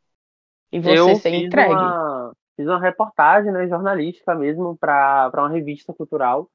E 0.72 0.80
você 0.80 0.98
Eu 0.98 1.16
ser 1.16 1.30
fiz 1.30 1.44
entregue. 1.44 1.72
uma, 1.74 2.32
fiz 2.56 2.66
uma 2.66 2.80
reportagem 2.80 3.52
né, 3.52 3.68
jornalística 3.68 4.34
mesmo 4.34 4.76
para 4.76 5.30
uma 5.34 5.48
revista 5.48 5.92
cultural, 5.92 6.48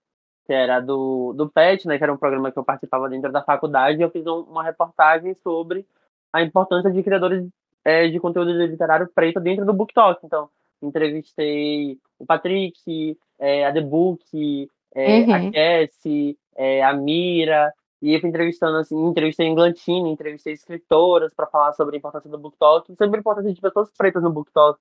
que 0.45 0.53
era 0.53 0.79
do, 0.79 1.33
do 1.33 1.49
PET, 1.49 1.87
né, 1.87 1.97
que 1.97 2.03
era 2.03 2.11
um 2.13 2.17
programa 2.17 2.51
que 2.51 2.57
eu 2.59 2.63
participava 2.63 3.07
dentro 3.07 3.31
da 3.31 3.43
faculdade, 3.43 3.99
e 3.99 4.01
eu 4.01 4.09
fiz 4.09 4.25
um- 4.25 4.41
uma 4.41 4.63
reportagem 4.63 5.35
sobre 5.43 5.85
a 6.33 6.41
importância 6.41 6.91
de 6.91 7.03
criadores 7.03 7.47
é, 7.83 8.07
de 8.07 8.19
conteúdo 8.19 8.51
literário 8.51 9.09
preto 9.13 9.39
dentro 9.39 9.65
do 9.65 9.73
BookTok. 9.73 10.25
Então, 10.25 10.49
entrevistei 10.81 11.97
o 12.19 12.25
Patrick, 12.25 13.17
é, 13.39 13.65
a 13.65 13.73
The 13.73 13.81
Book, 13.81 14.69
é, 14.93 15.19
Uhum. 15.19 15.33
a 15.33 15.51
Cassie, 15.51 16.37
é, 16.55 16.83
a 16.83 16.93
Mira, 16.93 17.73
e 18.01 18.15
eu 18.15 18.19
fui 18.19 18.29
entrevistando, 18.29 18.77
assim, 18.77 18.97
entrevistei 19.05 19.47
Englantine, 19.47 20.09
entrevistei 20.09 20.53
escritoras 20.53 21.33
para 21.33 21.45
falar 21.45 21.73
sobre 21.73 21.95
a 21.95 21.99
importância 21.99 22.29
do 22.29 22.37
BookTok, 22.37 22.95
sobre 22.95 23.17
a 23.17 23.19
importância 23.19 23.53
de 23.53 23.61
pessoas 23.61 23.91
pretas 23.95 24.23
no 24.23 24.31
BookTok, 24.31 24.79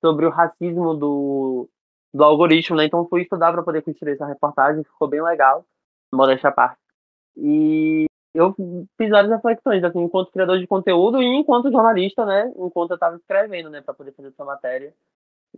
sobre 0.00 0.26
o 0.26 0.30
racismo 0.30 0.94
do, 0.94 1.68
do 2.12 2.22
algoritmo, 2.22 2.76
né? 2.76 2.84
Então 2.84 3.06
fui 3.08 3.22
estudar 3.22 3.52
para 3.52 3.62
poder 3.62 3.82
construir 3.82 4.12
essa 4.12 4.26
reportagem, 4.26 4.84
ficou 4.84 5.08
bem 5.08 5.22
legal, 5.22 5.64
modéstia 6.12 6.50
à 6.50 6.52
parte. 6.52 6.78
E 7.34 8.06
eu 8.34 8.54
fiz 8.96 9.10
várias 9.10 9.30
reflexões, 9.32 9.82
assim, 9.84 10.00
enquanto 10.00 10.30
criador 10.32 10.58
de 10.58 10.66
conteúdo 10.66 11.22
e 11.22 11.26
enquanto 11.26 11.70
jornalista, 11.70 12.24
né? 12.24 12.52
Enquanto 12.56 12.90
eu 12.92 12.94
estava 12.94 13.16
escrevendo, 13.16 13.70
né? 13.70 13.80
Para 13.80 13.94
poder 13.94 14.12
fazer 14.12 14.28
essa 14.28 14.44
matéria. 14.44 14.94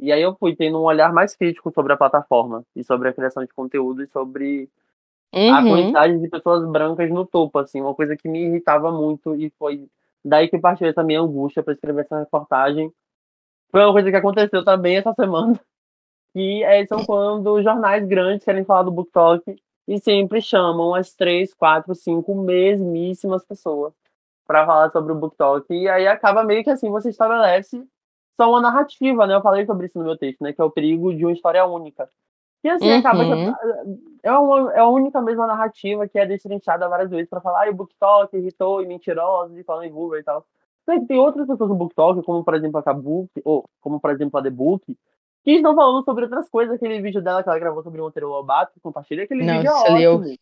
E 0.01 0.13
aí 0.13 0.23
eu 0.23 0.35
fui 0.37 0.57
tendo 0.57 0.79
um 0.81 0.85
olhar 0.85 1.13
mais 1.13 1.37
crítico 1.37 1.71
sobre 1.75 1.93
a 1.93 1.97
plataforma 1.97 2.65
e 2.75 2.83
sobre 2.85 3.09
a 3.09 3.13
criação 3.13 3.45
de 3.45 3.53
conteúdo 3.53 4.03
e 4.03 4.09
sobre 4.09 4.69
a 5.33 5.61
Uhum. 5.63 5.69
quantidade 5.69 6.19
de 6.19 6.29
pessoas 6.29 6.67
brancas 6.71 7.11
no 7.11 7.27
topo, 7.27 7.59
assim, 7.59 7.81
uma 7.81 7.95
coisa 7.95 8.17
que 8.17 8.29
me 8.29 8.47
irritava 8.47 8.93
muito 8.93 9.35
e 9.35 9.51
foi 9.59 9.89
daí 10.25 10.49
que 10.49 10.59
partiu 10.59 10.87
essa 10.89 11.03
minha 11.03 11.21
angústia 11.21 11.63
para 11.63 11.73
escrever 11.75 12.03
essa 12.03 12.21
reportagem. 12.21 12.93
Foi 13.71 13.81
uma 13.83 13.93
coisa 13.93 14.11
que 14.11 14.17
aconteceu 14.17 14.65
também 14.65 14.97
essa 14.97 15.15
semana, 15.15 15.59
que 16.35 16.65
é, 16.65 16.87
são 16.87 17.05
quando 17.05 17.63
jornais 17.63 18.07
grandes 18.07 18.45
querem 18.45 18.65
falar 18.65 18.85
do 18.85 18.93
BookTok 18.93 19.57
e 19.87 19.99
sempre 19.99 20.41
chamam 20.41 20.95
as 20.95 21.15
três, 21.15 21.53
quatro, 21.55 21.95
cinco 21.95 22.35
mesmíssimas 22.35 23.45
pessoas 23.45 23.93
para 24.47 24.67
falar 24.67 24.91
sobre 24.91 25.13
o 25.13 25.17
BookTok 25.17 25.73
e 25.73 25.89
aí 25.89 26.07
acaba 26.07 26.45
meio 26.45 26.63
que 26.65 26.71
assim 26.71 26.91
você 26.91 27.11
estabelece 27.11 27.83
só 28.37 28.49
uma 28.51 28.61
narrativa, 28.61 29.27
né? 29.27 29.35
Eu 29.35 29.43
falei 29.43 29.67
sobre 29.67 29.87
isso 29.87 29.99
no 29.99 30.05
meu 30.05 30.17
texto, 30.17 30.41
né? 30.43 30.53
Que 30.53 30.61
é 30.61 30.65
o 30.65 30.71
perigo 30.71 31.15
de 31.15 31.25
uma 31.25 31.33
história 31.33 31.65
única. 31.67 32.09
E 32.65 32.69
assim, 32.69 32.91
acaba 32.93 33.25
que 33.25 33.33
Uhum. 33.33 34.09
é, 34.23 34.33
uma, 34.33 34.73
é 34.73 34.79
a 34.79 34.87
única 34.87 35.21
mesma 35.21 35.47
narrativa 35.47 36.07
que 36.09 36.19
é 36.19 36.25
destrinchada 36.25 36.89
várias 36.89 37.11
vezes 37.11 37.29
para 37.29 37.41
falar, 37.41 37.67
ah, 37.67 37.71
o 37.71 37.75
BookTok 37.75 38.37
irritou 38.37 38.81
e 38.83 38.87
mentirosos 38.87 39.57
e 39.57 39.65
falando 39.65 39.85
em 39.85 39.93
Google 39.93 40.19
e 40.19 40.23
tal. 40.23 40.47
Que 40.87 41.01
tem 41.07 41.19
outras 41.19 41.47
pessoas 41.47 41.71
no 41.71 41.77
BookTok, 41.77 42.23
como 42.23 42.45
por 42.45 42.55
exemplo 42.55 42.79
a 42.79 42.83
Kabuki, 42.83 43.43
ou 43.45 43.65
como 43.81 44.01
por 44.01 44.11
exemplo 44.11 44.39
a 44.39 44.43
The 44.43 44.51
Book, 44.51 44.97
que 45.45 45.53
estão 45.53 45.75
falando 45.75 46.05
sobre 46.05 46.25
outras 46.25 46.49
coisas. 46.49 46.75
Aquele 46.75 47.01
vídeo 47.01 47.23
dela 47.23 47.43
que 47.43 47.49
ela 47.49 47.59
gravou 47.59 47.83
sobre 47.83 48.01
o 48.01 48.05
Monteiro 48.05 48.29
Lobato, 48.29 48.73
que 48.75 48.81
compartilha, 48.81 49.25
aquele 49.25 49.45
Não, 49.45 49.55
vídeo 49.59 49.71
é 49.71 49.75
isso 49.77 49.87
ali 49.87 50.03
eu- 50.05 50.15
ótimo. 50.17 50.37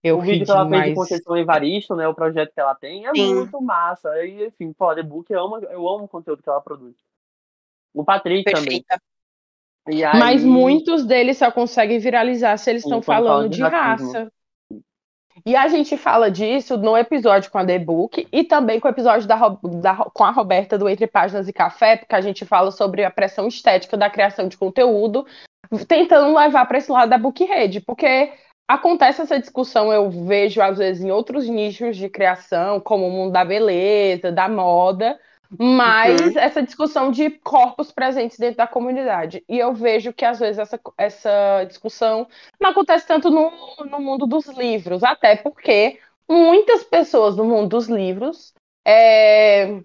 Eu 0.00 0.18
o 0.18 0.20
vídeo 0.20 0.44
que 0.44 0.50
ela 0.52 0.60
fez 0.60 0.70
de 0.70 0.78
demais. 0.90 0.94
Conceição 0.94 1.36
Evaristo, 1.36 1.96
né, 1.96 2.06
o 2.06 2.14
projeto 2.14 2.52
que 2.54 2.60
ela 2.60 2.74
tem, 2.76 3.04
é 3.06 3.10
Sim. 3.12 3.34
muito 3.34 3.60
massa. 3.60 4.08
E, 4.24 4.46
enfim, 4.46 4.72
pô, 4.72 4.94
The 4.94 5.02
Book, 5.02 5.28
eu 5.32 5.40
amo, 5.44 5.56
eu 5.58 5.88
amo 5.88 6.04
o 6.04 6.08
conteúdo 6.08 6.40
que 6.40 6.48
ela 6.48 6.60
produz. 6.60 6.94
O 7.92 8.04
Patrick 8.04 8.44
também. 8.44 8.82
Perfeita. 8.84 9.02
E 9.90 10.04
aí, 10.04 10.18
Mas 10.18 10.44
muitos 10.44 11.04
deles 11.04 11.36
só 11.38 11.50
conseguem 11.50 11.98
viralizar 11.98 12.56
se 12.58 12.70
eles 12.70 12.84
estão 12.84 13.02
falam 13.02 13.26
falando 13.28 13.48
de 13.50 13.56
de 13.56 13.62
racismo. 13.62 14.12
raça. 14.12 14.32
E 15.44 15.56
a 15.56 15.68
gente 15.68 15.96
fala 15.96 16.30
disso 16.30 16.76
no 16.76 16.96
episódio 16.96 17.50
com 17.50 17.58
a 17.58 17.64
The 17.64 17.78
Book 17.78 18.26
e 18.32 18.44
também 18.44 18.80
com 18.80 18.88
o 18.88 18.90
episódio 18.90 19.26
da, 19.26 19.36
da 19.80 19.96
com 20.12 20.24
a 20.24 20.30
Roberta 20.30 20.78
do 20.78 20.88
Entre 20.88 21.06
Páginas 21.06 21.48
e 21.48 21.52
Café, 21.52 21.96
porque 21.96 22.14
a 22.14 22.20
gente 22.20 22.44
fala 22.44 22.70
sobre 22.70 23.04
a 23.04 23.10
pressão 23.10 23.46
estética 23.48 23.96
da 23.96 24.10
criação 24.10 24.48
de 24.48 24.56
conteúdo, 24.56 25.26
tentando 25.86 26.36
levar 26.36 26.66
para 26.66 26.78
esse 26.78 26.90
lado 26.90 27.10
da 27.10 27.18
Book 27.18 27.44
Rede, 27.44 27.80
porque 27.80 28.32
acontece 28.66 29.22
essa 29.22 29.38
discussão, 29.38 29.92
eu 29.92 30.10
vejo 30.10 30.60
às 30.60 30.78
vezes 30.78 31.02
em 31.02 31.10
outros 31.10 31.48
nichos 31.48 31.96
de 31.96 32.08
criação, 32.08 32.80
como 32.80 33.06
o 33.06 33.10
mundo 33.10 33.32
da 33.32 33.44
beleza, 33.44 34.30
da 34.30 34.48
moda, 34.48 35.18
mas 35.58 36.34
Uhum. 36.34 36.40
essa 36.40 36.62
discussão 36.62 37.10
de 37.10 37.30
corpos 37.30 37.90
presentes 37.92 38.38
dentro 38.38 38.56
da 38.58 38.66
comunidade. 38.66 39.42
E 39.48 39.58
eu 39.58 39.72
vejo 39.72 40.12
que 40.12 40.24
às 40.24 40.38
vezes 40.38 40.58
essa, 40.58 40.80
essa 40.96 41.64
discussão 41.66 42.26
não 42.60 42.70
acontece 42.70 43.06
tanto 43.06 43.30
no, 43.30 43.50
no 43.90 44.00
mundo 44.00 44.26
dos 44.26 44.46
livros, 44.46 45.02
até 45.02 45.36
porque 45.36 45.98
muitas 46.28 46.84
pessoas 46.84 47.36
no 47.36 47.44
mundo 47.44 47.68
dos 47.68 47.88
livros 47.88 48.52
é, 48.86 49.80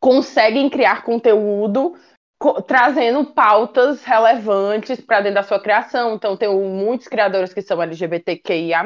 conseguem 0.00 0.68
criar 0.68 1.02
conteúdo 1.04 1.94
co- 2.38 2.60
trazendo 2.60 3.24
pautas 3.26 4.02
relevantes 4.04 5.00
para 5.00 5.20
dentro 5.20 5.36
da 5.36 5.42
sua 5.42 5.60
criação. 5.60 6.14
Então, 6.14 6.36
tem 6.36 6.48
muitos 6.48 7.06
criadores 7.06 7.54
que 7.54 7.62
são 7.62 7.80
LGBTQIA, 7.80 8.82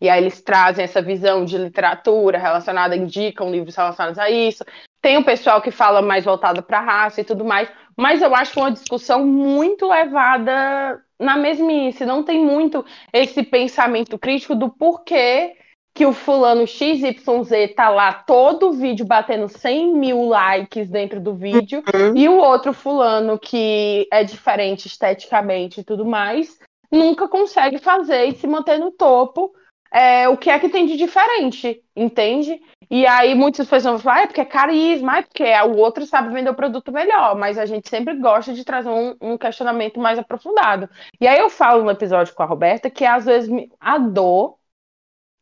e 0.00 0.08
aí 0.08 0.20
eles 0.22 0.40
trazem 0.40 0.84
essa 0.84 1.02
visão 1.02 1.44
de 1.44 1.58
literatura 1.58 2.38
relacionada, 2.38 2.96
indicam 2.96 3.50
livros 3.50 3.76
relacionados 3.76 4.18
a 4.18 4.30
isso. 4.30 4.64
Tem 5.02 5.18
o 5.18 5.24
pessoal 5.24 5.60
que 5.60 5.72
fala 5.72 6.00
mais 6.00 6.24
voltado 6.24 6.62
para 6.62 6.80
raça 6.80 7.20
e 7.20 7.24
tudo 7.24 7.44
mais, 7.44 7.68
mas 7.96 8.22
eu 8.22 8.34
acho 8.34 8.58
uma 8.58 8.70
discussão 8.70 9.26
muito 9.26 9.88
levada 9.88 11.02
na 11.18 11.36
mesmice. 11.36 12.06
Não 12.06 12.22
tem 12.22 12.42
muito 12.42 12.84
esse 13.12 13.42
pensamento 13.42 14.16
crítico 14.16 14.54
do 14.54 14.70
porquê 14.70 15.56
que 15.94 16.06
o 16.06 16.12
fulano 16.12 16.66
XYZ 16.66 17.74
tá 17.76 17.90
lá 17.90 18.14
todo 18.14 18.68
o 18.68 18.72
vídeo 18.72 19.04
batendo 19.04 19.48
100 19.48 19.94
mil 19.94 20.24
likes 20.24 20.88
dentro 20.88 21.20
do 21.20 21.34
vídeo 21.34 21.82
Uhum. 21.94 22.16
e 22.16 22.28
o 22.28 22.38
outro 22.38 22.72
fulano 22.72 23.38
que 23.38 24.08
é 24.10 24.24
diferente 24.24 24.86
esteticamente 24.86 25.80
e 25.80 25.84
tudo 25.84 26.06
mais 26.06 26.58
nunca 26.90 27.28
consegue 27.28 27.78
fazer 27.78 28.26
e 28.26 28.34
se 28.34 28.46
manter 28.46 28.78
no 28.78 28.90
topo. 28.90 29.52
É, 29.94 30.26
o 30.28 30.38
que 30.38 30.48
é 30.48 30.58
que 30.58 30.70
tem 30.70 30.86
de 30.86 30.96
diferente, 30.96 31.82
entende? 31.94 32.58
E 32.94 33.06
aí 33.06 33.34
muitas 33.34 33.66
pessoas 33.66 34.02
falam, 34.02 34.20
ah, 34.20 34.22
é 34.24 34.26
porque 34.26 34.42
é 34.42 34.44
carisma, 34.44 35.16
é 35.18 35.22
porque 35.22 35.44
o 35.62 35.76
outro 35.78 36.04
sabe 36.04 36.30
vender 36.30 36.50
o 36.50 36.54
produto 36.54 36.92
melhor, 36.92 37.34
mas 37.34 37.56
a 37.56 37.64
gente 37.64 37.88
sempre 37.88 38.14
gosta 38.18 38.52
de 38.52 38.66
trazer 38.66 38.90
um, 38.90 39.16
um 39.18 39.38
questionamento 39.38 39.98
mais 39.98 40.18
aprofundado. 40.18 40.90
E 41.18 41.26
aí 41.26 41.38
eu 41.38 41.48
falo 41.48 41.82
no 41.84 41.90
episódio 41.90 42.34
com 42.34 42.42
a 42.42 42.46
Roberta 42.46 42.90
que 42.90 43.06
às 43.06 43.24
vezes 43.24 43.48
a 43.80 43.96
dor 43.96 44.58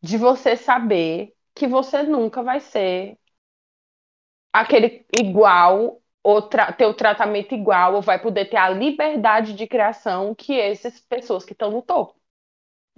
de 0.03 0.19
você 0.19 0.57
saber 0.57 1.35
que 1.55 1.67
você 1.67 2.05
nunca 2.05 2.43
vai 2.43 2.61
ser 2.61 3.19
aquele 4.53 5.07
igual 5.21 6.01
ou 6.23 6.43
ter 6.43 6.87
o 6.87 6.95
tratamento 6.95 7.55
igual 7.55 7.95
ou 7.97 8.03
vai 8.03 8.21
poder 8.21 8.47
ter 8.47 8.59
a 8.59 8.69
liberdade 8.71 9.55
de 9.55 9.67
criação 9.67 10.35
que 10.37 10.59
essas 10.61 11.01
pessoas 11.01 11.45
que 11.45 11.53
estão 11.53 11.71
no 11.73 11.83
topo. 11.83 12.20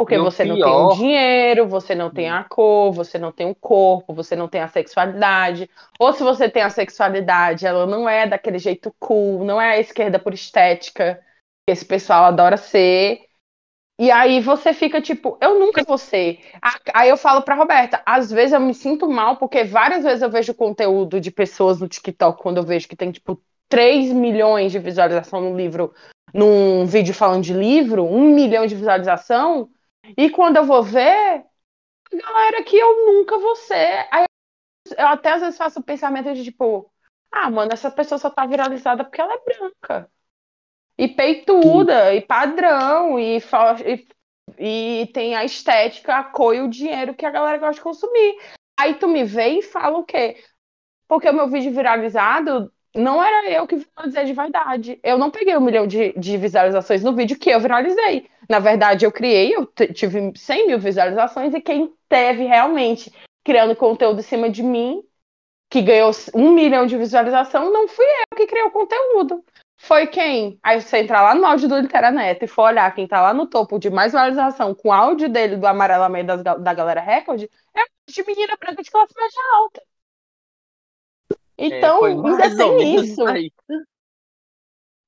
Porque 0.04 0.18
você 0.18 0.44
não 0.44 0.56
tem 0.56 0.64
pior- 0.64 0.86
o 0.92 0.96
dinheiro, 0.96 1.68
você 1.68 1.94
não 1.94 2.10
tem 2.10 2.28
a 2.30 2.44
cor, 2.44 2.92
você 2.92 3.18
não 3.18 3.32
tem 3.32 3.48
o 3.50 3.54
corpo, 3.54 4.12
você 4.12 4.34
não 4.36 4.48
tem 4.48 4.60
a 4.60 4.68
sexualidade. 4.68 5.68
Ou 5.98 6.12
se 6.12 6.22
você 6.22 6.48
tem 6.48 6.62
a 6.62 6.70
sexualidade, 6.70 7.66
ela 7.66 7.86
não 7.86 8.08
é 8.08 8.26
daquele 8.26 8.58
jeito 8.58 8.94
cool, 8.98 9.44
não 9.44 9.60
é 9.60 9.72
a 9.72 9.80
esquerda 9.80 10.18
por 10.18 10.34
estética, 10.34 11.20
que 11.66 11.72
esse 11.72 11.84
pessoal 11.84 12.24
adora 12.24 12.56
ser. 12.56 13.20
E 14.00 14.10
aí 14.10 14.40
você 14.40 14.72
fica 14.72 15.00
tipo, 15.00 15.38
eu 15.40 15.58
nunca 15.60 15.84
vou 15.84 15.98
ser. 15.98 16.40
Aí 16.92 17.08
eu 17.08 17.16
falo 17.16 17.42
pra 17.42 17.54
Roberta, 17.54 18.02
às 18.04 18.30
vezes 18.30 18.52
eu 18.52 18.60
me 18.60 18.74
sinto 18.74 19.08
mal, 19.08 19.36
porque 19.36 19.62
várias 19.62 20.02
vezes 20.02 20.22
eu 20.22 20.30
vejo 20.30 20.54
conteúdo 20.54 21.20
de 21.20 21.30
pessoas 21.30 21.78
no 21.80 21.86
TikTok, 21.86 22.42
quando 22.42 22.56
eu 22.56 22.64
vejo 22.64 22.88
que 22.88 22.96
tem, 22.96 23.12
tipo, 23.12 23.40
3 23.68 24.12
milhões 24.12 24.72
de 24.72 24.78
visualização 24.78 25.40
no 25.40 25.56
livro, 25.56 25.94
num 26.34 26.84
vídeo 26.86 27.14
falando 27.14 27.44
de 27.44 27.52
livro, 27.52 28.04
um 28.04 28.34
milhão 28.34 28.66
de 28.66 28.74
visualização, 28.74 29.68
e 30.16 30.30
quando 30.30 30.56
eu 30.56 30.64
vou 30.64 30.82
ver, 30.82 31.44
galera 32.12 32.62
que 32.64 32.76
eu 32.76 33.06
nunca 33.06 33.38
vou 33.38 33.56
ser. 33.56 34.06
Aí 34.10 34.24
eu, 34.96 35.06
até 35.06 35.32
às 35.32 35.40
vezes 35.40 35.56
faço 35.56 35.80
o 35.80 35.84
pensamento 35.84 36.32
de 36.34 36.44
tipo, 36.44 36.90
ah, 37.30 37.50
mano, 37.50 37.72
essa 37.72 37.90
pessoa 37.90 38.18
só 38.18 38.30
tá 38.30 38.46
viralizada 38.46 39.04
porque 39.04 39.20
ela 39.20 39.34
é 39.34 39.38
branca. 39.44 40.10
E 40.98 41.08
peituda, 41.08 42.14
e 42.14 42.20
padrão, 42.20 43.18
e, 43.18 43.38
e, 44.58 45.02
e 45.02 45.06
tem 45.08 45.34
a 45.34 45.44
estética, 45.44 46.16
a 46.16 46.24
cor 46.24 46.54
e 46.54 46.60
o 46.60 46.68
dinheiro 46.68 47.14
que 47.14 47.24
a 47.24 47.30
galera 47.30 47.58
gosta 47.58 47.74
de 47.74 47.80
consumir. 47.80 48.36
Aí 48.78 48.94
tu 48.94 49.08
me 49.08 49.24
vê 49.24 49.58
e 49.58 49.62
fala 49.62 49.98
o 49.98 50.04
quê? 50.04 50.42
Porque 51.08 51.28
o 51.28 51.34
meu 51.34 51.48
vídeo 51.48 51.72
viralizado 51.72 52.72
não 52.94 53.22
era 53.22 53.50
eu 53.50 53.66
que 53.66 53.76
viralizei 53.76 54.24
de 54.24 54.32
verdade. 54.32 55.00
Eu 55.02 55.18
não 55.18 55.30
peguei 55.30 55.56
um 55.56 55.60
milhão 55.60 55.86
de, 55.86 56.12
de 56.12 56.36
visualizações 56.36 57.02
no 57.02 57.14
vídeo 57.14 57.38
que 57.38 57.50
eu 57.50 57.60
viralizei. 57.60 58.28
Na 58.48 58.58
verdade, 58.58 59.04
eu 59.04 59.12
criei, 59.12 59.54
eu 59.54 59.66
tive 59.94 60.32
100 60.36 60.66
mil 60.66 60.78
visualizações 60.78 61.54
e 61.54 61.60
quem 61.60 61.92
teve 62.08 62.44
realmente 62.44 63.12
criando 63.44 63.74
conteúdo 63.74 64.20
em 64.20 64.22
cima 64.22 64.50
de 64.50 64.62
mim, 64.62 65.02
que 65.70 65.80
ganhou 65.80 66.10
um 66.34 66.52
milhão 66.52 66.86
de 66.86 66.96
visualização, 66.96 67.72
não 67.72 67.88
fui 67.88 68.04
eu 68.04 68.36
que 68.36 68.46
criei 68.46 68.64
o 68.64 68.70
conteúdo. 68.70 69.44
Foi 69.78 70.06
quem? 70.06 70.60
Aí 70.62 70.80
você 70.80 70.98
entrar 70.98 71.22
lá 71.22 71.34
no 71.34 71.44
áudio 71.44 71.68
do 71.68 71.78
Literaneto 71.78 72.44
e 72.44 72.48
for 72.48 72.64
olhar 72.64 72.94
quem 72.94 73.08
tá 73.08 73.20
lá 73.20 73.34
no 73.34 73.48
topo 73.48 73.78
de 73.78 73.90
mais 73.90 74.12
visualização 74.12 74.74
com 74.74 74.90
o 74.90 74.92
áudio 74.92 75.28
dele 75.28 75.56
do 75.56 75.66
amarelamento 75.66 76.36
da, 76.42 76.54
da 76.54 76.74
galera 76.74 77.00
recorde, 77.00 77.50
é 77.74 77.80
de 78.08 78.24
menina 78.24 78.56
branca 78.60 78.82
de 78.82 78.90
classe 78.90 79.12
média 79.16 79.40
alta. 79.56 79.82
Então, 81.62 82.04
é, 82.04 82.10
ainda 82.10 82.56
tem 82.56 82.94
isso. 82.96 83.22
Aí. 83.24 83.52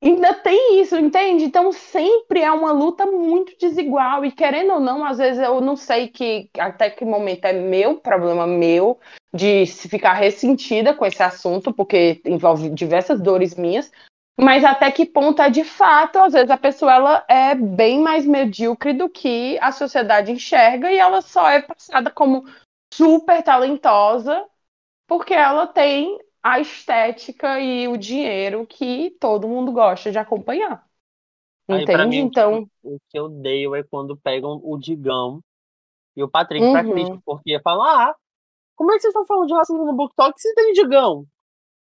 Ainda 0.00 0.34
tem 0.34 0.80
isso, 0.80 0.96
entende? 0.96 1.44
Então 1.44 1.72
sempre 1.72 2.42
é 2.42 2.52
uma 2.52 2.70
luta 2.70 3.06
muito 3.06 3.56
desigual. 3.58 4.24
E 4.24 4.30
querendo 4.30 4.74
ou 4.74 4.80
não, 4.80 5.04
às 5.04 5.18
vezes 5.18 5.42
eu 5.42 5.60
não 5.62 5.76
sei 5.76 6.08
que 6.08 6.48
até 6.58 6.90
que 6.90 7.04
momento 7.04 7.46
é 7.46 7.54
meu, 7.54 7.96
problema 7.96 8.46
meu, 8.46 9.00
de 9.34 9.66
se 9.66 9.88
ficar 9.88 10.12
ressentida 10.12 10.92
com 10.92 11.06
esse 11.06 11.22
assunto, 11.22 11.72
porque 11.72 12.20
envolve 12.26 12.68
diversas 12.68 13.20
dores 13.20 13.54
minhas. 13.56 13.90
Mas 14.38 14.62
até 14.62 14.90
que 14.90 15.06
ponto 15.06 15.40
é 15.40 15.48
de 15.48 15.64
fato, 15.64 16.18
às 16.18 16.34
vezes 16.34 16.50
a 16.50 16.58
pessoa 16.58 16.92
ela 16.92 17.24
é 17.26 17.54
bem 17.54 18.00
mais 18.00 18.26
medíocre 18.26 18.92
do 18.92 19.08
que 19.08 19.58
a 19.60 19.72
sociedade 19.72 20.30
enxerga 20.30 20.92
e 20.92 20.98
ela 20.98 21.22
só 21.22 21.48
é 21.48 21.62
passada 21.62 22.10
como 22.10 22.44
super 22.92 23.42
talentosa 23.42 24.44
porque 25.06 25.34
ela 25.34 25.66
tem 25.66 26.18
a 26.44 26.60
estética 26.60 27.58
e 27.58 27.88
o 27.88 27.96
dinheiro 27.96 28.66
que 28.66 29.16
todo 29.18 29.48
mundo 29.48 29.72
gosta 29.72 30.12
de 30.12 30.18
acompanhar. 30.18 30.86
Entende? 31.66 32.06
Mim, 32.06 32.18
então. 32.18 32.68
O 32.82 32.98
que 33.08 33.18
eu 33.18 33.24
odeio 33.24 33.74
é 33.74 33.82
quando 33.82 34.14
pegam 34.14 34.60
o 34.62 34.76
Digão 34.76 35.40
e 36.14 36.22
o 36.22 36.28
Patrick 36.28 36.62
uhum. 36.62 36.72
pra 36.72 36.84
crítica, 36.84 37.18
porque 37.24 37.58
falam: 37.60 37.84
ah, 37.84 38.14
como 38.76 38.92
é 38.92 38.96
que 38.96 39.00
vocês 39.00 39.10
estão 39.10 39.24
falando 39.24 39.46
de 39.46 39.54
racismo 39.54 39.86
no 39.86 39.94
Book 39.94 40.14
Talk 40.14 40.38
se 40.38 40.54
tem 40.54 40.74
Digão? 40.74 41.26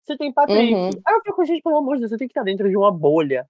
Você 0.03 0.15
tem 0.19 0.31
Patrick. 0.31 0.75
Uhum. 0.75 0.91
Aí 1.07 1.15
eu 1.15 1.23
fico, 1.25 1.43
gente, 1.47 1.63
pelo 1.63 1.79
amor 1.79 1.95
de 1.95 2.01
Deus, 2.01 2.11
você 2.11 2.19
tem 2.19 2.29
que 2.29 2.33
estar 2.33 2.43
dentro 2.43 2.69
de 2.69 2.77
uma 2.77 2.93
bolha 2.93 3.49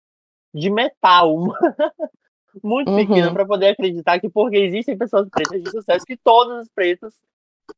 de 0.54 0.70
metal 0.70 1.34
muito 2.62 2.92
uhum. 2.92 2.96
pequena 2.96 3.32
para 3.32 3.44
poder 3.44 3.70
acreditar 3.70 4.20
que 4.20 4.30
porque 4.30 4.58
existem 4.58 4.96
pessoas 4.96 5.28
pretas 5.28 5.60
de 5.60 5.70
sucesso, 5.70 6.06
que 6.06 6.16
todas 6.16 6.60
as 6.60 6.68
pretas 6.68 7.20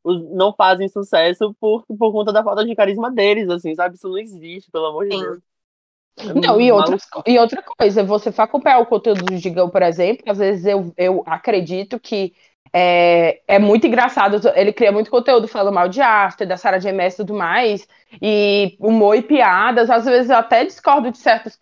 não 0.05 0.53
fazem 0.55 0.89
sucesso 0.89 1.55
por, 1.61 1.85
por 1.87 2.13
conta 2.13 2.33
da 2.33 2.43
falta 2.43 2.65
de 2.65 2.75
carisma 2.75 3.11
deles, 3.11 3.49
assim, 3.49 3.75
sabe? 3.75 3.97
Isso 3.97 4.09
não 4.09 4.19
existe, 4.19 4.71
pelo 4.71 4.87
amor 4.87 5.09
de 5.09 5.11
Deus. 5.11 5.39
É 5.39 6.33
não, 6.35 6.59
e 6.61 6.73
outra, 6.73 6.97
e 7.27 7.39
outra 7.39 7.63
coisa, 7.63 8.03
você 8.03 8.33
for 8.33 8.43
acompanhar 8.43 8.79
o 8.79 8.87
conteúdo 8.87 9.23
do 9.23 9.37
Digão, 9.37 9.69
por 9.69 9.83
exemplo, 9.83 10.25
às 10.27 10.39
vezes 10.39 10.65
eu, 10.65 10.93
eu 10.97 11.23
acredito 11.27 12.01
que 12.01 12.35
é, 12.72 13.40
é 13.47 13.59
muito 13.59 13.86
engraçado, 13.86 14.40
ele 14.55 14.72
cria 14.72 14.93
muito 14.93 15.10
conteúdo 15.10 15.48
falando 15.48 15.74
mal 15.74 15.88
de 15.88 16.01
After, 16.01 16.47
da 16.47 16.56
Sarah 16.56 16.78
J. 16.78 16.93
e 16.93 17.16
tudo 17.16 17.34
mais, 17.34 17.86
e 18.20 18.76
humor 18.78 19.16
e 19.16 19.22
piadas, 19.22 19.90
às 19.90 20.05
vezes 20.05 20.30
eu 20.30 20.36
até 20.36 20.64
discordo 20.64 21.10
de 21.10 21.18
certos 21.18 21.59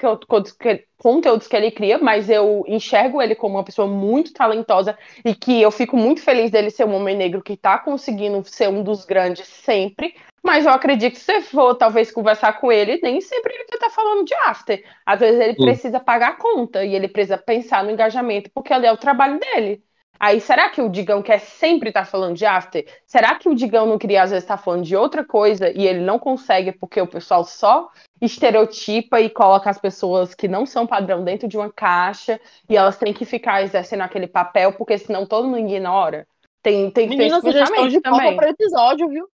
conteúdos 0.98 1.46
que 1.46 1.56
ele 1.56 1.70
cria, 1.70 1.98
mas 1.98 2.28
eu 2.28 2.64
enxergo 2.66 3.20
ele 3.20 3.34
como 3.34 3.56
uma 3.56 3.64
pessoa 3.64 3.86
muito 3.86 4.32
talentosa 4.32 4.96
e 5.24 5.34
que 5.34 5.60
eu 5.60 5.70
fico 5.70 5.96
muito 5.96 6.22
feliz 6.22 6.50
dele 6.50 6.70
ser 6.70 6.84
um 6.84 6.94
homem 6.94 7.16
negro 7.16 7.42
que 7.42 7.54
está 7.54 7.78
conseguindo 7.78 8.42
ser 8.44 8.68
um 8.68 8.82
dos 8.82 9.04
grandes 9.04 9.46
sempre, 9.46 10.14
mas 10.42 10.66
eu 10.66 10.72
acredito 10.72 11.14
que 11.14 11.20
se 11.20 11.24
você 11.24 11.40
for 11.40 11.74
talvez 11.74 12.10
conversar 12.10 12.60
com 12.60 12.70
ele, 12.70 13.00
nem 13.02 13.18
sempre 13.20 13.54
ele 13.54 13.64
vai 13.64 13.76
estar 13.76 13.88
falando 13.88 14.26
de 14.26 14.34
After. 14.46 14.84
Às 15.06 15.20
vezes 15.20 15.40
ele 15.40 15.54
Sim. 15.54 15.62
precisa 15.62 15.98
pagar 15.98 16.28
a 16.28 16.36
conta 16.36 16.84
e 16.84 16.94
ele 16.94 17.08
precisa 17.08 17.38
pensar 17.38 17.82
no 17.82 17.90
engajamento, 17.90 18.50
porque 18.52 18.72
ali 18.72 18.86
é 18.86 18.92
o 18.92 18.96
trabalho 18.98 19.40
dele. 19.40 19.82
Aí, 20.18 20.40
será 20.40 20.70
que 20.70 20.80
o 20.80 20.88
Digão 20.88 21.22
quer 21.22 21.40
sempre 21.40 21.90
estar 21.90 22.04
tá 22.04 22.06
falando 22.06 22.36
de 22.36 22.46
after? 22.46 22.86
Será 23.06 23.34
que 23.34 23.48
o 23.48 23.54
Digão 23.54 23.86
não 23.86 23.98
queria, 23.98 24.22
às 24.22 24.30
vezes, 24.30 24.44
estar 24.44 24.56
tá 24.56 24.62
falando 24.62 24.84
de 24.84 24.96
outra 24.96 25.24
coisa 25.24 25.70
e 25.70 25.86
ele 25.86 26.00
não 26.00 26.18
consegue 26.18 26.72
porque 26.72 27.00
o 27.00 27.06
pessoal 27.06 27.44
só 27.44 27.90
estereotipa 28.20 29.20
e 29.20 29.28
coloca 29.28 29.68
as 29.68 29.78
pessoas 29.78 30.34
que 30.34 30.48
não 30.48 30.64
são 30.64 30.86
padrão 30.86 31.24
dentro 31.24 31.46
de 31.48 31.56
uma 31.56 31.70
caixa 31.70 32.40
e 32.68 32.76
elas 32.76 32.96
têm 32.96 33.12
que 33.12 33.24
ficar 33.24 33.62
exercendo 33.62 34.02
aquele 34.02 34.26
papel 34.26 34.72
porque 34.72 34.96
senão 34.96 35.26
todo 35.26 35.48
mundo 35.48 35.58
ignora? 35.58 36.26
Tem, 36.62 36.90
tem 36.90 37.08
que 37.08 37.16
Menina, 37.16 37.42
ter 37.42 37.48
esse 37.48 37.58
pensamento 37.58 37.90
de 37.90 38.00
também. 38.00 38.36
para 38.36 38.48
episódio, 38.48 39.08
viu? 39.08 39.28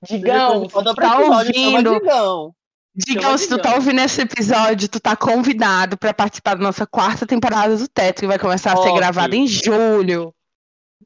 Digão, 0.01 0.67
tá 0.67 1.19
ouvindo? 1.19 1.99
Digão. 1.99 2.55
Digão, 2.95 3.35
se 3.37 3.49
tu 3.49 3.59
tá 3.59 3.73
ouvindo 3.73 4.01
esse 4.01 4.21
episódio, 4.21 4.87
tu 4.87 4.99
tá 4.99 5.15
convidado 5.15 5.97
para 5.97 6.13
participar 6.13 6.55
da 6.55 6.63
nossa 6.63 6.85
quarta 6.85 7.25
temporada 7.25 7.75
do 7.75 7.87
Teto, 7.87 8.21
que 8.21 8.27
vai 8.27 8.37
começar 8.37 8.73
a 8.73 8.77
ser 8.77 8.93
gravada 8.93 9.35
em 9.35 9.47
julho. 9.47 10.33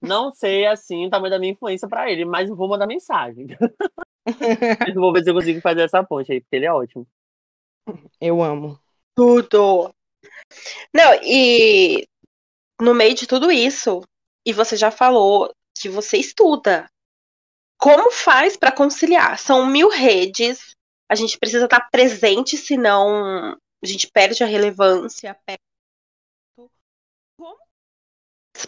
Não 0.01 0.31
sei, 0.31 0.65
assim, 0.65 1.05
o 1.05 1.09
tamanho 1.09 1.31
da 1.31 1.39
minha 1.39 1.53
influência 1.53 1.87
para 1.87 2.11
ele, 2.11 2.25
mas 2.25 2.49
vou 2.49 2.67
mandar 2.67 2.87
mensagem. 2.87 3.47
eu 4.87 4.93
vou 4.95 5.13
ver 5.13 5.23
se 5.23 5.29
eu 5.29 5.33
consigo 5.33 5.61
fazer 5.61 5.81
essa 5.83 6.03
ponte 6.03 6.31
aí, 6.31 6.41
porque 6.41 6.55
ele 6.57 6.65
é 6.65 6.73
ótimo. 6.73 7.07
Eu 8.19 8.43
amo. 8.43 8.77
Tudo. 9.15 9.93
Não, 10.93 11.13
e 11.23 12.05
no 12.81 12.93
meio 12.93 13.15
de 13.15 13.25
tudo 13.25 13.49
isso, 13.49 14.03
e 14.45 14.53
você 14.53 14.75
já 14.75 14.91
falou 14.91 15.51
que 15.79 15.89
você 15.89 16.17
estuda. 16.17 16.89
Como 17.79 18.11
faz 18.11 18.57
para 18.57 18.71
conciliar? 18.71 19.37
São 19.37 19.65
mil 19.67 19.89
redes, 19.89 20.75
a 21.09 21.15
gente 21.15 21.37
precisa 21.37 21.65
estar 21.65 21.89
presente, 21.89 22.57
senão 22.57 23.57
a 23.81 23.85
gente 23.85 24.09
perde 24.11 24.43
a 24.43 24.47
relevância. 24.47 25.35
Perde... 25.45 25.61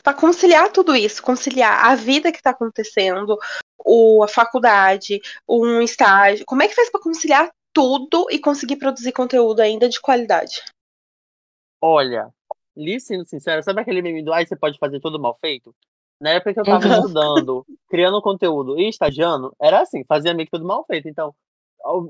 Para 0.03 0.13
conciliar 0.13 0.71
tudo 0.71 0.95
isso, 0.95 1.21
conciliar 1.21 1.85
a 1.85 1.95
vida 1.95 2.31
que 2.31 2.37
está 2.37 2.51
acontecendo, 2.51 3.37
o, 3.83 4.23
a 4.23 4.27
faculdade, 4.27 5.19
um 5.47 5.81
estágio, 5.81 6.45
como 6.45 6.61
é 6.61 6.67
que 6.67 6.75
faz 6.75 6.91
para 6.91 7.01
conciliar 7.01 7.51
tudo 7.73 8.27
e 8.29 8.39
conseguir 8.39 8.77
produzir 8.77 9.11
conteúdo 9.11 9.61
ainda 9.61 9.89
de 9.89 9.99
qualidade? 9.99 10.61
Olha, 11.81 12.29
lhe 12.75 12.99
sendo 12.99 13.25
sincero, 13.25 13.63
sabe 13.63 13.81
aquele 13.81 14.01
meme 14.01 14.23
do 14.23 14.31
ai, 14.31 14.45
você 14.45 14.55
pode 14.55 14.77
fazer 14.77 14.99
tudo 14.99 15.19
mal 15.19 15.35
feito? 15.39 15.75
Na 16.21 16.31
época 16.31 16.53
que 16.53 16.59
eu 16.59 16.65
tava 16.65 16.85
uhum. 16.85 16.93
estudando, 16.99 17.65
criando 17.87 18.21
conteúdo 18.21 18.77
e 18.77 18.89
estagiando, 18.89 19.55
era 19.59 19.81
assim, 19.81 20.03
fazia 20.03 20.33
meio 20.33 20.45
que 20.45 20.51
tudo 20.51 20.67
mal 20.67 20.83
feito. 20.85 21.07
Então, 21.07 21.33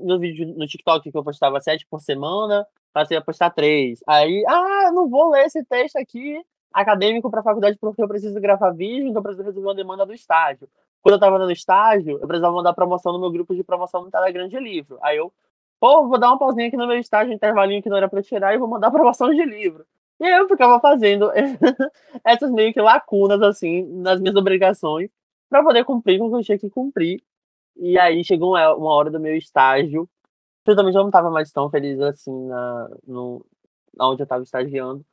no 0.02 0.18
vídeo 0.18 0.46
no 0.56 0.66
TikTok 0.66 1.10
que 1.10 1.16
eu 1.16 1.24
postava 1.24 1.60
sete 1.60 1.86
por 1.88 2.00
semana, 2.00 2.66
passei 2.92 3.16
a 3.16 3.22
postar 3.22 3.50
três. 3.50 4.00
Aí, 4.06 4.44
ah, 4.48 4.90
não 4.92 5.08
vou 5.08 5.30
ler 5.30 5.46
esse 5.46 5.64
texto 5.64 5.96
aqui 5.96 6.40
acadêmico 6.72 7.30
para 7.30 7.42
faculdade 7.42 7.76
porque 7.80 8.02
eu 8.02 8.08
preciso 8.08 8.40
gravar 8.40 8.70
vídeo, 8.70 9.08
então 9.08 9.20
eu 9.20 9.22
preciso 9.22 9.44
resolver 9.44 9.68
uma 9.68 9.74
demanda 9.74 10.06
do 10.06 10.14
estágio. 10.14 10.68
Quando 11.02 11.14
eu 11.14 11.16
estava 11.16 11.38
no 11.38 11.50
estágio, 11.50 12.18
eu 12.20 12.26
precisava 12.26 12.54
mandar 12.54 12.74
promoção 12.74 13.12
no 13.12 13.18
meu 13.18 13.30
grupo 13.30 13.54
de 13.54 13.64
promoção 13.64 14.02
no 14.02 14.10
Telegram 14.10 14.46
de 14.46 14.58
livro. 14.58 14.98
Aí 15.02 15.16
eu, 15.16 15.32
pô, 15.80 16.06
vou 16.06 16.18
dar 16.18 16.28
uma 16.28 16.38
pausinha 16.38 16.68
aqui 16.68 16.76
no 16.76 16.86
meu 16.86 16.98
estágio, 16.98 17.32
um 17.32 17.34
intervalinho 17.34 17.82
que 17.82 17.88
não 17.88 17.96
era 17.96 18.08
para 18.08 18.22
tirar, 18.22 18.54
e 18.54 18.58
vou 18.58 18.68
mandar 18.68 18.90
promoção 18.92 19.30
de 19.30 19.44
livro. 19.44 19.84
E 20.20 20.28
eu 20.28 20.46
ficava 20.46 20.78
fazendo 20.78 21.30
essas 22.24 22.50
meio 22.50 22.72
que 22.72 22.80
lacunas, 22.80 23.40
assim, 23.42 23.82
nas 24.02 24.20
minhas 24.20 24.36
obrigações, 24.36 25.10
para 25.48 25.62
poder 25.62 25.84
cumprir 25.84 26.18
com 26.18 26.26
o 26.26 26.30
que 26.30 26.36
eu 26.36 26.42
tinha 26.42 26.58
que 26.58 26.68
cumprir. 26.68 27.22
E 27.80 27.98
aí 27.98 28.22
chegou 28.22 28.50
uma, 28.50 28.94
hora 28.94 29.10
do 29.10 29.18
meu 29.18 29.36
estágio. 29.36 30.08
Eu 30.66 30.76
também 30.76 30.92
já 30.92 31.00
não 31.00 31.08
estava 31.08 31.30
mais 31.30 31.50
tão 31.50 31.70
feliz 31.70 31.98
assim 32.00 32.46
na, 32.46 32.90
no, 33.06 33.44
onde 33.98 34.22
eu 34.22 34.24
estava 34.24 34.42
estagiando. 34.42 35.04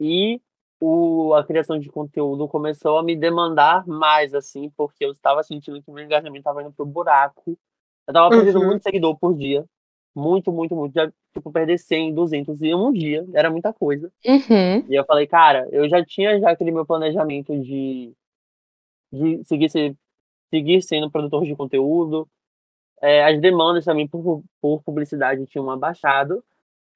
E 0.00 0.40
o, 0.80 1.32
a 1.34 1.44
criação 1.44 1.78
de 1.78 1.88
conteúdo 1.88 2.48
começou 2.48 2.98
a 2.98 3.02
me 3.02 3.16
demandar 3.16 3.86
mais, 3.86 4.34
assim, 4.34 4.68
porque 4.76 5.04
eu 5.04 5.12
estava 5.12 5.42
sentindo 5.42 5.80
que 5.80 5.90
o 5.90 5.94
meu 5.94 6.04
engajamento 6.04 6.38
estava 6.38 6.60
indo 6.60 6.72
pro 6.72 6.84
buraco. 6.84 7.56
Eu 8.06 8.12
estava 8.12 8.28
perdendo 8.28 8.58
uhum. 8.58 8.66
muito 8.66 8.82
seguidor 8.82 9.16
por 9.18 9.34
dia. 9.34 9.64
Muito, 10.14 10.52
muito, 10.52 10.74
muito. 10.74 10.94
Já, 10.94 11.10
tipo, 11.32 11.52
perder 11.52 11.78
100, 11.78 12.12
200 12.12 12.60
em 12.62 12.74
um 12.74 12.92
dia. 12.92 13.24
Era 13.34 13.50
muita 13.50 13.72
coisa. 13.72 14.10
Uhum. 14.26 14.84
E 14.88 14.94
eu 14.98 15.04
falei, 15.04 15.26
cara, 15.26 15.68
eu 15.70 15.88
já 15.88 16.04
tinha 16.04 16.40
já 16.40 16.50
aquele 16.50 16.72
meu 16.72 16.84
planejamento 16.84 17.58
de, 17.60 18.12
de 19.12 19.44
seguir 19.44 19.66
esse 19.66 19.96
seguir 20.56 20.82
sendo 20.82 21.10
produtor 21.10 21.44
de 21.44 21.54
conteúdo. 21.54 22.28
É, 23.02 23.24
as 23.24 23.40
demandas 23.40 23.84
também 23.84 24.08
por, 24.08 24.42
por 24.60 24.82
publicidade 24.82 25.44
tinham 25.46 25.70
abaixado. 25.70 26.42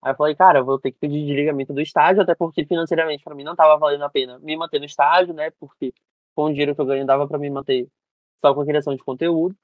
Aí 0.03 0.13
eu 0.13 0.17
falei, 0.17 0.35
cara, 0.35 0.61
eu 0.61 0.65
vou 0.65 0.79
ter 0.79 0.93
que 0.93 0.99
pedir 0.99 1.27
desligamento 1.27 1.75
do 1.75 1.81
estágio, 1.81 2.23
até 2.23 2.35
porque 2.35 2.65
financeiramente 2.65 3.23
para 3.23 3.35
mim 3.35 3.45
não 3.45 3.53
estava 3.53 3.77
valendo 3.79 4.03
a 4.05 4.09
pena 4.11 4.39
me 4.39 4.57
manter 4.57 4.79
no 4.79 4.87
estágio, 4.87 5.35
né? 5.35 5.51
Porque 5.61 5.93
com 6.35 6.45
o 6.45 6.51
dinheiro 6.51 6.75
que 6.75 6.81
eu 6.81 6.87
ganho 6.87 7.07
dava 7.07 7.29
para 7.29 7.39
me 7.39 7.51
manter 7.51 7.89
só 8.41 8.55
com 8.55 8.63
a 8.63 8.67
criação 8.67 8.95
de 8.95 9.03
conteúdo. 9.05 9.55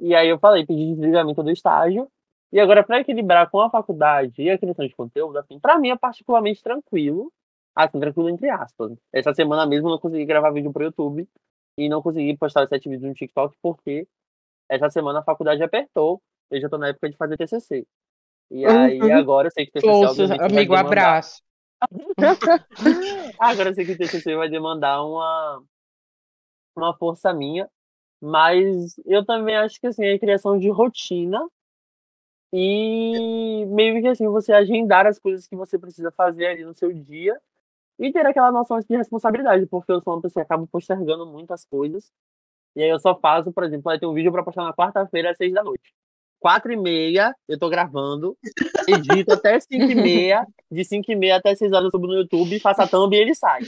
E 0.00 0.14
aí 0.14 0.28
eu 0.28 0.38
falei, 0.38 0.66
pedi 0.66 0.94
desligamento 0.94 1.42
do 1.42 1.50
estágio. 1.50 2.08
E 2.52 2.60
agora, 2.60 2.84
para 2.84 3.00
equilibrar 3.00 3.50
com 3.50 3.60
a 3.60 3.70
faculdade 3.70 4.42
e 4.42 4.50
a 4.50 4.58
criação 4.58 4.86
de 4.86 4.94
conteúdo, 4.94 5.38
assim, 5.38 5.58
para 5.58 5.78
mim 5.78 5.90
é 5.90 5.96
particularmente 5.96 6.62
tranquilo. 6.62 7.32
Assim, 7.74 8.00
tranquilo 8.00 8.28
entre 8.28 8.50
aspas. 8.50 8.92
Essa 9.12 9.32
semana 9.34 9.66
mesmo 9.66 9.88
eu 9.88 9.92
não 9.92 9.98
consegui 9.98 10.24
gravar 10.26 10.50
vídeo 10.50 10.72
pro 10.72 10.84
YouTube 10.84 11.28
e 11.76 11.88
não 11.88 12.02
consegui 12.02 12.36
postar 12.36 12.64
os 12.64 12.68
sete 12.68 12.88
vídeos 12.88 13.08
no 13.08 13.14
TikTok 13.14 13.56
porque 13.62 14.06
essa 14.68 14.90
semana 14.90 15.20
a 15.20 15.24
faculdade 15.24 15.62
apertou 15.62 16.22
eu 16.52 16.60
já 16.60 16.68
tô 16.68 16.76
na 16.76 16.88
época 16.88 17.08
de 17.08 17.16
fazer 17.16 17.36
TCC. 17.36 17.86
E 18.50 18.66
aí, 18.66 19.00
uhum. 19.00 19.16
agora 19.16 19.48
eu 19.48 19.50
sei 19.50 19.64
que 19.64 19.72
TCC, 19.72 19.90
Ouça, 19.90 20.34
amigo, 20.44 20.74
abraço. 20.74 21.42
agora 23.40 23.70
eu 23.70 23.74
sei 23.74 23.86
que 23.86 23.96
TCC 23.96 24.36
vai 24.36 24.50
demandar 24.50 25.02
uma, 25.02 25.64
uma 26.76 26.94
força 26.94 27.32
minha, 27.32 27.68
mas 28.20 28.98
eu 29.06 29.24
também 29.24 29.56
acho 29.56 29.80
que, 29.80 29.86
assim, 29.86 30.04
é 30.04 30.18
criação 30.18 30.58
de 30.58 30.68
rotina 30.68 31.40
e 32.52 33.64
meio 33.70 34.02
que, 34.02 34.08
assim, 34.08 34.28
você 34.28 34.52
agendar 34.52 35.06
as 35.06 35.18
coisas 35.18 35.46
que 35.46 35.56
você 35.56 35.78
precisa 35.78 36.12
fazer 36.12 36.46
ali 36.46 36.64
no 36.64 36.74
seu 36.74 36.92
dia 36.92 37.40
e 37.98 38.12
ter 38.12 38.26
aquela 38.26 38.50
noção 38.50 38.78
de 38.80 38.96
responsabilidade, 38.96 39.66
porque 39.66 39.92
eu 39.92 40.00
sou 40.00 40.14
uma 40.14 40.22
pessoa 40.22 40.44
que 40.44 40.52
acaba 40.52 40.66
postergando 40.66 41.26
muitas 41.26 41.64
coisas. 41.64 42.10
E 42.74 42.82
aí 42.82 42.88
eu 42.88 42.98
só 42.98 43.18
faço, 43.18 43.52
por 43.52 43.64
exemplo, 43.64 43.84
vai 43.84 43.98
ter 43.98 44.06
um 44.06 44.14
vídeo 44.14 44.32
para 44.32 44.42
postar 44.42 44.64
na 44.64 44.72
quarta-feira 44.72 45.30
às 45.30 45.36
seis 45.36 45.52
da 45.52 45.62
noite. 45.62 45.92
Quatro 46.40 46.72
e 46.72 46.76
meia, 46.76 47.32
eu 47.46 47.56
tô 47.56 47.68
gravando, 47.68 48.36
edito 48.88 49.32
até 49.32 49.60
cinco 49.60 49.92
e 49.92 49.94
meia, 49.94 50.44
de 50.68 50.84
cinco 50.84 51.12
e 51.12 51.14
meia 51.14 51.36
até 51.36 51.54
seis 51.54 51.70
horas 51.70 51.84
eu 51.84 51.90
subo 51.92 52.08
no 52.08 52.14
YouTube, 52.14 52.58
faço 52.58 52.82
a 52.82 52.88
thumb 52.88 53.14
e 53.14 53.20
ele 53.20 53.34
sai. 53.34 53.60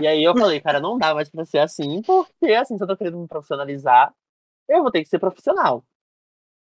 E 0.00 0.06
aí 0.06 0.24
eu 0.24 0.34
falei, 0.34 0.60
cara, 0.60 0.80
não 0.80 0.96
dá 0.96 1.14
mais 1.14 1.28
pra 1.28 1.44
ser 1.44 1.58
assim, 1.58 2.00
porque 2.02 2.54
assim, 2.54 2.78
se 2.78 2.82
eu 2.82 2.88
tô 2.88 2.96
querendo 2.96 3.18
me 3.18 3.28
profissionalizar, 3.28 4.14
eu 4.66 4.80
vou 4.80 4.90
ter 4.90 5.02
que 5.02 5.08
ser 5.10 5.18
profissional. 5.18 5.84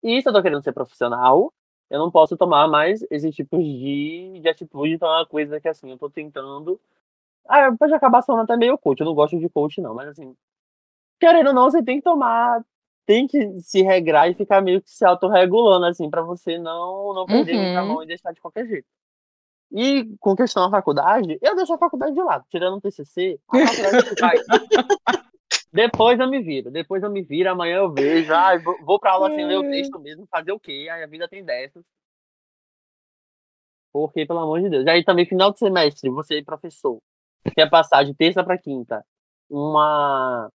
E 0.02 0.22
se 0.22 0.28
eu 0.28 0.32
tô 0.32 0.43
querendo 0.43 0.62
ser 0.62 0.72
profissional, 0.72 1.52
eu 1.94 2.00
não 2.00 2.10
posso 2.10 2.36
tomar 2.36 2.66
mais 2.66 3.06
esses 3.08 3.34
tipos 3.34 3.62
de, 3.64 4.40
de 4.40 4.48
atitude, 4.48 4.94
então 4.94 5.08
é 5.08 5.18
uma 5.18 5.26
coisa 5.26 5.60
que 5.60 5.68
assim, 5.68 5.90
eu 5.90 5.96
tô 5.96 6.10
tentando. 6.10 6.80
Ah, 7.46 7.70
pode 7.78 7.94
acabar 7.94 8.20
sendo 8.22 8.40
até 8.40 8.56
meio 8.56 8.76
coach, 8.76 9.00
eu 9.00 9.06
não 9.06 9.14
gosto 9.14 9.38
de 9.38 9.48
coach, 9.48 9.80
não, 9.80 9.94
mas 9.94 10.08
assim, 10.08 10.34
querendo 11.20 11.48
ou 11.48 11.54
não, 11.54 11.70
você 11.70 11.82
tem 11.82 11.98
que 11.98 12.02
tomar, 12.02 12.64
tem 13.06 13.28
que 13.28 13.60
se 13.60 13.82
regrar 13.82 14.28
e 14.28 14.34
ficar 14.34 14.60
meio 14.60 14.82
que 14.82 14.90
se 14.90 15.04
autorregulando, 15.04 15.86
assim, 15.86 16.10
para 16.10 16.22
você 16.22 16.58
não, 16.58 17.14
não 17.14 17.26
perder 17.26 17.54
uhum. 17.54 17.62
muita 17.62 17.84
mão 17.84 18.02
e 18.02 18.06
deixar 18.06 18.32
de 18.32 18.40
qualquer 18.40 18.66
jeito. 18.66 18.88
E 19.70 20.16
com 20.18 20.34
questão 20.34 20.64
da 20.64 20.70
faculdade, 20.70 21.38
eu 21.40 21.54
deixo 21.54 21.74
a 21.74 21.78
faculdade 21.78 22.14
de 22.14 22.22
lado, 22.22 22.44
tirando 22.50 22.76
o 22.76 22.80
TCC, 22.80 23.38
a 23.48 23.66
faculdade 23.66 24.20
vai. 24.20 24.36
Depois 25.74 26.20
eu 26.20 26.30
me 26.30 26.40
viro, 26.40 26.70
depois 26.70 27.02
eu 27.02 27.10
me 27.10 27.20
viro, 27.20 27.51
amanhã 27.51 27.78
eu 27.78 27.92
vejo, 27.92 28.32
ah, 28.32 28.52
vou 28.84 29.01
pra 29.01 29.10
aula 29.10 29.32
sem 29.32 29.44
ler 29.44 29.59
o 29.59 29.62
texto 29.62 29.98
mesmo, 29.98 30.24
fazer 30.30 30.52
o 30.52 30.60
quê? 30.60 30.86
Aí 30.88 31.02
a 31.02 31.06
vida 31.09 31.26
tem 31.26 31.44
dessas. 31.44 31.84
Porque, 33.92 34.24
pelo 34.24 34.38
amor 34.38 34.60
de 34.60 34.70
Deus. 34.70 34.86
E 34.86 34.90
aí 34.90 35.05
também, 35.05 35.26
final 35.26 35.51
de 35.51 35.59
semestre, 35.59 36.09
você, 36.10 36.40
professor, 36.44 37.01
quer 37.56 37.68
passar 37.68 38.05
de 38.05 38.14
terça 38.14 38.44
para 38.44 38.56
quinta 38.56 39.05
uma 39.51 40.48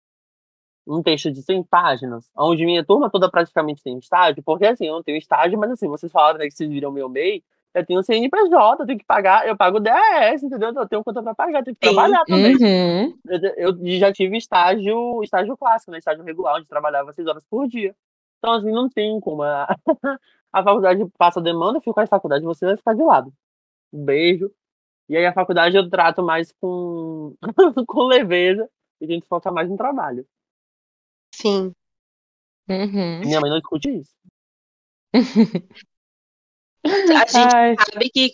um 0.87 1.01
texto 1.01 1.31
de 1.31 1.41
100 1.41 1.63
páginas, 1.63 2.29
onde 2.37 2.63
minha 2.63 2.85
turma 2.85 3.09
toda 3.09 3.29
praticamente 3.29 3.81
tem 3.83 3.97
estágio, 3.97 4.43
porque 4.43 4.65
assim, 4.67 4.85
eu 4.85 4.93
não 4.93 5.03
tenho 5.03 5.17
estágio, 5.17 5.57
mas 5.57 5.71
assim, 5.71 5.87
vocês 5.87 6.11
falaram 6.11 6.37
né, 6.37 6.45
que 6.45 6.51
vocês 6.51 6.69
viram 6.69 6.91
meu 6.91 7.09
MEI, 7.09 7.43
eu 7.77 7.85
tenho 7.85 8.03
CNPJ, 8.03 8.81
eu 8.81 8.87
tenho 8.87 8.99
que 8.99 9.05
pagar, 9.05 9.47
eu 9.47 9.55
pago 9.55 9.79
10, 9.79 10.43
entendeu? 10.43 10.73
Eu 10.73 10.87
tenho 10.87 11.03
conta 11.03 11.21
para 11.21 11.35
pagar, 11.35 11.59
eu 11.59 11.63
tenho 11.63 11.75
que 11.75 11.87
Sim. 11.87 11.93
trabalhar 11.93 12.25
também. 12.25 12.55
Uhum. 12.55 13.17
Eu, 13.27 13.75
eu, 13.75 13.99
já 13.99 14.11
tive 14.11 14.37
estágio, 14.37 15.23
estágio 15.23 15.55
clássico, 15.55 15.91
né? 15.91 15.99
Estágio 15.99 16.23
regular, 16.23 16.55
onde 16.55 16.67
trabalhava 16.67 17.13
6 17.13 17.27
horas 17.27 17.45
por 17.45 17.67
dia. 17.67 17.95
Então, 18.39 18.53
assim, 18.53 18.71
não 18.71 18.89
tem 18.89 19.19
como. 19.19 19.43
A, 19.43 19.67
a 20.51 20.63
faculdade 20.63 21.05
passa 21.17 21.41
demanda, 21.41 21.77
eu 21.77 21.81
fico 21.81 21.93
com 21.93 21.99
a 21.99 22.07
faculdade, 22.07 22.43
você 22.43 22.65
vai 22.65 22.77
ficar 22.77 22.93
de 22.93 23.03
lado. 23.03 23.31
Um 23.93 24.03
beijo. 24.03 24.51
E 25.09 25.15
aí 25.15 25.25
a 25.25 25.33
faculdade 25.33 25.77
eu 25.77 25.89
trato 25.89 26.23
mais 26.23 26.51
com, 26.59 27.35
com 27.87 28.03
leveza 28.03 28.69
e 28.99 29.07
tento 29.07 29.27
focar 29.27 29.53
mais 29.53 29.69
no 29.69 29.77
trabalho. 29.77 30.25
Sim. 31.33 31.73
Uhum. 32.69 33.19
Minha 33.19 33.39
mãe 33.39 33.49
não 33.49 33.59
discute 33.59 33.89
isso. 33.99 34.13
A 36.91 37.25
gente 37.25 37.55
Ai. 37.55 37.75
sabe 37.91 38.09
que, 38.09 38.31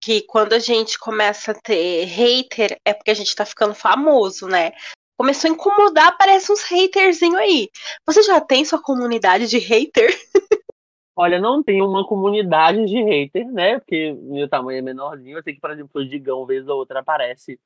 que 0.00 0.22
quando 0.22 0.52
a 0.52 0.58
gente 0.58 0.98
começa 0.98 1.52
a 1.52 1.54
ter 1.54 2.04
hater, 2.04 2.78
é 2.84 2.92
porque 2.92 3.10
a 3.10 3.14
gente 3.14 3.34
tá 3.34 3.44
ficando 3.44 3.74
famoso, 3.74 4.46
né? 4.46 4.72
Começou 5.16 5.50
a 5.50 5.52
incomodar, 5.52 6.08
aparece 6.08 6.50
uns 6.50 6.64
haterzinho 6.64 7.36
aí. 7.36 7.68
Você 8.06 8.22
já 8.22 8.40
tem 8.40 8.64
sua 8.64 8.82
comunidade 8.82 9.46
de 9.46 9.58
hater? 9.58 10.08
Olha, 11.14 11.38
não 11.38 11.62
tem 11.62 11.82
uma 11.82 12.06
comunidade 12.06 12.86
de 12.86 13.02
hater, 13.02 13.46
né? 13.52 13.78
Porque 13.78 14.12
meu 14.12 14.48
tamanho 14.48 14.78
é 14.78 14.82
menorzinho. 14.82 15.38
Eu 15.38 15.42
sei 15.42 15.54
que, 15.54 15.60
por 15.60 15.70
exemplo, 15.70 16.00
o 16.00 16.08
Digão, 16.08 16.46
vez 16.46 16.66
ou 16.66 16.78
outra, 16.78 17.00
aparece 17.00 17.60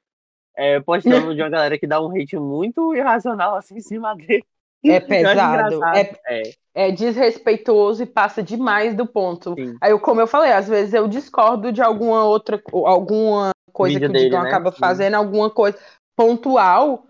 é, 0.56 0.80
postando 0.80 1.34
de 1.34 1.42
uma 1.42 1.48
galera 1.48 1.78
que 1.78 1.86
dá 1.86 2.00
um 2.00 2.10
hate 2.10 2.36
muito 2.36 2.94
irracional 2.94 3.56
assim 3.56 3.76
em 3.76 3.80
cima 3.80 4.16
dele. 4.16 4.44
É 4.90 5.00
pesado. 5.00 5.84
É, 5.94 6.12
é, 6.28 6.42
é, 6.74 6.90
desrespeitoso 6.90 8.02
e 8.02 8.06
passa 8.06 8.42
demais 8.42 8.94
do 8.94 9.06
ponto. 9.06 9.54
Sim. 9.54 9.76
Aí, 9.80 9.98
como 9.98 10.20
eu 10.20 10.26
falei, 10.26 10.52
às 10.52 10.68
vezes 10.68 10.94
eu 10.94 11.08
discordo 11.08 11.72
de 11.72 11.82
alguma 11.82 12.24
outra 12.24 12.62
alguma 12.72 13.50
coisa 13.72 13.98
que 13.98 14.06
o 14.06 14.12
Digão 14.12 14.42
né? 14.42 14.48
acaba 14.48 14.72
Sim. 14.72 14.78
fazendo, 14.78 15.14
alguma 15.14 15.50
coisa 15.50 15.78
pontual. 16.16 17.04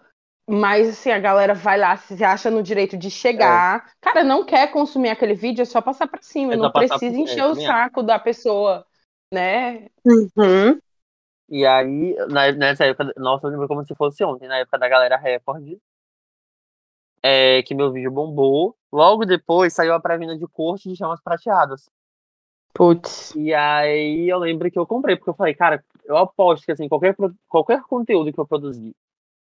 Mas 0.48 0.88
assim, 0.90 1.10
a 1.10 1.18
galera 1.18 1.54
vai 1.54 1.76
lá, 1.76 1.96
se 1.96 2.22
acha 2.22 2.48
no 2.50 2.62
direito 2.62 2.96
de 2.96 3.10
chegar. 3.10 3.84
É. 3.84 3.90
Cara, 4.00 4.22
não 4.22 4.44
quer 4.44 4.70
consumir 4.70 5.08
aquele 5.08 5.34
vídeo, 5.34 5.62
é 5.62 5.64
só 5.64 5.80
passar 5.80 6.06
pra 6.06 6.22
cima. 6.22 6.54
É 6.54 6.56
não 6.56 6.70
precisa 6.70 7.16
encher 7.16 7.44
o 7.44 7.56
saco 7.56 8.00
da 8.00 8.16
pessoa, 8.16 8.86
né? 9.34 9.88
Uhum. 10.06 10.78
E 11.48 11.66
aí, 11.66 12.14
na, 12.28 12.52
nessa 12.52 12.84
época, 12.84 13.12
nossa, 13.16 13.46
eu 13.46 13.50
lembro 13.50 13.66
como 13.66 13.84
se 13.84 13.94
fosse 13.94 14.24
ontem, 14.24 14.48
na 14.48 14.58
época 14.58 14.78
da 14.78 14.88
galera 14.88 15.16
Record, 15.16 15.78
é, 17.26 17.62
que 17.64 17.74
meu 17.74 17.90
vídeo 17.90 18.10
bombou. 18.10 18.76
Logo 18.92 19.24
depois 19.24 19.72
saiu 19.72 19.94
a 19.94 20.00
pré-venda 20.00 20.38
de 20.38 20.46
corte 20.46 20.88
de 20.88 20.96
chamas 20.96 21.20
prateadas. 21.20 21.90
Putz. 22.72 23.34
E 23.34 23.52
aí 23.52 24.28
eu 24.28 24.38
lembro 24.38 24.70
que 24.70 24.78
eu 24.78 24.86
comprei, 24.86 25.16
porque 25.16 25.30
eu 25.30 25.34
falei, 25.34 25.54
cara, 25.54 25.84
eu 26.04 26.16
aposto 26.16 26.64
que 26.64 26.72
assim, 26.72 26.88
qualquer, 26.88 27.16
qualquer 27.48 27.82
conteúdo 27.82 28.32
que 28.32 28.38
eu 28.38 28.46
produzir 28.46 28.94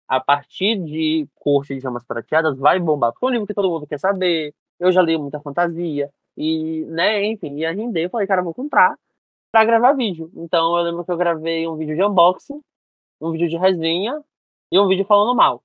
a 0.07 0.21
partir 0.21 0.77
de 0.77 1.27
corte 1.37 1.75
de 1.75 1.81
chamas 1.81 2.05
prateadas 2.05 2.59
vai 2.59 2.79
bombar. 2.79 3.13
Porque 3.13 3.25
é 3.25 3.29
um 3.29 3.33
livro 3.33 3.47
que 3.47 3.55
todo 3.55 3.71
mundo 3.71 3.87
quer 3.87 3.99
saber. 3.99 4.53
Eu 4.79 4.93
já 4.93 5.01
li 5.01 5.17
muita 5.17 5.41
fantasia. 5.41 6.11
E, 6.37 6.85
né, 6.87 7.25
enfim, 7.25 7.57
ia 7.57 7.73
render. 7.73 8.07
Eu 8.07 8.11
falei, 8.11 8.27
cara, 8.27 8.41
eu 8.41 8.45
vou 8.45 8.55
comprar 8.55 8.97
pra 9.53 9.65
gravar 9.65 9.93
vídeo. 9.95 10.31
Então 10.35 10.77
eu 10.77 10.85
lembro 10.85 11.05
que 11.05 11.13
eu 11.13 11.17
gravei 11.17 11.67
um 11.67 11.77
vídeo 11.77 11.97
de 11.97 12.03
unboxing, 12.05 12.61
um 13.21 13.31
vídeo 13.33 13.49
de 13.49 13.57
resenha 13.57 14.21
e 14.73 14.79
um 14.79 14.89
vídeo 14.89 15.05
falando 15.05 15.35
mal. 15.35 15.63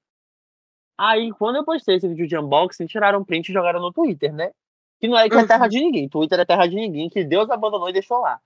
Aí, 0.98 1.32
quando 1.34 1.58
eu 1.58 1.66
postei 1.66 1.96
esse 1.96 2.08
vídeo 2.08 2.28
de 2.28 2.38
unboxing, 2.38 2.86
tiraram 2.86 3.20
um 3.20 3.26
print 3.26 3.50
e 3.50 3.54
jogaram 3.54 3.82
no 3.82 3.92
Twitter, 3.92 4.34
né? 4.34 4.52
Que 5.00 5.08
não 5.08 5.18
é 5.18 5.30
que 5.30 5.36
é 5.36 5.46
terra 5.46 5.68
de 5.68 5.80
ninguém. 5.80 6.08
Twitter 6.08 6.40
é 6.40 6.46
terra 6.46 6.68
de 6.68 6.76
ninguém, 6.76 7.10
que 7.10 7.24
Deus 7.24 7.50
abandonou 7.50 7.90
e 7.90 7.94
deixou 7.94 8.20
lá. 8.20 8.40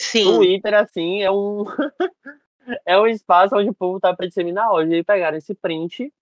Sim. 0.00 0.24
Twitter, 0.24 0.74
assim, 0.74 1.22
é 1.22 1.30
um. 1.30 1.64
é 2.84 2.98
um 2.98 3.06
espaço 3.06 3.56
onde 3.56 3.70
o 3.70 3.74
povo 3.74 3.98
tá 3.98 4.14
pra 4.14 4.26
disseminar 4.26 4.70
hoje. 4.70 4.94
E 4.94 5.04
pegaram 5.04 5.38
esse 5.38 5.54
print. 5.54 6.12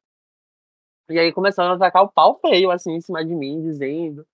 E 1.09 1.18
aí 1.18 1.32
começaram 1.32 1.72
a 1.72 1.74
atacar 1.74 2.05
o 2.05 2.09
pau 2.12 2.39
feio, 2.40 2.70
assim, 2.70 2.93
em 2.93 3.01
cima 3.01 3.24
de 3.24 3.35
mim, 3.35 3.60
dizendo 3.60 4.24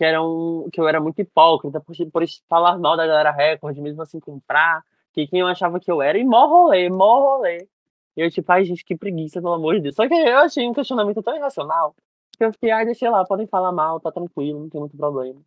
que, 0.00 0.04
era 0.04 0.22
um, 0.22 0.68
que 0.72 0.80
eu 0.80 0.88
era 0.88 0.98
muito 0.98 1.20
hipócrita 1.20 1.78
por, 1.78 1.94
por 2.10 2.24
falar 2.48 2.78
mal 2.78 2.96
da 2.96 3.06
galera 3.06 3.30
Record, 3.30 3.76
mesmo 3.78 4.00
assim 4.00 4.18
comprar, 4.18 4.82
que 5.12 5.26
quem 5.26 5.40
eu 5.40 5.46
achava 5.46 5.78
que 5.78 5.90
eu 5.90 6.00
era, 6.00 6.18
e 6.18 6.24
mó 6.24 6.46
rolê, 6.46 6.88
mó 6.88 7.20
rolê. 7.20 7.68
E 8.16 8.20
eu, 8.22 8.30
tipo, 8.30 8.50
ai, 8.52 8.64
gente, 8.64 8.84
que 8.84 8.96
preguiça, 8.96 9.40
pelo 9.40 9.54
amor 9.54 9.76
de 9.76 9.82
Deus. 9.82 9.94
Só 9.94 10.06
que 10.06 10.14
eu 10.14 10.38
achei 10.38 10.66
um 10.66 10.72
questionamento 10.72 11.22
tão 11.22 11.36
irracional 11.36 11.94
que 12.36 12.44
eu 12.44 12.52
fiquei, 12.52 12.70
ai, 12.70 12.86
deixei 12.86 13.08
lá, 13.08 13.24
podem 13.24 13.46
falar 13.46 13.70
mal, 13.70 14.00
tá 14.00 14.10
tranquilo, 14.10 14.60
não 14.60 14.68
tem 14.70 14.80
muito 14.80 14.96
problema. 14.96 15.40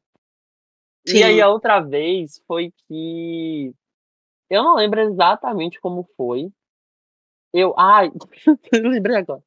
Sim. 1.08 1.18
E 1.18 1.24
aí 1.24 1.42
a 1.42 1.50
outra 1.50 1.80
vez 1.80 2.42
foi 2.48 2.72
que. 2.88 3.74
Eu 4.50 4.64
não 4.64 4.76
lembro 4.76 5.02
exatamente 5.02 5.82
como 5.82 6.08
foi. 6.16 6.52
Eu. 7.52 7.74
Ai, 7.78 8.12
eu 8.72 8.90
lembrei 8.90 9.18
agora. 9.18 9.44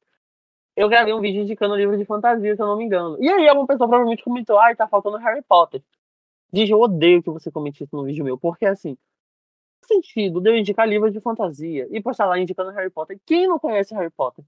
Eu 0.75 0.89
gravei 0.89 1.13
um 1.13 1.21
vídeo 1.21 1.41
indicando 1.41 1.75
livro 1.75 1.97
de 1.97 2.05
fantasia, 2.05 2.55
se 2.55 2.61
eu 2.61 2.67
não 2.67 2.77
me 2.77 2.83
engano. 2.85 3.17
E 3.19 3.27
aí 3.27 3.47
alguma 3.47 3.65
pessoa 3.65 3.87
provavelmente 3.87 4.23
comentou, 4.23 4.59
ai, 4.59 4.75
tá 4.75 4.87
faltando 4.87 5.17
Harry 5.17 5.41
Potter. 5.41 5.81
Diz, 6.53 6.69
eu 6.69 6.79
odeio 6.79 7.23
que 7.23 7.31
você 7.31 7.49
comente 7.49 7.83
isso 7.83 7.95
no 7.95 8.03
vídeo 8.03 8.23
meu, 8.23 8.37
porque 8.37 8.65
assim, 8.65 8.95
sentido 9.85 10.41
de 10.41 10.49
eu 10.49 10.57
indicar 10.57 10.87
livros 10.87 11.13
de 11.13 11.19
fantasia 11.19 11.87
e 11.91 12.01
postar 12.01 12.25
lá 12.25 12.39
indicando 12.39 12.71
Harry 12.71 12.89
Potter. 12.89 13.19
Quem 13.25 13.47
não 13.47 13.59
conhece 13.59 13.93
Harry 13.93 14.09
Potter? 14.09 14.43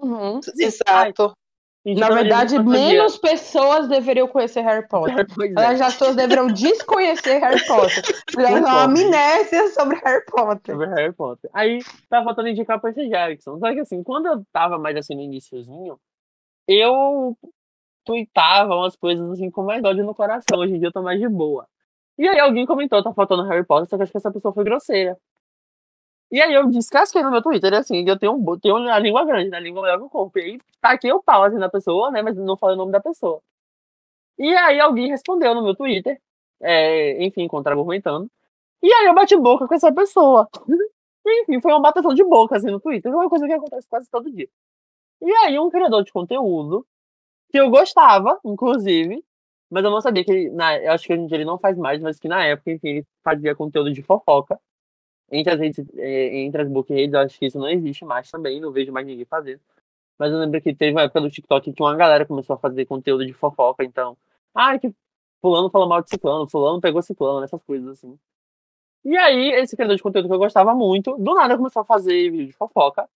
Uhum. 0.00 0.40
Exato. 0.58 1.32
Na 1.84 2.10
verdade, 2.10 2.58
menos 2.58 3.16
pessoas 3.16 3.88
deveriam 3.88 4.28
conhecer 4.28 4.60
Harry 4.60 4.86
Potter. 4.88 5.26
Pois 5.34 5.54
é. 5.54 5.64
As 5.64 5.94
pessoas 5.94 6.16
deveriam 6.16 6.48
desconhecer 6.48 7.38
Harry 7.38 7.64
Potter. 7.66 8.02
Deveriam 8.36 8.60
uma 8.60 8.82
amnésia 8.82 9.68
sobre 9.68 9.96
Harry 10.04 10.24
Potter. 10.26 10.74
Sobre 10.74 10.86
Harry 10.88 11.12
Potter. 11.12 11.50
Aí, 11.54 11.78
tá 12.10 12.22
faltando 12.22 12.48
indicar 12.48 12.80
Percy 12.80 13.08
Jackson. 13.08 13.58
Só 13.58 13.72
que 13.72 13.80
assim, 13.80 14.02
quando 14.02 14.26
eu 14.26 14.44
tava 14.52 14.78
mais 14.78 14.96
assim 14.96 15.14
no 15.14 15.22
iníciozinho, 15.22 15.98
eu 16.66 17.36
tweetava 18.04 18.74
umas 18.74 18.96
coisas 18.96 19.30
assim 19.30 19.50
com 19.50 19.62
mais 19.62 19.82
ódio 19.84 20.04
no 20.04 20.14
coração. 20.14 20.58
Hoje 20.58 20.74
em 20.74 20.78
dia 20.78 20.88
eu 20.88 20.92
tô 20.92 21.02
mais 21.02 21.20
de 21.20 21.28
boa. 21.28 21.66
E 22.18 22.28
aí 22.28 22.40
alguém 22.40 22.66
comentou, 22.66 23.02
tá 23.02 23.12
faltando 23.14 23.44
Harry 23.44 23.64
Potter, 23.64 23.88
só 23.88 23.96
que 23.96 24.02
acho 24.02 24.12
que 24.12 24.18
essa 24.18 24.32
pessoa 24.32 24.52
foi 24.52 24.64
grosseira. 24.64 25.16
E 26.30 26.40
aí 26.42 26.52
eu 26.52 26.66
descasquei 26.68 27.22
no 27.22 27.30
meu 27.30 27.40
Twitter, 27.42 27.72
assim, 27.74 28.04
eu 28.06 28.18
tenho, 28.18 28.58
tenho 28.60 28.76
a 28.76 28.98
língua 28.98 29.24
grande, 29.24 29.48
né? 29.50 29.56
A 29.56 29.60
língua 29.60 29.82
maior 29.82 29.98
que 29.98 30.04
o 30.04 30.10
corpo. 30.10 30.38
E 30.38 30.42
aí 30.42 30.58
taquei 30.80 31.10
o 31.12 31.22
pau, 31.22 31.44
assim, 31.44 31.56
na 31.56 31.70
pessoa, 31.70 32.10
né? 32.10 32.20
Mas 32.22 32.36
não 32.36 32.56
falei 32.56 32.74
o 32.74 32.78
nome 32.78 32.92
da 32.92 33.00
pessoa. 33.00 33.40
E 34.38 34.54
aí 34.56 34.80
alguém 34.80 35.08
respondeu 35.08 35.54
no 35.54 35.62
meu 35.62 35.74
Twitter, 35.74 36.20
é, 36.60 37.24
enfim, 37.24 37.48
contra-argumentando. 37.48 38.30
E 38.82 38.92
aí 38.92 39.06
eu 39.06 39.14
bati 39.14 39.36
boca 39.36 39.66
com 39.68 39.74
essa 39.74 39.92
pessoa. 39.92 40.48
enfim, 41.26 41.60
foi 41.60 41.72
uma 41.72 41.80
bateção 41.80 42.14
de 42.14 42.24
boca, 42.24 42.56
assim, 42.56 42.70
no 42.70 42.80
Twitter. 42.80 43.12
É 43.12 43.16
uma 43.16 43.28
coisa 43.30 43.46
que 43.46 43.52
acontece 43.52 43.88
quase 43.88 44.10
todo 44.10 44.30
dia. 44.32 44.48
E 45.22 45.32
aí 45.44 45.58
um 45.58 45.70
criador 45.70 46.04
de 46.04 46.12
conteúdo, 46.12 46.86
que 47.50 47.58
eu 47.58 47.70
gostava, 47.70 48.38
inclusive, 48.44 49.24
mas 49.70 49.84
eu 49.84 49.90
não 49.90 50.00
sabia 50.00 50.24
que 50.24 50.30
ele, 50.30 50.50
na, 50.50 50.78
eu 50.78 50.92
acho 50.92 51.06
que 51.06 51.12
hoje 51.12 51.22
em 51.22 51.26
dia 51.26 51.36
ele 51.36 51.44
não 51.44 51.58
faz 51.58 51.76
mais, 51.76 52.00
mas 52.00 52.18
que 52.18 52.28
na 52.28 52.44
época, 52.44 52.70
enfim, 52.72 52.88
ele 52.88 53.06
fazia 53.22 53.54
conteúdo 53.54 53.92
de 53.92 54.02
fofoca. 54.02 54.58
Entre 55.30 55.52
as, 55.52 55.60
redes, 55.60 55.84
é, 55.96 56.38
entre 56.40 56.62
as 56.62 56.68
book 56.68 56.92
redes, 56.92 57.12
eu 57.14 57.20
acho 57.20 57.38
que 57.38 57.46
isso 57.46 57.58
não 57.58 57.68
existe 57.68 58.04
mais 58.04 58.30
também, 58.30 58.60
não 58.60 58.72
vejo 58.72 58.92
mais 58.92 59.06
ninguém 59.06 59.26
fazendo. 59.26 59.60
Mas 60.18 60.32
eu 60.32 60.38
lembro 60.38 60.60
que 60.60 60.74
teve 60.74 60.92
uma 60.92 61.02
época 61.02 61.20
do 61.20 61.30
TikTok 61.30 61.72
que 61.72 61.82
uma 61.82 61.96
galera 61.96 62.26
começou 62.26 62.54
a 62.56 62.58
fazer 62.58 62.86
conteúdo 62.86 63.26
de 63.26 63.32
fofoca, 63.32 63.84
então. 63.84 64.16
Ah, 64.54 64.78
que 64.78 64.92
fulano 65.40 65.70
falou 65.70 65.88
mal 65.88 66.02
de 66.02 66.10
ciclano, 66.10 66.48
fulano 66.48 66.80
pegou 66.80 67.02
ciclano, 67.02 67.44
essas 67.44 67.62
coisas 67.62 67.88
assim. 67.88 68.18
E 69.04 69.16
aí, 69.16 69.52
esse 69.52 69.76
criador 69.76 69.96
de 69.96 70.02
conteúdo 70.02 70.28
que 70.28 70.34
eu 70.34 70.38
gostava 70.38 70.74
muito, 70.74 71.16
do 71.18 71.34
nada 71.34 71.56
começou 71.56 71.82
a 71.82 71.84
fazer 71.84 72.30
vídeo 72.30 72.46
de 72.46 72.52
fofoca. 72.52 73.08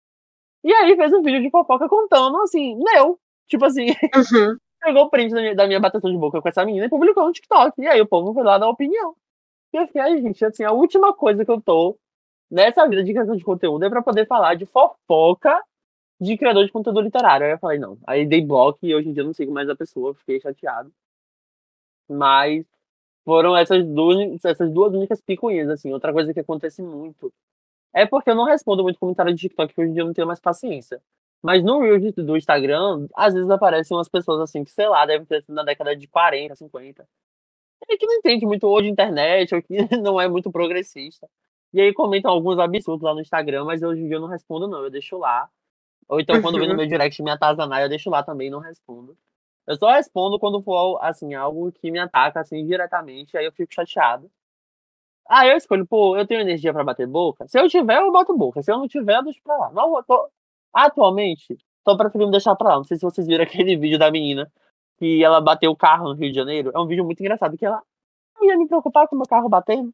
E 0.65 0.73
aí 0.73 0.97
fez 0.97 1.13
um 1.13 1.23
vídeo 1.23 1.43
de 1.43 1.51
fofoca 1.51 1.89
contando, 1.89 2.41
assim, 2.43 2.77
meu. 2.77 3.19
Tipo 3.49 3.65
assim, 3.65 3.87
Uhum. 4.15 4.57
Pegou 4.83 5.05
o 5.05 5.11
print 5.11 5.33
da 5.33 5.41
minha, 5.41 5.55
da 5.55 5.67
minha 5.67 5.81
de 5.81 6.19
boca 6.19 6.43
com 6.43 6.49
essa 6.49 6.65
menina 6.65 6.87
e 6.87 6.91
publicou 6.91 7.25
no 7.27 7.33
TikTok. 7.33 7.81
E 7.81 7.87
aí 7.89 8.01
o 8.01 8.07
povo 8.07 8.35
foi 8.35 8.43
lá 8.43 8.59
dar 8.59 8.69
opinião. 8.69 9.15
E 9.73 9.79
eu 9.79 9.87
fiquei, 9.87 10.03
ai, 10.03 10.21
gente, 10.21 10.45
assim, 10.45 10.65
a 10.65 10.73
última 10.73 11.15
coisa 11.15 11.45
que 11.45 11.51
eu 11.51 11.61
tô 11.61 11.99
nessa 12.51 12.89
vida 12.89 13.05
de 13.05 13.13
criação 13.13 13.37
de 13.37 13.45
conteúdo 13.45 13.85
é 13.85 13.91
pra 13.91 14.03
poder 14.03 14.27
falar 14.27 14.55
de 14.57 14.67
fofoca 14.67 15.63
de 16.21 16.37
criador 16.39 16.65
de 16.67 16.73
conteúdo 16.73 17.01
literário. 17.01 17.47
Aí 17.47 17.53
eu 17.53 17.59
falei, 17.59 17.79
não. 17.79 17.99
Aí 18.07 18.27
dei 18.27 18.43
bloco 18.45 18.81
e 18.83 18.95
hoje 18.95 19.09
em 19.09 19.13
dia 19.13 19.23
eu 19.23 19.27
não 19.27 19.35
sigo 19.35 19.53
mais 19.53 19.69
a 19.69 19.77
pessoa, 19.77 20.15
fiquei 20.15 20.41
chateado. 20.41 20.93
Mas 22.09 22.65
foram 23.25 23.57
essas 23.57 23.85
duas, 23.87 24.45
essas 24.45 24.71
duas 24.73 24.95
únicas 24.95 25.21
picuinhas, 25.21 25.69
assim. 25.71 25.93
Outra 25.93 26.13
coisa 26.13 26.35
que 26.35 26.41
acontece 26.41 26.83
muito 26.83 27.33
é 27.95 28.07
porque 28.07 28.31
eu 28.31 28.35
não 28.37 28.45
respondo 28.47 28.83
muito 28.85 28.99
comentário 28.99 29.35
de 29.35 29.41
TikTok, 29.43 29.75
que 29.75 29.81
hoje 29.81 29.91
em 29.91 29.95
dia 29.95 30.03
eu 30.03 30.07
não 30.07 30.15
tenho 30.15 30.27
mais 30.27 30.41
paciência. 30.41 31.03
Mas 31.43 31.65
no 31.65 31.81
Reels 31.81 32.15
do 32.15 32.37
Instagram, 32.37 33.09
às 33.15 33.35
vezes 33.35 33.51
aparecem 33.51 33.97
umas 33.97 34.09
pessoas 34.09 34.41
assim 34.41 34.63
que, 34.63 34.71
sei 34.71 34.89
lá, 34.89 35.05
devem 35.05 35.27
ter 35.27 35.43
sido 35.43 35.55
na 35.55 35.65
década 35.65 35.97
de 35.97 36.07
40, 36.07 36.55
50. 36.55 37.09
E 37.89 37.97
que 37.99 38.07
não 38.07 38.15
entende 38.15 38.47
muito 38.47 38.67
hoje 38.69 38.89
internet, 38.89 39.55
ou 39.55 39.63
que 39.63 39.77
não 40.01 40.21
é 40.21 40.29
muito 40.29 40.51
progressista. 40.53 41.29
E 41.73 41.81
aí 41.81 41.93
comentam 41.93 42.31
alguns 42.31 42.59
absurdos 42.59 43.03
lá 43.03 43.15
no 43.15 43.21
Instagram, 43.21 43.65
mas 43.65 43.83
hoje 43.83 44.03
em 44.03 44.07
dia 44.07 44.17
eu 44.17 44.21
não 44.21 44.29
respondo, 44.29 44.69
não. 44.69 44.85
Eu 44.85 44.91
deixo 44.91 45.19
lá. 45.19 45.49
Ou 46.09 46.21
então, 46.21 46.41
quando 46.43 46.59
vem 46.59 46.69
no 46.69 46.77
meu 46.77 46.87
direct 46.89 47.21
me 47.23 47.31
atazanar, 47.31 47.83
eu 47.83 47.89
deixo 47.89 48.11
lá 48.11 48.23
também 48.23 48.51
não 48.51 48.59
respondo. 48.61 49.17
Eu 49.67 49.77
só 49.77 49.91
respondo 49.93 50.39
quando 50.39 50.63
for, 50.63 50.99
assim, 51.03 51.35
algo 51.35 51.73
que 51.73 51.91
me 51.91 51.99
ataca, 51.99 52.41
assim, 52.41 52.65
diretamente, 52.67 53.37
aí 53.37 53.45
eu 53.45 53.53
fico 53.53 53.73
chateado. 53.73 54.31
Aí 55.29 55.51
eu 55.51 55.57
escolho, 55.57 55.87
pô, 55.87 56.17
eu 56.17 56.27
tenho 56.27 56.41
energia 56.41 56.73
pra 56.73 56.85
bater 56.85 57.07
boca? 57.07 57.47
Se 57.49 57.59
eu 57.59 57.69
tiver, 57.69 57.99
eu 58.01 58.13
boto 58.13 58.37
boca. 58.37 58.63
Se 58.63 58.71
eu 58.73 58.79
não 58.79 58.89
tiver, 58.89 59.17
eu 59.17 59.25
deixo 59.25 59.41
pra 59.43 59.57
lá. 59.57 59.73
Não, 59.73 59.97
eu 59.97 60.03
tô... 60.05 60.29
Atualmente, 60.73 61.57
tô 61.85 61.97
preferindo 61.97 62.31
deixar 62.31 62.55
pra 62.57 62.71
lá. 62.71 62.77
Não 62.77 62.85
sei 62.85 62.97
se 62.97 63.03
vocês 63.03 63.27
viram 63.27 63.45
aquele 63.45 63.77
vídeo 63.77 63.99
da 63.99 64.11
menina 64.11 64.51
que 64.99 65.23
ela 65.23 65.41
bateu 65.41 65.71
o 65.71 65.77
carro 65.77 66.09
no 66.09 66.15
Rio 66.15 66.31
de 66.31 66.37
Janeiro. 66.37 66.71
É 66.75 66.79
um 66.79 66.87
vídeo 66.87 67.05
muito 67.05 67.21
engraçado, 67.21 67.57
que 67.57 67.67
ela 67.67 67.83
não 68.37 68.47
ia 68.47 68.57
me 68.57 68.69
preocupar 68.69 69.09
com 69.09 69.17
o 69.17 69.19
meu 69.19 69.27
carro 69.27 69.49
batendo. 69.49 69.93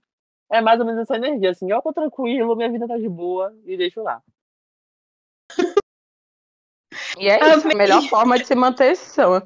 É 0.51 0.61
mais 0.61 0.81
ou 0.81 0.87
menos 0.87 1.03
essa 1.03 1.17
energia, 1.17 1.51
assim, 1.51 1.71
eu 1.71 1.83
tô 1.83 1.93
tranquilo, 1.93 2.57
minha 2.57 2.71
vida 2.71 2.89
tá 2.89 2.97
de 2.97 3.09
boa 3.09 3.55
e 3.67 3.77
deixo 3.77 4.03
lá. 4.03 4.23
E 7.19 7.29
é 7.29 7.55
isso, 7.55 7.69
a 7.71 7.75
melhor 7.75 8.03
forma 8.09 8.39
de 8.39 8.47
se 8.47 8.55
manter 8.55 8.97
sã. 8.97 9.43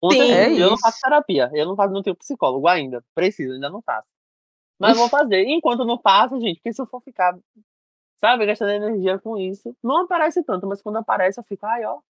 Com 0.00 0.10
Sim, 0.12 0.30
é 0.30 0.52
eu 0.52 0.66
não 0.68 0.74
isso. 0.74 0.82
faço 0.82 1.00
terapia. 1.00 1.50
Eu 1.52 1.66
não 1.66 1.74
faço, 1.74 1.92
não 1.92 2.02
tenho 2.02 2.14
psicólogo 2.14 2.68
ainda. 2.68 3.04
Preciso, 3.14 3.54
ainda 3.54 3.68
não 3.68 3.82
faço. 3.82 4.06
Mas 4.78 4.96
vou 4.96 5.08
fazer. 5.08 5.44
Enquanto 5.48 5.84
não 5.84 5.98
faço, 5.98 6.40
gente, 6.40 6.56
porque 6.56 6.72
se 6.72 6.80
eu 6.80 6.86
for 6.86 7.00
ficar, 7.02 7.36
sabe, 8.18 8.46
gastando 8.46 8.70
energia 8.72 9.18
com 9.18 9.36
isso, 9.38 9.76
não 9.82 10.02
aparece 10.04 10.42
tanto, 10.44 10.66
mas 10.66 10.82
quando 10.82 10.96
aparece, 10.98 11.40
eu 11.40 11.44
fico, 11.44 11.66
ai, 11.66 11.84
ó. 11.84 12.00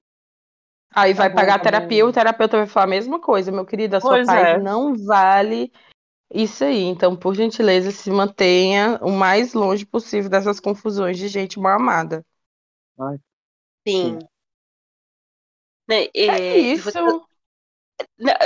Aí 0.91 1.13
Tá 1.15 1.15
vai 1.15 1.29
bom, 1.29 1.35
pagar 1.35 1.57
a 1.57 1.59
tá 1.59 1.65
terapia, 1.65 2.05
bom. 2.05 2.07
o 2.07 2.13
terapeuta 2.13 2.57
vai 2.57 2.67
falar 2.67 2.85
a 2.85 2.89
mesma 2.89 3.21
coisa, 3.21 3.53
meu 3.53 3.65
querido, 3.67 3.97
a 3.97 4.01
sua 4.01 4.19
paz 4.19 4.49
é. 4.49 4.55
não 4.55 4.95
vale 4.97 5.71
isso 6.35 6.65
aí. 6.65 6.83
Então, 6.85 7.17
por 7.17 7.35
gentileza, 7.37 7.91
se 7.93 8.11
mantenha 8.11 8.99
o 9.03 9.13
mais 9.13 9.55
longe 9.55 9.87
possível 9.87 10.31
dessas 10.31 10.61
confusões 10.61 11.19
de 11.19 11.29
gente 11.29 11.61
mal 11.61 11.77
amada. 11.81 12.25
Sim. 13.87 14.19
Né, 15.89 16.07
É 16.27 16.59
é, 16.59 16.59
isso. 16.59 16.99
você- 17.03 17.21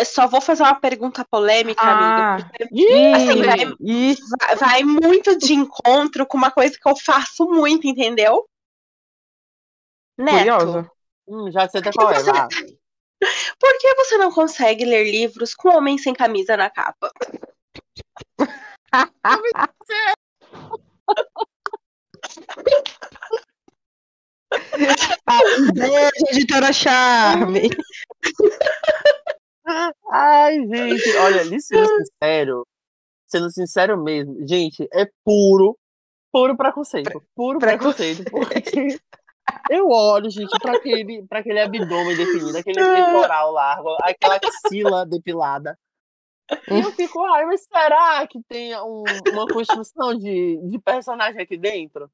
só 0.06 0.26
vou 0.26 0.40
fazer 0.40 0.62
uma 0.62 0.80
pergunta 0.80 1.24
polêmica, 1.30 1.82
Ah, 1.82 2.34
amiga. 2.34 2.50
porque 2.58 3.12
Assim, 3.14 3.42
vai- 3.42 3.74
isso. 3.80 4.22
vai, 4.40 4.56
vai 4.56 4.82
muito 4.84 5.36
de 5.38 5.52
encontro 5.54 6.26
com 6.26 6.36
uma 6.38 6.50
coisa 6.50 6.76
que 6.80 6.88
eu 6.88 6.96
faço 6.96 7.44
muito, 7.46 7.86
entendeu? 7.86 8.46
Neto, 10.18 10.36
Curiosa. 10.58 10.90
Hum, 11.28 11.50
já 11.50 11.68
sei 11.68 11.80
até 11.80 11.90
qual 11.92 12.10
é. 12.10 12.14
você- 12.20 12.32
Vá. 12.32 12.48
por 13.58 13.78
que 13.78 13.94
você 13.94 14.16
não 14.18 14.32
consegue 14.32 14.84
ler 14.84 15.04
livros 15.10 15.54
com 15.54 15.68
homem 15.76 15.96
sem 15.98 16.14
camisa 16.14 16.56
na 16.56 16.70
capa? 16.70 17.10
Beijo, 25.74 26.10
editora 26.30 26.72
Charme. 26.72 27.70
Ai, 30.10 30.58
gente, 30.66 31.16
olha, 31.16 31.44
sendo 31.44 31.60
sincero, 32.22 32.66
sendo 33.26 33.50
sincero 33.50 34.02
mesmo, 34.02 34.46
gente, 34.46 34.88
é 34.92 35.08
puro, 35.24 35.78
puro 36.32 36.56
preconceito. 36.56 37.22
Puro 37.34 37.58
preconceito. 37.58 38.24
Porque 38.30 38.98
eu 39.70 39.88
olho, 39.88 40.30
gente, 40.30 40.50
pra 40.60 40.72
aquele, 40.72 41.26
pra 41.26 41.38
aquele 41.40 41.60
abdômen 41.60 42.16
definido, 42.16 42.56
aquele 42.56 42.84
peitoral 42.84 43.52
largo, 43.52 43.96
aquela 44.02 44.36
axila 44.36 45.06
depilada. 45.06 45.78
E 46.70 46.80
eu 46.80 46.92
fico, 46.92 47.24
ai, 47.24 47.46
mas 47.46 47.62
será 47.64 48.26
que 48.26 48.38
tem 48.48 48.76
um- 48.80 49.04
uma 49.32 49.46
construção 49.46 50.14
de, 50.14 50.58
de 50.68 50.78
personagem 50.78 51.40
aqui 51.40 51.56
dentro? 51.56 52.10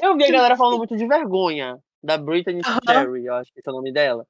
Eu 0.00 0.16
vi 0.16 0.24
a 0.24 0.30
galera 0.32 0.56
falando 0.56 0.78
muito 0.78 0.96
de 0.96 1.06
vergonha, 1.06 1.78
da 2.02 2.18
Brittany 2.18 2.60
Aham. 2.64 2.78
Sperry, 2.82 3.26
eu 3.26 3.34
acho 3.34 3.52
que 3.52 3.60
é 3.64 3.70
o 3.70 3.74
nome 3.74 3.92
dela. 3.92 4.26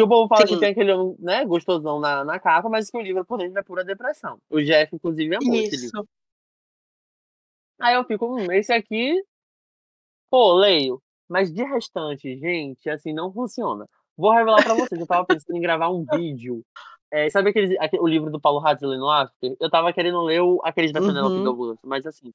Que 0.00 0.04
o 0.04 0.08
povo 0.08 0.28
fala 0.28 0.46
Sim. 0.46 0.54
que 0.54 0.60
tem 0.60 0.70
aquele 0.70 0.92
homem, 0.92 1.14
né, 1.18 1.44
gostosão 1.44 2.00
na, 2.00 2.24
na 2.24 2.38
capa, 2.40 2.68
mas 2.70 2.88
que 2.90 2.96
o 2.96 3.00
livro 3.02 3.24
por 3.24 3.38
dentro 3.38 3.58
é 3.58 3.62
pura 3.62 3.84
depressão. 3.84 4.38
O 4.48 4.60
Jeff, 4.60 4.94
inclusive, 4.96 5.36
amou 5.36 5.54
esse 5.56 5.76
livro. 5.76 6.00
Isso. 6.00 6.08
Aí 7.80 7.94
eu 7.94 8.04
fico, 8.04 8.26
hum, 8.26 8.50
esse 8.52 8.72
aqui, 8.72 9.22
pô, 10.30 10.54
leio. 10.54 11.02
Mas 11.28 11.52
de 11.52 11.62
restante, 11.62 12.36
gente, 12.38 12.88
assim, 12.90 13.12
não 13.12 13.32
funciona. 13.32 13.86
Vou 14.16 14.32
revelar 14.32 14.62
pra 14.64 14.74
vocês, 14.74 15.00
eu 15.00 15.06
tava 15.06 15.24
pensando 15.26 15.56
em 15.56 15.60
gravar 15.60 15.88
um 15.90 16.04
vídeo. 16.10 16.64
É, 17.10 17.28
sabe 17.30 17.50
aquele, 17.50 17.78
aque- 17.78 17.98
o 18.00 18.06
livro 18.06 18.30
do 18.30 18.40
Paulo 18.40 18.64
Hadley 18.66 18.98
no 18.98 19.08
After? 19.10 19.56
Eu 19.60 19.70
tava 19.70 19.92
querendo 19.92 20.20
ler 20.22 20.40
o, 20.42 20.60
aqueles 20.64 20.92
da 20.92 21.00
Penelope 21.00 21.36
Uhum. 21.36 21.42
Douglas, 21.44 21.78
mas 21.84 22.04
assim, 22.06 22.32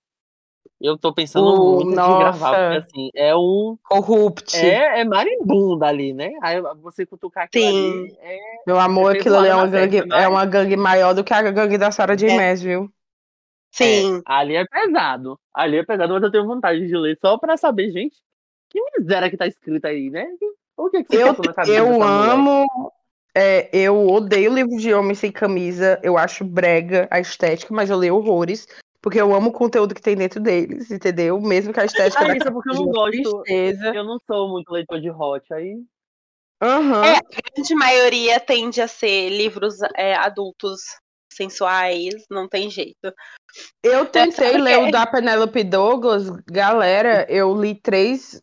eu 0.81 0.97
tô 0.97 1.13
pensando 1.13 1.53
Uh, 1.53 1.75
muito 1.75 1.91
em 1.91 1.95
nossa. 1.95 2.19
gravar, 2.19 2.49
porque 2.49 2.77
assim, 2.87 3.09
é 3.15 3.35
um. 3.35 3.77
Corrupt. 3.83 4.57
É, 4.57 5.01
é 5.01 5.05
marimbunda 5.05 5.87
ali, 5.87 6.13
né? 6.13 6.31
Aí 6.41 6.61
você 6.81 7.05
cutucar 7.05 7.45
aquilo 7.45 7.65
Sim. 7.65 7.99
ali. 8.03 8.17
É, 8.21 8.39
Meu 8.67 8.79
amor, 8.79 9.13
Você 9.13 9.19
aquilo 9.19 9.37
ali 9.37 9.47
é 9.47 9.55
uma, 9.55 9.67
gangue, 9.67 10.03
é 10.11 10.27
uma 10.27 10.45
gangue 10.45 10.75
maior 10.75 11.13
do 11.13 11.23
que 11.23 11.33
a 11.33 11.41
gangue 11.41 11.77
da 11.77 11.91
Sarah 11.91 12.15
J. 12.15 12.29
É. 12.31 12.55
Viu? 12.55 12.89
Sim. 13.71 14.21
ali 14.25 14.55
é 14.55 14.65
pesado. 14.65 15.37
Ali 15.53 15.77
é 15.77 15.83
pesado, 15.83 16.13
mas 16.13 16.23
eu 16.23 16.31
tenho 16.31 16.45
vontade 16.45 16.87
de 16.87 16.95
ler 16.97 17.17
só 17.19 17.37
pra 17.37 17.57
saber, 17.57 17.91
gente, 17.91 18.15
que 18.69 18.79
miséria 18.97 19.29
que 19.29 19.37
tá 19.37 19.47
escrita 19.47 19.89
aí, 19.89 20.09
né? 20.09 20.27
O 20.77 20.89
que, 20.89 21.03
que 21.03 21.15
você 21.15 21.23
Eu, 21.23 21.27
na 21.27 21.53
cabeça 21.53 21.71
eu 21.73 22.03
amo. 22.03 22.65
é, 23.33 23.69
eu 23.73 24.07
odeio 24.07 24.53
livro 24.53 24.77
de 24.77 24.93
homem 24.93 25.15
sem 25.15 25.31
camisa. 25.31 25.99
Eu 26.03 26.17
acho 26.17 26.43
brega 26.43 27.07
a 27.11 27.19
estética, 27.19 27.73
mas 27.73 27.89
eu 27.89 27.97
leio 27.97 28.15
horrores. 28.15 28.67
Porque 29.05 29.21
eu 29.21 29.35
amo 29.35 29.49
o 29.51 29.53
conteúdo 29.53 29.93
que 29.93 30.01
tem 30.01 30.15
dentro 30.15 30.39
deles, 30.39 30.89
entendeu? 30.89 31.39
Mesmo 31.39 31.71
que 31.71 31.79
a 31.79 31.85
estética 31.85 32.25
Ah, 32.25 32.35
isso 32.35 32.47
é 32.47 32.51
porque 32.51 32.71
eu 32.71 32.73
não 32.73 32.85
gosto. 32.87 33.43
tristeza. 33.43 33.93
Eu 33.93 34.03
não 34.03 34.17
sou 34.25 34.49
muito 34.49 34.71
leitor 34.71 34.99
de 34.99 35.11
hot, 35.11 35.45
aí. 35.53 35.75
Aham. 36.59 37.05
É, 37.05 37.17
a 37.17 37.21
grande 37.53 37.75
maioria 37.75 38.39
tende 38.39 38.81
a 38.81 38.87
ser 38.87 39.29
livros 39.29 39.75
é, 39.95 40.15
adultos 40.15 40.81
sensuais, 41.31 42.15
não 42.31 42.49
tem 42.49 42.67
jeito. 42.67 43.13
Eu 43.83 44.07
tentei 44.07 44.53
Porque- 44.53 44.61
ler 44.63 44.79
o 44.79 44.89
da 44.91 45.05
Penelope 45.05 45.63
Douglas, 45.63 46.27
galera, 46.47 47.27
eu 47.29 47.53
li 47.61 47.75
três, 47.75 48.41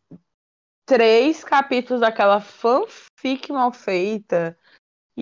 três 0.86 1.42
capítulos 1.42 2.02
daquela 2.02 2.40
fanfic 2.40 3.50
mal 3.50 3.72
feita 3.72 4.56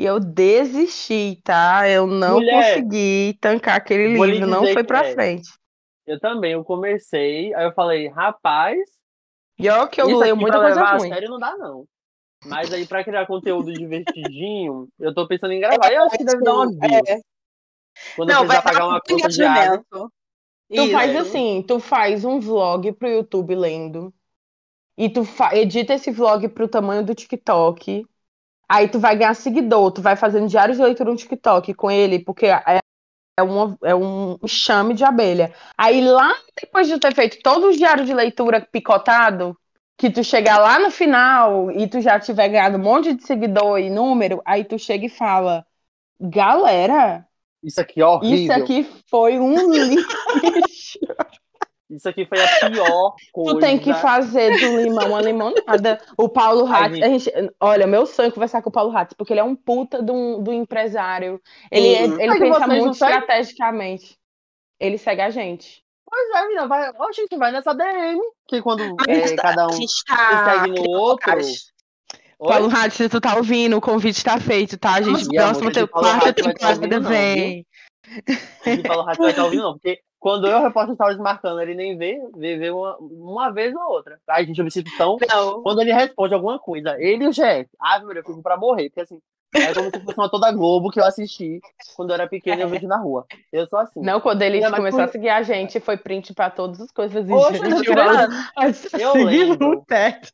e 0.00 0.06
eu 0.06 0.18
desisti, 0.18 1.38
tá? 1.44 1.86
Eu 1.86 2.06
não 2.06 2.36
Mulher, 2.36 2.74
consegui 2.74 3.36
tancar 3.38 3.76
aquele 3.76 4.14
livro, 4.14 4.46
não 4.46 4.66
foi 4.68 4.82
pra 4.82 5.04
é. 5.06 5.12
frente. 5.12 5.50
Eu 6.06 6.18
também, 6.18 6.52
eu 6.52 6.64
comecei, 6.64 7.54
aí 7.54 7.66
eu 7.66 7.72
falei, 7.72 8.08
rapaz, 8.08 8.78
E 9.58 9.68
olha 9.68 9.86
que 9.88 10.00
eu 10.00 10.08
isso 10.08 10.18
leio 10.18 10.32
aqui 10.32 10.40
muita 10.40 10.56
pra 10.58 10.66
coisa 10.66 10.80
levar 10.80 10.96
ruim. 10.96 11.10
a 11.10 11.14
sério 11.14 11.28
não 11.28 11.38
dá, 11.38 11.54
não. 11.58 11.84
Mas 12.46 12.72
aí, 12.72 12.86
pra 12.86 13.04
criar 13.04 13.26
conteúdo 13.26 13.70
divertidinho, 13.74 14.88
eu 14.98 15.14
tô 15.14 15.28
pensando 15.28 15.52
em 15.52 15.60
gravar. 15.60 15.92
Eu 15.92 16.04
acho 16.04 16.16
que 16.16 16.24
deve 16.24 16.42
dar 16.42 16.54
uma. 16.54 16.86
É. 16.86 17.20
Quando 18.16 18.30
eu 18.30 18.38
precisar 18.38 18.62
pagar 18.62 18.86
uma 18.86 19.00
conta 19.02 19.28
de 19.28 19.42
água. 19.44 19.84
Tu 19.92 20.10
Isso. 20.70 20.92
faz 20.92 21.16
assim, 21.16 21.62
tu 21.66 21.78
faz 21.78 22.24
um 22.24 22.40
vlog 22.40 22.90
pro 22.92 23.06
YouTube 23.06 23.54
lendo. 23.54 24.14
E 24.96 25.10
tu 25.10 25.26
edita 25.52 25.94
esse 25.94 26.10
vlog 26.10 26.48
pro 26.48 26.68
tamanho 26.68 27.04
do 27.04 27.14
TikTok. 27.14 28.06
Aí 28.70 28.88
tu 28.88 29.00
vai 29.00 29.16
ganhar 29.16 29.34
seguidor, 29.34 29.90
tu 29.92 30.00
vai 30.02 30.14
fazendo 30.16 30.46
diários 30.48 30.76
de 30.76 30.82
leitura 30.84 31.10
no 31.10 31.16
TikTok 31.16 31.74
com 31.74 31.90
ele, 31.90 32.20
porque 32.20 32.46
é, 32.46 32.62
é, 33.38 33.42
uma- 33.42 33.76
é 33.82 33.94
um 33.94 34.38
chame 34.46 34.94
de 34.94 35.04
abelha. 35.04 35.52
Aí 35.76 36.00
lá, 36.00 36.32
depois 36.60 36.86
de 36.86 36.98
ter 36.98 37.14
feito 37.14 37.40
todos 37.42 37.70
os 37.70 37.76
diários 37.76 38.06
de 38.06 38.14
leitura 38.14 38.60
picotado, 38.60 39.56
que 39.98 40.10
tu 40.10 40.22
chegar 40.24 40.58
lá 40.58 40.78
no 40.78 40.90
final 40.90 41.70
e 41.70 41.86
tu 41.86 42.00
já 42.00 42.18
tiver 42.18 42.48
ganhado 42.48 42.78
um 42.78 42.82
monte 42.82 43.12
de 43.14 43.22
seguidor 43.24 43.78
e 43.78 43.90
número, 43.90 44.40
aí 44.46 44.64
tu 44.64 44.78
chega 44.78 45.06
e 45.06 45.10
fala: 45.10 45.66
Galera, 46.20 47.26
Isso 47.62 47.80
aqui 47.80 48.00
é 48.00 48.06
horrível. 48.06 48.36
isso 48.38 48.52
aqui 48.52 48.84
foi 49.10 49.38
um 49.38 49.72
lixo. 49.74 50.98
Isso 51.90 52.08
aqui 52.08 52.24
foi 52.24 52.38
a 52.40 52.70
pior 52.70 53.14
coisa. 53.32 53.54
Tu 53.58 53.60
tem 53.60 53.78
que 53.78 53.92
fazer 53.94 54.58
do 54.60 54.80
limão 54.80 55.08
uma 55.08 55.20
limonada. 55.20 56.00
O 56.16 56.28
Paulo 56.28 56.64
Hatz, 56.66 57.02
a 57.02 57.06
gente, 57.08 57.32
olha, 57.60 57.86
meu 57.86 58.06
sonho 58.06 58.28
é 58.28 58.30
conversar 58.30 58.62
com 58.62 58.70
o 58.70 58.72
Paulo 58.72 58.96
Hatz, 58.96 59.12
porque 59.14 59.32
ele 59.32 59.40
é 59.40 59.44
um 59.44 59.56
puta 59.56 60.00
do, 60.00 60.38
do 60.38 60.52
empresário. 60.52 61.40
Ele, 61.70 61.94
é- 61.94 62.06
Sim. 62.06 62.14
ele 62.20 62.26
Mas 62.28 62.38
pensa 62.38 62.66
muito 62.68 62.92
estrategicamente. 62.92 64.16
Ele 64.78 64.96
segue 64.96 65.20
a 65.20 65.30
gente. 65.30 65.82
Pois 66.08 66.30
é, 66.34 66.42
menina, 66.42 66.66
vai, 66.66 66.90
ó, 66.96 67.12
gente, 67.12 67.36
vai 67.36 67.52
nessa 67.52 67.72
DM, 67.72 68.20
que 68.48 68.60
quando 68.62 68.96
Mas 69.06 69.30
é, 69.32 69.36
cada 69.36 69.66
um 69.66 69.70
a 69.70 70.16
tá 70.16 70.44
segue 70.44 70.80
no 70.80 70.90
outro. 70.90 71.36
Oi? 71.36 72.48
Paulo 72.48 72.68
Hatz, 72.74 72.94
se 72.94 73.08
tu 73.08 73.20
tá 73.20 73.36
ouvindo, 73.36 73.76
o 73.76 73.80
convite 73.80 74.24
tá 74.24 74.40
feito, 74.40 74.78
tá, 74.78 75.00
gente? 75.02 75.28
E 75.30 75.38
a 75.38 75.52
Próxima 75.52 75.70
quarta 75.88 76.26
tá 76.26 76.32
temporada 76.32 76.76
ouvindo, 76.76 77.00
não, 77.00 77.08
vem. 77.10 77.66
de 78.64 78.82
Paulo 78.82 79.08
Hatz 79.08 79.18
vai 79.18 79.30
estar 79.30 79.44
ouvindo, 79.44 79.62
não. 79.62 79.72
Porque 79.74 80.00
quando 80.20 80.46
eu 80.46 80.60
reposto 80.62 80.94
stories 80.94 81.18
marcando, 81.18 81.60
ele 81.60 81.74
nem 81.74 81.96
vê, 81.96 82.20
vê, 82.36 82.56
vê 82.56 82.70
uma, 82.70 82.96
uma 82.98 83.50
vez 83.50 83.74
ou 83.74 83.82
outra. 83.90 84.20
Ai, 84.28 84.44
gente, 84.46 84.58
eu 84.58 84.64
me 84.64 84.70
sinto 84.70 84.90
tão. 84.96 85.16
Não. 85.28 85.62
Quando 85.62 85.80
ele 85.80 85.92
responde 85.92 86.34
alguma 86.34 86.58
coisa, 86.58 86.94
ele 87.00 87.24
e 87.24 87.28
o 87.28 87.32
chefe, 87.32 87.70
ah, 87.80 87.98
meu 87.98 88.08
Deus, 88.08 88.18
eu 88.18 88.24
fico 88.34 88.42
pra 88.42 88.56
morrer. 88.56 88.90
Porque 88.90 89.00
assim, 89.00 89.18
é 89.52 89.74
como 89.74 89.90
se 89.90 89.98
fosse 90.04 90.16
uma 90.18 90.28
toda 90.30 90.52
Globo 90.52 90.90
que 90.90 91.00
eu 91.00 91.04
assisti 91.04 91.60
quando 91.96 92.10
eu 92.10 92.14
era 92.14 92.28
pequeno 92.28 92.60
e 92.60 92.62
eu 92.62 92.68
vejo 92.68 92.86
na 92.86 92.98
rua. 92.98 93.26
Eu 93.50 93.66
sou 93.66 93.78
assim. 93.80 94.00
Não, 94.00 94.20
quando 94.20 94.42
ele 94.42 94.60
começou 94.70 95.00
por- 95.00 95.08
a 95.08 95.08
seguir 95.08 95.28
a 95.30 95.42
gente, 95.42 95.80
foi 95.80 95.96
print 95.96 96.32
pra 96.34 96.50
todas 96.50 96.80
as 96.80 96.90
coisas. 96.92 97.28
E 97.28 97.32
Oxe, 97.32 97.58
gente, 97.58 97.88
eu 97.88 99.00
Eu 99.00 99.12
segui 99.12 99.24
lembro. 99.24 99.84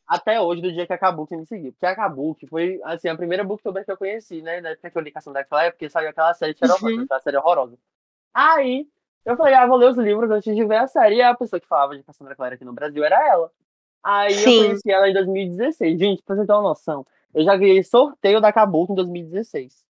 Até 0.07 0.39
hoje, 0.39 0.61
do 0.61 0.71
dia 0.71 0.85
que 0.85 0.93
a 0.93 0.97
Kabuki 0.97 1.35
me 1.35 1.45
seguiu. 1.47 1.71
Porque 1.71 1.85
a 1.85 1.95
Kabuki 1.95 2.45
foi, 2.47 2.79
assim, 2.83 3.07
a 3.07 3.15
primeira 3.15 3.43
booktuber 3.43 3.83
que 3.83 3.91
eu 3.91 3.97
conheci, 3.97 4.41
né? 4.41 4.61
Na 4.61 4.69
época 4.69 4.91
que 4.91 4.97
eu 4.97 5.01
li 5.01 5.11
Cassandra 5.11 5.43
Clare, 5.43 5.71
porque 5.71 5.89
saiu 5.89 6.09
aquela 6.09 6.33
série 6.33 6.53
que 6.53 6.63
era 6.63 6.73
Uhum. 6.81 7.03
aquela 7.03 7.19
série 7.21 7.37
horrorosa. 7.37 7.77
Aí, 8.33 8.85
eu 9.25 9.35
falei, 9.35 9.53
ah, 9.53 9.67
vou 9.67 9.77
ler 9.77 9.89
os 9.89 9.97
livros 9.97 10.29
antes 10.31 10.55
de 10.55 10.65
ver 10.65 10.77
a 10.77 10.87
série. 10.87 11.15
E 11.15 11.21
a 11.21 11.35
pessoa 11.35 11.59
que 11.59 11.67
falava 11.67 11.95
de 11.95 12.03
Cassandra 12.03 12.35
Clare 12.35 12.55
aqui 12.55 12.65
no 12.65 12.73
Brasil 12.73 13.03
era 13.03 13.27
ela. 13.27 13.51
Aí 14.03 14.33
Sim. 14.33 14.55
eu 14.55 14.65
conheci 14.67 14.91
ela 14.91 15.09
em 15.09 15.13
2016. 15.13 15.99
Gente, 15.99 16.23
pra 16.23 16.35
você 16.35 16.45
ter 16.45 16.53
uma 16.53 16.61
noção, 16.61 17.05
eu 17.33 17.43
já 17.43 17.55
ganhei 17.57 17.83
sorteio 17.83 18.39
da 18.39 18.53
Kabuki 18.53 18.93
em 18.93 18.95
2016. 18.95 19.85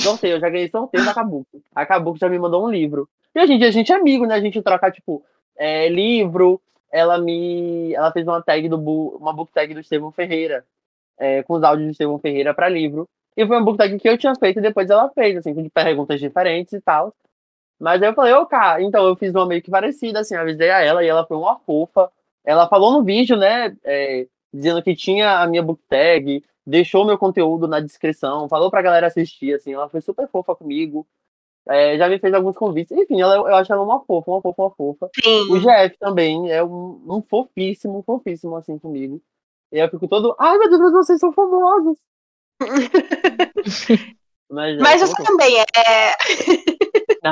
Sorteio, 0.00 0.36
eu 0.36 0.40
já 0.40 0.48
ganhei 0.50 0.68
sorteio 0.68 1.04
da 1.04 1.14
Kabuki. 1.14 1.62
A 1.74 1.86
Kabuki 1.86 2.18
já 2.20 2.28
me 2.28 2.38
mandou 2.38 2.64
um 2.64 2.70
livro. 2.70 3.08
E 3.34 3.38
a 3.38 3.46
gente, 3.46 3.64
a 3.64 3.70
gente 3.70 3.92
é 3.92 3.96
amigo, 3.96 4.26
né? 4.26 4.34
A 4.34 4.40
gente 4.40 4.60
troca, 4.62 4.90
tipo, 4.90 5.24
é, 5.56 5.88
livro. 5.88 6.60
Ela 6.90 7.18
me. 7.18 7.92
Ela 7.94 8.12
fez 8.12 8.26
uma 8.26 8.42
tag 8.42 8.68
do 8.68 8.76
uma 8.76 9.32
book 9.32 9.52
tag 9.52 9.74
do 9.74 9.80
Estevão 9.80 10.12
Ferreira. 10.12 10.64
é, 11.18 11.42
com 11.42 11.54
os 11.54 11.62
áudios 11.62 11.88
do 11.88 11.92
Estevão 11.92 12.18
Ferreira 12.18 12.54
pra 12.54 12.68
livro. 12.68 13.08
E 13.36 13.46
foi 13.46 13.56
uma 13.56 13.64
book 13.64 13.78
tag 13.78 13.98
que 13.98 14.08
eu 14.08 14.18
tinha 14.18 14.34
feito 14.36 14.58
e 14.58 14.62
depois 14.62 14.90
ela 14.90 15.10
fez, 15.10 15.36
assim, 15.38 15.54
com 15.54 15.68
perguntas 15.68 16.20
diferentes 16.20 16.72
e 16.72 16.80
tal. 16.80 17.14
Mas 17.78 18.02
aí 18.02 18.08
eu 18.08 18.14
falei, 18.14 18.32
ô, 18.34 18.46
cara, 18.46 18.82
então 18.82 19.06
eu 19.06 19.16
fiz 19.16 19.34
uma 19.34 19.46
meio 19.46 19.62
que 19.62 19.70
parecida, 19.70 20.20
assim, 20.20 20.34
avisei 20.34 20.70
a 20.70 20.80
ela 20.80 21.04
e 21.04 21.08
ela 21.08 21.26
foi 21.26 21.36
uma 21.36 21.58
fofa. 21.60 22.10
Ela 22.44 22.68
falou 22.68 22.92
no 22.92 23.02
vídeo, 23.04 23.36
né, 23.36 23.76
é, 23.84 24.26
dizendo 24.52 24.82
que 24.82 24.94
tinha 24.94 25.40
a 25.40 25.46
minha 25.46 25.62
book 25.62 25.80
tag, 25.88 26.44
deixou 26.66 27.04
meu 27.04 27.18
conteúdo 27.18 27.66
na 27.68 27.80
descrição, 27.80 28.48
falou 28.48 28.70
pra 28.70 28.82
galera 28.82 29.06
assistir, 29.08 29.54
assim, 29.54 29.72
ela 29.74 29.88
foi 29.88 30.00
super 30.00 30.28
fofa 30.28 30.54
comigo. 30.54 31.06
é, 31.68 31.96
já 31.98 32.08
me 32.08 32.18
fez 32.18 32.32
alguns 32.34 32.56
convites. 32.56 32.96
Enfim, 32.96 33.20
ela, 33.20 33.36
eu 33.36 33.54
acho 33.56 33.72
ela 33.72 33.82
uma 33.82 34.00
fofa, 34.04 34.30
uma 34.30 34.42
fofa, 34.42 34.62
uma 34.62 34.70
fofa. 34.70 35.10
O 35.50 35.58
Sim. 35.58 35.60
GF 35.60 35.98
também 35.98 36.50
é 36.50 36.62
um, 36.62 37.00
um 37.06 37.22
fofíssimo, 37.22 38.02
fofíssimo, 38.02 38.56
assim, 38.56 38.78
comigo. 38.78 39.20
E 39.72 39.78
eu 39.78 39.88
fico 39.90 40.06
todo, 40.06 40.36
ai 40.38 40.56
meu 40.58 40.68
Deus, 40.68 40.80
mas 40.80 40.92
vocês 40.92 41.20
são 41.20 41.32
famosos. 41.32 41.98
mas, 44.48 44.78
Mas 44.78 45.02
é, 45.02 45.06
você 45.06 45.24
também 45.24 45.58
é. 45.58 45.64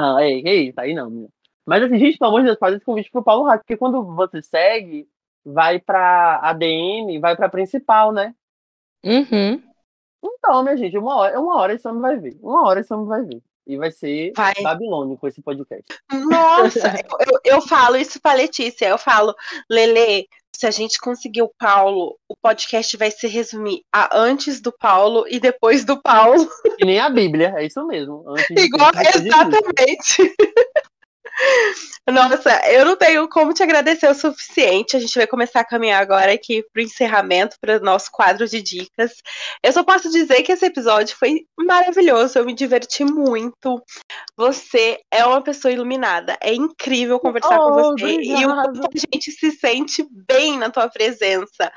Não, 0.01 0.19
é, 0.19 0.31
é 0.31 0.55
isso, 0.55 0.81
aí 0.81 0.95
não, 0.95 1.11
menina. 1.11 1.29
Mas 1.65 1.83
assim, 1.83 1.99
gente, 1.99 2.19
pelo 2.19 2.31
amor 2.31 2.41
de 2.41 2.47
Deus, 2.47 2.59
faz 2.59 2.75
esse 2.75 2.85
convite 2.85 3.11
pro 3.11 3.23
Paulo 3.23 3.45
Rato, 3.45 3.61
porque 3.61 3.77
quando 3.77 4.03
você 4.17 4.43
segue, 4.43 5.09
vai 5.45 5.79
pra 5.79 6.41
ADM, 6.43 7.21
vai 7.21 7.37
pra 7.37 7.49
principal, 7.49 8.13
né? 8.13 8.35
Uhum. 9.05 9.63
Então, 10.23 10.63
minha 10.63 10.77
gente, 10.77 10.97
uma 10.99 11.17
hora, 11.17 11.41
uma 11.41 11.57
hora 11.59 11.75
esse 11.75 11.87
homem 11.87 12.01
vai 12.01 12.17
ver. 12.17 12.39
Uma 12.41 12.67
hora 12.67 12.81
esse 12.81 12.93
homem 12.93 13.07
vai 13.07 13.23
ver. 13.23 13.43
E 13.65 13.77
vai 13.77 13.93
ser 13.93 14.33
Vai. 14.37 14.55
Babilônia 14.61 15.17
com 15.17 15.29
esse 15.29 15.41
podcast. 15.41 15.85
Nossa, 16.11 16.81
eu, 17.21 17.33
eu, 17.33 17.57
eu 17.57 17.63
falo 17.63 17.97
isso 17.97 18.21
pra 18.21 18.33
Letícia. 18.33 18.87
Eu 18.89 18.99
falo, 18.99 19.35
Lele, 19.71 20.29
se 20.63 20.67
a 20.69 20.71
gente 20.71 21.01
conseguir 21.01 21.43
o 21.43 21.51
Paulo, 21.59 22.17
o 22.29 22.37
podcast 22.37 22.97
vai 22.97 23.11
se 23.11 23.27
resumir 23.27 23.83
a 23.93 24.17
antes 24.17 24.61
do 24.61 24.71
Paulo 24.71 25.25
e 25.29 25.41
depois 25.41 25.85
do 25.85 26.01
Paulo. 26.01 26.49
E 26.79 26.85
nem 26.85 27.01
a 27.01 27.11
Bíblia, 27.11 27.53
é 27.57 27.67
isso 27.67 27.85
mesmo. 27.85 28.25
Igual, 28.57 28.93
exatamente. 28.97 30.33
Nossa, 32.11 32.61
eu 32.71 32.85
não 32.85 32.97
tenho 32.97 33.29
como 33.29 33.55
te 33.55 33.63
agradecer 33.63 34.09
o 34.09 34.15
suficiente. 34.15 34.97
A 34.97 35.01
gente 35.01 35.17
vai 35.17 35.27
começar 35.27 35.61
a 35.61 35.65
caminhar 35.65 36.03
agora 36.03 36.33
aqui 36.33 36.65
pro 36.73 36.83
encerramento, 36.83 37.57
para 37.61 37.79
o 37.79 37.85
nosso 37.85 38.11
quadro 38.11 38.47
de 38.49 38.61
dicas. 38.61 39.13
Eu 39.63 39.73
só 39.73 39.85
posso 39.85 40.11
dizer 40.11 40.43
que 40.43 40.53
esse 40.53 40.67
episódio 40.67 41.17
foi 41.17 41.47
maravilhoso. 41.59 42.39
Eu 42.39 42.45
me 42.45 42.55
diverti 42.55 43.05
muito. 43.05 43.81
Você 44.37 45.01
é 45.13 45.25
uma 45.25 45.41
pessoa 45.43 45.73
iluminada. 45.73 46.37
É 46.41 46.53
incrível 46.53 47.21
conversar 47.21 47.57
com 47.57 47.73
Oh, 47.73 47.93
você. 47.93 48.21
E 48.21 48.45
o 48.45 48.49
quanto 48.49 48.81
a 48.81 48.99
gente 49.15 49.31
se 49.31 49.53
sente 49.53 50.07
bem 50.11 50.59
na 50.59 50.71
tua 50.71 50.89
presença. 50.89 51.73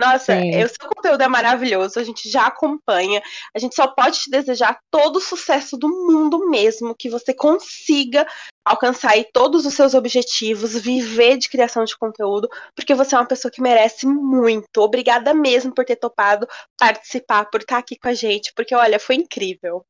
Nossa, 0.00 0.34
Sim. 0.34 0.64
o 0.64 0.68
seu 0.68 0.88
conteúdo 0.88 1.22
é 1.22 1.28
maravilhoso, 1.28 2.00
a 2.00 2.04
gente 2.04 2.26
já 2.30 2.46
acompanha. 2.46 3.22
A 3.54 3.58
gente 3.58 3.74
só 3.74 3.86
pode 3.86 4.18
te 4.18 4.30
desejar 4.30 4.80
todo 4.90 5.16
o 5.16 5.20
sucesso 5.20 5.76
do 5.76 5.88
mundo 5.88 6.48
mesmo, 6.48 6.94
que 6.94 7.10
você 7.10 7.34
consiga 7.34 8.26
alcançar 8.64 9.10
aí 9.10 9.26
todos 9.30 9.66
os 9.66 9.74
seus 9.74 9.92
objetivos, 9.92 10.72
viver 10.72 11.36
de 11.36 11.50
criação 11.50 11.84
de 11.84 11.98
conteúdo, 11.98 12.48
porque 12.74 12.94
você 12.94 13.14
é 13.14 13.18
uma 13.18 13.26
pessoa 13.26 13.52
que 13.52 13.60
merece 13.60 14.06
muito. 14.06 14.78
Obrigada 14.78 15.34
mesmo 15.34 15.74
por 15.74 15.84
ter 15.84 15.96
topado 15.96 16.48
participar, 16.78 17.44
por 17.50 17.60
estar 17.60 17.76
aqui 17.76 17.96
com 17.96 18.08
a 18.08 18.14
gente, 18.14 18.52
porque 18.56 18.74
olha, 18.74 18.98
foi 18.98 19.16
incrível. 19.16 19.84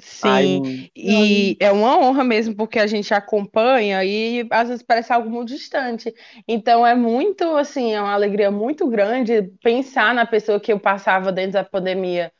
Sim. 0.00 0.60
Ai, 0.62 0.86
E 0.96 1.56
é 1.60 1.70
uma 1.70 1.96
honra 1.98 2.24
mesmo, 2.24 2.54
porque 2.56 2.78
a 2.78 2.86
gente 2.86 3.14
acompanha 3.14 4.04
e 4.04 4.46
às 4.50 4.68
vezes 4.68 4.82
parece 4.84 5.12
algo 5.12 5.30
muito 5.30 5.48
distante. 5.48 6.12
Então 6.48 6.86
é 6.86 6.94
muito, 6.94 7.44
assim, 7.56 7.92
é 7.94 8.00
uma 8.00 8.12
alegria 8.12 8.50
muito 8.50 8.88
grande 8.88 9.42
pensar 9.62 10.14
na 10.14 10.26
pessoa 10.26 10.60
que 10.60 10.72
eu 10.72 10.80
passava 10.80 11.30
dentro 11.32 11.52
da 11.52 11.64
pandemia, 11.64 12.32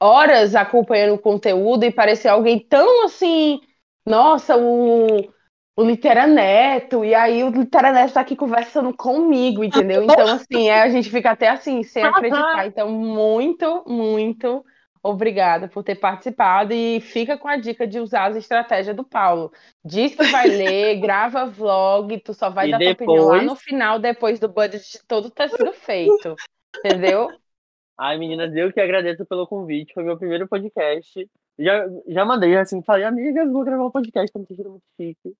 horas 0.00 0.54
acompanhando 0.54 1.14
o 1.14 1.18
conteúdo 1.20 1.84
e 1.84 1.92
parecer 1.92 2.28
alguém 2.28 2.60
tão 2.60 3.04
assim, 3.06 3.60
nossa, 4.06 4.56
o, 4.56 5.30
o 5.76 5.84
Literaneto, 5.84 7.04
e 7.04 7.14
aí 7.14 7.44
o 7.44 7.50
Literaneto 7.50 8.14
tá 8.14 8.20
aqui 8.20 8.36
conversando 8.36 8.94
comigo, 8.96 9.64
entendeu? 9.64 10.02
Então, 10.04 10.30
assim, 10.32 10.68
é, 10.68 10.82
a 10.82 10.90
gente 10.90 11.10
fica 11.10 11.30
até 11.32 11.48
assim, 11.50 11.82
sem 11.82 12.04
acreditar. 12.04 12.66
Então, 12.66 12.90
muito, 12.90 13.84
muito. 13.88 14.64
Obrigada 15.02 15.66
por 15.66 15.82
ter 15.82 15.96
participado 15.96 16.72
e 16.72 17.00
fica 17.00 17.36
com 17.36 17.48
a 17.48 17.56
dica 17.56 17.86
de 17.86 17.98
usar 17.98 18.26
as 18.30 18.36
estratégias 18.36 18.94
do 18.94 19.02
Paulo. 19.02 19.52
Diz 19.84 20.14
que 20.14 20.24
vai 20.30 20.46
ler, 20.46 21.00
grava 21.02 21.44
vlog, 21.44 22.18
tu 22.20 22.32
só 22.32 22.48
vai 22.48 22.68
E 22.68 22.70
dar 22.70 22.78
tua 22.78 22.92
opinião 22.92 23.24
lá 23.26 23.32
depois- 23.32 23.46
no 23.46 23.56
final, 23.56 23.98
depois 23.98 24.38
do 24.38 24.48
budget 24.48 25.00
todo 25.08 25.28
ter 25.28 25.50
sido 25.50 25.72
feito. 25.72 26.36
Entendeu? 26.78 27.28
Ai, 27.98 28.16
meninas, 28.16 28.54
eu 28.54 28.72
que 28.72 28.80
agradeço 28.80 29.26
pelo 29.26 29.46
convite. 29.46 29.92
Foi 29.92 30.04
meu 30.04 30.16
primeiro 30.16 30.46
podcast. 30.46 31.28
Já, 31.58 31.86
já 32.06 32.24
mandei, 32.24 32.56
assim, 32.56 32.80
falei, 32.82 33.04
amigas, 33.04 33.50
vou 33.50 33.64
gravar 33.64 33.84
um 33.84 33.90
podcast, 33.90 34.32
tô 34.32 34.38
me 34.38 34.46
sentindo 34.46 34.70
muito 34.70 34.84
chique. 34.96 35.34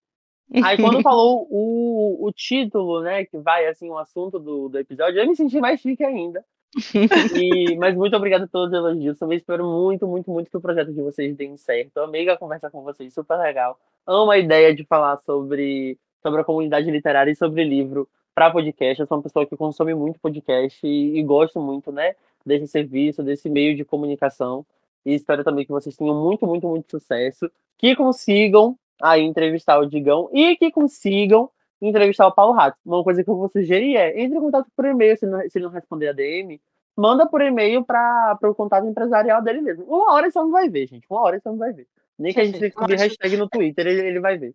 Aí 0.63 0.77
quando 0.77 1.01
falou 1.03 1.47
o, 1.51 2.27
o 2.27 2.33
título, 2.33 3.01
né, 3.01 3.25
que 3.25 3.39
vai, 3.39 3.67
assim, 3.67 3.89
o 3.89 3.97
assunto 3.97 4.39
do, 4.39 4.69
do 4.69 4.79
episódio, 4.79 5.21
eu 5.21 5.27
me 5.27 5.35
senti 5.37 5.61
mais 5.61 5.81
chique 5.81 6.05
ainda. 6.05 6.45
E, 7.35 7.77
mas 7.77 7.95
muito 7.95 8.17
obrigado 8.17 8.45
a 8.45 8.49
todos 8.49 8.69
os 8.69 8.75
elogios. 8.75 9.19
Também 9.19 9.39
espero 9.39 9.65
muito, 9.65 10.07
muito, 10.07 10.31
muito 10.31 10.51
que 10.51 10.57
o 10.57 10.61
projeto 10.61 10.93
de 10.93 11.03
vocês 11.03 11.37
dê 11.37 11.57
certo. 11.57 11.99
Amei 11.99 12.29
a 12.29 12.37
conversa 12.37 12.71
com 12.71 12.83
vocês, 12.83 13.13
super 13.13 13.37
legal. 13.39 13.79
Amo 14.07 14.31
a 14.31 14.39
ideia 14.39 14.75
de 14.75 14.85
falar 14.85 15.19
sobre, 15.19 15.99
sobre 16.23 16.41
a 16.41 16.45
comunidade 16.45 16.91
literária 16.91 17.31
e 17.31 17.37
sobre 17.37 17.65
livro 17.65 18.09
para 18.35 18.51
podcast. 18.51 19.01
Eu 19.01 19.07
sou 19.07 19.19
uma 19.19 19.23
pessoa 19.23 19.47
que 19.47 19.57
consome 19.57 19.95
muito 19.95 20.19
podcast 20.19 20.87
e, 20.87 21.19
e 21.19 21.23
gosto 21.23 21.61
muito, 21.61 21.93
né? 21.93 22.15
desse 22.45 22.67
serviço, 22.69 23.23
desse 23.23 23.49
meio 23.49 23.77
de 23.77 23.85
comunicação. 23.85 24.67
E 25.05 25.15
espero 25.15 25.43
também 25.43 25.65
que 25.65 25.73
vocês 25.73 25.97
tenham 25.97 26.15
muito, 26.15 26.47
muito, 26.47 26.69
muito 26.69 26.91
sucesso, 26.91 27.51
que 27.79 27.97
consigam 27.97 28.77
aí 29.01 29.23
entrevistar 29.23 29.79
o 29.79 29.87
Digão 29.87 30.29
e 30.33 30.57
que 30.57 30.71
consigam 30.71 31.51
entrevistar 31.89 32.27
o 32.27 32.33
Paulo 32.33 32.53
Rato. 32.53 32.79
Uma 32.85 33.03
coisa 33.03 33.23
que 33.23 33.31
eu 33.31 33.37
vou 33.37 33.49
sugerir 33.49 33.97
é 33.97 34.21
entre 34.21 34.39
em 34.39 34.41
contato 34.41 34.67
por 34.77 34.85
e-mail, 34.85 35.17
se, 35.17 35.27
não, 35.27 35.41
se 35.41 35.59
ele 35.59 35.65
não 35.65 35.73
responder 35.73 36.09
a 36.09 36.13
DM, 36.13 36.61
manda 36.97 37.27
por 37.27 37.41
e-mail 37.41 37.85
para 37.85 38.39
o 38.45 38.55
contato 38.55 38.87
empresarial 38.87 39.43
dele 39.43 39.61
mesmo. 39.61 39.85
Uma 39.85 40.13
hora 40.13 40.31
você 40.31 40.39
não 40.39 40.51
vai 40.51 40.69
ver, 40.69 40.87
gente. 40.87 41.07
Uma 41.11 41.21
hora 41.21 41.41
você 41.41 41.49
não 41.49 41.59
vai 41.59 41.73
ver. 41.73 41.87
Nem 42.19 42.33
que 42.33 42.41
a 42.41 42.45
gente 42.45 42.59
descobrir 42.59 42.97
hashtag 42.97 43.37
no 43.37 43.49
Twitter, 43.49 43.87
ele, 43.87 44.07
ele 44.07 44.21
vai 44.21 44.39
ver. 44.39 44.55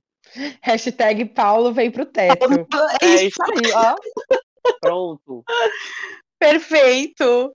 Hashtag 0.61 1.25
Paulo 1.25 1.73
vem 1.73 1.91
pro 1.91 2.05
teto. 2.05 2.45
É 3.01 3.23
isso 3.23 3.41
aí, 3.43 3.71
ó. 3.73 3.95
Pronto. 4.79 5.43
Perfeito. 6.39 7.53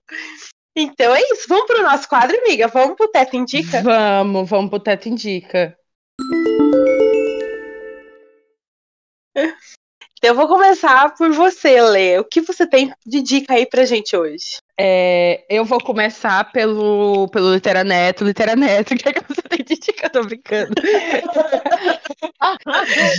Então 0.75 1.15
é 1.15 1.21
isso. 1.21 1.47
Vamos 1.47 1.67
pro 1.67 1.83
nosso 1.83 2.09
quadro, 2.09 2.37
amiga? 2.37 2.67
Vamos 2.67 2.95
pro 2.97 3.07
Teto 3.07 3.35
Indica? 3.35 3.81
Vamos, 3.81 4.49
vamos 4.49 4.69
pro 4.69 4.79
Teto 4.79 5.07
Indica. 5.07 5.77
Então 9.35 10.31
eu 10.31 10.35
vou 10.35 10.47
começar 10.47 11.13
por 11.15 11.33
você, 11.33 11.81
Lê. 11.81 12.17
O 12.17 12.23
que 12.23 12.39
você 12.39 12.65
tem 12.65 12.93
de 13.05 13.21
dica 13.21 13.55
aí 13.55 13.65
pra 13.65 13.83
gente 13.83 14.15
hoje? 14.15 14.57
É, 14.79 15.43
eu 15.49 15.65
vou 15.65 15.83
começar 15.83 16.49
pelo, 16.53 17.27
pelo 17.27 17.53
Literaneto. 17.53 18.23
Literaneto, 18.23 18.93
o 18.93 18.97
que 18.97 19.09
é 19.09 19.11
que 19.11 19.27
você 19.27 19.41
tem 19.41 19.65
de 19.65 19.75
dica? 19.75 20.09
Tô 20.09 20.23
brincando. 20.23 20.73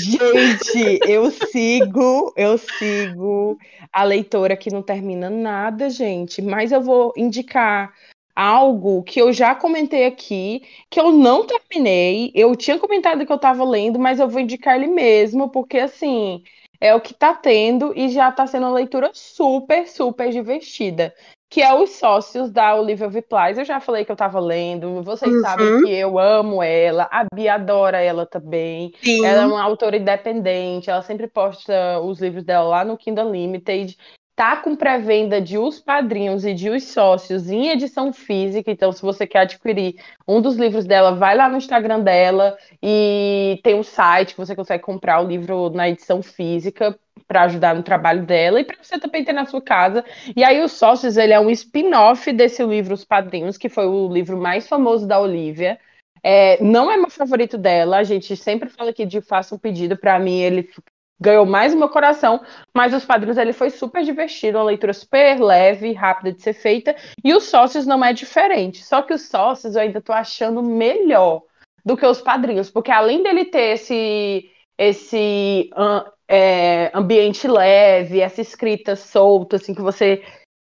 gente, 0.02 0.98
eu 1.06 1.30
sigo, 1.30 2.32
eu 2.36 2.56
sigo 2.56 3.58
a 3.92 4.02
leitora 4.02 4.56
que 4.56 4.72
não 4.72 4.82
termina 4.82 5.28
nada, 5.28 5.90
gente. 5.90 6.40
Mas 6.40 6.72
eu 6.72 6.80
vou 6.80 7.12
indicar 7.18 7.92
algo 8.34 9.02
que 9.02 9.20
eu 9.20 9.32
já 9.32 9.54
comentei 9.54 10.06
aqui, 10.06 10.62
que 10.90 10.98
eu 10.98 11.12
não 11.12 11.46
terminei. 11.46 12.32
Eu 12.34 12.56
tinha 12.56 12.78
comentado 12.78 13.24
que 13.24 13.32
eu 13.32 13.36
estava 13.36 13.64
lendo, 13.64 13.98
mas 13.98 14.18
eu 14.18 14.28
vou 14.28 14.40
indicar 14.40 14.76
ele 14.76 14.88
mesmo, 14.88 15.48
porque 15.48 15.78
assim, 15.78 16.42
é 16.80 16.94
o 16.94 17.00
que 17.00 17.12
está 17.12 17.32
tendo 17.32 17.92
e 17.96 18.08
já 18.08 18.28
está 18.28 18.46
sendo 18.46 18.66
uma 18.66 18.74
leitura 18.74 19.10
super, 19.14 19.88
super 19.88 20.30
divertida. 20.30 21.14
Que 21.48 21.62
é 21.62 21.72
Os 21.72 21.90
Sócios 21.90 22.50
da 22.50 22.74
Olivia 22.74 23.08
Viplais. 23.08 23.56
Eu 23.56 23.64
já 23.64 23.78
falei 23.78 24.04
que 24.04 24.10
eu 24.10 24.14
estava 24.14 24.40
lendo, 24.40 25.02
vocês 25.04 25.32
uhum. 25.32 25.40
sabem 25.40 25.82
que 25.82 25.92
eu 25.92 26.18
amo 26.18 26.60
ela, 26.60 27.08
a 27.12 27.24
Bia 27.32 27.54
adora 27.54 28.00
ela 28.00 28.26
também. 28.26 28.92
Sim. 29.00 29.24
Ela 29.24 29.42
é 29.42 29.46
uma 29.46 29.62
autora 29.62 29.96
independente, 29.96 30.90
ela 30.90 31.02
sempre 31.02 31.28
posta 31.28 32.00
os 32.00 32.20
livros 32.20 32.42
dela 32.42 32.66
lá 32.66 32.84
no 32.84 32.96
Kindle 32.96 33.30
Limited 33.30 33.96
tá 34.36 34.56
com 34.56 34.74
pré-venda 34.74 35.40
de 35.40 35.56
Os 35.56 35.78
Padrinhos 35.78 36.44
e 36.44 36.52
de 36.52 36.68
Os 36.68 36.84
Sócios 36.84 37.48
em 37.50 37.68
edição 37.68 38.12
física. 38.12 38.70
Então, 38.70 38.90
se 38.90 39.00
você 39.00 39.26
quer 39.26 39.40
adquirir 39.40 39.96
um 40.26 40.40
dos 40.40 40.56
livros 40.56 40.84
dela, 40.84 41.14
vai 41.14 41.36
lá 41.36 41.48
no 41.48 41.56
Instagram 41.56 42.00
dela 42.00 42.56
e 42.82 43.60
tem 43.62 43.74
um 43.74 43.82
site 43.82 44.32
que 44.32 44.40
você 44.40 44.56
consegue 44.56 44.82
comprar 44.82 45.20
o 45.20 45.26
livro 45.26 45.70
na 45.70 45.88
edição 45.88 46.22
física 46.22 46.98
para 47.28 47.42
ajudar 47.42 47.74
no 47.74 47.82
trabalho 47.82 48.26
dela 48.26 48.60
e 48.60 48.64
para 48.64 48.76
você 48.82 48.98
também 48.98 49.24
ter 49.24 49.32
na 49.32 49.46
sua 49.46 49.62
casa. 49.62 50.04
E 50.36 50.42
aí, 50.42 50.62
Os 50.62 50.72
Sócios, 50.72 51.16
ele 51.16 51.32
é 51.32 51.40
um 51.40 51.50
spin-off 51.50 52.32
desse 52.32 52.62
livro 52.64 52.94
Os 52.94 53.04
Padrinhos, 53.04 53.56
que 53.56 53.68
foi 53.68 53.86
o 53.86 54.08
livro 54.08 54.36
mais 54.36 54.66
famoso 54.66 55.06
da 55.06 55.20
Olivia. 55.20 55.78
É, 56.22 56.62
não 56.62 56.90
é 56.90 56.96
meu 56.96 57.10
favorito 57.10 57.58
dela, 57.58 57.98
a 57.98 58.02
gente 58.02 58.34
sempre 58.34 58.70
fala 58.70 58.90
aqui 58.90 59.04
de 59.04 59.20
faça 59.20 59.54
um 59.54 59.58
pedido, 59.58 59.94
para 59.94 60.18
mim 60.18 60.40
ele 60.40 60.70
ganhou 61.20 61.46
mais 61.46 61.72
o 61.72 61.78
meu 61.78 61.88
coração, 61.88 62.40
mas 62.74 62.92
Os 62.92 63.04
Padrinhos 63.04 63.38
ele 63.38 63.52
foi 63.52 63.70
super 63.70 64.02
divertido, 64.02 64.58
uma 64.58 64.64
leitura 64.64 64.92
super 64.92 65.40
leve, 65.40 65.92
rápida 65.92 66.32
de 66.32 66.42
ser 66.42 66.52
feita, 66.52 66.94
e 67.22 67.32
Os 67.34 67.44
Sócios 67.44 67.86
não 67.86 68.04
é 68.04 68.12
diferente, 68.12 68.84
só 68.84 69.02
que 69.02 69.14
Os 69.14 69.28
Sócios 69.28 69.76
eu 69.76 69.82
ainda 69.82 70.00
tô 70.00 70.12
achando 70.12 70.62
melhor 70.62 71.42
do 71.84 71.96
que 71.96 72.06
Os 72.06 72.20
Padrinhos, 72.20 72.70
porque 72.70 72.90
além 72.90 73.22
dele 73.22 73.44
ter 73.44 73.74
esse, 73.74 74.50
esse 74.78 75.70
é, 76.28 76.90
ambiente 76.94 77.46
leve, 77.46 78.20
essa 78.20 78.40
escrita 78.40 78.96
solta, 78.96 79.56
assim, 79.56 79.74
que 79.74 79.82
você 79.82 80.22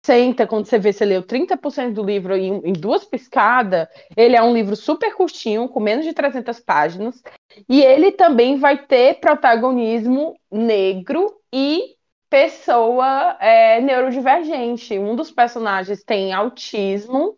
senta, 0.07 0.47
quando 0.47 0.67
você 0.67 0.79
vê, 0.79 0.93
você 0.93 1.05
leu 1.05 1.23
30% 1.23 1.93
do 1.93 2.05
livro 2.05 2.37
em, 2.37 2.61
em, 2.65 2.73
duas 2.73 3.05
piscadas, 3.05 3.89
ele 4.17 4.37
é 4.37 4.43
um 4.43 4.55
livro 4.55 4.77
super 4.77 5.13
curtinho, 5.15 5.69
com 5.69 5.81
menos 5.81 6.05
de 6.05 6.13
300 6.13 6.61
páginas, 6.61 7.21
e 7.69 7.83
ele 7.83 8.13
também 8.13 8.57
vai 8.57 8.79
ter 8.87 9.19
protagonismo 9.19 10.39
negro 10.51 11.35
e 11.53 11.97
pessoa 12.31 13.37
é, 13.41 13.81
neurodivergente. 13.81 14.97
Um 14.97 15.17
dos 15.17 15.33
personagens 15.33 16.05
tem 16.05 16.33
autismo 16.33 17.37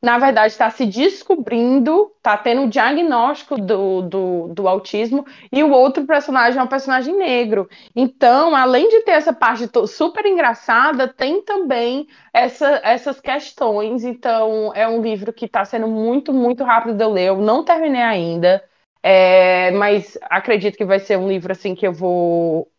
na 0.00 0.16
verdade, 0.18 0.52
está 0.52 0.70
se 0.70 0.86
descobrindo, 0.86 2.12
está 2.16 2.36
tendo 2.36 2.62
o 2.62 2.68
diagnóstico 2.68 3.60
do, 3.60 4.02
do, 4.02 4.48
do, 4.48 4.68
autismo, 4.68 5.26
e 5.50 5.62
o 5.64 5.72
outro 5.72 6.06
personagem 6.06 6.60
é 6.60 6.62
um 6.62 6.68
personagem 6.68 7.16
negro. 7.16 7.68
Então, 7.96 8.54
além 8.54 8.88
de 8.88 9.00
ter 9.00 9.12
essa 9.12 9.32
parte 9.32 9.68
super 9.88 10.24
engraçada, 10.24 11.08
tem 11.08 11.42
também 11.42 12.06
essa, 12.32 12.80
essas 12.84 13.20
questões. 13.20 14.04
Então, 14.04 14.72
é 14.74 14.86
um 14.88 15.02
livro 15.02 15.32
que 15.32 15.46
está 15.46 15.64
sendo 15.64 15.88
muito, 15.88 16.32
muito 16.32 16.62
rápido 16.62 16.96
de 16.96 17.02
eu 17.04 17.10
ler. 17.10 17.28
Eu 17.28 17.38
não 17.38 17.64
terminei 17.64 18.02
ainda, 18.02 18.62
é, 19.02 19.72
mas 19.72 20.16
acredito 20.22 20.76
que 20.76 20.84
vai 20.84 21.00
ser 21.00 21.18
um 21.18 21.28
livro 21.28 21.50
assim 21.50 21.74
que 21.74 21.86
eu 21.86 21.92
vou 21.92 22.70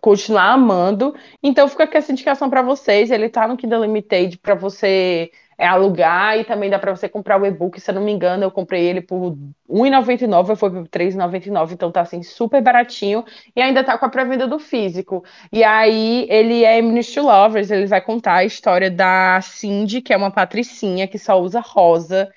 continuar 0.00 0.52
amando. 0.52 1.14
Então, 1.42 1.68
fica 1.68 1.84
aqui 1.84 1.96
essa 1.96 2.12
indicação 2.12 2.50
para 2.50 2.62
vocês. 2.62 3.10
Ele 3.10 3.26
está 3.26 3.48
no 3.48 3.56
Kindle 3.56 3.82
Limited 3.82 4.38
para 4.38 4.54
você 4.54 5.30
é 5.58 5.66
alugar 5.66 6.38
e 6.38 6.44
também 6.44 6.68
dá 6.68 6.78
para 6.78 6.94
você 6.94 7.08
comprar 7.08 7.40
o 7.40 7.46
e-book. 7.46 7.80
Se 7.80 7.90
eu 7.90 7.94
não 7.94 8.02
me 8.02 8.12
engano, 8.12 8.44
eu 8.44 8.50
comprei 8.50 8.84
ele 8.84 9.00
por 9.00 9.36
R$1,99, 9.68 10.56
foi 10.56 10.70
por 10.70 10.82
R$3,99, 10.82 11.72
então 11.72 11.90
tá 11.90 12.02
assim 12.02 12.22
super 12.22 12.60
baratinho 12.62 13.24
e 13.54 13.62
ainda 13.62 13.82
tá 13.82 13.96
com 13.96 14.04
a 14.04 14.08
pré-venda 14.08 14.46
do 14.46 14.58
físico. 14.58 15.24
E 15.52 15.64
aí 15.64 16.26
ele 16.28 16.64
é 16.64 16.80
Ministry 16.82 17.20
Lovers, 17.20 17.70
ele 17.70 17.86
vai 17.86 18.00
contar 18.00 18.34
a 18.34 18.44
história 18.44 18.90
da 18.90 19.40
Cindy, 19.40 20.02
que 20.02 20.12
é 20.12 20.16
uma 20.16 20.30
patricinha 20.30 21.08
que 21.08 21.18
só 21.18 21.40
usa 21.40 21.60
rosa. 21.60 22.30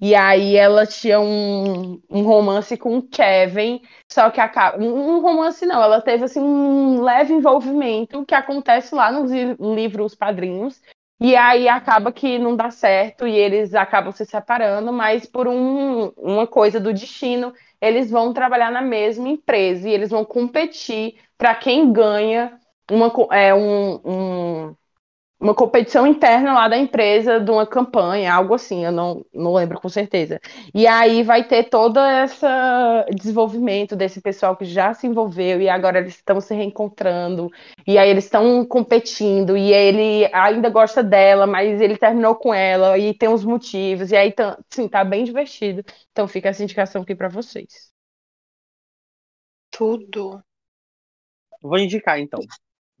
E 0.00 0.14
aí 0.14 0.56
ela 0.56 0.86
tinha 0.86 1.20
um, 1.20 2.00
um 2.08 2.22
romance 2.22 2.74
com 2.74 2.96
o 2.96 3.02
Kevin, 3.02 3.82
só 4.10 4.30
que 4.30 4.40
acaba. 4.40 4.82
Um 4.82 5.20
romance 5.20 5.66
não, 5.66 5.82
ela 5.82 6.00
teve 6.00 6.24
assim 6.24 6.40
um 6.40 7.02
leve 7.02 7.34
envolvimento 7.34 8.24
que 8.24 8.34
acontece 8.34 8.94
lá 8.94 9.12
no 9.12 9.74
livro 9.74 10.04
Os 10.04 10.14
Padrinhos, 10.14 10.80
e 11.24 11.34
aí 11.36 11.68
acaba 11.70 12.12
que 12.12 12.38
não 12.38 12.54
dá 12.54 12.70
certo 12.70 13.26
e 13.26 13.34
eles 13.34 13.74
acabam 13.74 14.12
se 14.12 14.26
separando, 14.26 14.92
mas 14.92 15.24
por 15.24 15.48
um, 15.48 16.08
uma 16.18 16.46
coisa 16.46 16.78
do 16.78 16.92
destino, 16.92 17.54
eles 17.80 18.10
vão 18.10 18.34
trabalhar 18.34 18.70
na 18.70 18.82
mesma 18.82 19.26
empresa 19.28 19.88
e 19.88 19.92
eles 19.92 20.10
vão 20.10 20.22
competir 20.22 21.18
para 21.38 21.54
quem 21.54 21.90
ganha 21.90 22.60
uma, 22.90 23.10
é, 23.32 23.54
um, 23.54 23.94
um 24.04 24.76
uma 25.44 25.54
competição 25.54 26.06
interna 26.06 26.54
lá 26.54 26.68
da 26.68 26.78
empresa 26.78 27.38
de 27.38 27.50
uma 27.50 27.66
campanha, 27.66 28.32
algo 28.32 28.54
assim, 28.54 28.82
eu 28.82 28.90
não, 28.90 29.22
não 29.30 29.52
lembro 29.52 29.78
com 29.78 29.90
certeza. 29.90 30.40
E 30.74 30.86
aí 30.86 31.22
vai 31.22 31.46
ter 31.46 31.64
todo 31.64 32.00
esse 32.00 32.46
desenvolvimento 33.14 33.94
desse 33.94 34.22
pessoal 34.22 34.56
que 34.56 34.64
já 34.64 34.94
se 34.94 35.06
envolveu 35.06 35.60
e 35.60 35.68
agora 35.68 35.98
eles 35.98 36.14
estão 36.14 36.40
se 36.40 36.54
reencontrando, 36.54 37.50
e 37.86 37.98
aí 37.98 38.08
eles 38.08 38.24
estão 38.24 38.64
competindo, 38.64 39.54
e 39.54 39.70
ele 39.70 40.30
ainda 40.32 40.70
gosta 40.70 41.02
dela, 41.02 41.46
mas 41.46 41.78
ele 41.78 41.98
terminou 41.98 42.34
com 42.34 42.54
ela, 42.54 42.96
e 42.96 43.12
tem 43.12 43.28
uns 43.28 43.44
motivos, 43.44 44.12
e 44.12 44.16
aí 44.16 44.32
tá, 44.32 44.58
sim, 44.70 44.88
tá 44.88 45.04
bem 45.04 45.24
divertido. 45.24 45.84
Então 46.10 46.26
fica 46.26 46.48
essa 46.48 46.62
indicação 46.62 47.02
aqui 47.02 47.14
para 47.14 47.28
vocês. 47.28 47.92
Tudo. 49.70 50.42
Vou 51.60 51.78
indicar 51.78 52.18
então. 52.18 52.40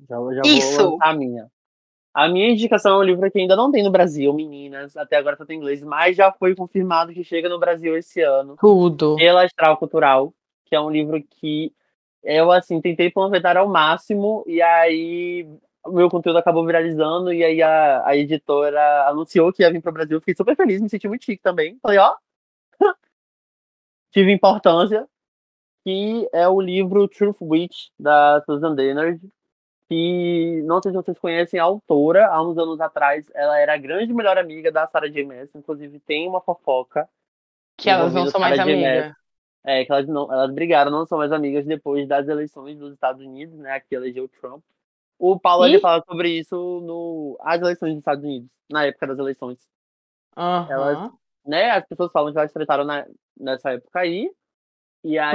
Já, 0.06 0.16
já 0.34 0.42
Isso. 0.44 0.76
vou 0.76 0.92
lançar 0.92 1.08
a 1.08 1.14
minha. 1.14 1.53
A 2.14 2.28
minha 2.28 2.48
indicação 2.48 2.94
é 2.94 2.98
um 2.98 3.02
livro 3.02 3.28
que 3.28 3.40
ainda 3.40 3.56
não 3.56 3.72
tem 3.72 3.82
no 3.82 3.90
Brasil, 3.90 4.32
meninas. 4.32 4.96
Até 4.96 5.16
agora 5.16 5.36
só 5.36 5.44
tem 5.44 5.58
inglês, 5.58 5.82
mas 5.82 6.16
já 6.16 6.30
foi 6.30 6.54
confirmado 6.54 7.12
que 7.12 7.24
chega 7.24 7.48
no 7.48 7.58
Brasil 7.58 7.96
esse 7.96 8.20
ano. 8.20 8.56
Tudo. 8.60 9.16
Pela 9.16 9.44
Astral 9.44 9.76
Cultural, 9.76 10.32
que 10.64 10.76
é 10.76 10.80
um 10.80 10.90
livro 10.90 11.20
que 11.28 11.72
eu, 12.22 12.52
assim, 12.52 12.80
tentei 12.80 13.10
panfletar 13.10 13.56
ao 13.56 13.68
máximo, 13.68 14.44
e 14.46 14.62
aí 14.62 15.44
o 15.84 15.90
meu 15.90 16.08
conteúdo 16.08 16.38
acabou 16.38 16.64
viralizando, 16.64 17.32
e 17.32 17.42
aí 17.42 17.60
a, 17.60 18.06
a 18.06 18.16
editora 18.16 19.08
anunciou 19.08 19.52
que 19.52 19.64
ia 19.64 19.72
vir 19.72 19.82
para 19.82 19.90
o 19.90 19.94
Brasil. 19.94 20.20
Fiquei 20.20 20.36
super 20.36 20.54
feliz, 20.54 20.80
me 20.80 20.88
senti 20.88 21.08
muito 21.08 21.24
chique 21.24 21.42
também. 21.42 21.76
Falei, 21.82 21.98
ó, 21.98 22.14
tive 24.12 24.32
importância. 24.32 25.04
Que 25.84 26.26
é 26.32 26.48
o 26.48 26.62
livro 26.62 27.06
Truth 27.08 27.42
Witch, 27.42 27.88
da 27.98 28.42
Susan 28.46 28.74
Dennard 28.74 29.20
que 29.88 30.62
não 30.64 30.80
sei 30.82 30.92
se 30.92 30.96
vocês 30.96 31.18
conhecem 31.18 31.60
a 31.60 31.64
autora, 31.64 32.26
há 32.28 32.42
uns 32.42 32.56
anos 32.58 32.80
atrás, 32.80 33.30
ela 33.34 33.58
era 33.58 33.74
a 33.74 33.78
grande 33.78 34.12
melhor 34.12 34.38
amiga 34.38 34.72
da 34.72 34.86
Sarah 34.86 35.08
J. 35.08 35.24
Maas, 35.24 35.54
inclusive 35.54 35.98
tem 36.00 36.28
uma 36.28 36.40
fofoca. 36.40 37.08
Que 37.76 37.90
elas 37.90 38.12
não 38.14 38.26
são 38.28 38.40
mais 38.40 38.58
amigas. 38.58 39.12
É, 39.66 39.84
que 39.84 39.90
elas, 39.90 40.06
não, 40.06 40.30
elas 40.32 40.52
brigaram, 40.52 40.90
não 40.90 41.06
são 41.06 41.18
mais 41.18 41.32
amigas 41.32 41.64
depois 41.64 42.06
das 42.06 42.28
eleições 42.28 42.78
dos 42.78 42.92
Estados 42.92 43.24
Unidos, 43.24 43.58
né, 43.58 43.72
aqui 43.72 43.94
elegeu 43.94 44.28
Trump. 44.28 44.62
O 45.18 45.38
Paulo 45.40 45.66
E? 45.66 45.70
ele 45.70 45.80
fala 45.80 46.02
sobre 46.06 46.38
isso 46.38 46.54
no 46.82 47.36
as 47.40 47.60
eleições 47.60 47.90
dos 47.90 47.98
Estados 48.00 48.22
Unidos, 48.24 48.50
na 48.70 48.84
época 48.84 49.06
das 49.06 49.18
eleições. 49.18 49.58
Aham. 50.36 50.66
Elas- 50.70 51.12
Né? 51.46 51.70
As 51.70 51.86
pessoas 51.86 52.10
falam 52.10 52.32
que 52.32 52.38
elas 52.38 52.52
trataram 52.52 52.84
na, 52.84 53.06
nessa 53.38 53.72
época 53.72 54.00
aí. 54.00 54.30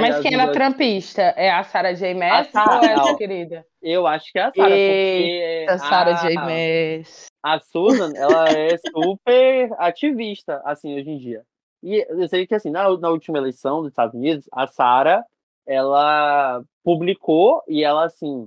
Mas 0.00 0.16
as 0.16 0.22
quem 0.22 0.34
era 0.34 0.44
duas- 0.46 0.56
trampista? 0.56 1.22
É 1.36 1.50
a 1.50 1.62
Sarah 1.62 1.92
J. 1.92 2.12
Maas 2.14 2.48
ou 2.54 2.84
é 2.84 2.96
não. 2.96 3.16
querida? 3.16 3.64
Eu 3.80 4.06
acho 4.06 4.32
que 4.32 4.38
é 4.38 4.42
a 4.42 4.52
Sarah, 4.52 4.68
porque 4.68 5.66
A 5.68 5.78
Sarah 5.78 6.12
J. 6.14 6.36
a, 6.36 6.44
Maas. 6.44 7.26
a 7.42 7.60
Susan, 7.60 8.12
ela 8.16 8.48
é 8.48 8.76
super 8.78 9.70
ativista, 9.78 10.60
assim, 10.64 10.98
hoje 10.98 11.10
em 11.10 11.18
dia. 11.18 11.42
E 11.82 12.04
eu 12.08 12.28
sei 12.28 12.46
que, 12.46 12.54
assim, 12.54 12.68
na, 12.70 12.82
na 12.98 13.10
última 13.10 13.38
eleição 13.38 13.80
dos 13.80 13.90
Estados 13.90 14.14
Unidos, 14.14 14.46
a 14.52 14.66
Sarah, 14.66 15.24
ela 15.66 16.62
publicou 16.84 17.62
e 17.68 17.84
ela, 17.84 18.04
assim, 18.04 18.46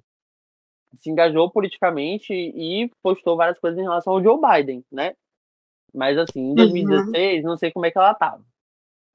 se 0.98 1.10
engajou 1.10 1.50
politicamente 1.50 2.34
e 2.34 2.92
postou 3.02 3.38
várias 3.38 3.58
coisas 3.58 3.80
em 3.80 3.84
relação 3.84 4.14
ao 4.14 4.22
Joe 4.22 4.38
Biden, 4.40 4.84
né? 4.92 5.14
Mas, 5.94 6.18
assim, 6.18 6.52
em 6.52 6.54
2016, 6.56 7.44
não 7.44 7.56
sei 7.56 7.72
como 7.72 7.86
é 7.86 7.92
que 7.92 7.98
ela 7.98 8.14
tava. 8.14 8.44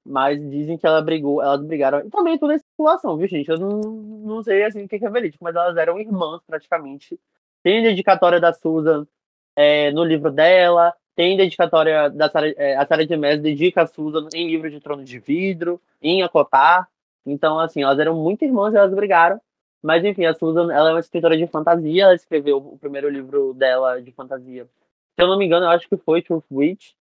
Mas 0.09 0.41
dizem 0.49 0.75
que 0.75 0.87
ela 0.87 1.03
brigou, 1.03 1.39
elas 1.39 1.61
brigaram. 1.61 1.99
E 1.99 2.09
também 2.09 2.35
tudo 2.39 2.53
é 2.53 2.55
especulação, 2.55 3.15
viu, 3.15 3.27
gente? 3.27 3.47
Eu 3.47 3.59
não, 3.59 3.79
não 3.79 4.41
sei, 4.41 4.63
assim, 4.63 4.83
o 4.83 4.87
que 4.87 4.95
é 4.95 5.09
verídico, 5.09 5.43
mas 5.43 5.55
elas 5.55 5.77
eram 5.77 5.99
irmãs, 5.99 6.41
praticamente. 6.47 7.19
Tem 7.61 7.83
dedicatória 7.83 8.39
da 8.39 8.51
Susan 8.51 9.05
é, 9.55 9.91
no 9.91 10.03
livro 10.03 10.31
dela, 10.31 10.95
tem 11.15 11.37
dedicatória 11.37 12.09
da 12.09 12.27
Sarah, 12.27 12.51
é, 12.57 12.75
a 12.75 12.87
Sarah 12.87 13.05
de 13.05 13.15
Mes 13.15 13.39
dedica 13.39 13.83
a 13.83 13.87
Susan 13.87 14.27
em 14.33 14.47
livro 14.47 14.71
de 14.71 14.79
Trono 14.79 15.03
de 15.03 15.19
Vidro, 15.19 15.79
em 16.01 16.23
Acotar. 16.23 16.87
Então, 17.23 17.59
assim, 17.59 17.83
elas 17.83 17.99
eram 17.99 18.15
muito 18.15 18.43
irmãs 18.43 18.73
e 18.73 18.77
elas 18.77 18.93
brigaram. 18.95 19.39
Mas, 19.79 20.03
enfim, 20.03 20.25
a 20.25 20.33
Susan, 20.33 20.73
ela 20.73 20.89
é 20.89 20.93
uma 20.93 20.99
escritora 20.99 21.37
de 21.37 21.45
fantasia, 21.45 22.05
ela 22.05 22.15
escreveu 22.15 22.57
o 22.57 22.79
primeiro 22.79 23.09
livro 23.09 23.53
dela 23.53 24.01
de 24.01 24.11
fantasia. 24.11 24.65
Se 25.15 25.23
eu 25.23 25.27
não 25.27 25.37
me 25.37 25.45
engano, 25.45 25.67
eu 25.67 25.69
acho 25.69 25.87
que 25.87 25.97
foi 25.97 26.23
Truth 26.23 26.45
Witch. 26.51 26.93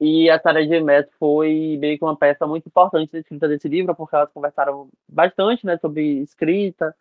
E 0.00 0.28
a 0.28 0.40
Sarah 0.40 0.64
J. 0.64 0.80
Maas 0.82 1.06
foi 1.18 1.76
meio 1.78 1.98
que 1.98 2.04
uma 2.04 2.16
peça 2.16 2.46
muito 2.46 2.66
importante 2.66 3.12
na 3.12 3.20
escrita 3.20 3.48
desse 3.48 3.68
livro, 3.68 3.94
porque 3.94 4.16
elas 4.16 4.30
conversaram 4.32 4.88
bastante 5.08 5.64
né, 5.64 5.78
sobre 5.78 6.20
escrita 6.20 6.94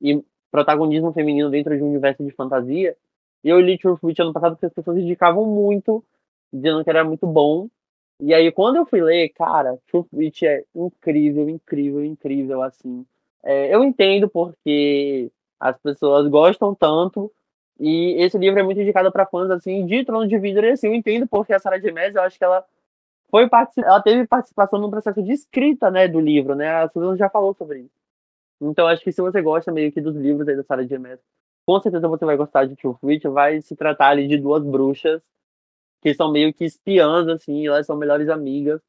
e 0.00 0.22
protagonismo 0.50 1.12
feminino 1.12 1.50
dentro 1.50 1.76
de 1.76 1.82
um 1.82 1.88
universo 1.88 2.24
de 2.24 2.30
fantasia. 2.32 2.96
E 3.44 3.48
eu 3.48 3.60
li 3.60 3.78
Truth 3.78 4.02
Witch 4.02 4.18
ano 4.20 4.32
passado 4.32 4.52
porque 4.52 4.66
as 4.66 4.72
pessoas 4.72 4.98
indicavam 4.98 5.44
muito, 5.46 6.02
dizendo 6.52 6.82
que 6.82 6.90
era 6.90 7.04
muito 7.04 7.26
bom. 7.26 7.68
E 8.20 8.34
aí, 8.34 8.50
quando 8.50 8.76
eu 8.76 8.86
fui 8.86 9.00
ler, 9.00 9.28
cara, 9.30 9.78
Truth 9.86 10.08
Witch 10.12 10.42
é 10.42 10.64
incrível, 10.74 11.48
incrível, 11.48 12.04
incrível, 12.04 12.62
assim. 12.62 13.06
É, 13.44 13.72
eu 13.72 13.84
entendo 13.84 14.28
porque 14.28 15.30
as 15.60 15.78
pessoas 15.78 16.26
gostam 16.28 16.74
tanto, 16.74 17.30
e 17.78 18.14
esse 18.22 18.36
livro 18.38 18.58
é 18.60 18.62
muito 18.62 18.80
indicado 18.80 19.12
para 19.12 19.26
fãs, 19.26 19.50
assim, 19.50 19.86
de 19.86 20.04
Trono 20.04 20.26
de 20.26 20.38
Vidro, 20.38 20.66
e 20.66 20.70
assim, 20.70 20.88
eu 20.88 20.94
entendo 20.94 21.26
porque 21.26 21.52
a 21.52 21.58
Sarah 21.58 21.78
de 21.78 21.92
Mes, 21.92 22.14
eu 22.14 22.22
acho 22.22 22.38
que 22.38 22.44
ela 22.44 22.64
foi 23.30 23.48
ela 23.78 24.02
teve 24.02 24.26
participação 24.26 24.80
no 24.80 24.90
processo 24.90 25.22
de 25.22 25.32
escrita, 25.32 25.90
né, 25.90 26.08
do 26.08 26.20
livro, 26.20 26.54
né, 26.54 26.68
a 26.68 26.88
Susan 26.88 27.16
já 27.16 27.28
falou 27.28 27.54
sobre 27.54 27.80
isso. 27.80 27.98
Então, 28.60 28.88
acho 28.88 29.02
que 29.04 29.12
se 29.12 29.20
você 29.22 29.40
gosta 29.42 29.70
meio 29.70 29.92
que 29.92 30.00
dos 30.00 30.16
livros 30.16 30.48
aí 30.48 30.56
da 30.56 30.64
Sarah 30.64 30.84
J. 30.84 30.98
Maas, 30.98 31.20
com 31.66 31.80
certeza 31.80 32.08
você 32.08 32.24
vai 32.24 32.36
gostar 32.36 32.64
de 32.66 32.74
Truth 32.76 32.98
Witch, 33.02 33.24
vai 33.24 33.60
se 33.60 33.76
tratar 33.76 34.08
ali 34.08 34.26
de 34.26 34.38
duas 34.38 34.64
bruxas 34.64 35.22
que 36.00 36.14
são 36.14 36.30
meio 36.30 36.52
que 36.54 36.64
espiãs, 36.64 37.28
assim, 37.28 37.66
elas 37.66 37.86
são 37.86 37.96
melhores 37.96 38.28
amigas, 38.28 38.80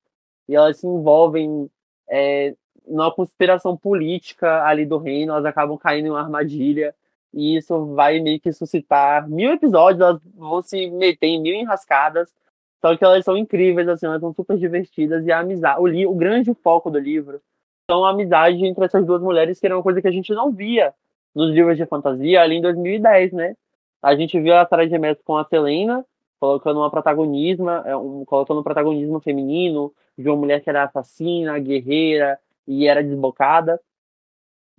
e 0.48 0.56
elas 0.56 0.78
se 0.78 0.88
envolvem 0.88 1.70
é, 2.08 2.56
numa 2.88 3.14
conspiração 3.14 3.78
política 3.78 4.64
ali 4.66 4.86
do 4.86 4.98
reino, 4.98 5.34
elas 5.34 5.46
acabam 5.46 5.78
caindo 5.78 6.08
em 6.08 6.10
uma 6.10 6.22
armadilha, 6.22 6.96
e 7.34 7.58
isso 7.58 7.94
vai 7.94 8.20
meio 8.20 8.40
que 8.40 8.52
suscitar 8.52 9.30
mil 9.30 9.52
episódios, 9.52 10.02
elas 10.02 10.20
vão 10.36 10.62
se 10.62 10.90
meter 10.90 11.28
em 11.28 11.42
mil 11.42 11.56
enrascadas, 11.56 12.34
só 12.82 12.96
que 12.96 13.04
elas 13.04 13.26
são 13.26 13.38
incríveis, 13.38 13.88
assim, 13.88 14.06
elas 14.06 14.22
são 14.22 14.34
super 14.34 14.58
divertidas, 14.58 15.26
e 15.26 15.32
a 15.32 15.40
amizade, 15.40 15.82
o, 15.82 15.88
li, 15.88 16.06
o 16.08 16.16
grande 16.16 16.54
foco 16.54 16.90
do 16.90 17.00
livro 17.00 17.42
são 17.90 18.06
a 18.06 18.12
amizade 18.12 18.64
entre 18.66 18.86
essas 18.86 19.06
duas 19.06 19.22
mulheres, 19.22 19.60
que 19.60 19.66
era 19.66 19.76
uma 19.76 19.84
coisa 19.84 20.02
que 20.02 20.08
a 20.08 20.12
gente 20.12 20.34
não 20.34 20.52
via 20.52 20.94
nos 21.34 21.52
livros 21.52 21.78
de 21.78 21.86
fantasia 21.86 22.42
ali 22.42 22.56
em 22.56 22.62
2010, 22.62 23.34
né? 23.34 23.56
A 24.02 24.16
gente 24.16 24.40
viu 24.40 24.56
a 24.56 24.66
Sarah. 24.66 25.00
Maas 25.00 25.22
com 25.24 25.38
a 25.38 25.44
Selena, 25.44 26.06
colocando 26.40 26.80
uma 26.80 26.90
protagonismo, 26.90 27.70
é, 27.70 27.96
um, 27.98 28.24
colocando 28.26 28.60
um 28.62 28.64
protagonismo 28.64 29.20
feminino, 29.20 29.92
de 30.18 30.28
uma 30.30 30.38
mulher 30.38 30.62
que 30.62 30.70
era 30.70 30.84
assassina, 30.84 31.58
guerreira 31.60 32.40
e 32.68 32.88
era 32.88 33.04
desbocada. 33.04 33.80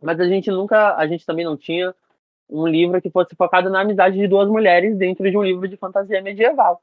Mas 0.03 0.19
a 0.21 0.27
gente 0.27 0.51
nunca, 0.51 0.97
a 0.97 1.07
gente 1.07 1.27
também 1.27 1.45
não 1.45 1.57
tinha 1.57 1.95
um 2.51 2.67
livro 2.67 3.01
que 3.01 3.11
fosse 3.11 3.35
focado 3.37 3.71
na 3.71 3.81
amizade 3.81 4.19
de 4.19 4.27
duas 4.27 4.49
mulheres 4.49 4.97
dentro 4.97 5.31
de 5.31 5.37
um 5.37 5.43
livro 5.43 5.69
de 5.69 5.77
fantasia 5.77 6.21
medieval. 6.21 6.83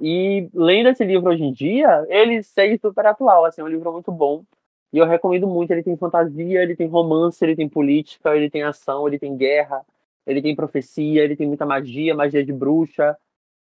E 0.00 0.48
lendo 0.52 0.88
esse 0.88 1.04
livro 1.04 1.30
hoje 1.30 1.44
em 1.44 1.52
dia, 1.52 2.04
ele 2.08 2.42
segue 2.42 2.78
super 2.78 3.06
atual, 3.06 3.44
assim, 3.44 3.60
é 3.60 3.64
um 3.64 3.68
livro 3.68 3.92
muito 3.92 4.10
bom. 4.10 4.44
E 4.92 4.98
eu 4.98 5.06
recomendo 5.06 5.46
muito, 5.46 5.70
ele 5.72 5.82
tem 5.82 5.96
fantasia, 5.96 6.62
ele 6.62 6.76
tem 6.76 6.86
romance, 6.88 7.44
ele 7.44 7.56
tem 7.56 7.68
política, 7.68 8.36
ele 8.36 8.48
tem 8.48 8.62
ação, 8.62 9.06
ele 9.06 9.18
tem 9.18 9.36
guerra, 9.36 9.84
ele 10.26 10.40
tem 10.40 10.54
profecia, 10.54 11.22
ele 11.22 11.36
tem 11.36 11.46
muita 11.46 11.66
magia, 11.66 12.14
magia 12.14 12.44
de 12.44 12.52
bruxa. 12.52 13.16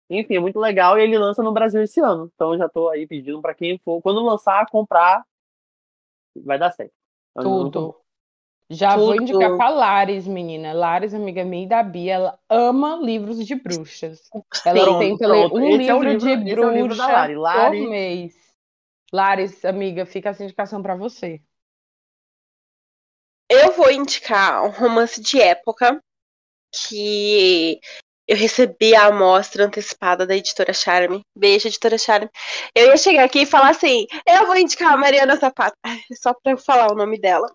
Enfim, 0.09 0.37
é 0.37 0.41
muito 0.41 0.59
legal 0.59 0.99
e 0.99 1.03
ele 1.03 1.19
lança 1.19 1.43
no 1.43 1.53
Brasil 1.53 1.83
esse 1.83 2.01
ano. 2.01 2.31
Então 2.35 2.53
eu 2.53 2.59
já 2.59 2.69
tô 2.69 2.89
aí 2.89 3.07
pedindo 3.07 3.41
para 3.43 3.55
quem 3.55 3.79
for, 3.79 4.01
quando 4.01 4.23
lançar, 4.23 4.67
comprar, 4.71 5.25
vai 6.45 6.59
dar 6.59 6.71
certo. 6.73 6.93
Um 7.37 8.06
livro 8.71 8.77
bom. 8.77 8.77
Tudo. 8.77 8.77
Já 8.77 8.97
vou 8.97 9.15
indicar 9.15 9.57
pra 9.57 9.69
Lares, 9.69 10.27
menina. 10.27 10.73
Lares, 10.73 11.15
amiga 11.15 11.45
minha 11.45 11.65
e 11.65 11.69
da 11.69 11.83
Bia, 11.83 12.15
ela 12.15 12.39
ama 12.51 12.97
livros 13.03 13.45
de 13.47 13.55
bruxas. 13.55 14.29
Ela 14.65 14.85
Sim, 14.85 14.99
tenta 14.99 15.27
ler 15.29 15.49
pronto. 15.49 15.57
um 15.57 15.67
Esse 15.69 15.75
é 15.75 15.77
livro, 15.79 16.09
livro- 16.09 16.45
de 16.45 16.51
é 16.51 16.67
o 16.67 16.71
livro 16.73 16.97
da 16.97 17.05
bruxa 17.07 17.13
Lari. 17.13 17.35
Lari- 17.37 17.81
por 17.83 17.91
mês. 17.91 18.35
Lares, 19.13 19.65
amiga, 19.65 20.05
fica 20.05 20.31
essa 20.31 20.43
indicação 20.43 20.83
pra 20.83 20.97
você. 20.97 21.41
Eu 23.49 23.73
vou 23.73 23.91
indicar 23.91 24.65
um 24.65 24.71
romance 24.71 25.21
de 25.21 25.41
época 25.41 26.03
que 26.89 27.79
eu 28.29 28.37
recebi 28.37 28.93
a 28.97 29.07
amostra 29.07 29.65
antecipada 29.65 30.27
da 30.27 30.35
editora 30.35 30.73
Charme. 30.73 31.21
Beijo, 31.39 31.69
editora 31.69 31.97
Charme. 31.97 32.29
Eu 32.75 32.89
ia 32.89 32.97
chegar 32.97 33.23
aqui 33.25 33.43
e 33.43 33.47
falar 33.47 33.71
assim: 33.71 34.07
eu 34.27 34.47
vou 34.47 34.57
indicar 34.57 34.93
a 34.93 34.97
Mariana 34.97 35.37
Zapata. 35.37 35.77
Só 36.21 36.35
pra 36.35 36.53
eu 36.53 36.59
falar 36.59 36.91
o 36.91 36.97
nome 36.97 37.21
dela. 37.21 37.47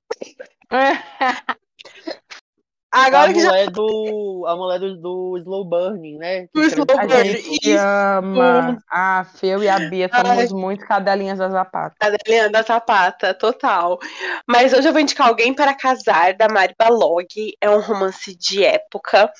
Agora 2.93 3.31
a 3.31 3.33
que 3.33 3.39
já 3.39 3.47
mulher 3.47 3.69
do. 3.69 4.45
A 4.45 4.55
mulher 4.55 4.79
do, 4.79 4.97
do 4.97 5.37
Slow 5.37 5.63
Burning, 5.63 6.17
né? 6.17 6.41
Que 6.47 6.49
Do 6.53 6.61
Slow 6.63 6.85
A 6.97 7.07
Burning. 7.07 7.77
ama. 7.77 8.77
A 8.91 9.25
eu 9.41 9.63
e 9.63 9.69
a 9.69 9.79
Bia 9.79 10.09
somos 10.13 10.37
Ai. 10.37 10.47
muito 10.49 10.85
cadelinhas 10.85 11.39
da 11.39 11.47
Zapata. 11.47 11.95
A 12.01 12.11
Leandra 12.27 12.63
Zapata, 12.63 13.33
total. 13.33 13.97
Mas 14.45 14.73
hoje 14.73 14.89
eu 14.89 14.91
vou 14.91 15.01
indicar 15.01 15.29
Alguém 15.29 15.53
para 15.53 15.73
Casar, 15.73 16.33
da 16.33 16.49
Mari 16.49 16.75
Balog. 16.77 17.27
É 17.61 17.69
um 17.69 17.79
romance 17.79 18.35
de 18.35 18.65
época. 18.65 19.31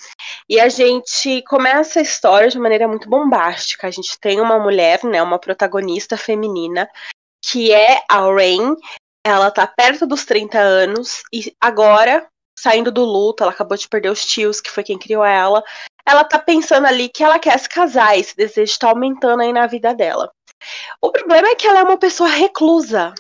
E 0.48 0.58
a 0.58 0.70
gente 0.70 1.42
começa 1.42 2.00
a 2.00 2.04
história 2.04 2.48
de 2.48 2.58
maneira 2.58 2.88
muito 2.88 3.10
bombástica. 3.10 3.88
A 3.88 3.92
gente 3.92 4.18
tem 4.22 4.40
uma 4.40 4.60
mulher, 4.60 5.04
né, 5.04 5.22
uma 5.22 5.38
protagonista 5.38 6.16
feminina, 6.16 6.88
que 7.44 7.74
é 7.74 8.02
a 8.10 8.22
Rain. 8.22 8.78
Ela 9.26 9.52
tá 9.52 9.68
perto 9.68 10.08
dos 10.08 10.26
30 10.26 10.58
anos 10.58 11.22
e 11.32 11.56
agora, 11.62 12.28
saindo 12.58 12.92
do 12.92 13.04
luto, 13.06 13.44
ela 13.44 13.52
acabou 13.52 13.78
de 13.78 13.88
perder 13.88 14.10
os 14.10 14.26
tios, 14.26 14.60
que 14.60 14.72
foi 14.72 14.84
quem 14.84 14.98
criou 14.98 15.24
ela. 15.24 15.64
Ela 16.06 16.24
tá 16.24 16.40
pensando 16.40 16.88
ali 16.88 17.08
que 17.08 17.24
ela 17.24 17.38
quer 17.38 17.58
se 17.60 17.70
casar, 17.70 18.18
esse 18.18 18.36
desejo 18.36 18.80
tá 18.80 18.90
aumentando 18.90 19.42
aí 19.42 19.54
na 19.54 19.68
vida 19.68 19.94
dela. 19.94 20.32
O 21.02 21.12
problema 21.12 21.50
é 21.50 21.56
que 21.56 21.68
ela 21.68 21.80
é 21.80 21.84
uma 21.84 21.98
pessoa 21.98 22.30
reclusa. 22.30 23.14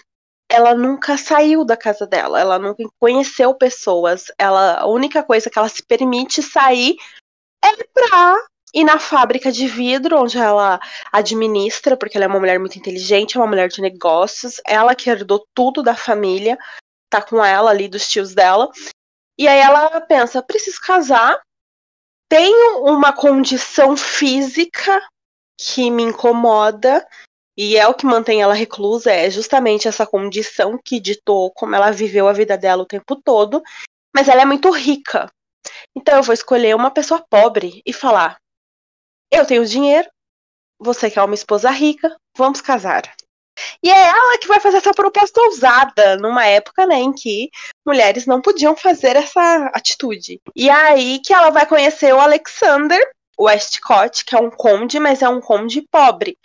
Ela 0.49 0.73
nunca 0.75 1.17
saiu 1.17 1.63
da 1.63 1.77
casa 1.77 2.05
dela, 2.05 2.39
ela 2.39 2.59
nunca 2.59 2.83
conheceu 2.99 3.53
pessoas. 3.53 4.25
Ela, 4.37 4.79
a 4.79 4.87
única 4.87 5.23
coisa 5.23 5.49
que 5.49 5.57
ela 5.57 5.69
se 5.69 5.83
permite 5.83 6.41
sair 6.43 6.95
é 7.63 7.83
pra 7.93 8.35
ir 8.73 8.83
na 8.83 8.99
fábrica 8.99 9.51
de 9.51 9.67
vidro, 9.67 10.21
onde 10.21 10.37
ela 10.37 10.79
administra, 11.11 11.97
porque 11.97 12.17
ela 12.17 12.25
é 12.25 12.27
uma 12.27 12.39
mulher 12.39 12.59
muito 12.59 12.77
inteligente, 12.77 13.37
é 13.37 13.39
uma 13.39 13.47
mulher 13.47 13.67
de 13.67 13.81
negócios. 13.81 14.61
Ela 14.65 14.95
que 14.95 15.09
herdou 15.09 15.45
tudo 15.53 15.83
da 15.83 15.95
família, 15.95 16.57
tá 17.09 17.21
com 17.21 17.43
ela 17.43 17.69
ali, 17.69 17.87
dos 17.87 18.07
tios 18.07 18.33
dela. 18.33 18.69
E 19.37 19.47
aí 19.47 19.59
ela 19.59 19.99
pensa: 20.01 20.41
preciso 20.41 20.79
casar, 20.81 21.39
tenho 22.29 22.85
uma 22.85 23.11
condição 23.11 23.97
física 23.97 25.01
que 25.59 25.91
me 25.91 26.03
incomoda. 26.03 27.05
E 27.57 27.77
é 27.77 27.85
o 27.85 27.93
que 27.93 28.05
mantém 28.05 28.41
ela 28.41 28.53
reclusa, 28.53 29.11
é 29.11 29.29
justamente 29.29 29.87
essa 29.87 30.07
condição 30.07 30.79
que 30.83 31.01
ditou 31.01 31.51
como 31.51 31.75
ela 31.75 31.91
viveu 31.91 32.27
a 32.27 32.33
vida 32.33 32.57
dela 32.57 32.83
o 32.83 32.87
tempo 32.87 33.15
todo. 33.17 33.61
Mas 34.15 34.29
ela 34.29 34.41
é 34.41 34.45
muito 34.45 34.71
rica. 34.71 35.29
Então 35.95 36.15
eu 36.15 36.23
vou 36.23 36.33
escolher 36.33 36.75
uma 36.75 36.89
pessoa 36.89 37.23
pobre 37.29 37.81
e 37.85 37.91
falar: 37.91 38.37
eu 39.31 39.45
tenho 39.45 39.65
dinheiro, 39.65 40.07
você 40.79 41.09
quer 41.09 41.23
uma 41.23 41.33
esposa 41.33 41.69
rica, 41.71 42.15
vamos 42.37 42.61
casar. 42.61 43.03
E 43.83 43.89
é 43.89 44.07
ela 44.07 44.37
que 44.37 44.47
vai 44.47 44.59
fazer 44.59 44.77
essa 44.77 44.93
proposta 44.93 45.39
ousada, 45.41 46.17
numa 46.17 46.45
época 46.45 46.85
né, 46.85 46.95
em 46.95 47.13
que 47.13 47.49
mulheres 47.85 48.25
não 48.25 48.41
podiam 48.41 48.75
fazer 48.75 49.15
essa 49.15 49.71
atitude. 49.73 50.39
E 50.55 50.69
é 50.69 50.73
aí 50.73 51.19
que 51.23 51.33
ela 51.33 51.49
vai 51.49 51.65
conhecer 51.65 52.13
o 52.13 52.19
Alexander 52.19 53.01
Westcott, 53.39 54.25
que 54.25 54.35
é 54.35 54.39
um 54.39 54.49
conde, 54.49 54.99
mas 54.99 55.21
é 55.21 55.29
um 55.29 55.41
conde 55.41 55.81
pobre. 55.91 56.37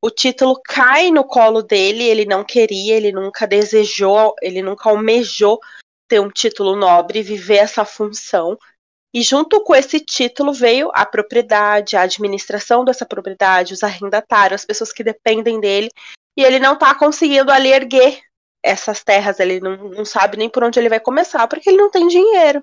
O 0.00 0.10
título 0.10 0.60
cai 0.64 1.10
no 1.10 1.24
colo 1.24 1.62
dele, 1.62 2.02
ele 2.02 2.24
não 2.24 2.42
queria, 2.42 2.96
ele 2.96 3.12
nunca 3.12 3.46
desejou, 3.46 4.34
ele 4.42 4.60
nunca 4.60 4.90
almejou 4.90 5.60
ter 6.08 6.20
um 6.20 6.28
título 6.28 6.76
nobre, 6.76 7.22
viver 7.22 7.58
essa 7.58 7.84
função. 7.84 8.58
E 9.14 9.22
junto 9.22 9.62
com 9.62 9.74
esse 9.74 10.00
título 10.00 10.52
veio 10.52 10.90
a 10.94 11.04
propriedade, 11.04 11.96
a 11.96 12.02
administração 12.02 12.84
dessa 12.84 13.04
propriedade, 13.04 13.74
os 13.74 13.82
arrendatários, 13.82 14.62
as 14.62 14.64
pessoas 14.64 14.92
que 14.92 15.04
dependem 15.04 15.60
dele. 15.60 15.90
E 16.36 16.42
ele 16.42 16.58
não 16.58 16.74
está 16.74 16.94
conseguindo 16.94 17.52
ali 17.52 17.70
erguer 17.70 18.20
essas 18.64 19.02
terras, 19.02 19.40
ele 19.40 19.60
não, 19.60 19.76
não 19.76 20.04
sabe 20.04 20.36
nem 20.36 20.48
por 20.48 20.62
onde 20.62 20.78
ele 20.78 20.88
vai 20.88 21.00
começar, 21.00 21.46
porque 21.48 21.68
ele 21.68 21.78
não 21.78 21.90
tem 21.90 22.06
dinheiro. 22.08 22.62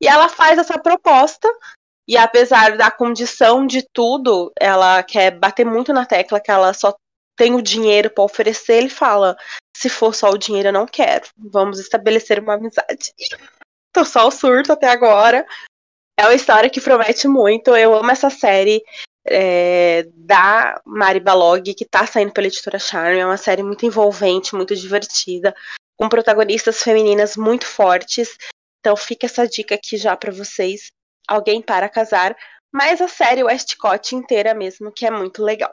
E 0.00 0.08
ela 0.08 0.28
faz 0.28 0.58
essa 0.58 0.78
proposta, 0.78 1.48
e 2.08 2.16
apesar 2.16 2.76
da 2.76 2.90
condição 2.90 3.66
de 3.66 3.86
tudo, 3.92 4.52
ela 4.58 5.02
quer 5.02 5.30
bater 5.30 5.64
muito 5.64 5.92
na 5.92 6.04
tecla 6.04 6.40
que 6.40 6.50
ela 6.50 6.74
só 6.74 6.94
tem 7.36 7.54
o 7.54 7.62
dinheiro 7.62 8.10
para 8.10 8.24
oferecer. 8.24 8.74
Ele 8.74 8.88
fala: 8.88 9.36
se 9.76 9.88
for 9.88 10.14
só 10.14 10.30
o 10.30 10.38
dinheiro, 10.38 10.68
eu 10.68 10.72
não 10.72 10.86
quero. 10.86 11.28
Vamos 11.36 11.78
estabelecer 11.78 12.40
uma 12.40 12.54
amizade. 12.54 13.12
Tô 13.92 14.04
só 14.04 14.26
o 14.26 14.30
surto 14.30 14.72
até 14.72 14.88
agora. 14.88 15.46
É 16.18 16.24
uma 16.24 16.34
história 16.34 16.70
que 16.70 16.80
promete 16.80 17.28
muito. 17.28 17.74
Eu 17.76 17.94
amo 17.94 18.10
essa 18.10 18.30
série 18.30 18.82
é, 19.26 20.06
da 20.14 20.80
Mari 20.84 21.20
Balog, 21.20 21.74
que 21.74 21.84
tá 21.84 22.06
saindo 22.06 22.32
pela 22.32 22.46
editora 22.46 22.78
Charme. 22.78 23.18
É 23.18 23.26
uma 23.26 23.36
série 23.36 23.62
muito 23.62 23.84
envolvente, 23.84 24.54
muito 24.54 24.74
divertida, 24.74 25.54
com 25.96 26.08
protagonistas 26.08 26.82
femininas 26.82 27.36
muito 27.36 27.66
fortes. 27.66 28.36
Então 28.80 28.96
fica 28.96 29.26
essa 29.26 29.46
dica 29.46 29.74
aqui 29.74 29.96
já 29.96 30.16
para 30.16 30.32
vocês. 30.32 30.90
Alguém 31.28 31.62
para 31.62 31.88
casar, 31.88 32.36
mas 32.72 33.00
a 33.00 33.06
série 33.06 33.44
Westcott 33.44 34.14
inteira 34.14 34.54
mesmo, 34.54 34.90
que 34.90 35.06
é 35.06 35.10
muito 35.10 35.42
legal. 35.42 35.72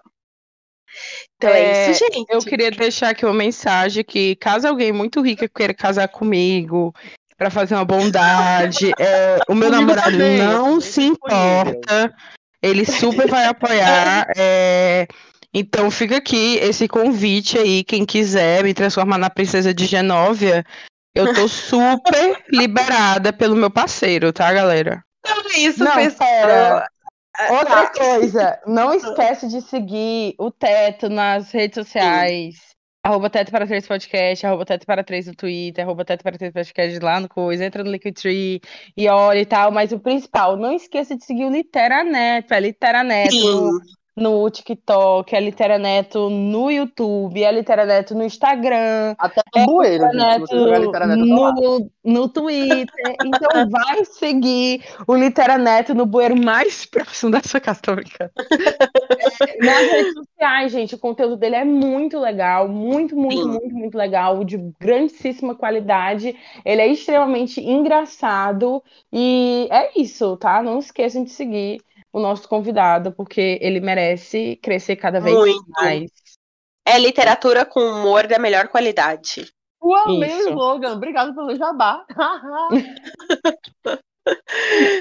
Então 1.36 1.50
é, 1.50 1.88
é 1.88 1.92
isso, 1.92 2.06
gente. 2.12 2.30
Eu 2.30 2.40
queria 2.40 2.70
deixar 2.70 3.10
aqui 3.10 3.26
uma 3.26 3.34
mensagem 3.34 4.04
que 4.04 4.36
caso 4.36 4.68
alguém 4.68 4.92
muito 4.92 5.22
rico 5.22 5.48
queira 5.50 5.74
casar 5.74 6.08
comigo, 6.08 6.94
para 7.40 7.50
fazer 7.50 7.74
uma 7.74 7.86
bondade. 7.86 8.92
É, 9.00 9.40
o 9.48 9.56
meu 9.56 9.72
namorado 9.72 10.12
também, 10.12 10.40
não 10.40 10.82
se 10.82 11.02
importa, 11.02 12.14
ele 12.62 12.86
super 12.86 13.28
vai 13.28 13.46
apoiar. 13.46 14.28
É, 14.38 15.08
então 15.54 15.90
fica 15.90 16.18
aqui 16.18 16.58
esse 16.58 16.88
convite 16.88 17.58
aí, 17.58 17.84
quem 17.84 18.06
quiser 18.06 18.64
me 18.64 18.74
transformar 18.74 19.18
na 19.18 19.30
princesa 19.30 19.74
de 19.74 19.86
Genóvia, 19.86 20.64
eu 21.16 21.34
tô 21.34 21.48
super 21.50 22.44
liberada 22.52 23.32
pelo 23.32 23.56
meu 23.56 23.72
parceiro, 23.72 24.34
tá, 24.34 24.52
galera? 24.52 25.02
Então 25.26 25.52
é 25.52 25.60
isso, 25.60 25.84
não, 25.84 25.96
pessoal. 25.96 26.84
Outra 27.50 27.88
tá. 27.88 27.94
coisa, 27.94 28.60
não 28.68 28.94
esquece 28.94 29.48
de 29.48 29.62
seguir 29.62 30.36
o 30.38 30.52
Teto 30.52 31.10
nas 31.10 31.52
redes 31.52 31.76
sociais. 31.76 32.56
Sim. 32.56 32.69
Arroba 33.10 33.28
Teto 33.28 33.52
para 33.52 33.66
Três 33.66 33.88
Podcast, 33.88 34.46
arroba 34.46 34.66
Teto 34.66 34.86
para 34.86 35.04
Três 35.04 35.26
no 35.26 35.34
Twitter, 35.34 35.84
arroba 35.84 36.06
Teto 36.06 36.24
para 36.24 36.38
Três 36.38 36.54
Podcast 36.54 37.00
lá 37.00 37.20
no 37.20 37.28
coisa, 37.28 37.66
entra 37.66 37.84
no 37.84 37.90
Linktree 37.90 38.62
e 38.96 39.08
olha 39.08 39.40
e 39.40 39.46
tal, 39.48 39.72
mas 39.72 39.92
o 39.92 40.00
principal, 40.00 40.56
não 40.56 40.72
esqueça 40.74 41.18
de 41.18 41.26
seguir 41.26 41.46
o 41.46 41.50
Literaneto, 41.50 42.54
é 42.54 42.60
Literaneto. 42.60 43.36
No, 43.36 43.80
no 44.20 44.50
TikTok, 44.50 45.36
é 45.36 45.40
Literaneto 45.40 46.30
no 46.30 46.70
YouTube, 46.70 47.44
é 47.44 47.52
Literaneto 47.52 48.14
no 48.14 48.24
Instagram. 48.24 49.16
Até 49.18 49.42
no 49.56 49.62
é 49.62 49.66
bueiro, 49.66 50.06
Literaneto 50.82 51.26
no, 51.26 51.92
no 52.04 52.30
Twitter. 52.30 52.88
então 53.26 53.50
vai 53.70 54.06
seguir 54.06 54.84
o 55.08 55.16
Literaneto 55.16 55.94
no 55.94 56.06
bueiro 56.06 56.36
mais 56.36 56.86
próximo 56.90 57.32
da 57.32 57.42
sua 57.42 57.60
casa, 57.60 57.80
é, 58.20 59.66
nas 59.66 59.92
redes 59.92 60.14
sociais, 60.14 60.72
gente, 60.72 60.96
o 60.96 61.00
conteúdo 61.00 61.38
dele 61.38 61.56
é 61.56 61.64
muito 61.64 62.20
legal, 62.20 62.68
muito, 62.68 63.16
muito, 63.16 63.42
Sim. 63.42 63.48
muito, 63.48 63.74
muito 63.74 63.98
legal, 63.98 64.44
de 64.44 64.58
grandíssima 64.80 65.56
qualidade. 65.56 66.36
Ele 66.66 66.82
é 66.82 66.88
extremamente 66.88 67.62
engraçado 67.62 68.84
e 69.12 69.68
é 69.72 70.00
isso, 70.00 70.36
tá? 70.38 70.62
Não 70.62 70.80
esqueçam 70.80 71.24
de 71.24 71.32
seguir 71.32 71.82
o 72.12 72.20
nosso 72.20 72.48
convidado, 72.48 73.12
porque 73.12 73.60
ele 73.62 73.80
merece 73.80 74.60
crescer 74.62 74.96
cada 74.96 75.20
vez 75.20 75.36
Muito. 75.36 75.66
mais. 75.70 76.12
É 76.86 76.98
literatura 76.98 77.66
com 77.66 77.80
humor 77.80 78.28
da 78.28 78.40
melhor 78.40 78.68
qualidade. 78.68 79.52
O 79.82 79.94
amei 79.94 80.40
slogan. 80.48 80.94
Obrigado 80.94 81.36
pelo 81.36 81.56
jabá. 81.56 82.06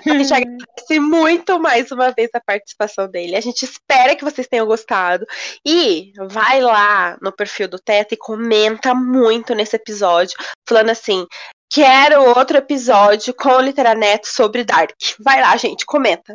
A 0.07 0.17
gente 0.17 0.33
agradece 0.33 1.01
muito 1.01 1.59
mais 1.59 1.91
uma 1.91 2.11
vez 2.13 2.31
a 2.33 2.41
participação 2.41 3.11
dele. 3.11 3.37
A 3.37 3.41
gente 3.41 3.63
espera 3.63 4.17
que 4.17 4.25
vocês 4.25 4.47
tenham 4.47 4.67
gostado. 4.67 5.27
E 5.67 6.13
vai 6.31 6.61
lá 6.61 7.19
no 7.21 7.33
perfil 7.33 7.69
do 7.69 7.79
Teto 7.79 8.15
e 8.15 8.17
comenta 8.17 8.95
muito 8.95 9.55
nesse 9.55 9.77
episódio, 9.77 10.39
falando 10.67 10.91
assim: 10.91 11.27
Quero 11.71 12.23
outro 12.37 12.57
episódio 12.57 13.35
com 13.35 13.51
o 13.51 13.61
Literaneto 13.61 14.27
sobre 14.27 14.65
Dark. 14.65 14.97
Vai 15.21 15.41
lá, 15.41 15.57
gente, 15.57 15.85
comenta. 15.85 16.35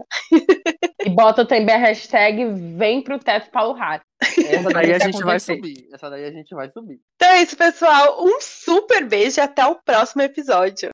E 1.04 1.10
bota 1.10 1.46
também 1.46 1.76
a 1.76 1.80
hashtag 1.80 2.46
Vem 2.78 3.02
pro 3.02 3.18
Teto 3.18 3.50
Paulo 3.50 3.74
Raro. 3.74 4.04
Essa 4.22 4.70
daí 4.70 4.94
a 4.94 5.00
gente 5.00 5.24
vai 5.24 5.40
subir. 5.40 5.88
Essa 5.94 6.10
daí 6.10 6.26
a 6.26 6.32
gente 6.32 6.54
vai 6.54 6.70
subir. 6.70 7.00
Então 7.16 7.30
é 7.30 7.42
isso, 7.42 7.58
pessoal. 7.58 8.24
Um 8.24 8.40
super 8.40 9.06
beijo 9.06 9.40
e 9.40 9.42
até 9.42 9.66
o 9.66 9.76
próximo 9.76 10.22
episódio. 10.22 10.92